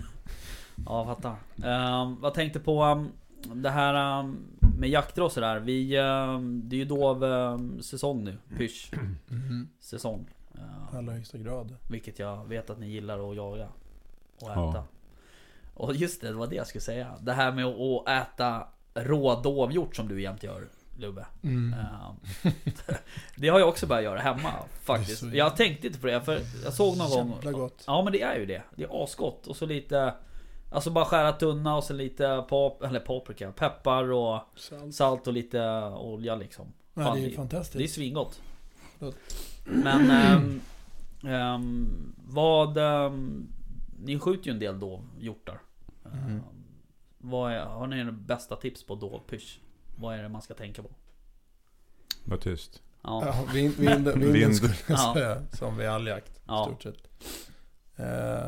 jag 0.85 1.05
fattar. 1.05 1.35
Um, 2.03 2.21
vad 2.21 2.33
tänkte 2.33 2.59
på 2.59 2.85
um, 2.85 3.11
det 3.61 3.69
här 3.69 4.19
um, 4.19 4.37
med 4.79 4.89
jakter 4.89 5.21
och 5.23 5.31
sådär. 5.31 5.59
Vi, 5.59 5.97
um, 5.97 6.61
det 6.69 6.75
är 6.75 6.77
ju 6.77 6.85
dov 6.85 7.23
um, 7.23 7.81
säsong 7.81 8.23
nu. 8.23 8.37
Pysch 8.57 8.91
Mhm. 9.27 9.67
säsong. 9.79 10.25
I 10.93 10.97
allra 10.97 11.13
högsta 11.13 11.37
grad. 11.37 11.75
vilket 11.87 12.19
jag 12.19 12.47
vet 12.47 12.69
att 12.69 12.79
ni 12.79 12.87
gillar 12.87 13.29
att 13.31 13.35
jaga. 13.35 13.67
Och 14.41 14.51
äta. 14.51 14.59
Ja. 14.59 14.85
Och 15.73 15.95
just 15.95 16.21
det, 16.21 16.27
det 16.27 16.33
var 16.33 16.47
det 16.47 16.55
jag 16.55 16.67
skulle 16.67 16.81
säga. 16.81 17.13
Det 17.21 17.33
här 17.33 17.51
med 17.51 17.65
att 17.65 18.09
äta 18.09 18.67
rå 18.93 19.41
dovhjort 19.41 19.95
som 19.95 20.07
du 20.07 20.21
jämt 20.21 20.43
gör 20.43 20.67
Lubbe. 20.97 21.25
Mm. 21.43 21.73
Ehm, 21.73 22.15
det 23.35 23.47
har 23.47 23.59
jag 23.59 23.69
också 23.69 23.87
börjat 23.87 24.03
göra 24.03 24.19
hemma 24.19 24.51
faktiskt. 24.81 25.23
Jag 25.23 25.55
tänkte 25.55 25.87
inte 25.87 25.99
på 25.99 26.07
det 26.07 26.21
för 26.21 26.41
jag 26.63 26.73
såg 26.73 26.97
någon 26.97 27.09
gång 27.09 27.31
Jävla 27.35 27.51
gott. 27.51 27.83
Ja 27.87 28.03
men 28.03 28.13
det 28.13 28.21
är 28.21 28.35
ju 28.39 28.45
det. 28.45 28.63
Det 28.75 28.83
är 28.83 29.03
asgott. 29.03 29.47
Och 29.47 29.55
så 29.55 29.65
lite 29.65 30.13
Alltså 30.73 30.89
bara 30.89 31.05
skära 31.05 31.31
tunna 31.31 31.75
och 31.77 31.83
så 31.83 31.93
lite 31.93 32.45
pap 32.49 32.83
eller 32.83 32.99
paprika, 32.99 33.51
peppar 33.51 34.11
och 34.11 34.39
Salt. 34.55 34.95
salt 34.95 35.27
och 35.27 35.33
lite 35.33 35.61
olja 35.97 36.35
liksom. 36.35 36.73
Nej, 36.93 37.05
Fan, 37.05 37.15
det 37.15 37.21
är 37.23 37.27
det 37.27 37.33
är 37.33 37.35
fantastiskt. 37.35 37.95
svingott. 37.95 38.41
Men 39.63 40.11
ehm, 40.11 40.61
ehm, 41.23 42.13
vad... 42.27 42.77
ehm, 42.77 43.47
ni 44.03 44.19
skjuter 44.19 44.47
ju 44.47 44.53
en 44.53 44.59
del 44.59 44.79
dovhjortar. 44.79 45.61
Mhm. 46.03 46.13
Ehm, 46.29 46.41
vad 47.17 47.51
är, 47.53 47.65
har 47.65 47.87
ni 47.87 47.97
några 47.97 48.11
bästa 48.11 48.55
tips 48.55 48.83
på 48.83 48.95
dovpysch? 48.95 49.59
Vad 49.95 50.15
är 50.15 50.23
det 50.23 50.29
man 50.29 50.41
ska 50.41 50.53
tänka 50.53 50.81
på? 50.83 50.89
Var 52.25 52.37
tyst. 52.37 52.81
Ja, 53.01 53.23
Ja, 53.25 53.45
vind, 53.53 53.73
vind, 53.75 54.07
vinden 54.07 54.33
Vind. 54.33 54.55
skulle 54.55 54.73
jag 54.87 54.97
Ja. 54.99 55.13
säga. 55.13 55.41
Som 55.51 55.77
vid 55.77 55.87
all 55.87 56.07
jakt. 56.07 56.41
Ja. 56.47 56.65
stort 56.65 56.83
sett. 56.83 57.07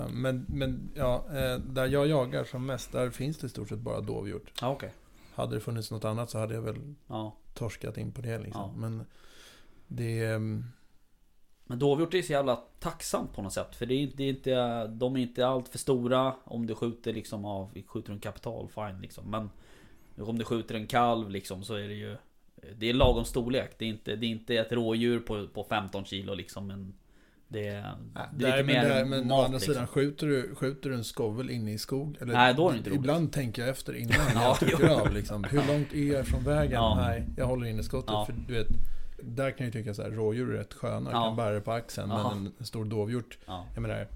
Men, 0.09 0.45
men 0.49 0.89
ja, 0.95 1.25
eh, 1.33 1.57
där 1.59 1.87
jag 1.87 2.07
jagar 2.07 2.43
som 2.43 2.65
mest, 2.65 2.91
där 2.91 3.09
finns 3.09 3.37
det 3.37 3.47
i 3.47 3.49
stort 3.49 3.69
sett 3.69 3.79
bara 3.79 4.01
dovhjort. 4.01 4.51
ja 4.61 4.69
okej. 4.69 4.93
Hade 5.35 5.55
det 5.55 5.59
funnits 5.59 5.91
något 5.91 6.05
annat 6.05 6.29
så 6.29 6.39
hade 6.39 6.53
jag 6.53 6.61
väl 6.61 6.95
Ja. 7.07 7.35
torskat 7.53 7.97
in 7.97 8.11
på 8.11 8.21
det 8.21 8.37
liksom. 8.39 8.61
Ja. 8.61 8.73
Men 8.77 9.05
det... 9.87 10.25
ehm, 10.25 10.65
Men 11.73 11.79
dovhjort 11.79 12.13
är 12.13 12.21
så 12.21 12.31
jävla 12.31 12.55
tacksamt 12.79 13.33
på 13.33 13.41
något 13.41 13.53
sätt. 13.53 13.75
För 13.75 13.85
det 13.85 13.93
är 13.93 13.97
inte, 13.97 14.17
det 14.17 14.23
är 14.23 14.29
inte, 14.29 14.87
de 14.87 15.15
är 15.15 15.19
inte 15.19 15.47
allt 15.47 15.67
för 15.67 15.77
stora. 15.77 16.35
Om 16.43 16.67
du 16.67 16.75
skjuter 16.75 17.13
liksom 17.13 17.45
av, 17.45 17.69
skjuter 17.87 18.13
en 18.13 18.19
kapital, 18.19 18.67
fine 18.75 19.01
liksom. 19.01 19.31
Men 19.31 19.49
om 20.27 20.37
du 20.37 20.45
skjuter 20.45 20.75
en 20.75 20.87
kalv 20.87 21.29
liksom 21.29 21.63
så 21.63 21.75
är 21.75 21.87
det 21.87 21.93
ju 21.93 22.15
Det 22.77 22.89
är 22.89 22.93
lagom 22.93 23.25
storlek. 23.25 23.75
Det 23.77 23.85
är 23.85 23.89
inte, 23.89 24.15
det 24.15 24.25
är 24.25 24.29
inte 24.29 24.55
ett 24.55 24.71
rådjur 24.71 25.19
på, 25.19 25.47
på 25.47 25.63
15 25.63 26.05
kilo 26.05 26.33
liksom. 26.33 26.67
Men 26.67 26.93
det 27.47 27.67
är, 27.67 27.95
det 28.33 28.47
är 28.47 28.51
Nej, 28.51 28.63
lite 28.63 28.63
men, 28.63 28.65
mer 28.65 28.89
där, 28.89 29.05
men 29.05 29.19
å 29.19 29.23
mat 29.23 29.45
andra 29.45 29.57
liksom. 29.57 29.73
sidan, 29.73 29.87
skjuter 29.87 30.27
du, 30.27 30.55
skjuter 30.55 30.89
du 30.89 30.95
en 30.95 31.03
skovel 31.03 31.49
inne 31.49 31.73
i 31.73 31.77
skog? 31.77 32.17
Eller, 32.21 32.33
Nej, 32.33 32.53
då 32.53 32.67
är 32.67 32.71
det 32.71 32.77
inte 32.77 32.89
roligt. 32.89 32.99
Ibland 32.99 33.31
tänker 33.31 33.61
jag 33.61 33.71
efter 33.71 33.95
innan 33.95 34.15
Ja, 34.33 34.43
jag 34.43 34.59
trycker 34.59 34.89
av. 34.89 35.13
Liksom. 35.13 35.43
Hur 35.43 35.67
långt 35.67 35.93
är 35.93 36.13
jag 36.13 36.27
från 36.27 36.43
vägen? 36.43 36.71
Ja. 36.71 36.95
Nej, 36.95 37.27
jag 37.37 37.45
håller 37.45 37.67
inne 37.67 37.83
skottet. 37.83 38.11
Ja. 38.11 38.25
För 38.25 38.33
du 38.47 38.53
vet, 38.53 38.67
där 39.25 39.51
kan 39.51 39.65
jag 39.67 39.73
tycka 39.73 39.93
så 39.93 40.01
här, 40.01 40.11
rådjur 40.11 40.49
är 40.53 40.57
rätt 40.57 40.73
sköna. 40.73 41.11
Ja. 41.11 41.23
Kan 41.25 41.35
bära 41.35 41.53
det 41.53 41.61
på 41.61 41.71
axeln. 41.71 42.09
Jaha. 42.09 42.35
Men 42.35 42.53
en, 42.59 42.65
stor 42.65 42.85
dovhjort, 42.85 43.37
Ja. 43.45 43.65
jag 43.73 43.81
menar, 43.81 44.07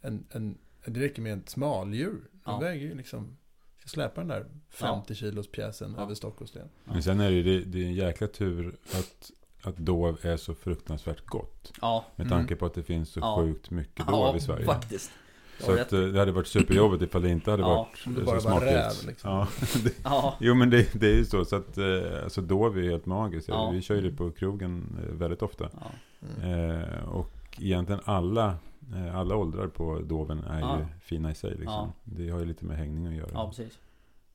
en, 0.00 0.26
en, 0.30 0.58
det 0.86 1.00
räcker 1.00 1.22
med 1.22 1.38
ett 1.38 1.48
smaldjur. 1.48 2.20
De 2.32 2.40
Ja. 2.44 2.58
väger 2.58 2.86
ju 2.86 2.94
liksom, 2.94 3.36
ska 3.78 3.88
släpa 3.88 4.20
den 4.20 4.28
där 4.28 4.46
50 4.68 5.14
kilos 5.14 5.50
pjäsen 5.50 5.94
Ja. 5.96 6.02
över 6.02 6.14
stock 6.14 6.40
och 6.40 6.48
sten. 6.48 6.68
Ja. 6.84 6.92
Men 6.92 7.02
sen 7.02 7.20
är 7.20 7.30
det, 7.30 7.36
ju- 7.36 7.42
det, 7.42 7.64
det 7.64 7.78
är 7.82 7.86
en 7.86 7.94
jäkla 7.94 8.26
tur 8.26 8.76
att 8.92 9.30
att 9.62 9.76
dov 9.76 10.18
är 10.22 10.36
så 10.36 10.54
fruktansvärt 10.54 11.26
gott. 11.26 11.72
Ja, 11.80 12.04
Med 12.16 12.26
Mm. 12.26 12.38
tanke 12.38 12.56
på 12.56 12.66
att 12.66 12.74
det 12.74 12.82
finns 12.82 13.10
så 13.12 13.20
Ja. 13.20 13.36
sjukt 13.40 13.70
mycket 13.70 14.04
ja 14.08 14.12
dov 14.26 14.36
i 14.36 14.40
Sverige. 14.40 14.64
faktiskt. 14.66 15.10
Så 15.60 15.72
att, 15.72 15.92
eh, 15.92 16.00
det 16.00 16.18
hade 16.18 16.32
varit 16.32 16.46
superjobbigt 16.46 17.02
ifall 17.02 17.22
det 17.22 17.30
inte 17.30 17.50
hade 17.50 17.62
Ja, 17.62 17.68
varit 18.04 18.16
det 18.16 18.24
bara 18.24 18.40
så 18.40 18.48
var 18.48 18.56
smakligt. 18.60 18.72
räv, 18.74 18.92
liksom. 19.06 19.30
Ja, 19.30 19.48
det, 19.84 19.92
Ja, 20.04 20.36
jo 20.40 20.54
men 20.54 20.70
det, 20.70 20.88
det 21.00 21.06
är 21.06 21.14
ju 21.14 21.24
så. 21.24 21.44
Så 21.44 21.56
att 21.56 21.78
eh, 21.78 21.84
alltså 22.24 22.40
dov 22.40 22.78
är 22.78 22.82
ju 22.82 22.90
helt 22.90 23.06
magiskt. 23.06 23.48
Ja. 23.48 23.70
Vi 23.70 23.82
kör 23.82 23.94
ju 23.94 24.10
det 24.10 24.16
på 24.16 24.30
krogen 24.30 24.96
eh, 25.04 25.14
väldigt 25.14 25.42
ofta. 25.42 25.68
ja. 25.80 25.86
Mm. 26.42 26.70
Eh, 26.80 27.08
och 27.08 27.32
egentligen 27.60 28.00
alla, 28.04 28.56
alla 29.14 29.36
åldrar 29.36 29.66
på 29.68 29.98
doven 30.04 30.44
är 30.44 30.60
Ja. 30.60 30.78
ju 30.78 30.84
fina 31.00 31.30
i 31.30 31.34
sig. 31.34 31.50
Liksom. 31.50 31.66
Ja. 31.72 31.92
Det 32.04 32.28
har 32.30 32.38
ju 32.38 32.44
lite 32.44 32.64
med 32.64 32.76
hängning 32.76 33.06
att 33.06 33.14
göra. 33.14 33.30
ja 33.32 33.48
precis. 33.48 33.78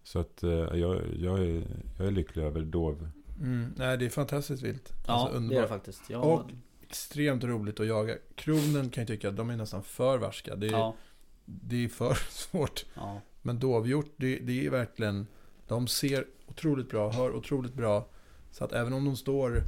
Så 0.03 0.19
att 0.19 0.39
jag, 0.43 1.01
jag, 1.19 1.39
är, 1.39 1.63
jag 1.97 2.07
är 2.07 2.11
lycklig 2.11 2.43
över 2.43 2.61
dov. 2.61 3.09
Mm. 3.39 3.73
Nej, 3.77 3.97
det 3.97 4.05
är 4.05 4.09
fantastiskt 4.09 4.63
vilt. 4.63 4.93
Ja, 5.07 5.13
alltså, 5.13 5.39
det 5.39 5.55
är 5.57 5.61
det 5.61 5.67
faktiskt. 5.67 6.01
Ja, 6.09 6.17
Och- 6.17 6.49
Extremt 6.87 7.43
roligt 7.43 7.79
att 7.79 7.87
jaga. 7.87 8.13
Kronen 8.35 8.89
kan 8.89 9.01
jag 9.01 9.07
tycka 9.07 9.29
att 9.29 9.37
de 9.37 9.49
är 9.49 9.57
nästan 9.57 9.83
för 9.83 10.17
varska. 10.17 10.55
Det 10.55 10.67
är, 10.67 10.71
ja, 10.71 10.93
det 11.63 11.83
är 11.83 11.87
för 11.87 12.13
svårt. 12.29 12.85
ja, 12.93 13.21
Men 13.41 13.59
dovhjort, 13.59 14.13
det, 14.17 14.39
det 14.39 14.65
är 14.65 14.69
verkligen... 14.69 15.27
De 15.67 15.87
ser 15.87 16.25
otroligt 16.47 16.89
bra, 16.89 17.11
hör 17.11 17.35
otroligt 17.35 17.73
bra. 17.73 18.07
Så 18.51 18.63
att 18.63 18.71
även 18.73 18.93
om 18.93 19.05
de 19.05 19.15
står 19.17 19.63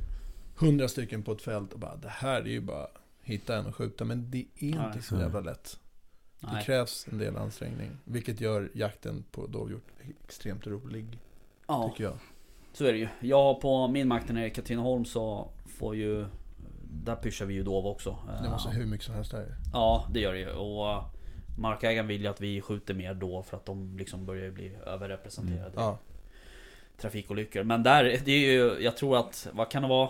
hundra 0.57 0.87
stycken 0.87 1.23
på 1.23 1.31
ett 1.31 1.41
fält 1.41 1.73
och 1.73 1.79
bara 1.79 1.95
det 1.95 2.09
här 2.09 2.41
är 2.41 2.45
ju 2.49 2.61
bara 2.61 2.87
hitta 3.21 3.57
en 3.57 3.65
och 3.65 3.75
skjuta. 3.75 4.05
Men 4.05 4.31
det 4.31 4.37
är 4.55 4.63
inte 4.63 4.81
Nej. 4.93 5.01
så 5.01 5.15
jävla 5.15 5.39
lätt. 5.39 5.79
Det 6.39 6.47
nej. 6.53 6.65
krävs 6.65 7.07
en 7.11 7.17
del 7.17 7.37
ansträngning. 7.37 7.89
Vilket 8.03 8.41
gör 8.41 8.71
jakten 8.73 9.23
på 9.31 9.47
dovhjort 9.47 9.87
extremt 10.23 10.67
rolig, 10.67 11.19
Ja, 11.67 11.89
tycker 11.89 12.03
jag. 12.03 12.17
så 12.73 12.85
är 12.85 12.91
det 12.93 12.97
ju. 12.99 13.07
Jag 13.19 13.61
på 13.61 13.87
min 13.87 14.07
mark 14.07 14.29
nere 14.29 14.47
i 14.47 14.49
Katrineholm 14.49 15.05
så 15.05 15.51
får 15.65 15.95
ju... 15.95 16.25
Där 17.05 17.15
pyschar 17.15 17.45
vi 17.45 17.53
ju 17.53 17.63
dov 17.63 17.85
också. 17.87 18.17
Det 18.43 18.49
måste 18.49 18.69
Eh, 18.69 18.75
hur 18.75 18.85
mycket 18.85 19.05
som 19.05 19.15
helst 19.15 19.31
där. 19.31 19.55
Ja, 19.73 20.07
det 20.13 20.19
gör 20.19 20.33
det 20.33 20.39
ju. 20.39 20.49
Och 20.49 21.03
markägaren 21.57 22.07
vill 22.07 22.21
ju 22.21 22.27
att 22.27 22.41
vi 22.41 22.61
skjuter 22.61 22.93
mer 22.93 23.13
då 23.13 23.43
för 23.43 23.57
att 23.57 23.65
de 23.65 23.97
liksom 23.97 24.25
börjar 24.25 24.51
bli 24.51 24.71
överrepresenterade 24.85 25.69
i 25.69 25.73
Ja, 25.75 25.99
trafikolyckor. 26.97 27.63
Men 27.63 27.83
där, 27.83 28.03
det 28.25 28.31
är 28.31 28.51
ju, 28.53 28.83
jag 28.83 28.97
tror 28.97 29.17
att, 29.17 29.47
vad 29.53 29.71
kan 29.71 29.81
det 29.81 29.87
vara? 29.87 30.09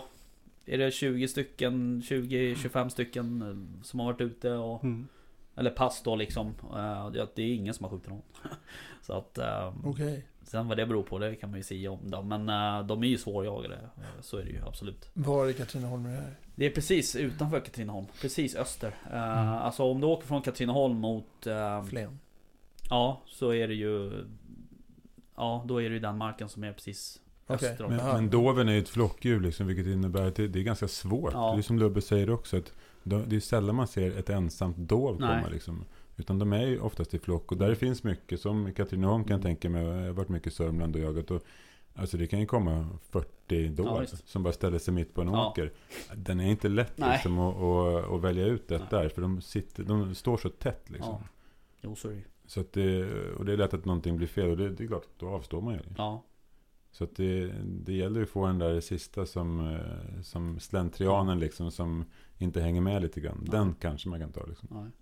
Är 0.66 0.78
det 0.78 0.90
20 0.90 1.28
stycken, 1.28 2.02
20-25 2.02 2.88
stycken 2.88 3.42
eh, 3.42 3.82
som 3.84 4.00
har 4.00 4.06
varit 4.06 4.20
ute 4.20 4.52
och 4.52 4.84
Mm. 4.84 5.08
Eller 5.56 5.70
pass 5.70 6.02
då 6.02 6.16
liksom. 6.16 6.54
Eh, 6.76 7.10
det- 7.10 7.42
är 7.42 7.54
ingen 7.54 7.74
som 7.74 7.84
har 7.84 7.90
skjutit 7.90 8.08
någon. 8.08 8.22
Så 9.02 9.12
att 9.12 9.38
eh, 9.38 9.72
okej. 9.84 10.24
Sen 10.44 10.68
vad 10.68 10.76
det 10.76 10.86
beror 10.86 11.02
på, 11.02 11.18
det 11.18 11.34
kan 11.36 11.50
man 11.50 11.58
ju 11.58 11.62
säga 11.62 11.90
om 11.90 12.10
då. 12.10 12.22
Men 12.22 12.48
eh, 12.48 12.86
de 12.86 13.02
är 13.02 13.06
ju 13.08 13.18
svårjagade. 13.18 13.74
Eh, 13.74 14.02
Så 14.20 14.36
är 14.36 14.44
det 14.44 14.50
ju 14.50 14.60
absolut. 14.66 15.10
Var 15.12 15.48
i 15.48 15.54
Katrineholm 15.54 16.06
är 16.06 16.10
det 16.10 16.16
här? 16.16 16.34
Det 16.54 16.66
är 16.66 16.70
precis 16.70 17.16
utanför 17.16 17.60
Katrineholm. 17.60 18.06
Precis 18.20 18.56
öster. 18.56 18.94
Eh, 19.12 19.38
Mm. 19.38 19.48
Alltså 19.48 19.82
om 19.82 20.00
du 20.00 20.06
åker 20.06 20.26
från 20.26 20.42
Katrineholm 20.42 20.96
mot... 20.96 21.46
eh, 21.46 21.84
Flen. 21.84 22.18
Ja, 22.90 23.22
så 23.26 23.54
är 23.54 23.68
det 23.68 23.74
ju... 23.74 24.12
Ja, 25.36 25.64
då 25.68 25.82
är 25.82 25.88
det 25.88 25.94
ju 25.94 26.00
den 26.00 26.18
marken 26.18 26.48
som 26.48 26.64
är 26.64 26.72
precis 26.72 27.20
Okej. 27.46 27.68
öster 27.70 27.84
om. 27.84 27.96
Men, 27.96 28.06
men 28.06 28.30
doven 28.30 28.68
är 28.68 28.72
ju 28.72 28.78
ett 28.78 28.88
flockdjur 28.88 29.40
liksom, 29.40 29.66
vilket 29.66 29.86
innebär 29.86 30.22
att 30.28 30.34
det, 30.36 30.48
det 30.48 30.58
är 30.58 30.62
ganska 30.62 30.88
svårt. 30.88 31.32
Ja. 31.32 31.52
Det 31.52 31.60
är 31.60 31.62
som 31.62 31.78
Lubbe 31.78 32.00
säger 32.02 32.30
också. 32.30 32.56
Att 32.56 32.72
de, 33.02 33.24
det 33.28 33.36
är 33.36 33.40
sällan 33.40 33.74
man 33.74 33.86
ser 33.88 34.18
ett 34.18 34.30
ensamt 34.30 34.76
dov 34.76 35.14
komma. 35.14 35.40
Nej. 35.42 35.52
Liksom. 35.52 35.84
Utan 36.16 36.38
de 36.38 36.52
är 36.52 36.66
ju 36.66 36.80
oftast 36.80 37.14
i 37.14 37.18
flock. 37.18 37.52
Och 37.52 37.58
där 37.58 37.68
det 37.68 37.76
finns 37.76 38.04
mycket, 38.04 38.40
som 38.40 38.72
Katrineholm 38.72 39.24
kan 39.24 39.34
Mm. 39.34 39.42
tänka 39.42 39.70
mig. 39.70 39.84
Jag 39.84 39.94
har 40.06 40.10
varit 40.10 40.28
mycket 40.28 40.52
i 40.52 40.56
Sörmland 40.56 40.96
och 40.96 41.02
jagat. 41.02 41.30
Och, 41.30 41.42
alltså 41.94 42.16
det 42.16 42.26
kan 42.26 42.40
ju 42.40 42.46
komma 42.46 42.88
40 43.10 43.68
dov 43.68 43.86
Ja, 43.86 44.06
som 44.24 44.42
bara 44.42 44.52
ställer 44.52 44.78
sig 44.78 44.94
mitt 44.94 45.14
på 45.14 45.20
en 45.22 45.28
Ja. 45.28 45.48
åker. 45.50 45.72
Den 46.14 46.40
är 46.40 46.50
inte 46.50 46.68
lätt 46.68 46.98
Nej. 46.98 47.12
liksom, 47.12 47.38
att, 47.38 47.56
att, 47.56 48.10
att 48.12 48.20
välja 48.20 48.46
ut 48.46 48.68
det 48.68 48.78
Nej. 48.78 48.86
där. 48.90 49.08
För 49.08 49.22
de, 49.22 49.40
sitter, 49.40 49.84
de 49.84 50.14
står 50.14 50.36
så 50.36 50.48
tätt 50.48 50.90
liksom. 50.90 51.12
Ja. 51.12 51.28
Jo, 51.80 51.96
ju. 52.04 52.22
Så 52.46 52.60
att 52.60 52.72
det, 52.72 53.12
och 53.34 53.44
det 53.44 53.52
är 53.52 53.56
lätt 53.56 53.74
att 53.74 53.84
någonting 53.84 54.16
blir 54.16 54.26
fel. 54.26 54.50
Och 54.50 54.56
det, 54.56 54.68
det 54.70 54.84
är 54.84 54.88
klart, 54.88 55.06
då 55.18 55.28
avstår 55.28 55.60
man 55.60 55.74
ju. 55.74 55.80
Ja. 55.96 56.22
Så 56.90 57.04
att 57.04 57.16
det, 57.16 57.52
det 57.64 57.92
gäller 57.92 58.16
ju 58.16 58.22
att 58.22 58.28
få 58.30 58.46
den 58.46 58.58
där 58.58 58.80
sista 58.80 59.26
som, 59.26 59.60
eh, 59.74 60.20
som 60.22 60.60
slentrianen 60.60 61.38
liksom, 61.38 61.70
som 61.70 62.04
inte 62.38 62.60
hänger 62.60 62.80
med 62.80 63.02
lite 63.02 63.20
grann. 63.20 63.46
Den 63.50 63.74
kanske 63.80 64.08
man 64.08 64.20
kan 64.20 64.32
ta 64.32 64.46
liksom. 64.46 64.92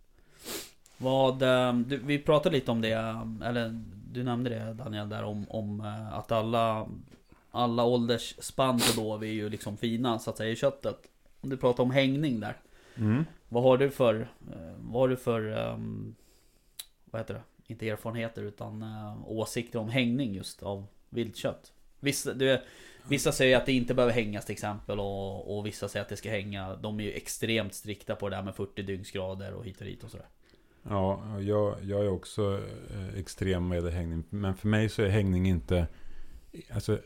Vad, 1.03 1.43
eh, 1.43 1.75
du, 1.75 1.97
vi 1.97 2.19
pratade 2.19 2.55
lite 2.55 2.71
om 2.71 2.81
det, 2.81 2.93
eller 3.45 3.83
du 4.13 4.23
nämnde 4.23 4.51
det 4.51 4.75
Daniel 4.75 5.09
där 5.09 5.25
om, 5.25 5.47
om 5.51 5.81
eh, 5.81 6.15
att 6.15 6.33
alla 6.33 6.87
Alla 7.55 7.85
åldersspann 7.85 8.79
på 8.79 9.01
då 9.03 9.25
är 9.25 9.33
ju 9.33 9.49
liksom 9.49 9.77
fina 9.77 10.19
så 10.19 10.31
att 10.31 10.37
säga 10.37 10.51
i 10.51 10.57
köttet. 10.57 10.97
Om 11.41 11.51
du 11.51 11.57
pratar 11.57 11.83
om 11.83 11.91
hängning 11.91 12.41
där. 12.41 12.57
Mm. 12.97 13.25
Vad 13.49 13.63
har 13.63 13.79
du 13.79 13.91
för, 13.91 14.21
eh, 14.53 14.73
vad 14.79 15.01
har 15.01 15.09
du 15.09 15.17
för 15.17 15.59
ehm, 15.59 16.15
Vad 17.05 17.21
heter 17.21 17.35
det? 17.35 17.43
Inte 17.67 17.89
erfarenheter 17.89 18.43
utan 18.43 18.83
eh, 18.83 19.31
åsikter 19.31 19.79
om 19.79 19.89
hängning 19.89 20.35
just 20.35 20.63
av 20.63 20.87
viltkött. 21.09 21.73
Vissa, 22.01 22.35
du, 22.35 22.61
vissa 23.09 23.33
säger 23.33 23.57
att 23.57 23.67
det 23.67 23.73
inte 23.73 23.95
behöver 23.95 24.15
hängas 24.15 24.45
till 24.45 24.53
exempel 24.53 25.01
och, 25.01 25.57
och 25.57 25.67
vissa 25.67 25.89
säger 25.89 26.03
att 26.03 26.09
det 26.09 26.17
ska 26.17 26.31
hänga. 26.31 26.77
De 26.77 27.01
är 27.01 27.05
ju 27.05 27.13
extremt 27.13 27.75
strikta 27.75 28.15
på 28.15 28.29
det 28.29 28.37
där 28.37 28.43
med 28.43 28.55
40 28.55 28.83
dygnsgrader 28.83 29.55
och 29.55 29.65
hit 29.65 29.81
och 29.81 29.87
dit 29.87 30.05
och 30.05 30.11
sådär 30.11 30.27
Ja, 30.89 31.41
jag, 31.41 31.77
jag 31.83 32.01
är 32.05 32.09
också 32.09 32.61
eh, 32.95 33.19
extrem 33.19 33.69
med 33.69 33.85
hängning. 33.85 34.25
Men 34.31 34.55
för 34.57 34.69
mig 34.69 34.89
så 34.89 35.03
är 35.03 35.09
hängning 35.09 35.47
inte... 35.49 35.87
Alltså, 36.71 36.99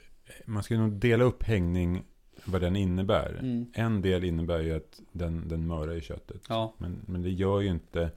man 0.45 0.63
ska 0.63 0.79
nog 0.79 0.93
dela 0.93 1.25
upp 1.25 1.43
hängning, 1.43 2.05
vad 2.45 2.61
den 2.61 2.77
innebär. 2.77 3.39
Mm. 3.41 3.67
En 3.75 4.03
del 4.03 4.25
innebär 4.25 4.61
ju 4.61 4.77
att 4.77 5.01
den, 5.13 5.49
den 5.49 5.67
mörar 5.67 5.95
i 5.95 6.01
köttet. 6.01 6.41
Ja, 6.49 6.75
Men, 6.79 7.01
men 7.07 7.23
det 7.23 7.31
gör 7.31 7.61
ju 7.61 7.69
inte... 7.69 8.11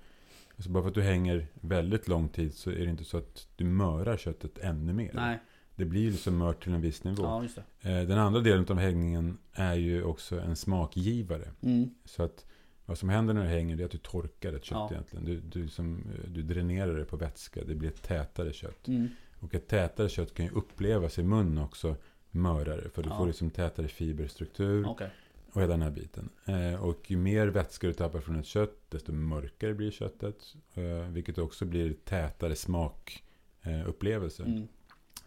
Alltså 0.55 0.71
bara 0.71 0.83
för 0.83 0.87
att 0.89 0.95
du 0.95 1.01
hänger 1.01 1.47
väldigt 1.53 2.07
lång 2.07 2.29
tid 2.29 2.53
så 2.53 2.69
är 2.71 2.75
det 2.85 2.89
inte 2.89 3.03
så 3.03 3.17
att 3.17 3.47
du 3.55 3.65
mörar 3.65 4.17
köttet 4.17 4.57
ännu 4.57 4.93
mer. 4.93 5.11
nej, 5.13 5.39
Det 5.75 5.85
blir 5.85 6.01
ju 6.01 6.13
så 6.13 6.31
mört 6.31 6.63
till 6.63 6.73
en 6.73 6.81
viss 6.81 7.03
nivå. 7.03 7.23
ja 7.23 7.43
Eh, 7.81 8.07
Den 8.07 8.17
andra 8.17 8.41
delen 8.41 8.65
av 8.69 8.77
hängningen 8.77 9.37
är 9.53 9.75
ju 9.75 10.03
också 10.03 10.39
en 10.39 10.55
smakgivare. 10.55 11.47
mm. 11.61 11.89
Så 12.05 12.23
att 12.23 12.45
vad 12.89 12.97
som 12.97 13.09
händer 13.09 13.33
när 13.33 13.43
du 13.43 13.47
hänger 13.49 13.75
det 13.75 13.83
är 13.83 13.85
att 13.85 13.91
du 13.91 13.97
torkar 13.97 14.53
ett 14.53 14.63
kött 14.63 14.77
Ja. 14.77 14.89
egentligen. 14.91 15.25
Du, 15.25 15.39
du, 15.39 15.67
som, 15.69 15.97
eh, 15.97 16.29
du 16.29 16.41
dränerar 16.41 16.97
det 16.97 17.05
på 17.05 17.17
vätska. 17.17 17.63
Det 17.63 17.75
blir 17.75 17.89
ett 17.89 18.01
tätare 18.01 18.53
kött. 18.53 18.87
Mm. 18.87 19.07
Och 19.39 19.55
ett 19.55 19.67
tätare 19.67 20.09
kött 20.09 20.33
kan 20.33 20.45
ju 20.45 20.51
upplevas 20.51 21.19
i 21.19 21.23
mun 21.23 21.57
också 21.57 21.95
mörare. 22.31 22.89
För 22.89 23.03
du 23.03 23.09
Ja. 23.09 23.17
får 23.17 23.27
liksom 23.27 23.49
tätare 23.49 23.87
fiberstruktur 23.87 24.87
Okej, 24.87 25.09
och 25.51 25.61
hela 25.61 25.73
den 25.73 25.81
här 25.81 25.91
biten. 25.91 26.29
Eh, 26.45 26.83
och 26.83 27.11
ju 27.11 27.17
mer 27.17 27.47
vätska 27.47 27.87
du 27.87 27.93
tappar 27.93 28.19
från 28.19 28.35
ett 28.39 28.45
kött, 28.45 28.75
desto 28.89 29.11
mörkare 29.11 29.73
blir 29.73 29.91
köttet. 29.91 30.55
Eh, 30.73 31.09
vilket 31.11 31.37
också 31.37 31.65
blir 31.65 31.93
tätare 31.93 32.55
smakupplevelse. 32.55 34.43
Eh, 34.43 34.49
mm. 34.49 34.67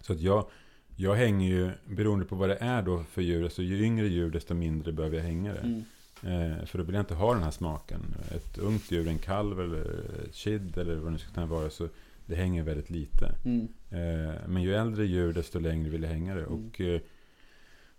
Så 0.01 0.13
att 0.13 0.21
jag, 0.21 0.51
jag 0.97 1.15
hänger 1.15 1.49
ju, 1.49 1.71
beroende 1.97 2.25
på 2.25 2.37
vad 2.37 2.49
det 2.49 2.57
är 2.61 2.83
då 2.83 3.05
för 3.05 3.23
djur, 3.23 3.45
alltså 3.45 3.63
ju 3.63 3.85
yngre 3.85 4.07
djur 4.09 4.31
desto 4.31 4.55
mindre 4.55 4.93
behöver 4.93 5.17
jag 5.17 5.25
hänga 5.25 5.53
det. 5.53 5.61
Mm. 5.61 5.83
Eh, 6.23 6.65
för 6.65 6.79
då 6.79 6.85
vill 6.85 6.95
jag 6.95 7.03
inte 7.03 7.15
ha 7.15 7.35
den 7.35 7.43
här 7.43 7.51
smaken. 7.51 8.15
Ett 8.31 8.59
ungt 8.59 8.91
djur, 8.91 9.09
en 9.09 9.19
kalv 9.19 9.61
eller 9.61 9.81
ett 10.25 10.35
kid 10.35 10.79
eller 10.79 10.95
vad 10.95 11.05
det 11.07 11.11
nu 11.11 11.19
ska 11.19 11.33
kunna 11.33 11.47
vara, 11.47 11.71
så 11.71 11.89
det 12.27 12.35
hänger 12.35 12.63
väldigt 12.63 12.91
lite. 12.91 13.35
Mm. 13.45 13.69
Eh, 13.91 14.35
men 14.47 14.63
ju 14.63 14.75
äldre 14.75 15.05
djur 15.05 15.33
desto 15.33 15.59
längre 15.59 15.91
vill 15.91 16.03
jag 16.03 16.11
hänga 16.11 16.35
det. 16.35 16.45
Mm. 16.45 16.53
Och 16.53 16.81
eh, 16.81 17.01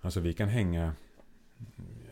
alltså 0.01 0.19
vi 0.19 0.33
kan 0.33 0.49
hänga, 0.49 0.93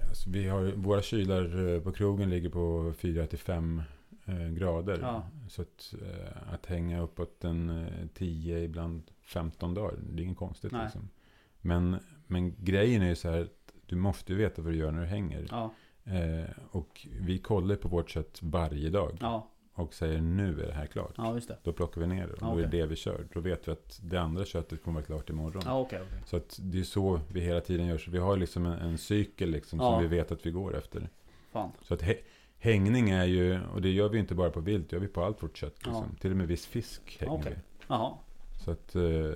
alltså 0.09 0.29
vi 0.29 0.47
har, 0.47 0.63
våra 0.63 1.01
kylar 1.01 1.79
på 1.79 1.91
krogen 1.91 2.29
ligger 2.29 2.49
på 2.49 2.93
4-5 2.99 3.83
eh, 4.25 4.49
grader. 4.49 4.99
Ja. 5.01 5.27
Så 5.49 5.61
att, 5.61 5.93
att 6.53 6.65
hänga 6.65 7.01
uppåt 7.01 7.43
en 7.43 7.69
eh, 7.69 8.07
10, 8.13 8.63
ibland 8.63 9.03
15 9.21 9.73
dagar, 9.73 9.95
det 10.09 10.21
är 10.21 10.25
inget 10.25 10.37
konstigt. 10.37 10.71
Liksom. 10.71 11.09
Men, 11.61 11.97
men 12.27 12.55
grejen 12.57 13.01
är 13.01 13.09
ju 13.09 13.15
så 13.15 13.29
här, 13.29 13.41
att 13.41 13.73
du 13.85 13.95
måste 13.95 14.33
ju 14.33 14.37
veta 14.37 14.61
vad 14.61 14.73
du 14.73 14.77
gör 14.77 14.91
när 14.91 15.01
du 15.01 15.07
hänger. 15.07 15.47
Ja, 15.49 15.73
Eh, 16.05 16.49
och 16.71 17.07
vi 17.19 17.37
kollar 17.37 17.75
på 17.75 17.87
vårt 17.87 18.09
kött 18.09 18.39
varje 18.41 18.89
dag. 18.89 19.17
ja, 19.21 19.47
Och 19.73 19.93
säger 19.93 20.21
nu 20.21 20.61
är 20.63 20.67
det 20.67 20.73
här 20.73 20.85
klart. 20.85 21.13
ja 21.17 21.33
just 21.35 21.47
det 21.47 21.57
Då 21.63 21.73
plockar 21.73 22.01
vi 22.01 22.07
ner 22.07 22.27
det. 22.27 22.33
Och 22.33 22.39
Ja, 22.41 22.45
då 22.47 22.57
är 22.57 22.61
det 22.61 22.67
det 22.77 22.85
vi 22.85 22.95
kör. 22.95 23.27
Då 23.33 23.39
vet 23.39 23.67
vi 23.67 23.71
att 23.71 23.99
det 24.03 24.17
andra 24.17 24.45
köttet 24.45 24.83
kommer 24.83 24.95
vara 24.95 25.05
klart 25.05 25.29
imorgon. 25.29 25.61
Ja 25.65 25.79
okej, 25.79 25.99
okej 26.07 26.21
Så 26.25 26.37
att 26.37 26.59
det 26.61 26.79
är 26.79 26.83
så 26.83 27.19
vi 27.27 27.41
hela 27.41 27.61
tiden 27.61 27.85
gör. 27.87 27.97
Så 27.97 28.11
vi 28.11 28.17
har 28.17 28.37
liksom 28.37 28.65
en, 28.65 28.73
en 28.79 28.97
cykel 28.97 29.49
liksom 29.49 29.79
Ja. 29.79 29.91
som 29.91 30.01
vi 30.01 30.07
vet 30.07 30.31
att 30.31 30.45
vi 30.45 30.51
går 30.51 30.77
efter. 30.77 31.09
Fan 31.51 31.71
Så 31.81 31.93
att 31.93 32.01
hä- 32.03 32.21
hängning 32.59 33.09
är 33.09 33.25
ju, 33.25 33.59
och 33.73 33.81
det 33.81 33.89
gör 33.89 34.09
vi 34.09 34.19
inte 34.19 34.35
bara 34.35 34.49
på 34.49 34.59
vilt, 34.59 34.89
det 34.89 34.95
gör 34.95 35.01
vi 35.01 35.07
på 35.07 35.23
allt 35.23 35.43
vårt 35.43 35.57
kött. 35.57 35.75
Liksom. 35.85 36.05
Ja. 36.11 36.17
Till 36.21 36.31
och 36.31 36.37
med 36.37 36.47
viss 36.47 36.65
fisk 36.65 37.17
hänger 37.19 37.33
Okej. 37.33 37.53
vi. 37.55 37.61
Jaha, 37.87 38.13
Så 38.65 38.71
att, 38.71 38.95
eh, 38.95 39.31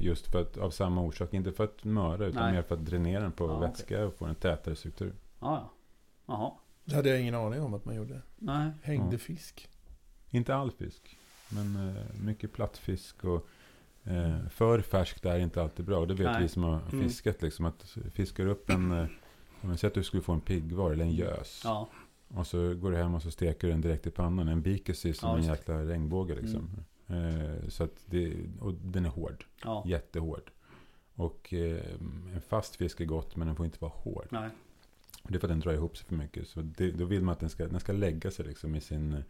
just 0.00 0.26
för 0.32 0.40
att, 0.42 0.56
av 0.58 0.70
samma 0.70 1.00
orsak, 1.02 1.34
inte 1.34 1.52
för 1.52 1.64
att 1.64 1.84
möra 1.84 2.26
utan 2.26 2.42
Nej. 2.42 2.52
mer 2.52 2.62
för 2.62 2.74
att 2.74 2.84
dränera 2.86 3.22
den 3.22 3.32
på 3.32 3.44
Ja, 3.46 3.58
vätska 3.58 4.06
och 4.06 4.14
få 4.14 4.24
en 4.24 4.34
tätare 4.34 4.76
struktur. 4.76 5.12
ja 5.40 5.54
ja 5.54 5.70
Jaha, 6.30 6.52
Det 6.84 6.94
hade 6.94 7.08
jag 7.08 7.20
ingen 7.20 7.34
aning 7.34 7.60
om 7.62 7.74
att 7.74 7.84
man 7.84 7.94
gjorde. 7.94 8.22
nej 8.38 8.70
Hängde 8.82 9.14
Ja. 9.14 9.18
fisk. 9.18 9.68
Inte 10.30 10.54
all 10.54 10.70
fisk, 10.70 11.18
men 11.48 11.88
eh, 11.96 12.02
mycket 12.24 12.52
plattfisk 12.52 13.24
och 13.24 13.46
eh, 14.04 14.48
för 14.48 14.80
färskt 14.80 15.24
är 15.26 15.38
inte 15.38 15.62
alltid 15.62 15.86
bra. 15.86 15.98
Och 15.98 16.08
det 16.08 16.14
vet 16.14 16.26
Nej. 16.32 16.42
vi 16.42 16.48
som 16.48 16.62
har 16.62 16.80
Mm. 16.92 17.02
fiskat. 17.08 17.42
Liksom, 17.42 17.64
att 17.64 17.96
fiskar 18.14 18.46
upp 18.46 18.70
en, 18.70 18.92
eh, 18.92 19.06
Om 19.62 19.70
att 19.82 19.94
du 19.94 20.02
skulle 20.04 20.22
få 20.22 20.32
en 20.32 20.40
piggvar 20.40 20.90
eller 20.90 21.04
en 21.04 21.10
gös. 21.12 21.60
Ja, 21.64 21.88
Och 22.28 22.46
så 22.46 22.74
går 22.74 22.90
du 22.90 22.96
hem 22.96 23.14
och 23.14 23.22
så 23.22 23.30
steker 23.30 23.66
du 23.66 23.72
den 23.72 23.80
direkt 23.80 24.06
i 24.06 24.10
pannan. 24.10 24.48
En 24.48 24.62
biker 24.62 24.94
ser 24.94 25.12
som 25.12 25.28
Ja, 25.30 25.36
en 25.38 25.44
jäkla 25.44 25.84
regnbåge 25.84 26.34
liksom. 26.34 26.70
Eh, 27.06 27.68
så 27.68 27.84
att 27.84 28.04
det, 28.06 28.36
och 28.60 28.74
den 28.74 29.04
är 29.06 29.10
hård. 29.10 29.44
ja, 29.64 29.82
Jättehård. 29.86 30.50
Och 31.14 31.54
eh, 31.54 31.84
en 32.34 32.40
fast 32.48 32.76
fisk 32.76 33.00
är 33.00 33.04
gott 33.04 33.36
men 33.36 33.46
den 33.46 33.56
får 33.56 33.66
inte 33.66 33.78
vara 33.80 33.92
hård. 33.94 34.26
nej. 34.30 34.50
Det 35.22 35.34
är 35.34 35.38
för 35.38 35.46
att 35.46 35.52
den 35.52 35.60
drar 35.60 35.72
ihop 35.72 35.96
sig 35.96 36.06
för 36.06 36.14
mycket. 36.14 36.48
Så 36.48 36.62
det, 36.62 36.90
då 36.90 37.04
vill 37.04 37.22
man 37.22 37.32
att 37.32 37.40
den 37.40 37.50
ska, 37.50 37.66
den 37.66 37.80
ska 37.80 37.92
lägga 37.92 38.30
sig 38.30 38.44
liksom 38.46 38.74
i 38.74 38.80
sin 38.80 39.12
eh, 39.12 39.20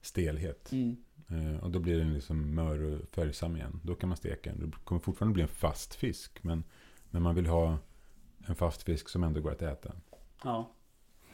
stelhet. 0.00 0.72
Mm. 0.72 0.96
Eh, 1.28 1.64
och 1.64 1.70
då 1.70 1.78
blir 1.78 1.98
den 1.98 2.14
liksom 2.14 2.54
mör 2.54 2.82
och 2.82 3.08
färgsam 3.08 3.56
igen. 3.56 3.80
Då 3.82 3.94
kan 3.94 4.08
man 4.08 4.16
steka 4.16 4.50
den. 4.50 4.70
Det 4.70 4.76
kommer 4.84 5.00
fortfarande 5.00 5.34
bli 5.34 5.42
en 5.42 5.48
fast 5.48 5.94
fisk. 5.94 6.38
Men, 6.44 6.64
men 7.10 7.22
man 7.22 7.34
vill 7.34 7.46
ha 7.46 7.78
en 8.46 8.54
fast 8.54 8.82
fisk 8.82 9.08
som 9.08 9.24
ändå 9.24 9.40
går 9.40 9.52
att 9.52 9.62
äta. 9.62 9.92
Ja, 10.44 10.70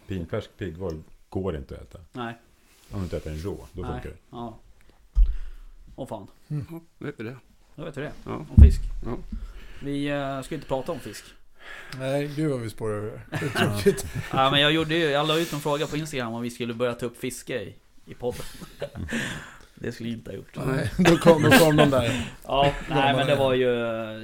Pinfärsk 0.07 0.51
piggvar 0.57 0.95
går 1.29 1.57
inte 1.57 1.75
att 1.77 1.83
äta. 1.83 1.99
nej. 2.13 2.39
Om 2.93 2.99
du 2.99 3.05
inte 3.05 3.17
äter 3.17 3.31
den 3.31 3.41
rå, 3.41 3.67
då 3.73 3.83
nej. 3.83 3.93
funkar 3.93 4.11
det. 4.11 4.17
Ja. 4.31 4.59
Åh 5.97 6.07
fan, 6.09 6.27
Ja, 6.49 6.81
vet 6.99 7.21
vi 7.21 7.25
det. 7.25 7.37
då 7.77 7.85
vet 7.85 7.97
vi 7.97 8.01
det. 8.03 8.13
Ja. 8.25 8.35
Om 8.37 8.63
fisk. 8.63 8.81
Ja. 9.05 9.17
Vi 9.83 10.09
eh, 10.09 10.43
ska 10.43 10.55
inte 10.55 10.67
prata 10.67 10.93
om 10.93 10.99
fisk. 10.99 11.25
Nej, 11.99 12.31
gud 12.37 12.51
vad 12.51 12.61
vi 12.61 12.71
spårar 12.71 12.97
ur. 13.05 13.21
Ja, 14.33 14.51
men 14.51 14.61
jag 14.61 14.73
gjorde 14.73 14.95
ju, 14.95 15.05
jag 15.05 15.29
la 15.29 15.39
ut 15.39 15.53
en 15.53 15.61
fråga 15.61 15.87
på 15.87 15.97
Instagram 15.97 16.35
om 16.35 16.43
vi 16.43 16.51
skulle 16.51 16.75
börja 16.75 16.93
ta 16.95 17.07
upp 17.07 17.17
fiske 17.17 17.63
i, 17.63 17.75
i 18.07 18.15
podden. 18.15 18.43
Det 19.83 19.93
skulle 19.93 20.09
jag 20.09 20.19
inte 20.19 20.31
ha 20.31 20.37
gjort. 20.37 20.57
Nej, 20.67 20.91
då 20.99 21.17
kom, 21.17 21.43
då 21.43 21.51
kom 21.51 21.77
de 21.77 21.91
där. 21.91 22.31
Ja, 22.47 22.73
nej 22.91 23.17
men 23.17 23.27
det 23.27 23.37
var 23.37 23.55
ju, 23.55 23.67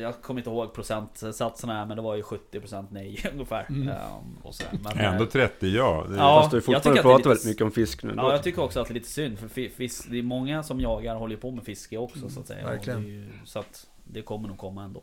jag 0.00 0.22
kommer 0.22 0.40
inte 0.40 0.50
ihåg 0.50 0.74
procentsatserna 0.74 1.86
men 1.86 1.96
det 1.96 2.02
var 2.02 2.14
ju 2.16 2.22
70% 2.22 2.86
nej 2.90 3.24
ungefär. 3.32 3.66
Mm. 3.68 3.88
Ehm, 3.88 3.96
och 4.42 4.54
så, 4.54 4.64
men, 4.84 4.98
Ändå 4.98 5.26
30 5.26 5.66
ja. 5.68 6.06
Det, 6.10 6.16
Ja, 6.16 6.40
Fast 6.40 6.50
du 6.50 6.56
jag 6.56 6.62
tycker 6.64 6.72
fortfarande 6.74 7.02
pratar 7.02 7.18
lite 7.18 7.28
väldigt 7.28 7.46
mycket 7.46 7.62
om 7.62 7.70
fisk 7.70 8.02
nu. 8.02 8.12
Ja, 8.16 8.32
jag 8.32 8.42
tycker 8.42 8.62
också 8.62 8.80
att 8.80 8.86
det 8.88 8.92
är 8.92 8.94
lite 8.94 9.08
synd 9.08 9.38
för 9.38 9.48
fi- 9.48 9.70
fisk, 9.76 10.04
det 10.10 10.18
är 10.18 10.22
många 10.22 10.62
som 10.62 10.80
jagar 10.80 11.14
håller 11.14 11.34
ju 11.34 11.40
på 11.40 11.50
med 11.50 11.64
fiske 11.64 11.98
också 11.98 12.28
så 12.28 12.40
att 12.40 12.46
säga. 12.46 12.64
Och 12.66 12.70
verkligen. 12.72 13.06
ju- 13.06 13.28
Så 13.44 13.58
att 13.58 13.86
det 14.04 14.22
kommer 14.22 14.48
nog 14.48 14.58
komma 14.58 14.84
ändå. 14.84 15.02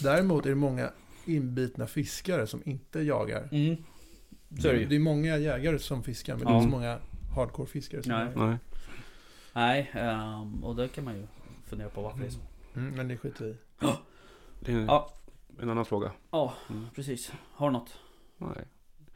Däremot 0.00 0.44
är 0.46 0.50
det 0.50 0.56
många 0.56 0.90
inbitna 1.24 1.86
fiskare 1.86 2.46
som 2.46 2.62
inte 2.64 3.00
jagar. 3.00 3.48
Mm. 3.52 3.76
Så 4.60 4.68
är 4.68 4.72
det 4.72 4.78
ju. 4.80 4.86
Det 4.86 4.96
är 4.96 5.00
många 5.00 5.36
jägare 5.36 5.78
som 5.78 6.02
fiskar, 6.02 6.36
men 6.36 6.44
det 6.46 6.52
är 6.52 6.56
inte 6.56 6.64
så 6.64 6.70
många 6.70 6.98
hardcore-fiskare 7.36 8.02
som 8.02 8.12
Nej. 8.12 8.26
jagar. 8.26 8.46
Nej. 8.46 8.56
Nej, 9.52 9.90
ehm, 9.94 10.64
och 10.64 10.76
det 10.76 10.88
kan 10.88 11.04
man 11.04 11.14
ju 11.16 11.26
fundera 11.66 11.88
på 11.88 12.02
varför 12.02 12.18
det 12.20 12.26
är 12.26 12.30
så. 12.30 12.40
Mm, 12.76 12.94
men 12.94 13.08
det 13.08 13.16
skiter 13.16 13.44
vi 13.44 13.50
i. 13.50 13.56
Det 14.60 14.72
är 14.72 14.84
Ja. 14.86 15.14
en 15.62 15.70
annan 15.70 15.84
fråga. 15.84 16.12
Ja, 16.30 16.54
Mm. 16.70 16.86
precis. 16.94 17.32
Har 17.52 17.66
du 17.66 17.72
något? 17.72 17.94
Nej. 18.38 18.64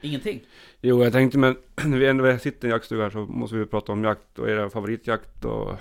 Ingenting? 0.01 0.41
Jo, 0.81 1.03
jag 1.05 1.13
tänkte 1.13 1.39
men 1.39 1.57
när 1.85 1.99
vi 1.99 2.07
ändå 2.07 2.39
sitter 2.39 2.69
i 2.69 2.71
en 2.71 2.75
jaktstuga 2.75 3.03
här 3.03 3.11
så 3.11 3.27
måste 3.27 3.57
vi 3.57 3.67
prata 3.67 3.93
om 3.93 4.05
jakt 4.05 4.39
och 4.39 4.49
era 4.51 4.71
favoritjakt 4.71 5.45
och 5.45 5.77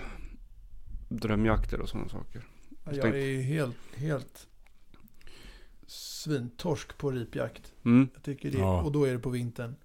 drömjakter 1.09 1.81
och 1.81 1.89
sådana 1.89 2.09
saker. 2.09 2.41
Jag 2.85 3.01
tänkte- 3.01 3.19
är 3.19 3.41
helt, 3.41 3.75
helt 3.95 4.47
svintorsk 6.23 6.97
på 6.97 7.11
ripjakt. 7.11 7.73
Mm. 7.85 8.09
Jag 8.13 8.23
tycker 8.23 8.51
det, 8.51 8.57
Ja. 8.57 8.81
och 8.81 8.91
då 8.91 9.03
är 9.07 9.11
det 9.13 9.19
på 9.19 9.29
vintern. 9.29 9.75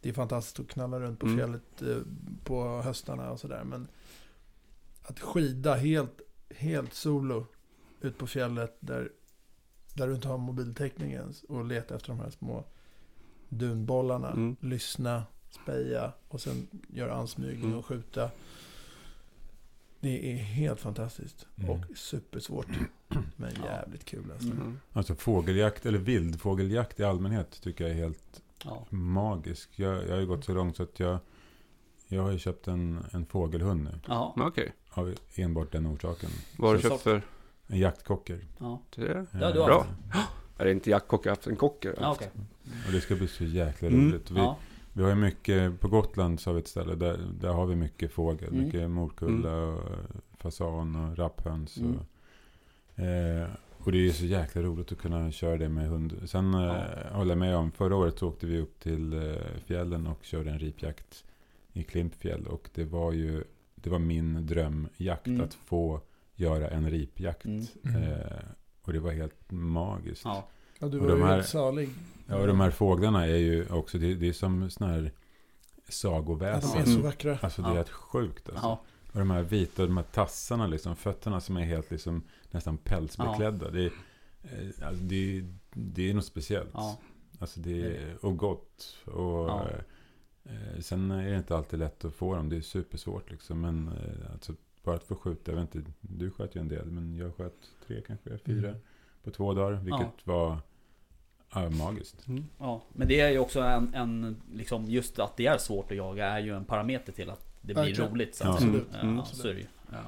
Det 0.00 0.08
är 0.08 0.12
fantastiskt 0.12 0.60
att 0.60 0.68
knalla 0.68 1.00
runt 1.00 1.20
på 1.20 1.26
Mm. 1.26 1.38
fjället 1.38 1.82
eh, 1.82 1.96
på 2.44 2.80
höstarna 2.82 3.30
och 3.30 3.40
sådär. 3.40 3.64
Men 3.64 3.88
att 5.02 5.20
skida 5.20 5.74
helt, 5.74 6.20
helt 6.50 6.94
solo 6.94 7.46
ut 8.00 8.18
på 8.18 8.26
fjället 8.26 8.76
där, 8.80 9.12
där 9.94 10.08
du 10.08 10.14
inte 10.14 10.28
har 10.28 10.38
mobiltäckning 10.38 11.12
ens 11.12 11.42
och 11.42 11.64
leta 11.64 11.94
efter 11.96 12.08
de 12.08 12.18
här 12.18 12.30
små 12.30 12.64
dunbollarna. 13.48 14.30
Mm. 14.30 14.56
Lyssna, 14.60 15.22
speja 15.50 16.12
och 16.28 16.40
sen 16.40 16.66
göra 16.88 17.14
ansmygning 17.14 17.64
Mm. 17.64 17.78
och 17.78 17.86
skjuta. 17.86 18.30
Det 20.02 20.32
är 20.32 20.36
helt 20.36 20.80
fantastiskt 20.80 21.46
Mm. 21.58 21.70
och 21.70 21.78
supersvårt. 21.96 22.66
Men 23.36 23.50
Ja. 23.62 23.64
jävligt 23.64 24.04
kul 24.04 24.30
alltså. 24.32 24.50
Mm. 24.50 24.80
Alltså 24.92 25.14
fågeljakt, 25.14 25.86
eller 25.86 25.98
vildfågeljakt 25.98 27.00
i 27.00 27.04
allmänhet, 27.04 27.60
tycker 27.62 27.84
jag 27.84 27.90
är 27.90 27.96
helt 27.96 28.42
Ja. 28.64 28.86
magisk. 28.90 29.70
Jag, 29.76 30.04
jag 30.06 30.10
har 30.12 30.20
ju 30.20 30.26
gått 30.26 30.44
så 30.44 30.54
långt 30.54 30.76
så 30.76 30.82
att 30.82 31.00
jag, 31.00 31.18
jag 32.08 32.22
har 32.22 32.30
ju 32.30 32.38
köpt 32.38 32.68
en, 32.68 33.04
en 33.12 33.26
fågelhund 33.26 33.84
nu. 33.84 33.98
Men 34.36 34.46
Okej. 34.46 34.72
Av 34.90 35.14
enbart 35.34 35.72
den 35.72 35.86
orsaken. 35.86 36.30
Vad 36.58 36.70
har 36.70 36.76
du 36.76 36.82
köpt 36.82 37.02
för? 37.02 37.22
En 37.66 37.78
jaktkocker. 37.78 38.40
Ja. 38.58 38.82
Det? 38.96 39.26
Ja, 39.32 39.52
du 39.52 39.60
har 39.60 39.66
Bra. 39.66 39.86
Eh, 40.14 40.20
Är 40.58 40.64
det 40.64 40.72
inte 40.72 40.90
jaktkock? 40.90 41.26
Jag 41.26 41.30
har 41.30 41.36
haft 41.36 41.46
en 41.46 41.56
kock. 41.56 41.84
jag 41.84 41.92
har 41.96 42.02
Ja, 42.02 42.12
okej. 42.12 42.30
Och 42.86 42.92
det 42.92 43.00
ska 43.00 43.14
bli 43.14 43.28
så 43.28 43.44
jäkla 43.44 43.88
Mm. 43.88 44.10
roligt. 44.10 44.30
Vi, 44.30 44.36
Ja. 44.38 44.58
Vi 44.92 45.02
har 45.02 45.08
ju 45.10 45.14
mycket, 45.16 45.80
på 45.80 45.88
Gotland 45.88 46.40
så 46.40 46.50
har 46.50 46.54
vi 46.54 46.60
ett 46.60 46.68
ställe 46.68 46.94
där, 46.94 47.18
där 47.40 47.48
har 47.52 47.66
vi 47.66 47.76
mycket 47.76 48.12
fågel. 48.12 48.48
Mm. 48.48 48.64
Mycket 48.64 48.90
morkulla 48.90 49.56
och 49.56 49.88
fasan 50.38 50.96
och 50.96 51.18
rapphöns. 51.18 51.76
Mm. 51.76 51.94
Och, 51.98 52.98
eh, 53.04 53.48
och 53.84 53.92
det 53.92 53.98
är 53.98 54.02
ju 54.02 54.12
så 54.12 54.24
jäkla 54.26 54.62
roligt 54.62 54.92
att 54.92 54.98
kunna 54.98 55.30
köra 55.30 55.56
det 55.56 55.68
med 55.68 55.88
hund. 55.88 56.14
Sen 56.26 56.52
Ja. 56.52 56.76
eh, 56.76 57.12
håller 57.16 57.30
jag 57.30 57.38
med 57.38 57.56
om, 57.56 57.72
förra 57.72 57.96
året 57.96 58.18
så 58.18 58.28
åkte 58.28 58.46
vi 58.46 58.58
upp 58.60 58.80
till 58.80 59.12
eh, 59.12 59.34
fjällen 59.66 60.06
och 60.06 60.18
körde 60.24 60.50
en 60.50 60.58
ripjakt 60.58 61.24
i 61.72 61.82
Klimpfjäll. 61.82 62.46
Och 62.46 62.70
det 62.74 62.84
var 62.84 63.12
ju, 63.12 63.44
det 63.74 63.90
var 63.90 63.98
min 63.98 64.46
drömjakt 64.46 65.26
Mm. 65.26 65.40
att 65.40 65.54
få 65.54 66.00
göra 66.34 66.68
en 66.70 66.90
ripjakt. 66.90 67.44
Mm. 67.44 67.64
Mm. 67.84 68.02
Eh, 68.02 68.18
och 68.82 68.92
det 68.92 68.98
var 69.00 69.10
helt 69.12 69.50
magiskt. 69.50 70.24
Ja. 70.24 70.48
Ja, 70.82 70.88
du 70.88 70.98
Och 70.98 71.04
var 71.04 71.10
de 71.10 71.18
ju 71.18 71.24
här- 71.26 71.34
helt 71.34 71.46
salig. 71.48 71.88
Ja, 72.26 72.36
och 72.36 72.46
de 72.46 72.60
här 72.60 72.70
fåglarna 72.70 73.26
är 73.26 73.36
ju 73.36 73.68
också, 73.70 73.98
det, 73.98 74.14
det 74.14 74.28
är 74.28 74.32
som 74.32 74.70
sådana 74.70 74.92
här 74.94 75.12
Ja, 75.76 75.82
sagoväsen. 75.88 76.70
de 76.84 76.90
är 76.90 76.94
så 76.96 77.00
vackra. 77.02 77.38
Alltså 77.42 77.62
det 77.62 77.68
är 77.68 77.72
Ja. 77.72 77.76
helt 77.76 77.88
sjukt 77.90 78.48
alltså. 78.48 78.64
Ja. 78.66 78.82
Och 79.12 79.18
de 79.18 79.30
här 79.30 79.42
vita, 79.42 79.86
de 79.86 79.96
här 79.96 80.04
tassarna 80.04 80.66
liksom, 80.66 80.96
fötterna 80.96 81.40
som 81.40 81.56
är 81.56 81.64
helt 81.64 81.90
liksom 81.90 82.22
nästan 82.50 82.76
pälsbeklädda. 82.76 83.70
Det, 83.70 83.82
är, 83.84 83.92
eh, 84.42 84.86
alltså, 84.88 85.04
det, 85.04 85.38
är- 85.38 85.54
det 85.72 86.10
är 86.10 86.14
något 86.14 86.24
speciellt. 86.24 86.70
Ja. 86.72 86.98
Alltså 87.38 87.60
det 87.60 87.96
är, 87.96 88.24
och 88.24 88.36
gott. 88.36 88.96
Och 89.04 89.48
Ja. 89.48 89.68
eh, 90.44 90.80
sen 90.80 91.10
är 91.10 91.30
det 91.30 91.36
inte 91.36 91.56
alltid 91.56 91.78
lätt 91.78 92.04
att 92.04 92.14
få 92.14 92.34
dem. 92.34 92.48
Det 92.48 92.56
är 92.56 92.60
supersvårt 92.60 93.30
liksom. 93.30 93.60
Men 93.60 93.88
eh, 93.88 94.32
alltså, 94.32 94.54
bara 94.84 94.96
att 94.96 95.04
få 95.04 95.14
skjuta, 95.16 95.52
jag 95.52 95.60
vet 95.60 95.74
inte, 95.74 95.90
du 96.00 96.30
sköt 96.30 96.56
ju 96.56 96.60
en 96.60 96.68
del. 96.68 96.86
Men 96.90 97.16
jag 97.16 97.34
sköt 97.36 97.56
tre 97.86 98.02
kanske, 98.06 98.38
fyra 98.38 98.68
Mm. 98.68 98.80
på 99.24 99.30
två 99.30 99.54
dagar. 99.54 99.72
Vilket 99.80 100.26
var 100.26 100.58
ja, 101.54 101.70
magiskt. 101.70 102.26
Mm. 102.28 102.44
Ja, 102.58 102.82
men 102.92 103.08
det 103.08 103.20
är 103.20 103.30
ju 103.30 103.38
också 103.38 103.60
en, 103.60 103.94
en 103.94 104.36
liksom 104.54 104.84
just 104.84 105.18
att 105.18 105.36
det 105.36 105.46
är 105.46 105.58
svårt 105.58 105.90
att 105.90 105.96
jaga 105.96 106.26
är 106.26 106.40
ju 106.40 106.56
en 106.56 106.64
parameter 106.64 107.12
till 107.12 107.30
att 107.30 107.46
det 107.60 107.74
blir 107.74 107.84
Verkligen. 107.84 108.10
roligt. 108.10 108.34
Så 108.34 108.44
Ja. 108.44 108.50
att 108.54 108.60
säga. 108.60 108.70
Absolut. 108.70 108.88
Ja, 108.92 109.00
Mm. 109.00 109.24
så 109.24 109.48
är 109.48 109.54
det 109.54 109.60
ju. 109.60 109.66
Ja. 109.92 109.98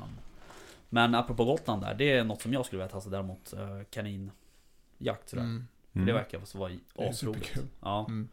Men 0.88 1.14
apropå 1.14 1.44
Gotland 1.44 1.82
där, 1.82 1.94
det 1.94 2.10
är 2.12 2.24
något 2.24 2.42
som 2.42 2.52
jag 2.52 2.66
skulle 2.66 2.82
vilja 2.82 2.94
testa 2.94 3.10
däremot. 3.10 3.52
eh, 3.52 3.80
Kaninjakt 3.90 5.28
sådär. 5.28 5.42
Mm. 5.42 5.64
För 5.92 5.98
Mm. 5.98 6.06
Det 6.06 6.12
verkar 6.12 6.58
vara 6.58 6.72
asroligt. 7.10 7.56
Ja, 7.82 8.06
Mm. 8.08 8.28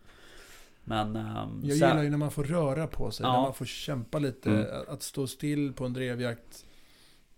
men... 0.84 1.16
ehm, 1.16 1.59
Jag 1.64 1.74
gillar 1.76 2.03
ju 2.03 2.09
när 2.09 2.18
man 2.18 2.32
får 2.32 2.43
röra 2.43 2.88
på 2.88 3.12
sig, 3.12 3.26
Ja. 3.26 3.34
när 3.34 3.41
man 3.41 3.53
får 3.53 3.66
kämpa 3.66 4.20
lite, 4.20 4.49
Mm. 4.49 4.66
att 4.88 5.03
stå 5.03 5.28
still 5.28 5.74
på 5.74 5.86
en 5.86 5.93
drevjakt. 5.93 6.66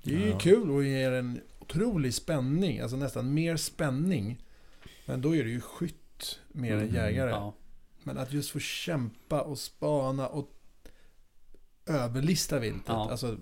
Det 0.03 0.13
är 0.15 0.19
ju 0.19 0.29
Ja. 0.29 0.39
kul 0.39 0.71
och 0.71 0.83
ger 0.83 1.11
en 1.11 1.39
otrolig 1.59 2.13
spänning, 2.13 2.79
alltså 2.79 2.97
nästan 2.97 3.33
mer 3.33 3.57
spänning. 3.57 4.43
Men 5.05 5.21
då 5.21 5.35
är 5.35 5.43
det 5.43 5.49
ju 5.49 5.61
skytt 5.61 6.39
mer 6.51 6.73
än 6.73 6.79
Mm. 6.79 6.95
jägare. 6.95 7.29
Ja, 7.29 7.53
Men 8.03 8.17
att 8.17 8.33
just 8.33 8.49
få 8.49 8.59
kämpa 8.59 9.41
och 9.41 9.57
spana 9.59 10.27
och 10.27 10.49
överlista 11.85 12.59
viltet. 12.59 12.83
Ja. 12.87 13.11
Alltså 13.11 13.37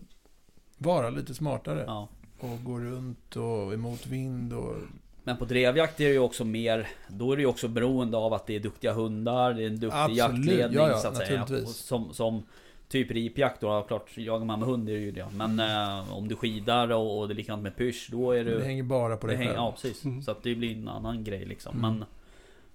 vara 0.78 1.10
lite 1.10 1.34
smartare. 1.34 1.84
ja. 1.88 2.08
Och 2.40 2.64
gå 2.64 2.80
runt 2.80 3.36
och 3.36 3.74
emot 3.74 4.06
vind 4.08 4.54
och... 4.54 4.76
Men 5.24 5.38
på 5.38 5.46
drevjakt 5.46 6.00
är 6.00 6.06
det 6.06 6.12
ju 6.14 6.20
också 6.20 6.46
mer 6.46 6.88
Då 7.08 7.32
är 7.32 7.36
det 7.36 7.42
ju 7.42 7.48
också 7.48 7.68
beroende 7.68 8.18
av 8.18 8.34
att 8.34 8.48
det 8.48 8.56
är 8.56 8.60
duktiga 8.60 8.94
hundar 8.94 9.54
Det 9.54 9.64
är 9.64 9.68
en 9.68 9.80
duktig 9.80 9.98
Absolut, 9.98 10.18
jaktledning 10.18 10.80
ja, 10.80 10.90
ja, 10.90 10.98
så 10.98 11.08
att 11.08 11.18
säga 11.18 11.46
som, 11.66 12.14
som 12.14 12.44
Typ 12.92 13.12
ripjakt 13.12 13.62
då, 13.62 13.82
klart 13.88 14.18
jagar 14.18 14.46
man 14.46 14.60
med 14.60 14.68
hund 14.70 14.90
är 14.90 14.94
det 14.94 15.00
ju 15.00 15.12
det 15.12 15.28
Men 15.36 15.60
eh, 15.60 16.14
om 16.14 16.28
du 16.28 16.36
skidar 16.36 16.90
och, 16.92 17.20
och 17.20 17.28
det 17.28 17.34
är 17.34 17.36
likadant 17.36 17.64
med 17.64 17.76
pysch 17.76 18.10
Då 18.12 18.32
är 18.32 18.44
du 18.46 18.58
Det 18.60 18.64
hänger 18.66 18.84
bara 18.84 19.18
på 19.18 19.28
det 19.28 19.36
dig 19.36 19.46
själv. 19.46 19.56
Ja 19.58 19.72
precis, 19.72 20.06
Mm. 20.06 20.22
så 20.22 20.32
att 20.32 20.44
det 20.44 20.56
blir 20.56 20.76
en 20.78 20.88
annan 20.88 21.24
grej 21.24 21.46
liksom 21.46 21.78
Mm. 21.80 21.92
Men 21.98 22.06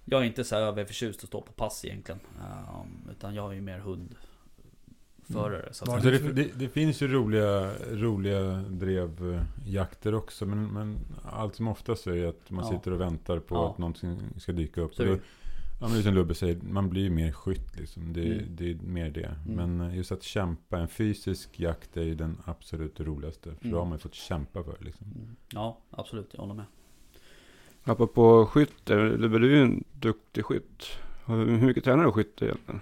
Jag 0.05 0.21
är 0.21 0.25
inte 0.25 0.43
så 0.43 0.55
här 0.55 0.61
överförtjust 0.61 1.23
att 1.23 1.27
stå 1.27 1.41
på 1.41 1.51
pass 1.51 1.85
egentligen 1.85 2.19
Ehm, 2.39 3.09
Utan 3.11 3.35
jag 3.35 3.51
är 3.51 3.55
ju 3.55 3.61
mer 3.61 3.79
hundförare 3.79 5.73
så 5.73 5.83
att 5.83 5.89
Var 5.89 5.99
säga. 5.99 6.13
Alltså 6.13 6.27
det, 6.27 6.43
det, 6.43 6.49
det 6.59 6.69
finns 6.69 7.01
ju 7.01 7.07
roliga, 7.07 7.71
roliga 7.91 8.41
drevjakter 8.69 10.15
också. 10.15 10.45
Men, 10.45 10.67
men 10.67 10.97
allt 11.31 11.55
som 11.55 11.67
oftast 11.67 12.03
så 12.03 12.11
är 12.11 12.27
att 12.27 12.49
man 12.51 12.65
Ja. 12.65 12.71
sitter 12.77 12.91
och 12.93 13.01
väntar 13.01 13.39
på 13.39 13.55
Ja. 13.55 13.69
att 13.71 13.77
någonting 13.77 14.17
ska 14.37 14.51
dyka 14.51 14.81
upp. 14.81 14.95
Så 14.95 15.17
Ja, 15.79 15.87
men 15.87 16.03
som 16.03 16.13
Lubbe 16.13 16.35
säger, 16.35 16.59
man 16.61 16.89
blir 16.89 17.01
ju 17.03 17.09
mer 17.09 17.31
skytt 17.31 17.77
liksom. 17.79 18.13
Det, 18.13 18.33
Mm. 18.33 18.45
det 18.55 18.71
är 18.71 18.75
mer 18.75 19.09
det. 19.09 19.35
Mm. 19.47 19.77
Men 19.77 19.95
just 19.95 20.11
att 20.11 20.23
kämpa, 20.23 20.79
en 20.79 20.87
fysisk 20.87 21.59
jakt 21.59 21.97
är 21.97 22.03
ju 22.03 22.15
den 22.15 22.37
absolut 22.45 22.99
roligaste. 22.99 23.43
För 23.55 23.65
Mm. 23.65 23.71
då 23.71 23.77
har 23.77 23.85
man 23.85 23.93
ju 23.93 23.99
fått 23.99 24.13
kämpa 24.13 24.63
för 24.63 24.77
liksom. 24.79 25.07
Mm. 25.15 25.35
Ja 25.53 25.77
absolut, 25.91 26.29
jag 26.33 26.39
håller 26.41 26.53
med 26.53 26.65
Apropå 27.83 28.45
skytt, 28.45 28.89
Lubbe 28.89 29.39
du 29.39 29.51
är 29.51 29.55
ju 29.55 29.61
en 29.61 29.83
duktig 29.93 30.45
skytt. 30.45 30.83
Hur 31.25 31.45
mycket 31.65 31.83
tränar 31.83 32.03
du 32.05 32.11
skytte 32.11 32.45
egentligen? 32.45 32.81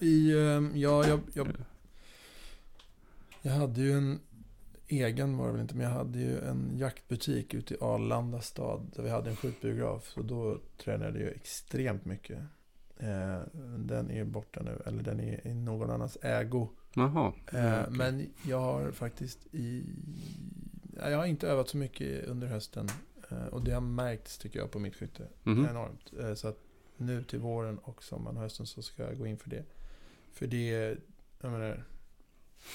I, 0.00 0.32
ehm, 0.38 0.72
ja, 0.74 1.06
jag, 1.06 1.20
jag, 1.34 1.48
jag 3.42 3.52
hade 3.52 3.80
ju 3.80 3.92
en 3.92 4.20
egen 4.90 5.36
var 5.36 5.46
det 5.46 5.52
väl 5.52 5.60
inte, 5.60 5.74
men 5.76 5.84
jag 5.86 5.92
hade 5.92 6.18
ju 6.18 6.38
en 6.38 6.70
jaktbutik 6.78 7.54
ute 7.54 7.74
i 7.74 7.76
Arlanda 7.80 8.40
stad 8.40 8.90
där 8.96 9.02
vi 9.02 9.10
hade 9.10 9.30
en 9.30 9.36
skjutbiograf. 9.36 10.08
Så 10.08 10.22
då 10.22 10.58
tränade 10.76 11.20
jag 11.20 11.32
extremt 11.32 12.04
mycket. 12.04 12.38
Eh, 12.96 13.40
den 13.78 14.10
är 14.10 14.24
borta 14.24 14.62
nu, 14.62 14.82
eller 14.86 15.02
den 15.02 15.20
är 15.20 15.46
i 15.46 15.54
någon 15.54 15.90
annans 15.90 16.18
ägo. 16.22 16.68
Jaha. 16.94 17.32
Eh. 17.52 17.90
Men 17.90 18.26
jag 18.46 18.60
har 18.60 18.90
faktiskt 18.92 19.54
i... 19.54 19.84
ja, 20.96 21.10
Jag 21.10 21.18
har 21.18 21.26
inte 21.26 21.48
övat 21.48 21.68
så 21.68 21.76
mycket 21.76 22.24
under 22.24 22.46
hösten. 22.46 22.88
Eh, 23.30 23.46
och 23.46 23.64
det 23.64 23.72
har 23.72 23.80
märkts 23.80 24.38
tycker 24.38 24.58
jag 24.58 24.70
på 24.70 24.78
mitt 24.78 24.96
skytte. 24.96 25.28
Mhm. 25.42 25.66
Enormt. 25.70 26.12
Eh, 26.20 26.34
så 26.34 26.48
att 26.48 26.58
nu 26.96 27.24
till 27.24 27.38
våren 27.38 27.78
och 27.78 28.02
sommaren 28.02 28.36
och 28.36 28.42
hösten 28.42 28.66
så 28.66 28.82
ska 28.82 29.02
jag 29.02 29.18
gå 29.18 29.26
in 29.26 29.38
för 29.38 29.50
det. 29.50 29.64
För 30.32 30.46
det, 30.46 30.96
jag 31.40 31.52
menar, 31.52 31.84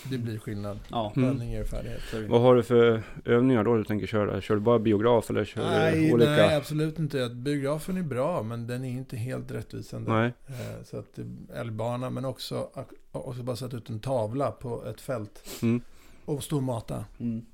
det 0.09 0.17
blir 0.17 0.39
skillnad. 0.39 0.79
Ja, 0.87 1.13
Mm. 1.15 1.29
Övning 1.29 1.51
ger 1.51 1.63
färdighet. 1.63 2.01
det. 2.11 2.27
Vad 2.27 2.41
har 2.41 2.55
du 2.55 2.63
för 2.63 3.03
övningar 3.25 3.63
då 3.63 3.77
du 3.77 3.83
tänker 3.83 4.07
köra? 4.07 4.41
Kör 4.41 4.55
du 4.55 4.61
bara 4.61 4.79
biograf 4.79 5.29
eller 5.29 5.45
kör 5.45 5.63
Nej, 5.63 6.07
du 6.07 6.13
olika? 6.13 6.31
nej, 6.31 6.55
absolut 6.55 6.99
inte. 6.99 7.29
Biografen 7.29 7.97
är 7.97 8.01
bra, 8.03 8.43
men 8.43 8.67
den 8.67 8.83
är 8.85 8.89
inte 8.91 9.17
helt 9.17 9.51
rättvisande. 9.51 10.11
Nej. 10.13 10.33
Eh, 10.47 10.83
Så 10.85 10.97
att 10.97 11.15
det- 11.15 11.53
älgbana, 11.55 12.09
men 12.09 12.25
också, 12.25 12.69
också 13.11 13.43
bara 13.43 13.55
sätta 13.55 13.77
ut 13.77 13.89
en 13.89 13.99
tavla 13.99 14.51
på 14.51 14.85
ett 14.85 15.01
fält 15.01 15.43
Mm. 15.61 15.81
och 16.25 16.43
stå 16.43 16.55
och 16.55 16.63
mata. 16.63 17.05
Mm. 17.19 17.45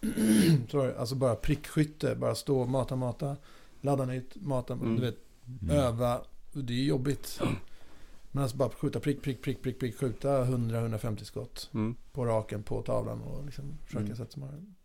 Sorry, 0.70 0.92
alltså 0.98 1.14
bara 1.14 1.34
prickskytte, 1.34 2.14
bara 2.16 2.34
stå 2.34 2.60
och 2.60 2.68
mata, 2.68 2.96
mata, 2.96 3.36
ladda 3.80 4.04
nytt, 4.04 4.36
mata, 4.36 4.72
Mm. 4.74 4.96
du 4.96 5.02
vet, 5.02 5.16
Mm. 5.62 5.76
öva. 5.76 6.20
Det 6.52 6.72
är 6.72 6.84
jobbigt. 6.84 7.40
Men 8.36 8.42
alltså 8.42 8.56
bara 8.56 8.70
skjuta 8.70 9.00
prick, 9.00 9.22
prick, 9.22 9.42
prick, 9.42 9.62
prick, 9.62 9.78
prick, 9.80 9.96
skjuta 9.98 10.44
100-150 10.44 11.24
skott 11.24 11.70
Mm. 11.74 11.96
på 12.12 12.24
raken 12.24 12.62
på 12.62 12.82
tavlan 12.82 13.20
och 13.22 13.44
liksom 13.44 13.78
försöka 13.84 14.04
Mm. 14.04 14.16
sätta 14.16 14.30
sig 14.30 14.42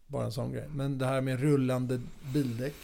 bara 0.08 0.26
en 0.26 0.32
sån 0.32 0.52
grej. 0.52 0.68
Men 0.76 0.98
det 0.98 1.06
här 1.06 1.22
med 1.22 1.40
rullande 1.40 2.02
bildäck 2.34 2.76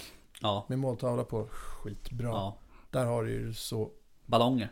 Ja, 0.41 0.65
med 0.70 0.80
måltavla 0.80 1.24
på, 1.24 1.47
skitbra. 1.51 2.28
ja. 2.28 2.57
Där 2.91 3.05
har 3.05 3.24
du 3.24 3.32
ju 3.32 3.53
så, 3.53 3.89
Ballonger. 4.26 4.72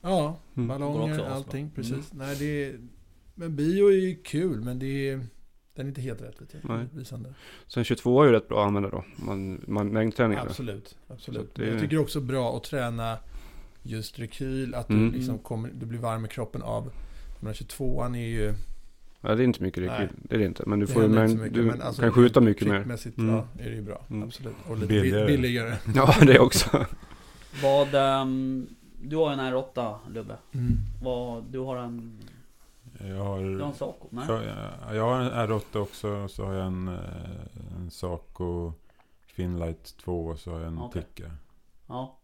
ja, 0.00 0.36
Mm. 0.56 0.68
Ballonger, 0.68 1.20
allting, 1.24 1.70
precis. 1.70 2.12
Mm. 2.12 2.26
Nej, 2.26 2.36
det 2.38 2.64
är, 2.64 2.80
men 3.34 3.56
bio 3.56 3.86
är 3.88 3.92
ju 4.08 4.14
kul, 4.22 4.60
men 4.60 4.78
det 4.78 5.08
är, 5.08 5.16
den 5.74 5.86
är 5.86 5.88
inte 5.88 6.00
helt 6.00 6.20
Nej. 6.20 6.78
rättvisande. 6.78 7.34
Sen 7.66 7.84
22 7.84 8.22
är 8.22 8.26
ju 8.26 8.32
rätt 8.32 8.48
bra 8.48 8.60
att 8.62 8.66
använda 8.66 8.90
då. 8.90 9.04
Man, 9.16 9.64
man, 9.66 9.88
mängdträningar. 9.88 10.46
Absolut, 10.46 10.98
absolut. 11.08 11.50
Så 11.54 11.60
det 11.60 11.66
Jag 11.70 11.80
tycker 11.80 11.98
också 11.98 12.20
bra 12.20 12.56
att 12.56 12.64
träna 12.64 13.18
just 13.82 14.18
rekyl, 14.18 14.74
att 14.74 14.90
Mm. 14.90 15.10
du, 15.10 15.16
liksom 15.18 15.38
kommer, 15.38 15.70
du 15.74 15.86
blir 15.86 15.98
varm 15.98 16.24
i 16.24 16.28
kroppen 16.28 16.62
av, 16.62 16.90
menar 17.40 17.54
22an 17.54 18.16
är 18.16 18.26
ju, 18.28 18.54
Ja, 19.22 19.34
det 19.34 19.42
är 19.42 19.44
inte 19.44 19.62
mycket 19.62 19.82
rekyl. 19.82 20.08
Det 20.22 20.34
är 20.34 20.38
det 20.38 20.44
inte. 20.46 20.62
Men 20.66 20.80
du 20.80 20.86
får 20.86 21.02
så 21.02 21.08
mycket, 21.08 21.54
du 21.54 21.62
men 21.62 21.82
alltså 21.82 22.02
kan 22.02 22.12
skjuta 22.12 22.40
mycket 22.40 22.68
mer. 22.68 22.76
prickmässigt, 22.76 23.18
Mm. 23.18 23.34
ja, 23.34 23.46
är 23.58 23.70
det 23.70 23.76
ju 23.76 23.82
bra. 23.82 24.04
Mm. 24.10 24.22
Absolut. 24.22 24.54
Och 24.68 24.76
lite 24.76 24.86
Billigare. 24.88 25.26
billigare. 25.26 25.76
Ja, 25.94 26.14
det 26.22 26.38
också. 26.38 26.86
Vad, 27.62 27.94
ehm, 27.94 28.66
du 29.02 29.16
har 29.16 29.26
ju 29.34 29.40
en 29.40 29.54
R8 29.54 29.94
Lubbe. 30.10 30.36
Mm. 30.52 30.72
Vad, 31.02 31.44
du 31.44 31.58
har 31.58 31.76
en, 31.76 32.18
Jag 32.98 33.08
du 33.08 33.14
har 33.16 33.38
en 33.38 33.60
har, 33.60 33.72
Saco? 33.72 34.08
Nej? 34.10 34.24
jag, 34.28 34.96
jag 34.96 35.02
har 35.04 35.20
en 35.20 35.30
R8 35.50 35.76
också, 35.78 36.08
och 36.10 36.30
så 36.30 36.44
har 36.46 36.52
jag 36.54 36.66
en, 36.66 36.88
eh, 36.88 36.94
en 37.76 37.90
Saco 37.90 38.72
Finlight 39.26 39.96
2 40.04 40.26
och 40.26 40.38
så 40.38 40.50
har 40.52 40.58
jag 40.58 40.68
en 40.68 40.78
Okej. 40.78 41.02
Tikka. 41.14 41.30
Ja. 41.86 42.18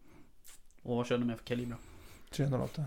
Och 0.87 0.97
vad 0.97 1.07
kör 1.07 1.18
du 1.18 1.24
med 1.24 1.39
för 1.39 1.45
kalibrar? 1.45 1.78
308. 2.30 2.84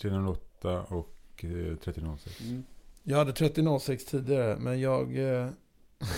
308 0.00 0.82
och 0.82 1.44
eh, 1.44 1.76
3006. 1.76 2.40
Mm. 2.40 2.64
Jag 3.02 3.18
hade 3.18 3.32
3006 3.32 4.04
tidigare, 4.04 4.56
men 4.58 4.80
jag... 4.80 5.18
Eh, 5.18 5.48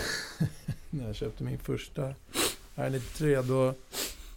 när 0.89 1.05
jag 1.07 1.15
köpte 1.15 1.43
min 1.43 1.59
första 1.59 2.13
R93, 2.75 3.43
då 3.43 3.73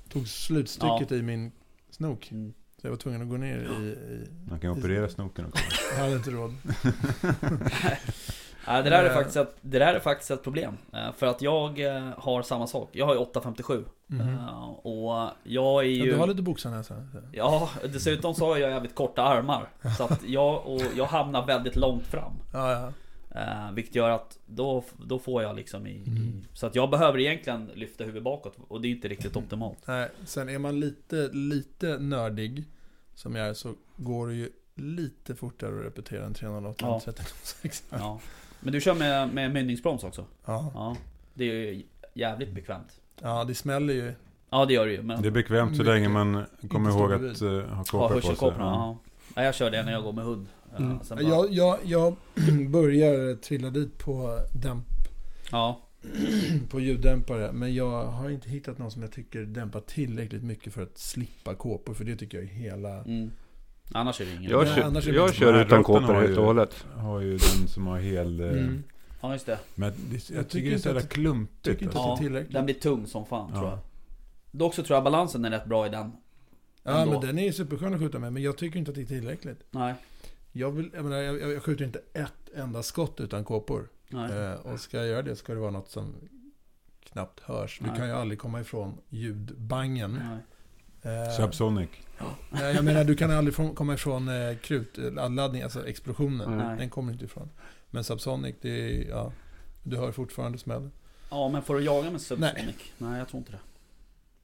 tog 0.08 0.28
slutstycket 0.28 1.12
i 1.12 1.22
min 1.22 1.52
snok. 1.90 2.30
Mm. 2.30 2.52
Så 2.80 2.86
jag 2.86 2.90
var 2.90 2.98
tvungen 2.98 3.22
att 3.22 3.28
gå 3.28 3.36
ner 3.36 3.58
i... 3.58 3.86
i 3.86 4.28
Man 4.50 4.60
kan 4.60 4.70
operera 4.70 5.08
snoken 5.08 5.46
också. 5.46 5.64
jag 5.92 5.98
hade 5.98 6.16
inte 6.16 6.30
råd. 6.30 6.54
Ja, 8.68 8.82
det, 8.82 8.90
där 8.90 9.04
är 9.04 9.08
Eh. 9.08 9.14
faktiskt 9.14 9.36
ett, 9.36 9.54
det 9.60 9.78
där 9.78 9.94
är 9.94 10.00
faktiskt 10.00 10.30
ett 10.30 10.42
problem. 10.42 10.76
Eh, 10.92 11.12
För 11.16 11.26
att 11.26 11.42
jag 11.42 11.80
eh, 11.80 12.10
har 12.16 12.42
samma 12.42 12.66
sak. 12.66 12.88
Jag 12.92 13.06
har 13.06 13.14
ju 13.14 13.20
857. 13.20 13.84
Mhm. 14.06 14.20
Eh, 14.20 14.68
Och 14.68 15.30
jag 15.42 15.84
är 15.84 15.88
Ja, 15.88 16.04
ju... 16.04 16.12
du 16.12 16.16
har 16.18 16.26
lite 16.26 16.42
boxarnäsa. 16.42 17.06
Ja, 17.32 17.70
dessutom 17.92 18.34
så 18.34 18.46
har 18.46 18.56
jag 18.56 18.70
jävligt 18.70 18.94
korta 18.94 19.22
armar. 19.22 19.68
Så 19.96 20.04
att 20.04 20.22
jag, 20.26 20.66
och 20.66 20.82
jag 20.96 21.06
hamnar 21.06 21.46
väldigt 21.46 21.76
långt 21.76 22.06
fram. 22.06 22.32
Ja, 22.52 22.72
ja. 22.72 22.92
Eh, 23.40 23.72
vilket 23.72 23.94
gör 23.94 24.10
att 24.10 24.38
då, 24.46 24.84
då 25.06 25.18
får 25.18 25.42
jag 25.42 25.56
liksom 25.56 25.86
i, 25.86 25.90
i... 25.90 26.06
Mm. 26.08 26.44
Så 26.52 26.66
att 26.66 26.74
jag 26.74 26.90
behöver 26.90 27.18
egentligen 27.18 27.70
lyfta 27.74 28.04
huvudet 28.04 28.22
bakåt. 28.24 28.56
Och 28.68 28.80
det 28.80 28.88
är 28.88 28.90
inte 28.90 29.08
riktigt 29.08 29.36
optimalt. 29.36 29.78
Nej, 29.86 30.08
sen 30.24 30.48
är 30.48 30.58
man 30.58 30.80
lite, 30.80 31.28
lite 31.32 31.98
nördig, 31.98 32.64
som 33.14 33.34
jag 33.36 33.48
är, 33.48 33.54
så 33.54 33.74
går 33.96 34.28
det 34.28 34.34
ju 34.34 34.50
lite 34.74 35.34
fortare 35.34 35.78
att 35.78 35.84
repetera 35.84 36.24
än 36.26 36.34
308 36.34 36.76
Ja. 36.86 36.94
än 36.94 37.00
306. 37.00 37.84
Ja. 37.90 38.20
Men 38.60 38.72
du 38.72 38.80
kör 38.80 38.94
med, 38.94 39.34
med 39.34 39.52
mynningsbroms 39.52 40.04
också? 40.04 40.24
Ja. 40.44 40.70
Ja. 40.74 40.96
Det 41.34 41.44
är 41.44 41.54
ju 41.54 41.82
jävligt 42.14 42.52
bekvämt. 42.52 43.00
ja, 43.22 43.44
det 43.44 43.54
smäller 43.54 43.94
ju. 43.94 44.12
Ja 44.50 44.64
det 44.64 44.74
gör 44.74 44.86
det 44.86 44.92
ju. 44.92 45.02
Men... 45.02 45.22
Det 45.22 45.28
är 45.28 45.32
bekvämt 45.32 45.76
så 45.76 45.82
länge 45.82 46.08
man 46.08 46.44
kommer 46.68 46.90
ihåg 46.90 47.12
att 47.12 47.42
uh, 47.42 47.60
ha 47.60 47.84
Ja, 47.92 48.08
kåpor 48.08 48.14
på 48.14 48.20
sig. 48.20 48.36
Ja. 48.40 48.54
Ja. 48.58 48.98
Ja, 49.34 49.44
jag 49.44 49.54
kör 49.54 49.70
det 49.70 49.82
när 49.82 49.92
jag 49.92 50.02
går 50.02 50.12
med 50.12 50.24
hund. 50.24 50.46
Eh, 50.72 50.80
Mm. 50.80 50.98
Bara, 51.10 51.22
Jag, 51.22 51.52
jag, 51.52 51.78
jag 51.84 52.16
börjar 52.70 53.34
trilla 53.36 53.70
dit 53.70 53.98
på, 53.98 54.38
dämp, 54.54 54.86
ja. 55.50 55.80
på 56.70 56.80
ljuddämpare, 56.80 57.52
men 57.52 57.74
jag 57.74 58.06
har 58.06 58.30
inte 58.30 58.48
hittat 58.50 58.78
någon 58.78 58.90
som 58.90 59.02
jag 59.02 59.12
tycker 59.12 59.42
dämpar 59.42 59.80
tillräckligt 59.80 60.42
mycket 60.42 60.72
för 60.72 60.82
att 60.82 60.98
slippa 60.98 61.54
kåpor, 61.54 61.94
för 61.94 62.04
det 62.04 62.16
tycker 62.16 62.38
jag 62.38 62.44
är 62.44 62.54
hela... 62.54 62.94
Mm. 62.94 63.30
Annars 63.92 64.20
är 64.20 64.24
det 64.24 64.30
ingen. 64.34 64.50
Jag, 64.50 64.64
Nej, 64.66 64.74
kör, 64.76 64.82
annars 64.82 65.08
är 65.08 65.12
det 65.12 65.16
jag 65.18 65.34
kör 65.34 65.60
utan 65.66 65.82
kåpor 65.84 66.00
har 66.14 66.14
helt 66.20 66.30
ju- 66.32 66.36
och 66.38 66.44
hållet. 66.46 66.84
Har 66.96 67.20
ju 67.20 67.30
den 67.30 67.68
som 67.68 67.86
har 67.86 67.98
hel... 67.98 68.40
eh, 68.40 68.48
Mm. 68.48 68.82
Ja 69.20 69.32
just 69.32 69.46
det. 69.46 69.58
Men 69.74 69.92
jag, 70.10 70.38
Jag 70.38 70.48
tycker 70.48 70.64
det 70.66 70.70
är 70.70 70.72
inte 70.72 70.82
så 70.82 70.88
jävla 70.88 71.00
att- 71.00 71.08
klumpigt. 71.08 71.62
tycker 71.64 71.82
inte 71.84 71.98
alltså. 71.98 72.12
att 72.12 72.18
det 72.18 72.22
är 72.22 72.24
Ja, 72.24 72.28
tillräckligt. 72.28 72.52
Den 72.54 72.64
blir 72.64 72.74
tung 72.74 73.06
som 73.06 73.26
fan 73.26 73.50
Ja. 73.54 73.58
tror 73.60 73.70
jag. 73.70 73.78
Dock 74.50 74.74
så 74.74 74.82
tror 74.82 74.96
jag 74.96 75.04
balansen 75.04 75.44
är 75.44 75.50
rätt 75.50 75.64
bra 75.66 75.86
i 75.86 75.90
den. 75.90 76.12
Ja, 76.82 76.90
ändå. 76.98 77.12
men 77.12 77.20
den 77.28 77.38
är 77.38 77.42
ju 77.44 77.52
superskön 77.52 77.94
att 77.94 78.00
skjuta 78.00 78.18
med, 78.18 78.32
men 78.32 78.42
jag 78.42 78.56
tycker 78.58 78.78
inte 78.78 78.90
att 78.90 78.94
det 78.94 79.00
är 79.02 79.06
tillräckligt. 79.06 79.60
Nej. 79.70 79.94
Jag, 80.52 80.70
vill, 80.70 80.90
jag, 80.94 81.04
menar, 81.04 81.16
jag, 81.16 81.52
jag 81.52 81.62
skjuter 81.62 81.84
inte 81.84 82.00
ett 82.12 82.32
enda 82.56 82.82
skott 82.82 83.20
utan 83.20 83.44
kåpor. 83.44 83.88
Nej. 84.08 84.32
Eh, 84.32 84.52
och 84.52 84.80
ska 84.80 84.96
jag 84.96 85.06
göra 85.06 85.22
det 85.22 85.36
ska 85.36 85.54
det 85.54 85.60
vara 85.60 85.70
något 85.70 85.90
som 85.90 86.14
knappt 87.12 87.40
hörs. 87.40 87.80
Nej. 87.82 87.90
kan 87.96 88.06
ju 88.08 88.12
aldrig 88.14 88.38
komma 88.38 88.60
ifrån 88.60 88.94
ljudbangen. 89.08 90.12
Nej. 90.30 90.38
Eh, 91.02 91.30
Subsonic. 91.36 91.88
nej, 92.50 92.74
jag 92.74 92.84
menar, 92.84 93.04
du 93.04 93.14
kan 93.16 93.30
aldrig 93.30 93.76
komma 93.76 93.94
ifrån 93.94 94.28
eh, 94.28 94.56
krutladdning, 94.56 95.62
alltså 95.62 95.86
explosionen. 95.88 96.50
Nej. 96.56 96.66
Nej. 96.66 96.76
Den 96.78 96.90
kommer 96.90 97.12
inte 97.12 97.24
ifrån. 97.24 97.50
Men 97.90 98.04
Subsonic, 98.04 98.56
det 98.60 98.70
är, 99.04 99.08
ja, 99.08 99.32
du 99.82 99.96
hör 99.96 100.12
fortfarande 100.12 100.58
smällen. 100.58 100.92
Ja 101.30 101.48
men 101.48 101.62
får 101.62 101.74
du 101.74 101.84
jaga 101.84 102.10
med 102.10 102.20
Subsonic? 102.20 102.76
Nej. 102.98 103.18
jag 103.18 103.28
tror 103.28 103.38
inte 103.38 103.52
det. 103.52 103.58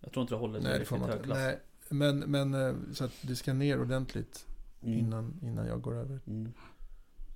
Jag 0.01 0.13
tror 0.13 0.23
inte 0.23 0.35
det 0.35 0.39
håller 0.39 0.61
Nej, 0.61 0.79
det 0.79 0.85
får 0.85 0.97
riktigt 0.97 1.01
man 1.01 1.09
hög 1.11 1.17
inte. 1.19 1.27
klass. 1.27 1.39
Nej, 1.39 1.59
men, 1.89 2.19
men 2.19 2.55
eh, 2.69 2.75
så 2.93 3.05
att 3.05 3.13
det 3.21 3.37
ska 3.37 3.53
ner 3.53 3.81
ordentligt 3.81 4.47
Mm. 4.83 4.99
innan, 4.99 5.41
innan 5.43 5.67
jag 5.67 5.81
går 5.83 5.95
över. 5.95 6.21
Mm. 6.27 6.53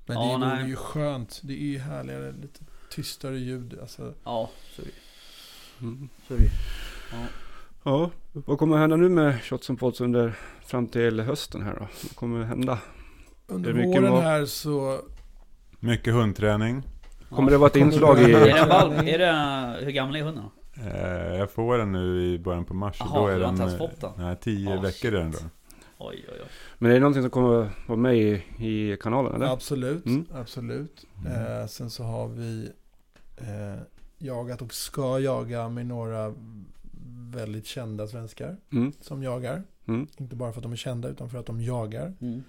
Men 0.07 0.17
Ja, 0.17 0.23
det 0.23 0.39
vore 0.39 0.57
nej. 0.57 0.69
ju 0.69 0.77
skönt. 0.77 1.41
Det 1.45 1.53
är 1.53 1.67
ju 1.67 1.79
härligare, 1.79 2.33
lite 2.33 2.61
tystare 2.91 3.39
ljud. 3.39 3.79
Alltså, 3.81 4.15
Ja, 4.25 4.51
så 4.77 4.83
är 4.83 4.87
det 4.87 4.93
Mm. 5.87 6.09
så 6.29 6.35
är 6.35 6.39
det 6.39 6.45
Ja. 7.13 7.27
Ja, 7.83 8.11
vad 8.33 8.59
kommer 8.59 8.77
hända 8.77 8.97
nu 8.97 9.09
med 9.09 9.43
Shots 9.43 9.71
and 9.71 9.79
Pods 9.79 10.01
under 10.01 10.35
fram 10.67 10.87
till 10.87 11.21
hösten 11.21 11.63
här 11.63 11.75
då? 11.75 11.81
Vad 12.03 12.15
kommer 12.17 12.45
hända? 12.45 12.79
under 13.47 13.73
våren 13.73 14.11
mat. 14.13 14.23
här 14.23 14.45
så... 14.47 15.01
Mycket 15.81 16.15
hundträning. 16.15 16.83
Kommer 17.31 17.51
det 17.51 17.59
vara 17.59 17.71
ett 17.71 17.77
inslag 17.77 18.19
i... 18.21 18.33
Är 18.33 18.55
det 18.55 18.67
valp? 18.69 18.93
Är 19.09 19.19
det, 19.19 19.85
hur 19.85 19.91
gammal 19.93 20.17
är 20.17 20.23
hunden 20.23 20.45
då? 20.45 20.83
Eh, 20.83 21.35
jag 21.39 21.51
får 21.51 21.79
den 21.79 21.93
nu 21.93 22.23
i 22.35 22.39
början 22.39 22.65
på 22.65 22.75
mars. 22.75 22.97
Jaha, 23.01 23.21
då 23.21 23.27
är 23.27 23.33
har 23.33 23.41
den... 23.41 23.51
inte 23.51 23.63
eh, 23.65 23.79
fått 23.79 24.01
den? 24.01 24.11
Nej, 24.17 24.37
tio 24.41 24.79
Ah, 24.79 24.81
veckor 24.81 25.15
är 25.15 25.19
den 25.19 25.31
då. 25.31 25.39
Oj 25.99 26.25
oj 26.29 26.35
oj. 26.43 26.49
Men 26.79 26.91
är 26.91 26.95
det 26.95 27.01
någonting 27.01 27.23
som 27.23 27.31
kommer 27.31 27.71
vara 27.87 27.99
med 27.99 28.17
i, 28.19 28.43
i 28.59 28.97
kanalen 29.01 29.35
eller? 29.35 29.47
Absolut, 29.53 30.07
Mm. 30.07 30.27
absolut. 30.35 31.05
Mm. 31.27 31.61
Eh, 31.61 31.67
sen 31.67 31.91
så 31.91 32.05
har 32.05 32.29
vi 32.29 32.69
eh, 33.37 33.81
jagat 34.19 34.63
och 34.63 34.75
ska 34.75 35.19
jaga 35.21 35.69
med 35.69 35.87
några 35.87 36.35
väldigt 37.31 37.67
kända 37.67 38.07
svenskar 38.07 38.57
Mm. 38.73 38.93
som 39.01 39.23
jagar. 39.23 39.63
Mm. 39.89 40.07
Inte 40.17 40.37
bara 40.37 40.53
för 40.53 40.59
att 40.59 40.63
de 40.63 40.73
är 40.73 40.77
kända 40.77 41.09
utan 41.09 41.31
för 41.31 41.39
att 41.39 41.47
de 41.47 41.61
jagar. 41.61 42.15
Mm. 42.21 42.43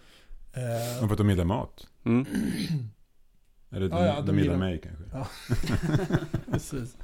Eh, 0.54 1.04
Och 1.04 1.08
för 1.08 1.12
att 1.12 1.18
de 1.18 1.30
gillar 1.30 1.46
mat. 1.46 1.88
Mm. 2.04 2.26
Eller 3.72 3.90
de, 3.90 3.98
Ja, 3.98 4.06
ja, 4.06 4.22
de, 4.22 4.26
de 4.36 4.40
gillar 4.42 4.58
mig 4.58 4.82
kanske. 4.82 5.04
Ja. 5.14 5.28
Precis. 6.52 6.98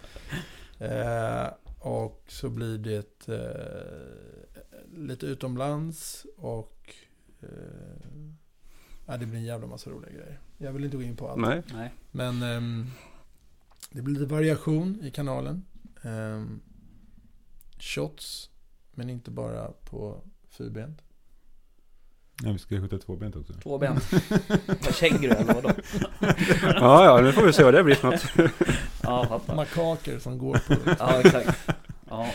Eh, 0.80 1.48
och 1.80 2.24
så 2.28 2.50
blir 2.50 2.78
det 2.78 3.28
eh, 3.30 4.98
lite 5.00 5.26
utomlands 5.26 6.26
och... 6.38 6.94
Eh, 7.42 9.18
det 9.20 9.26
blir 9.26 9.40
en 9.40 9.46
jävla 9.46 9.68
massa 9.68 9.90
roliga 9.90 10.12
grejer. 10.12 10.40
Jag 10.58 10.72
vill 10.74 10.84
inte 10.84 10.98
gå 10.98 11.04
in 11.04 11.16
på 11.16 11.30
allt. 11.30 11.42
Nej. 11.42 11.62
Nej. 11.74 11.94
Men 12.12 12.44
ehm, 12.44 12.86
det 13.92 14.02
blir 14.02 14.14
lite 14.20 14.34
variation 14.34 15.00
i 15.04 15.12
kanalen. 15.12 15.64
Shots, 17.80 18.50
men 18.92 19.10
inte 19.10 19.32
bara 19.32 19.68
på 19.68 20.22
fyrbent. 20.50 21.02
Ja, 22.44 22.52
vi 22.52 22.60
ska 22.60 22.82
skjuta 22.82 22.98
tvåbent 22.98 23.36
också. 23.36 23.54
Två 23.54 23.78
ben. 23.78 24.00
Vad 24.68 24.96
känguru 24.96 25.32
eller 25.32 25.54
vadå? 25.54 25.72
Ja, 26.64 27.06
ja, 27.06 27.22
nu 27.22 27.32
får 27.32 27.42
vi 27.42 27.54
se 27.54 27.64
vad 27.64 27.74
det 27.74 27.84
blir 27.84 27.96
för 27.96 28.12
något. 28.12 28.52
Ja, 29.04 29.26
fattar. 29.26 29.56
Makaker 29.56 30.20
som 30.20 30.38
går 30.38 30.54
på... 30.68 30.76
Ja, 31.00 31.20
exakt. 31.20 31.70
Ja. 32.10 32.28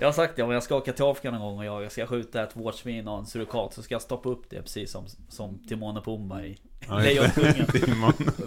Jag 0.00 0.08
har 0.08 0.12
sagt 0.12 0.36
det, 0.36 0.42
om 0.42 0.50
jag 0.50 0.62
ska 0.62 0.76
åka 0.76 0.92
till 0.92 1.04
Afrika 1.04 1.30
någon 1.30 1.40
gång 1.40 1.68
och 1.68 1.84
jag 1.84 1.92
ska 1.92 2.06
skjuta 2.06 2.42
ett 2.42 2.56
vårtsvin 2.56 3.08
och 3.08 3.18
en 3.18 3.26
surikat 3.26 3.74
så 3.74 3.82
ska 3.82 3.94
jag 3.94 4.02
stoppa 4.02 4.28
upp 4.28 4.50
det 4.50 4.62
precis 4.62 4.90
som, 4.90 5.06
som 5.28 5.58
Timon 5.68 5.96
och 5.96 6.04
Pumba 6.04 6.42
i 6.42 6.58
Lejonkungen. 7.02 7.66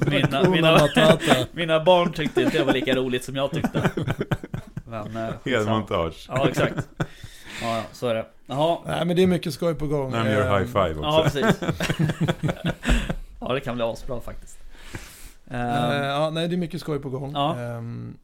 Mina, 0.07 0.49
mina, 0.49 0.89
mina 1.51 1.83
barn 1.83 2.13
tyckte 2.13 2.41
inte 2.41 2.57
det 2.57 2.63
var 2.63 2.73
lika 2.73 2.95
roligt 2.95 3.23
som 3.23 3.35
jag 3.35 3.51
tyckte. 3.51 3.91
Men, 4.85 5.15
eh. 5.17 5.33
Helmontage. 5.45 6.25
Ja, 6.29 6.49
exakt. 6.49 6.89
Ja, 7.61 7.77
ja, 7.77 7.83
så 7.91 8.07
är 8.07 8.15
det. 8.15 8.25
Jaha. 8.45 8.77
Nej, 8.85 9.05
men 9.05 9.15
det 9.15 9.23
är 9.23 9.27
mycket 9.27 9.53
skoj 9.53 9.75
på 9.75 9.87
gång. 9.87 10.11
Nej, 10.11 10.23
men 10.23 10.31
gör 10.33 10.55
Ehm, 10.55 10.59
high 10.59 10.71
five 10.73 11.01
Ja, 11.01 11.21
också. 11.25 11.39
precis. 11.41 11.61
Ja, 13.39 13.53
det 13.53 13.59
kan 13.59 13.75
bli 13.75 13.83
asbra 13.83 14.21
faktiskt. 14.21 14.57
Eh, 15.47 15.59
Ehm, 15.59 16.03
ja, 16.05 16.29
nej, 16.29 16.47
det 16.47 16.55
är 16.55 16.57
mycket 16.57 16.81
skoj 16.81 16.99
på 16.99 17.09
gång. 17.09 17.31
Ja. 17.33 17.59
Ehm, 17.59 18.17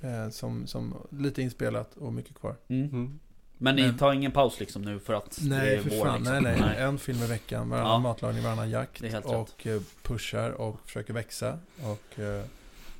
eh, 0.00 0.28
som, 0.30 0.66
som 0.66 0.94
lite 1.10 1.42
inspelat 1.42 1.96
och 1.96 2.12
mycket 2.12 2.34
kvar. 2.40 2.56
mm. 2.68 2.88
Mm. 2.88 3.18
Men 3.58 3.76
ni 3.76 3.92
tar 3.98 4.12
ingen 4.12 4.32
paus 4.32 4.60
liksom 4.60 4.82
nu 4.82 4.98
för 4.98 5.14
att 5.14 5.38
det 5.40 5.48
Nej, 5.48 5.74
är 5.76 5.82
för 5.82 5.90
vår 5.90 6.04
fan. 6.06 6.18
liksom? 6.18 6.42
Nej, 6.42 6.56
nej, 6.60 6.82
En 6.82 6.98
film 6.98 7.18
i 7.22 7.26
veckan, 7.26 7.68
varannan 7.70 7.90
Ja. 7.92 7.98
matlagning, 7.98 8.42
varannan 8.44 8.70
jakt. 8.70 9.00
Det 9.00 9.06
är 9.06 9.10
helt 9.12 9.26
och 9.26 9.66
eh, 9.66 9.80
pushar 10.02 10.50
och 10.50 10.80
försöker 10.84 11.12
växa 11.12 11.58
och 11.82 12.18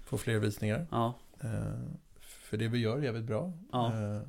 få 0.04 0.18
fler 0.18 0.38
visningar. 0.38 0.86
Ja, 0.90 1.14
för 2.54 2.58
det 2.58 2.68
vi 2.68 2.78
gör 2.78 2.98
är 2.98 3.02
jävligt 3.02 3.24
bra. 3.24 3.52
Ja. 3.72 3.86
Eh, 3.92 4.20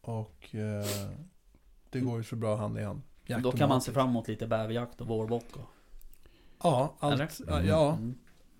och 0.00 0.54
eh, 0.54 0.86
det 1.90 2.00
går 2.00 2.16
ju 2.18 2.24
så 2.24 2.36
bra 2.36 2.56
hand 2.56 2.78
i 2.78 2.82
hand. 2.82 3.02
Jakt 3.26 3.42
då 3.42 3.52
kan 3.52 3.68
man 3.68 3.80
se 3.80 3.92
fram 3.92 4.08
emot 4.08 4.28
lite 4.28 4.46
bäverjakt 4.46 5.00
och 5.00 5.06
vårbock 5.06 5.44
och... 5.52 5.70
Ja, 6.62 6.94
allt. 6.98 7.14
Eller? 7.14 7.28
Ja, 7.48 7.62
ja. 7.62 7.92
Mm. 7.92 8.14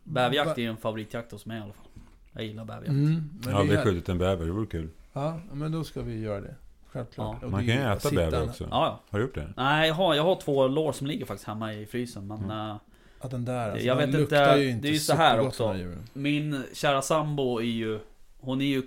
Bäverjakt 0.05 0.59
är 0.59 0.63
ju 0.63 0.69
en 0.69 0.77
favoritjakt 0.77 1.33
hos 1.33 1.47
mig 1.47 1.59
i 1.59 1.63
alla 1.63 1.73
fall. 1.73 1.87
Jag 2.33 2.45
gillar 2.45 2.65
bäverjakt. 2.65 2.89
Mm, 2.89 3.11
men 3.13 3.41
Jag 3.43 3.51
har 3.51 3.53
det 3.53 3.59
aldrig 3.61 3.79
är- 3.79 3.85
skjutit 3.85 4.09
en 4.09 4.19
bäver, 4.19 4.47
det 4.47 4.53
vore 4.53 4.67
kul. 4.67 4.89
Ja, 5.13 5.41
men 5.53 5.73
då 5.73 5.85
ska 5.85 6.03
vi 6.03 6.19
göra 6.21 6.41
det. 6.41 6.55
Självklart. 6.87 7.37
Ja. 7.41 7.47
Och 7.47 7.53
Man 7.53 7.61
det 7.61 7.67
kan 7.73 7.77
ju 7.77 7.83
är 7.83 7.93
äta 7.93 8.01
sitta- 8.09 8.31
bäver 8.31 8.49
också. 8.49 8.65
Ja, 8.65 8.69
ja. 8.71 9.01
Har 9.11 9.19
du 9.19 9.25
gjort 9.25 9.35
det? 9.35 9.53
Nej, 9.57 9.89
jag 9.89 9.95
har, 9.95 10.15
jag 10.15 10.23
har 10.23 10.41
två 10.41 10.67
lår 10.69 10.93
som 10.93 11.07
ligger 11.07 11.27
faktiskt 11.27 11.47
hemma 11.47 11.75
i 11.75 11.87
frysen 11.87 12.27
men 12.27 12.39
Mm. 12.39 12.51
eh, 12.71 12.77
Att 13.21 13.31
den 13.31 13.45
där, 13.45 13.71
alltså, 13.71 13.87
Jag 13.87 13.99
den 13.99 14.11
vet 14.11 14.21
luktar 14.21 14.49
inte, 14.49 14.61
ju 14.61 14.71
inte 14.71 14.83
det 14.83 14.89
är 14.89 14.93
ju 14.93 14.99
så 14.99 15.15
här 15.15 15.31
supergott, 15.31 15.49
också. 15.49 15.63
de 15.67 15.73
här 15.73 15.79
djuren. 15.79 16.03
Min 16.13 16.65
kära 16.73 17.03
sambo 17.03 17.59
är 17.59 17.63
ju 17.65 18.01
Hon 18.41 18.61
är 18.61 18.65
ju 18.67 18.83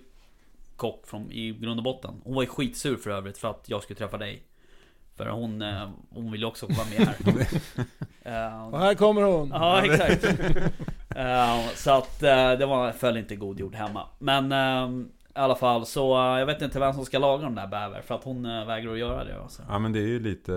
kock 0.75 1.07
från, 1.07 1.31
i 1.31 1.51
grund 1.51 1.79
och 1.79 1.83
botten. 1.83 2.21
Hon 2.23 2.35
var 2.35 2.41
ju 2.41 2.47
skitsur 2.47 2.97
för 2.97 3.09
övrigt 3.09 3.37
för 3.37 3.49
att 3.49 3.63
jag 3.65 3.83
skulle 3.83 3.97
träffa 3.97 4.17
dig. 4.17 4.43
För 5.15 5.25
hon, 5.29 5.61
eh, 5.61 5.89
hon 6.09 6.31
vill 6.31 6.41
ju 6.41 6.47
också 6.47 6.65
vara 6.65 6.87
med 6.97 7.07
här. 7.07 7.15
Och 7.25 7.41
Eh, 8.23 8.79
här 8.79 8.93
kommer 8.95 9.21
hon! 9.21 9.49
Ja 9.53 9.85
exakt. 9.85 10.23
Eh, 11.15 11.59
Så 11.75 11.91
att 11.91 12.19
det 12.19 12.65
var, 12.65 12.91
föll 12.91 13.17
inte 13.17 13.35
god 13.35 13.59
jord 13.59 13.75
hemma. 13.75 14.07
Men 14.19 14.51
eh, 14.51 15.05
i 15.35 15.39
alla 15.39 15.55
fall 15.55 15.85
så 15.85 16.13
eh, 16.33 16.39
jag 16.39 16.45
vet 16.45 16.61
inte 16.61 16.79
vem 16.79 16.93
som 16.93 17.05
ska 17.05 17.19
laga 17.19 17.43
de 17.43 17.55
där 17.55 17.67
bäver 17.67 18.01
För 18.01 18.15
att 18.15 18.23
hon 18.23 18.45
eh, 18.45 18.65
vägrar 18.65 18.93
att 18.93 18.99
göra 18.99 19.23
det 19.23 19.41
alltså. 19.41 19.61
Ja 19.69 19.79
men 19.79 19.93
det 19.93 19.99
är 19.99 20.07
ju 20.07 20.19
lite 20.19 20.53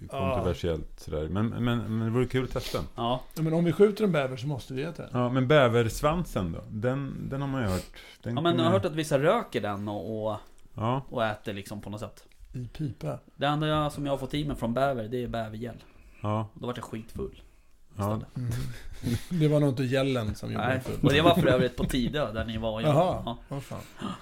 eh, 0.00 0.08
kontroversiellt 0.08 1.00
sådär. 1.00 1.28
Men, 1.28 1.48
men, 1.48 1.98
men 1.98 2.00
det 2.00 2.10
vore 2.10 2.26
kul 2.26 2.44
att 2.44 2.50
testa. 2.50 2.78
Ja, 2.96 3.20
Ja, 3.34 3.42
Men 3.42 3.52
om 3.52 3.64
vi 3.64 3.72
skjuter 3.72 4.04
en 4.04 4.12
bäver 4.12 4.36
så 4.36 4.46
måste 4.46 4.74
vi 4.74 4.82
äta 4.82 5.02
den. 5.02 5.10
Ja 5.12 5.28
men 5.28 5.48
bäversvansen 5.48 6.52
då? 6.52 6.60
Den, 6.70 7.28
den 7.30 7.40
har 7.40 7.48
man 7.48 7.62
ju 7.62 7.68
hört. 7.68 7.84
Den 8.22 8.34
ja 8.34 8.40
men 8.40 8.56
jag 8.58 8.64
har 8.64 8.72
hört 8.72 8.84
att 8.84 8.94
vissa 8.94 9.18
röker 9.18 9.60
den 9.60 9.88
och, 9.88 10.26
och, 10.30 10.36
Ja, 10.74 11.02
och 11.10 11.24
äter 11.24 11.52
liksom 11.52 11.80
på 11.80 11.90
något 11.90 12.00
sätt 12.00 12.24
I 12.52 12.66
pipa. 12.66 13.18
Det 13.36 13.46
enda 13.46 13.90
som 13.90 14.06
jag 14.06 14.12
har 14.12 14.18
fått 14.18 14.34
i 14.34 14.44
mig 14.44 14.56
från 14.56 14.74
bäver, 14.74 15.08
det 15.08 15.22
är 15.22 15.28
bävergäll. 15.28 15.84
ja, 16.22 16.48
Då 16.54 16.66
vart 16.66 16.76
jag 16.76 16.84
skitfull. 16.84 17.42
Ja. 17.98 18.12
Mm. 18.36 18.50
Det 19.40 19.48
var 19.48 19.60
nog 19.60 19.68
inte 19.68 19.82
gällen 19.82 20.34
som 20.34 20.52
gjorde 20.52 20.66
Nej, 20.66 20.80
full. 20.80 20.94
och 21.02 21.12
det 21.12 21.20
var 21.20 21.34
för 21.34 21.46
övrigt 21.46 21.76
på 21.76 21.84
Tidö 21.84 22.32
där 22.32 22.44
ni 22.44 22.58
var 22.58 22.72
och. 22.72 22.82
Jaha, 22.82 23.22
Ja. 23.26 23.38
vad 23.48 23.62
fan. 23.62 23.80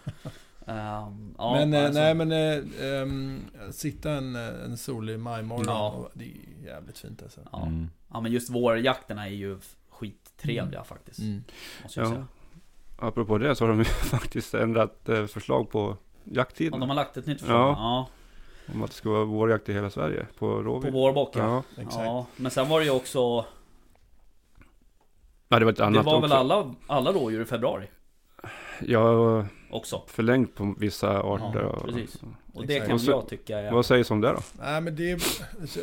Ehm, 0.68 1.34
ja, 1.38 1.54
men 1.54 1.74
eh, 1.74 1.84
alltså, 1.84 2.00
nej 2.00 2.14
men, 2.14 2.32
ehm, 2.32 3.40
sitta 3.72 4.10
en, 4.12 4.36
eh, 4.36 4.64
en 4.64 4.76
solig 4.76 5.18
majmorgon, 5.20 5.64
Ja. 5.66 5.90
och, 5.90 6.10
det 6.14 6.24
är 6.24 6.66
jävligt 6.66 6.98
fint 6.98 7.22
alltså. 7.22 7.40
ja. 7.52 7.62
Mm. 7.66 7.90
ja 8.12 8.20
men 8.20 8.32
just 8.32 8.50
vårjakterna 8.50 9.26
är 9.28 9.32
ju 9.32 9.58
skittrevliga 9.90 10.84
faktiskt. 10.84 11.18
Mm. 11.18 11.44
Måste 11.82 12.00
jag 12.00 12.06
Ja. 12.08 12.12
säga. 12.12 12.26
Apropå 12.98 13.38
det 13.38 13.54
så 13.56 13.64
har 13.64 13.68
de 13.68 13.78
ju 13.78 13.84
faktiskt 13.84 14.54
ändrat 14.54 15.00
förslag 15.28 15.70
på 15.70 15.96
jakttiden. 16.24 16.80
de 16.80 16.88
har 16.88 16.96
lagt 16.96 17.16
ett 17.16 17.26
nytt 17.26 17.40
förslag. 17.40 17.70
Ja. 17.70 18.08
Ja. 18.66 18.72
Om 18.74 18.82
att 18.82 18.90
det 18.90 18.96
ska 18.96 19.10
vara 19.10 19.24
vårjakt 19.24 19.68
i 19.68 19.72
hela 19.72 19.90
Sverige 19.90 20.26
på 20.38 20.38
På 20.38 20.62
råvilt. 20.62 20.94
vårbock 20.94 21.36
ja. 21.36 21.40
Ja. 21.76 21.82
Exakt. 21.82 22.04
ja. 22.04 22.26
Men 22.36 22.50
sen 22.50 22.68
var 22.68 22.78
det 22.80 22.84
ju 22.86 22.92
också, 22.92 23.44
ja, 25.48 25.58
det 25.58 25.64
var 25.64 25.72
ett 25.72 25.78
det 25.78 25.84
annat 25.86 26.06
var 26.06 26.16
också. 26.16 26.28
väl 26.28 26.32
alla, 26.32 26.74
alla 26.86 27.12
rådjur 27.12 27.42
i 27.42 27.44
februari 27.44 27.86
Ja, 28.80 29.46
också. 29.70 30.02
förlängt 30.06 30.54
på 30.54 30.74
vissa 30.78 31.20
arter. 31.22 31.60
Ja, 31.60 31.66
och, 31.68 31.86
precis. 31.86 32.22
Och 32.54 32.66
det 32.66 32.80
kan 32.88 32.98
så- 32.98 33.10
jag 33.10 33.28
tycka 33.28 33.58
är... 33.58 33.72
Vad 33.72 33.86
sägs 33.86 34.10
om 34.10 34.20
det 34.20 34.28
då? 34.32 34.40
Nej 34.58 34.80
men 34.80 34.96
det 34.96 35.10
är, 35.10 35.18
så, 35.66 35.80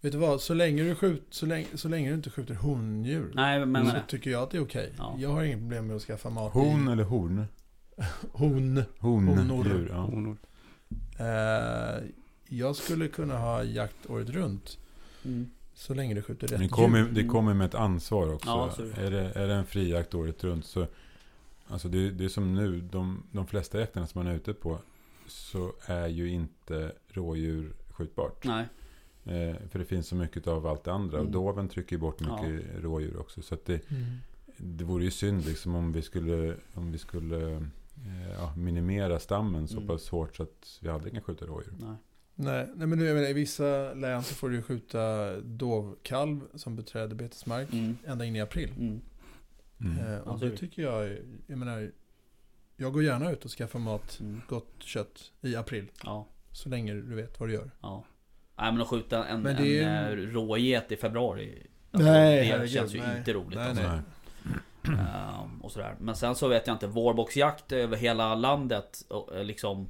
vet 0.00 0.12
du 0.12 0.18
vad, 0.18 0.40
så 0.40 0.54
länge 0.54 0.82
du 0.82 0.94
skjuter, 0.94 1.26
så 1.30 1.46
länge, 1.46 1.66
så 1.74 1.88
länge 1.88 2.08
du 2.08 2.14
inte 2.14 2.30
skjuter 2.30 2.54
hondjur. 2.54 3.32
Nej 3.34 3.66
men... 3.66 3.86
så 3.86 3.96
tycker 4.08 4.30
jag 4.30 4.42
att 4.42 4.50
det 4.50 4.56
är 4.56 4.62
okej. 4.62 4.92
Ja. 4.98 5.14
Jag 5.18 5.30
har 5.30 5.42
inget 5.42 5.58
problem 5.58 5.86
med 5.86 5.96
att 5.96 6.02
skaffa 6.02 6.30
mat 6.30 6.52
Hon 6.52 6.88
i 6.88 6.92
eller 6.92 7.04
horn? 7.04 7.44
hon. 8.32 8.82
Hon, 8.98 9.28
Honor. 9.28 9.66
djur, 9.66 9.88
ja. 9.92 9.96
Honor. 9.96 10.36
Eh, 11.18 12.04
jag 12.48 12.76
skulle 12.76 13.08
kunna 13.08 13.38
ha 13.38 13.62
jakt 13.62 14.10
året 14.10 14.28
runt. 14.30 14.78
Mm. 15.24 15.50
Så 15.78 15.94
länge 15.94 16.14
du 16.14 16.22
skjuter 16.22 16.46
rätt 16.48 16.58
Det 16.60 16.68
kommer, 16.68 16.98
djur. 16.98 17.10
det 17.12 17.24
kommer 17.24 17.54
med 17.54 17.64
ett 17.66 17.74
ansvar 17.74 18.32
också. 18.34 18.48
Ja, 18.48 18.70
är 18.96 19.10
det. 19.10 19.30
är, 19.34 19.46
det, 19.48 19.54
en 19.54 19.66
frijakt 19.66 20.14
året 20.14 20.44
runt 20.44 20.64
så 20.64 20.86
Alltså 21.68 21.88
det, 21.88 22.10
det 22.10 22.24
är 22.24 22.28
som 22.28 22.54
nu, 22.54 22.80
de, 22.80 23.22
de 23.32 23.46
flesta 23.46 23.80
jakterna 23.80 24.06
som 24.06 24.18
man 24.24 24.32
är 24.32 24.36
ute 24.36 24.54
på 24.54 24.78
så 25.26 25.72
är 25.86 26.06
ju 26.08 26.30
inte 26.30 26.92
rådjur 27.08 27.72
skjutbart. 27.90 28.44
Nej. 28.44 28.66
Eh, 29.24 29.56
för 29.70 29.78
det 29.78 29.84
finns 29.84 30.08
så 30.08 30.14
mycket 30.16 30.46
av 30.46 30.66
allt 30.66 30.84
det 30.84 30.92
andra. 30.92 31.16
Mm. 31.18 31.26
Och 31.26 31.32
doven 31.32 31.68
trycker 31.68 31.92
ju 31.96 32.00
bort 32.00 32.20
mycket 32.20 32.66
rådjur 32.82 33.16
också. 33.20 33.42
Så 33.42 33.54
att 33.54 33.64
det, 33.64 33.90
Mm. 33.90 34.04
det 34.56 34.84
vore 34.84 35.04
ju 35.04 35.10
synd 35.10 35.46
liksom 35.46 35.74
om 35.74 35.92
vi 35.92 36.02
skulle, 36.02 36.56
om 36.74 36.92
vi 36.92 36.98
skulle 36.98 37.52
eh, 37.56 38.32
ja, 38.38 38.52
minimera 38.56 39.18
stammen 39.18 39.68
så 39.68 39.76
Mm. 39.76 39.86
pass 39.88 40.08
hårt 40.08 40.36
så 40.36 40.42
att 40.42 40.78
vi 40.80 40.88
aldrig 40.88 41.12
kan 41.12 41.22
skjuta 41.22 41.44
rådjur. 41.46 41.74
Nej. 41.80 41.96
Nej, 42.38 42.68
nej 42.74 42.86
men 42.86 43.00
jag 43.06 43.14
menar, 43.14 43.28
i 43.28 43.32
vissa 43.32 43.94
län 43.94 44.22
så 44.22 44.34
får 44.34 44.48
du 44.48 44.56
ju 44.56 44.62
skjuta 44.62 45.32
dovkalv 45.40 46.40
som 46.54 46.76
beträder 46.76 47.14
betesmark 47.14 47.72
Mm. 47.72 47.96
ända 48.06 48.24
in 48.24 48.36
i 48.36 48.40
april. 48.40 48.70
Mm. 48.78 49.00
Mm. 49.80 50.14
Eh, 50.14 50.18
och 50.20 50.38
det 50.40 50.56
tycker 50.56 50.82
jag, 50.82 51.18
jag 51.46 51.58
menar, 51.58 51.90
jag 52.76 52.92
går 52.92 53.02
gärna 53.04 53.30
ut 53.30 53.44
och 53.44 53.50
skaffar 53.50 53.78
mat, 53.78 54.18
Mm. 54.20 54.40
gott 54.48 54.74
kött 54.78 55.32
i 55.40 55.56
april. 55.56 55.90
Ja. 56.04 56.26
Så 56.52 56.68
länge 56.68 56.94
du 56.94 57.14
vet 57.14 57.40
vad 57.40 57.48
du 57.48 57.52
gör. 57.52 57.70
Ja. 57.80 58.04
Nej 58.58 58.72
men 58.72 58.80
att 58.80 58.88
skjuta 58.88 59.24
en, 59.26 59.42
Men 59.42 59.56
det 59.62 59.82
en 59.82 60.18
eh, 60.18 60.26
råget 60.32 60.92
i 60.92 60.96
februari 60.96 61.66
alltså, 61.90 62.08
Nej, 62.10 62.36
Det 62.36 62.42
herregud, 62.44 62.70
känns 62.70 62.94
ju 62.94 62.98
nej. 63.00 63.18
inte 63.18 63.32
roligt 63.32 63.58
Nej, 63.58 63.68
alltså. 63.68 63.82
nej. 63.88 64.00
Ehm, 64.98 65.60
och 65.62 65.72
sådär. 65.72 65.94
Men 66.00 66.16
sen 66.16 66.34
så 66.34 66.48
vet 66.48 66.66
jag 66.66 66.74
inte, 66.74 66.86
vårboxjakt 66.86 67.72
över 67.72 67.96
hela 67.96 68.34
landet 68.34 69.04
och, 69.08 69.36
eh, 69.36 69.44
liksom 69.44 69.88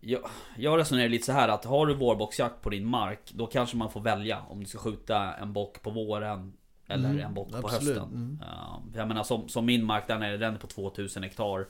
jag, 0.00 0.20
jag 0.56 0.78
resonerar 0.78 1.08
lite 1.08 1.26
så 1.26 1.32
här 1.32 1.48
att 1.48 1.64
har 1.64 1.86
du 1.86 1.94
vårboxjakt 1.94 2.62
på 2.62 2.70
din 2.70 2.86
mark 2.86 3.20
Då 3.34 3.46
kanske 3.46 3.76
man 3.76 3.90
får 3.90 4.00
välja 4.00 4.40
om 4.48 4.60
du 4.60 4.66
ska 4.66 4.78
skjuta 4.78 5.34
en 5.34 5.52
bock 5.52 5.82
på 5.82 5.90
våren 5.90 6.52
Eller 6.86 7.08
Mm, 7.10 7.26
en 7.26 7.34
bock 7.34 7.50
på 7.60 7.68
hösten 7.68 7.98
Mm. 7.98 8.38
Jag 8.94 9.08
menar 9.08 9.22
som, 9.22 9.48
som 9.48 9.66
min 9.66 9.84
mark 9.84 10.06
där 10.06 10.18
nere, 10.18 10.36
den 10.36 10.54
är 10.54 10.58
på 10.58 10.66
2000 10.66 11.22
hektar 11.22 11.66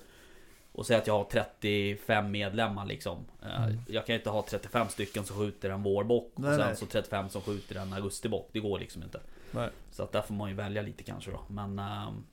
Och 0.73 0.87
säg 0.87 0.97
att 0.97 1.07
jag 1.07 1.15
har 1.19 1.25
35 1.25 2.31
medlemmar 2.31 2.87
liksom 2.87 3.19
Ehm, 3.43 3.63
Mm. 3.63 3.81
Jag 3.89 4.07
kan 4.07 4.15
inte 4.17 4.31
ha 4.31 4.43
35 4.51 4.89
stycken 4.89 5.25
som 5.25 5.37
skjuter 5.37 5.71
en 5.71 5.83
vårbock 5.83 6.33
Nej, 6.37 6.51
Och 6.51 6.57
sen 6.57 6.67
nej. 6.67 6.77
så 6.77 6.87
35 6.87 7.29
som 7.29 7.43
skjuter 7.43 7.77
en 7.81 7.93
augustibock 7.93 8.49
Det 8.53 8.61
går 8.61 8.79
liksom 8.79 9.03
inte 9.03 9.21
Nej. 9.51 9.69
så 9.91 10.03
att 10.03 10.13
där 10.13 10.23
får 10.23 10.35
man 10.35 10.49
ju 10.51 10.57
välja 10.57 10.83
lite 10.83 11.03
kanske 11.03 11.31
då. 11.31 11.41
Men 11.49 11.79
ehm, 11.79 12.25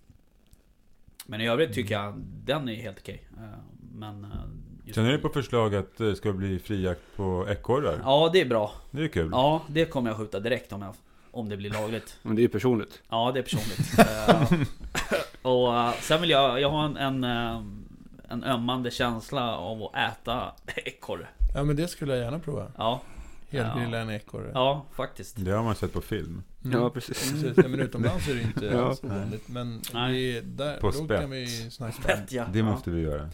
Men 1.25 1.41
i 1.41 1.47
övrigt 1.47 1.73
tycker 1.73 1.95
jag 1.95 2.13
den 2.45 2.69
är 2.69 2.75
helt 2.75 2.99
okej. 2.99 3.27
Eh, 3.37 3.59
Men 3.93 4.23
eh, 4.23 4.31
Sen 4.93 5.05
är 5.05 5.11
det 5.11 5.17
på 5.17 5.29
förslag 5.29 5.75
att 5.75 5.97
det 5.97 6.15
ska 6.15 6.33
bli 6.33 6.59
frijakt 6.59 7.01
på 7.15 7.45
ekorrar. 7.49 7.99
Ja 8.03 8.29
det 8.33 8.41
är 8.41 8.45
bra. 8.45 8.71
Det 8.91 9.03
är 9.03 9.07
kul. 9.07 9.29
Ja 9.31 9.61
det 9.67 9.85
kommer 9.85 10.09
jag 10.09 10.17
skjuta 10.17 10.39
direkt 10.39 10.73
om 10.73 10.81
jag 10.81 10.93
Om 11.31 11.49
det 11.49 11.57
blir 11.57 11.69
lagligt. 11.69 12.17
Men 12.21 12.35
det 12.35 12.39
är 12.39 12.43
ju 12.43 12.49
personligt. 12.49 13.01
Ja 13.09 13.31
det 13.33 13.39
är 13.39 13.43
personligt. 13.43 13.79
Eh, 15.43 15.51
och 15.51 15.75
eh, 15.77 15.93
sen 16.01 16.21
vill 16.21 16.29
jag, 16.29 16.61
jag 16.61 16.69
har 16.69 16.85
en, 16.85 16.97
en, 16.97 17.23
eh, 17.23 17.61
en 18.29 18.43
ömmande 18.43 18.91
känsla 18.91 19.57
av 19.57 19.83
att 19.83 19.95
äta 20.11 20.51
ekorre. 20.85 21.27
Ja 21.55 21.63
men 21.63 21.75
det 21.75 21.87
skulle 21.87 22.13
jag 22.15 22.23
gärna 22.23 22.39
prova. 22.39 22.71
Ja, 22.77 23.01
Helgrilla 23.49 23.97
en 23.97 24.09
ekorre. 24.09 24.51
ja 24.53 24.85
faktiskt. 24.95 25.35
Det 25.45 25.51
har 25.51 25.63
man 25.63 25.75
sett 25.75 25.93
på 25.93 26.01
film. 26.01 26.43
Mm. 26.65 26.79
Ja, 26.81 26.89
precis. 26.89 27.31
Precis, 27.31 27.57
ja, 27.57 27.67
men 27.67 27.79
utomlands 27.79 28.27
är 28.27 28.35
det 28.35 28.41
inte 28.41 28.65
Ja. 28.75 28.85
alls 28.85 29.03
ovanligt. 29.03 29.47
Men 29.47 29.81
Nej. 29.93 30.11
vi, 30.13 30.41
där, 30.41 30.77
På 30.79 30.87
då 30.87 30.93
spett. 30.93 31.21
kan 31.21 31.29
vi 31.31 31.47
snacka 31.71 32.01
Fett 32.01 32.31
ja. 32.31 32.45
Det 32.53 32.59
ja. 32.59 32.65
måste 32.65 32.89
vi 32.91 33.01
göra. 33.01 33.29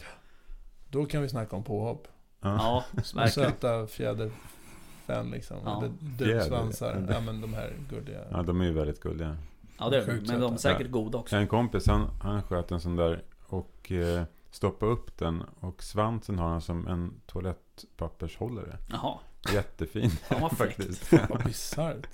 Då 0.94 1.06
kan 1.06 1.22
vi 1.22 1.28
snacka 1.28 1.56
om 1.56 1.64
påhopp. 1.64 2.08
Ja, 2.40 2.84
verkligen. 2.92 3.30
söta 3.30 3.86
fjäderfän 3.86 5.30
liksom. 5.30 5.56
Ja. 5.64 5.78
Eller 5.78 5.92
dubbsvansar. 6.00 6.92
Fjäder. 6.92 7.14
Ja 7.14 7.20
men 7.20 7.40
de 7.40 7.54
här 7.54 7.72
gulliga. 7.90 8.20
Ja, 8.30 8.42
de 8.42 8.60
är 8.60 8.64
ju 8.64 8.72
väldigt 8.72 9.00
gulliga. 9.00 9.36
Ja 9.78 9.88
det 9.88 9.96
är. 9.96 10.06
Sjukt 10.06 10.28
Men 10.28 10.40
de 10.40 10.52
är 10.52 10.56
säkert 10.56 10.90
goda 10.90 11.18
också. 11.18 11.36
En 11.36 11.46
kompis, 11.46 11.86
han, 11.86 12.10
han 12.22 12.42
sköt 12.42 12.70
en 12.70 12.80
sån 12.80 12.96
där 12.96 13.22
och 13.46 13.92
eh, 13.92 14.24
stoppade 14.50 14.92
upp 14.92 15.18
den. 15.18 15.42
Och 15.60 15.82
svansen 15.82 16.38
har 16.38 16.48
han 16.48 16.60
som 16.60 16.86
en 16.86 17.20
toalettpappershållare. 17.26 18.78
Jaha, 18.90 19.18
Jättefin 19.52 20.10
vad 20.40 20.56
fräckt. 20.58 20.76
faktiskt. 20.76 21.12
Vad 21.28 21.44
bisarrt. 21.44 22.06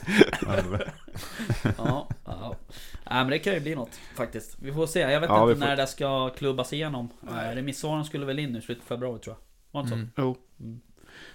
Ja, 0.46 0.56
det 0.56 0.62
var- 0.68 0.92
Ja, 1.78 2.08
ja. 2.24 2.56
Nej 3.10 3.24
men 3.24 3.28
det 3.30 3.38
kan 3.38 3.54
ju 3.54 3.60
bli 3.60 3.74
något 3.74 4.00
faktiskt. 4.16 4.56
Vi 4.62 4.72
får 4.72 4.86
se. 4.86 5.00
Jag 5.00 5.20
vet 5.20 5.30
Ja, 5.30 5.42
inte 5.50 5.60
får- 5.60 5.66
när 5.66 5.76
det 5.76 5.86
ska 5.86 6.28
klubbas 6.30 6.72
igenom. 6.72 7.08
Nej. 7.20 7.54
Remissvaren 7.56 8.04
skulle 8.04 8.26
väl 8.26 8.38
in 8.38 8.52
nu 8.52 8.58
i 8.58 8.62
slutet 8.62 8.82
av 8.84 8.86
februari 8.88 9.18
tror 9.18 9.36
jag. 9.36 9.42
Var 9.72 9.82
det 9.82 9.86
inte 9.86 9.94
Mm. 9.94 10.10
Jo. 10.16 10.36
Mm. 10.60 10.80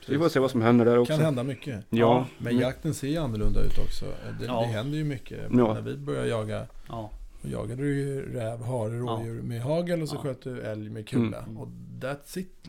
Så 0.05 0.11
vi 0.11 0.17
får 0.17 0.29
se 0.29 0.39
vad 0.39 0.51
som 0.51 0.61
händer 0.61 0.85
där 0.85 0.97
också. 0.97 1.13
kan 1.13 1.21
hända 1.25 1.43
mycket. 1.43 1.85
Ja. 1.89 2.25
Men 2.37 2.57
jakten 2.57 2.93
ser 2.93 3.07
ju 3.07 3.17
annorlunda 3.17 3.61
ut 3.61 3.77
också. 3.77 4.05
Det, 4.39 4.45
Ja. 4.45 4.59
det 4.61 4.67
händer 4.67 4.97
ju 4.97 5.03
mycket. 5.03 5.39
Ja. 5.51 5.73
När 5.73 5.81
vi 5.81 5.97
började 5.97 6.27
jaga, 6.27 6.67
Ja, 6.89 7.09
jagade 7.41 7.81
du 7.83 7.95
ju 7.99 8.33
räv, 8.33 8.63
hare, 8.63 8.99
rådjur 8.99 9.41
med 9.41 9.61
hagel 9.61 10.01
och 10.01 10.09
så 10.09 10.15
Ja. 10.15 10.19
sköt 10.21 10.41
du 10.43 10.61
älg 10.61 10.89
med 10.89 11.07
kula. 11.07 11.37
Mm. 11.39 11.57
Och 11.57 11.67
that's 12.01 12.39
it. 12.39 12.67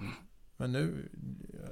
Men 0.56 0.72
nu 0.72 1.08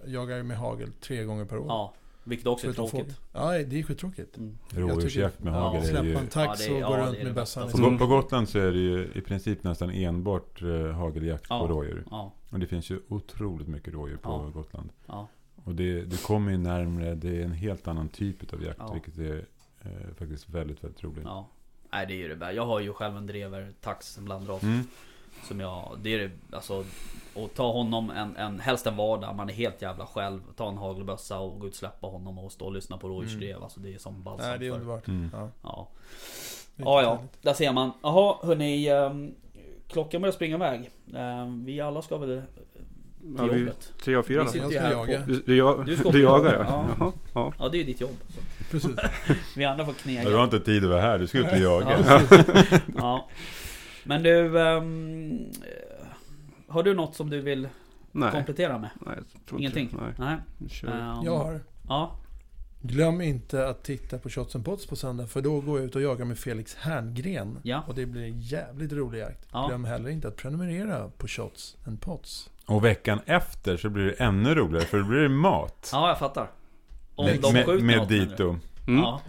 jagar 0.06 0.36
jag 0.36 0.46
med 0.46 0.56
hagel 0.56 0.92
tre 1.00 1.24
gånger 1.24 1.44
per 1.44 1.58
år. 1.58 1.66
ja. 1.68 1.94
Vilket 2.26 2.46
också 2.46 2.68
är 2.68 2.72
tråkigt. 2.72 2.90
fågel. 2.92 3.12
Ja, 3.32 3.50
det 3.64 3.78
är 3.78 3.82
skittråkigt. 3.82 4.36
Mm. 4.36 4.58
Rådjursjakt 4.70 5.42
med 5.42 5.54
Ja, 5.54 5.58
hagel 5.58 5.82
är 5.82 5.86
släppa 5.86 6.04
ju... 6.04 6.14
en 6.16 6.26
tax 6.26 6.66
Ja, 6.68 6.72
är- 6.72 6.76
och 6.76 6.80
ja, 6.82 6.88
gå 6.88 6.96
det 6.96 7.02
runt 7.06 7.18
är 7.18 7.24
med 7.24 7.34
bössan. 7.34 7.66
bästa. 7.66 7.90
På, 7.90 7.98
på 7.98 8.06
Gotland 8.06 8.48
så 8.48 8.58
är 8.58 8.72
det 8.72 8.78
ju 8.78 9.10
i 9.14 9.20
princip 9.20 9.62
nästan 9.64 9.90
enbart 9.90 10.62
eh, 10.62 10.90
hageljakt 10.90 11.46
Ja. 11.48 11.60
på 11.60 11.68
rådjur. 11.68 12.04
Ja, 12.10 12.32
Och 12.50 12.58
det 12.60 12.66
finns 12.66 12.90
ju 12.90 13.00
otroligt 13.08 13.68
mycket 13.68 13.94
rådjur 13.94 14.16
på 14.16 14.30
Ja. 14.30 14.50
Gotland. 14.60 14.90
ja. 15.06 15.28
Och 15.64 15.74
det, 15.74 16.04
det 16.04 16.22
kommer 16.22 16.50
ju 16.52 16.58
närmre, 16.58 17.14
det 17.14 17.40
är 17.40 17.44
en 17.44 17.52
helt 17.52 17.88
annan 17.88 18.08
typ 18.08 18.52
av 18.52 18.62
jakt. 18.62 18.78
Ja. 18.78 18.92
Vilket 18.92 19.18
är 19.18 19.46
eh, 19.80 20.14
faktiskt 20.18 20.48
väldigt, 20.48 20.84
väldigt 20.84 21.04
roligt. 21.04 21.24
ja. 21.24 21.48
Nej 21.92 22.06
det 22.06 22.12
är 22.14 22.16
ju 22.18 22.28
det 22.28 22.36
bästa. 22.36 22.52
Jag 22.52 22.66
har 22.66 22.80
ju 22.80 22.92
själv 22.92 23.16
en 23.16 23.26
drever 23.26 23.72
tax, 23.80 24.18
en 24.18 24.24
blandras. 24.24 24.62
Mm. 24.62 24.80
Som 25.48 25.60
jag, 25.60 25.98
det 26.02 26.14
är 26.14 26.18
det, 26.18 26.30
alltså 26.56 26.84
Och 27.34 27.54
ta 27.54 27.72
honom 27.72 28.10
en, 28.10 28.36
en, 28.36 28.60
helst 28.60 28.86
en 28.86 28.96
vardag, 28.96 29.36
man 29.36 29.48
är 29.50 29.54
helt 29.54 29.82
jävla 29.82 30.06
själv 30.06 30.40
Ta 30.56 30.68
en 30.68 30.76
hagelbössa 30.76 31.38
och 31.38 31.60
gå 31.60 31.66
ut 31.66 31.72
och 31.72 31.78
släppa 31.78 32.06
honom 32.06 32.38
och 32.38 32.52
stå 32.52 32.64
och 32.66 32.72
lyssna 32.72 32.98
på 32.98 33.08
rådjursdrev 33.08 33.62
Alltså 33.62 33.80
det 33.80 33.94
är 33.94 33.98
som 33.98 34.22
balsam 34.22 34.50
Nej, 34.50 34.58
det 34.58 34.66
är 34.66 34.70
för- 34.70 34.76
underbart. 34.76 35.08
Mm. 35.08 35.30
Ja, 35.62 35.88
Ja, 36.76 37.02
ja, 37.02 37.18
där 37.42 37.54
ser 37.54 37.72
man. 37.72 37.90
Jaha 38.02 38.36
hörni, 38.42 38.90
um, 38.90 39.34
klockan 39.88 40.20
börjar 40.20 40.32
springa 40.32 40.56
iväg. 40.56 40.90
Ehm, 41.14 41.64
vi 41.64 41.80
alla 41.80 42.02
ska 42.02 42.18
väl 42.18 42.42
till 43.20 43.34
Ja, 43.38 43.44
vi, 43.44 43.58
jobbet? 43.60 43.92
tre 44.02 44.14
av 44.16 44.22
fyra 44.22 44.46
Vi 44.52 44.58
då. 44.58 44.72
Jag 44.72 44.92
jaga. 44.92 45.20
Du, 45.26 45.42
du, 45.46 45.56
jag, 45.56 45.86
Du 45.86 45.96
ska 45.96 46.10
du, 46.10 46.22
jagar 46.22 46.52
jaga, 46.52 46.66
ja. 46.68 46.86
ja. 46.98 47.12
Ja. 47.34 47.52
Ja 47.58 47.68
det 47.68 47.76
är 47.76 47.78
ju 47.78 47.84
ditt 47.84 48.00
jobb. 48.00 48.16
Precis. 48.70 48.90
Vi 49.56 49.64
andra 49.64 49.84
får 49.84 49.92
knega. 49.92 50.28
Du 50.28 50.36
har 50.36 50.44
inte 50.44 50.60
tid 50.60 50.84
att 50.84 50.90
vara 50.90 51.00
här, 51.00 51.18
du 51.18 51.26
ska 51.26 51.38
ut 51.38 51.52
och 51.52 51.58
jaga. 51.58 52.20
Ja. 52.96 53.28
Men 54.04 54.22
du, 54.22 54.58
eh, 54.58 54.82
har 56.68 56.82
du 56.82 56.94
något 56.94 57.14
som 57.14 57.30
du 57.30 57.40
vill 57.40 57.68
Nej. 58.12 58.30
komplettera 58.32 58.78
med? 58.78 58.90
Nej, 59.06 59.14
jag 59.16 59.46
tror 59.46 59.60
inte 59.62 59.78
Ingenting? 59.80 59.98
det. 60.16 60.24
Nej. 60.24 60.36
Nej. 60.58 60.92
Ehm, 60.94 61.24
Jag 61.24 61.38
har. 61.38 61.60
Ja, 61.88 62.16
Glöm 62.86 63.20
inte 63.20 63.68
att 63.68 63.84
titta 63.84 64.18
på 64.18 64.28
Shots 64.30 64.54
and 64.56 64.64
Pots 64.64 64.86
på 64.86 64.96
söndag. 64.96 65.26
För 65.26 65.42
då 65.42 65.60
går 65.60 65.78
jag 65.78 65.86
ut 65.86 65.96
och 65.96 66.02
jagar 66.02 66.24
med 66.24 66.38
Felix 66.38 66.74
Herngren. 66.74 67.58
Ja. 67.62 67.82
Och 67.86 67.94
det 67.94 68.06
blir 68.06 68.22
en 68.22 68.40
jävligt 68.40 68.92
rolig 68.92 69.18
jakt. 69.20 69.48
Ja. 69.52 69.66
Glöm 69.66 69.84
heller 69.84 70.10
inte 70.10 70.28
att 70.28 70.36
prenumerera 70.36 71.08
på 71.18 71.28
Shots 71.28 71.76
and 71.86 72.00
Pots. 72.00 72.50
Och 72.66 72.84
veckan 72.84 73.20
efter 73.26 73.76
så 73.76 73.88
blir 73.90 74.04
det 74.04 74.12
ännu 74.12 74.54
roligare, 74.54 74.84
för 74.86 74.98
då 74.98 75.04
blir 75.04 75.18
det 75.20 75.28
mat. 75.28 75.88
ja 75.92 76.08
jag 76.08 76.18
fattar. 76.18 76.50
Om 77.14 77.24
med, 77.26 77.40
de 77.40 77.52
med, 77.52 77.66
skjuter 77.66 77.84
med 77.84 77.96
något 77.98 78.08
du? 78.08 78.24
dito. 78.26 78.56
Mm. 78.86 79.00
Ja, 79.00 79.20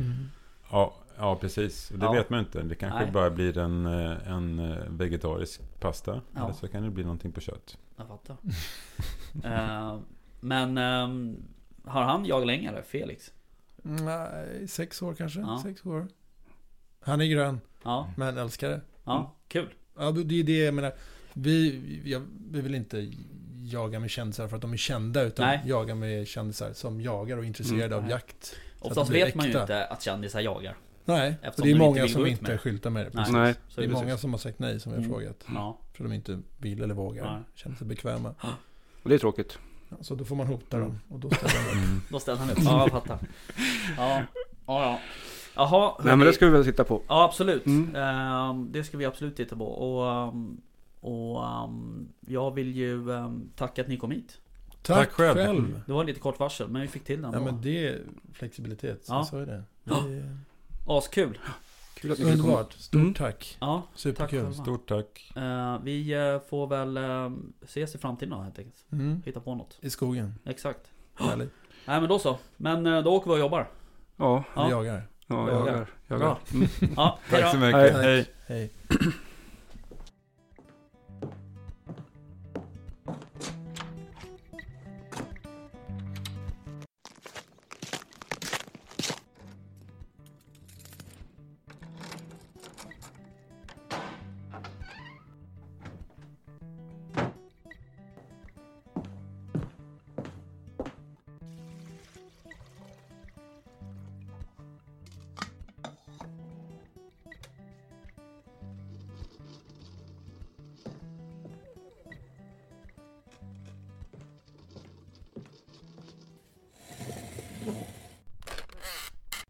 Ja, 0.72 0.94
ja, 1.18 1.36
precis. 1.36 1.92
Och 1.92 2.00
Det 2.00 2.06
Ja. 2.06 2.12
vet 2.12 2.30
man 2.30 2.40
inte. 2.40 2.62
Det 2.62 2.76
kanske 2.76 3.00
Nej. 3.04 3.12
bara 3.12 3.30
blir 3.30 3.58
en, 3.58 3.86
eh, 3.86 4.32
en 4.32 4.60
eh, 4.60 4.78
vegetarisk 4.90 5.62
pasta. 5.80 6.22
Ja. 6.36 6.44
Eller 6.44 6.54
så 6.54 6.68
kan 6.68 6.84
det 6.84 6.90
bli 6.90 7.04
någonting 7.04 7.32
på 7.32 7.42
kött. 7.42 7.78
jag 7.98 8.08
fattar. 8.08 8.38
Ehm, 9.44 10.00
men 10.40 10.78
ehm, 10.78 11.38
har 11.86 12.02
han 12.04 12.26
jagat 12.26 12.48
länge 12.48 12.70
eller? 12.70 12.82
Felix? 12.82 13.32
Nej, 13.84 14.68
sex 14.68 15.02
år 15.02 15.14
kanske. 15.14 15.40
Ja. 15.40 15.60
Sex 15.64 15.86
år. 15.86 16.08
Han 17.02 17.22
är 17.22 17.26
grön, 17.26 17.60
Ja, 17.84 18.10
men 18.18 18.38
älskar 18.38 18.70
det. 18.70 18.82
ja, 19.04 19.36
kul. 19.48 19.74
Ja, 19.98 20.12
det 20.12 20.40
är 20.40 20.44
det 20.44 20.58
jag 20.66 20.74
menar. 20.74 20.92
Vi, 21.34 21.82
jag, 22.06 22.22
vi 22.52 22.62
vill 22.62 22.76
inte 22.76 23.12
jaga 23.64 24.00
med 24.00 24.10
kändisar 24.10 24.48
för 24.48 24.56
att 24.56 24.62
de 24.62 24.74
är 24.74 24.78
kända. 24.78 25.22
Utan 25.24 25.46
Nej. 25.48 25.62
jaga 25.66 25.96
med 25.96 26.28
kändisar 26.28 26.74
som 26.74 27.02
jagar 27.02 27.38
och 27.38 27.44
är 27.44 27.48
intresserade 27.48 27.86
Mm. 27.96 28.04
av 28.04 28.10
jakt. 28.10 28.46
Så 28.46 28.88
Oftast 28.88 29.12
vet 29.12 29.36
man 29.36 29.46
ju 29.46 29.50
äkta. 29.52 29.62
inte 29.62 29.86
att 29.88 30.02
kändisar 30.02 30.40
jagar. 30.42 30.76
Nej, 31.06 31.36
Eftersom 31.42 31.62
och 31.62 31.62
det 31.62 31.62
är 31.62 31.64
de 31.66 31.70
inte 31.72 31.86
många 31.86 32.02
vill 32.02 32.14
som 32.14 32.26
inte 32.26 32.42
med 32.44 32.52
det. 32.52 32.58
skyltar 32.58 32.90
med 32.90 33.06
det. 33.06 33.10
Nej. 33.14 33.16
precis. 33.24 33.34
Nej. 33.34 33.56
Det 33.76 33.82
är 33.82 33.88
precis. 33.88 34.04
många 34.04 34.18
som 34.18 34.32
har 34.34 34.38
sagt 34.38 34.60
nej 34.60 34.80
som 34.80 34.92
jag 34.92 35.00
har 35.00 35.06
Mm. 35.06 35.12
frågat. 35.18 35.46
Ja, 35.54 35.78
För 35.94 36.04
de 36.04 36.14
inte 36.14 36.40
vill 36.58 36.82
eller 36.82 36.94
vågar. 36.96 37.34
Nej. 37.34 37.42
Känner 37.56 37.76
sig 37.76 37.88
bekväma. 37.88 38.36
Och 39.04 39.10
det 39.10 39.16
är 39.16 39.20
tråkigt. 39.20 39.60
Ja, 39.90 39.96
Så 40.02 40.16
då 40.16 40.26
får 40.26 40.36
man 40.36 40.48
hota 40.48 40.78
Mm. 40.78 40.90
dem. 40.90 41.00
Och 41.10 41.20
då 41.20 41.30
ställer 41.30 41.54
de 41.54 41.80
upp. 41.80 41.86
Mm. 41.86 42.02
då 42.10 42.20
ställer 42.20 42.40
han 42.40 42.50
upp. 42.50 42.58
Ja, 42.64 42.80
jag 42.82 42.92
fattar. 42.92 43.20
Ja, 43.98 44.22
ja, 44.68 44.84
ja. 44.84 45.00
Jaha, 45.56 45.96
Nej 46.04 46.18
men 46.18 46.28
det 46.28 46.34
ska 46.34 46.46
vi 46.46 46.52
väl 46.52 46.66
sitta 46.66 46.84
på. 46.84 47.02
Ja 47.08 47.24
absolut. 47.24 47.66
Mm. 47.66 47.96
Ehm, 47.96 48.72
det 48.72 48.84
ska 48.84 48.98
vi 48.98 49.06
absolut 49.06 49.36
titta 49.36 49.56
på. 49.56 49.66
Och, 49.66 50.12
ehm, 50.12 50.62
och 51.00 51.46
ehm, 51.48 52.08
jag 52.28 52.52
vill 52.54 52.76
ju 52.76 53.04
tacka 53.56 53.82
att 53.82 53.88
ni 53.88 53.98
kom 53.98 54.12
hit. 54.12 54.38
Tack, 54.82 54.98
Tack 54.98 55.12
själv. 55.12 55.36
själv. 55.36 55.82
Det 55.86 55.94
var 55.94 56.04
lite 56.04 56.20
kort 56.20 56.40
varsel 56.40 56.68
men 56.68 56.82
vi 56.82 56.88
fick 56.88 57.04
till 57.04 57.22
den 57.22 57.32
Ja 57.34 57.40
då. 57.40 57.46
men 57.46 57.62
det 57.62 57.88
är 57.88 58.02
flexibilitet. 58.34 59.06
Ja. 59.10 59.24
Så 59.26 59.38
är 59.38 59.46
det. 59.46 59.64
Ja. 59.84 59.96
det 60.08 60.14
är 60.14 60.38
Askul. 60.86 61.40
Kul 61.96 62.12
att 62.12 62.18
ni 62.20 62.24
kunde 62.26 62.38
komma. 62.42 62.54
underbart. 62.54 62.74
Stort 62.74 63.02
Mm. 63.02 63.14
tack. 63.14 63.58
Ja, 63.62 63.84
tack 63.92 64.00
Superkul. 64.00 64.40
själva. 64.40 64.54
Stort 64.64 64.88
tack. 64.90 65.32
Eh, 65.36 65.80
vi 65.84 66.14
eh, 66.14 66.40
får 66.50 66.68
väl 66.68 66.98
ehm, 66.98 67.54
ses 67.64 67.96
i 67.96 67.98
framtiden 67.98 68.30
då 68.38 68.42
helt 68.42 68.60
enkelt. 68.60 68.86
Mm. 68.92 69.22
Hitta 69.26 69.40
på 69.40 69.56
något. 69.56 69.78
I 69.82 69.90
skogen. 69.90 70.34
Exakt. 70.46 70.80
Härligt. 71.16 71.52
Nej 71.86 72.00
men 72.00 72.10
då 72.10 72.20
så. 72.20 72.38
Men 72.58 72.86
eh, 72.86 73.02
då 73.04 73.12
åker 73.14 73.30
vi 73.32 73.36
och 73.36 73.40
jobbar. 73.40 73.68
Ja, 74.18 74.44
Ja. 74.56 74.66
Vi 74.66 74.72
jagar. 74.72 75.08
ja, 75.28 75.50
Jagar. 75.52 75.68
jagar. 75.68 75.88
jagar. 76.08 76.20
Bra. 76.26 76.40
Mm. 76.54 76.68
Ja, 76.96 77.20
hej 77.26 77.42
Tack 77.42 77.54
då. 77.54 77.60
så 77.60 77.66
mycket. 77.66 77.94
Tack. 77.94 78.04
Hej. 78.04 78.26
Hej. 78.48 78.72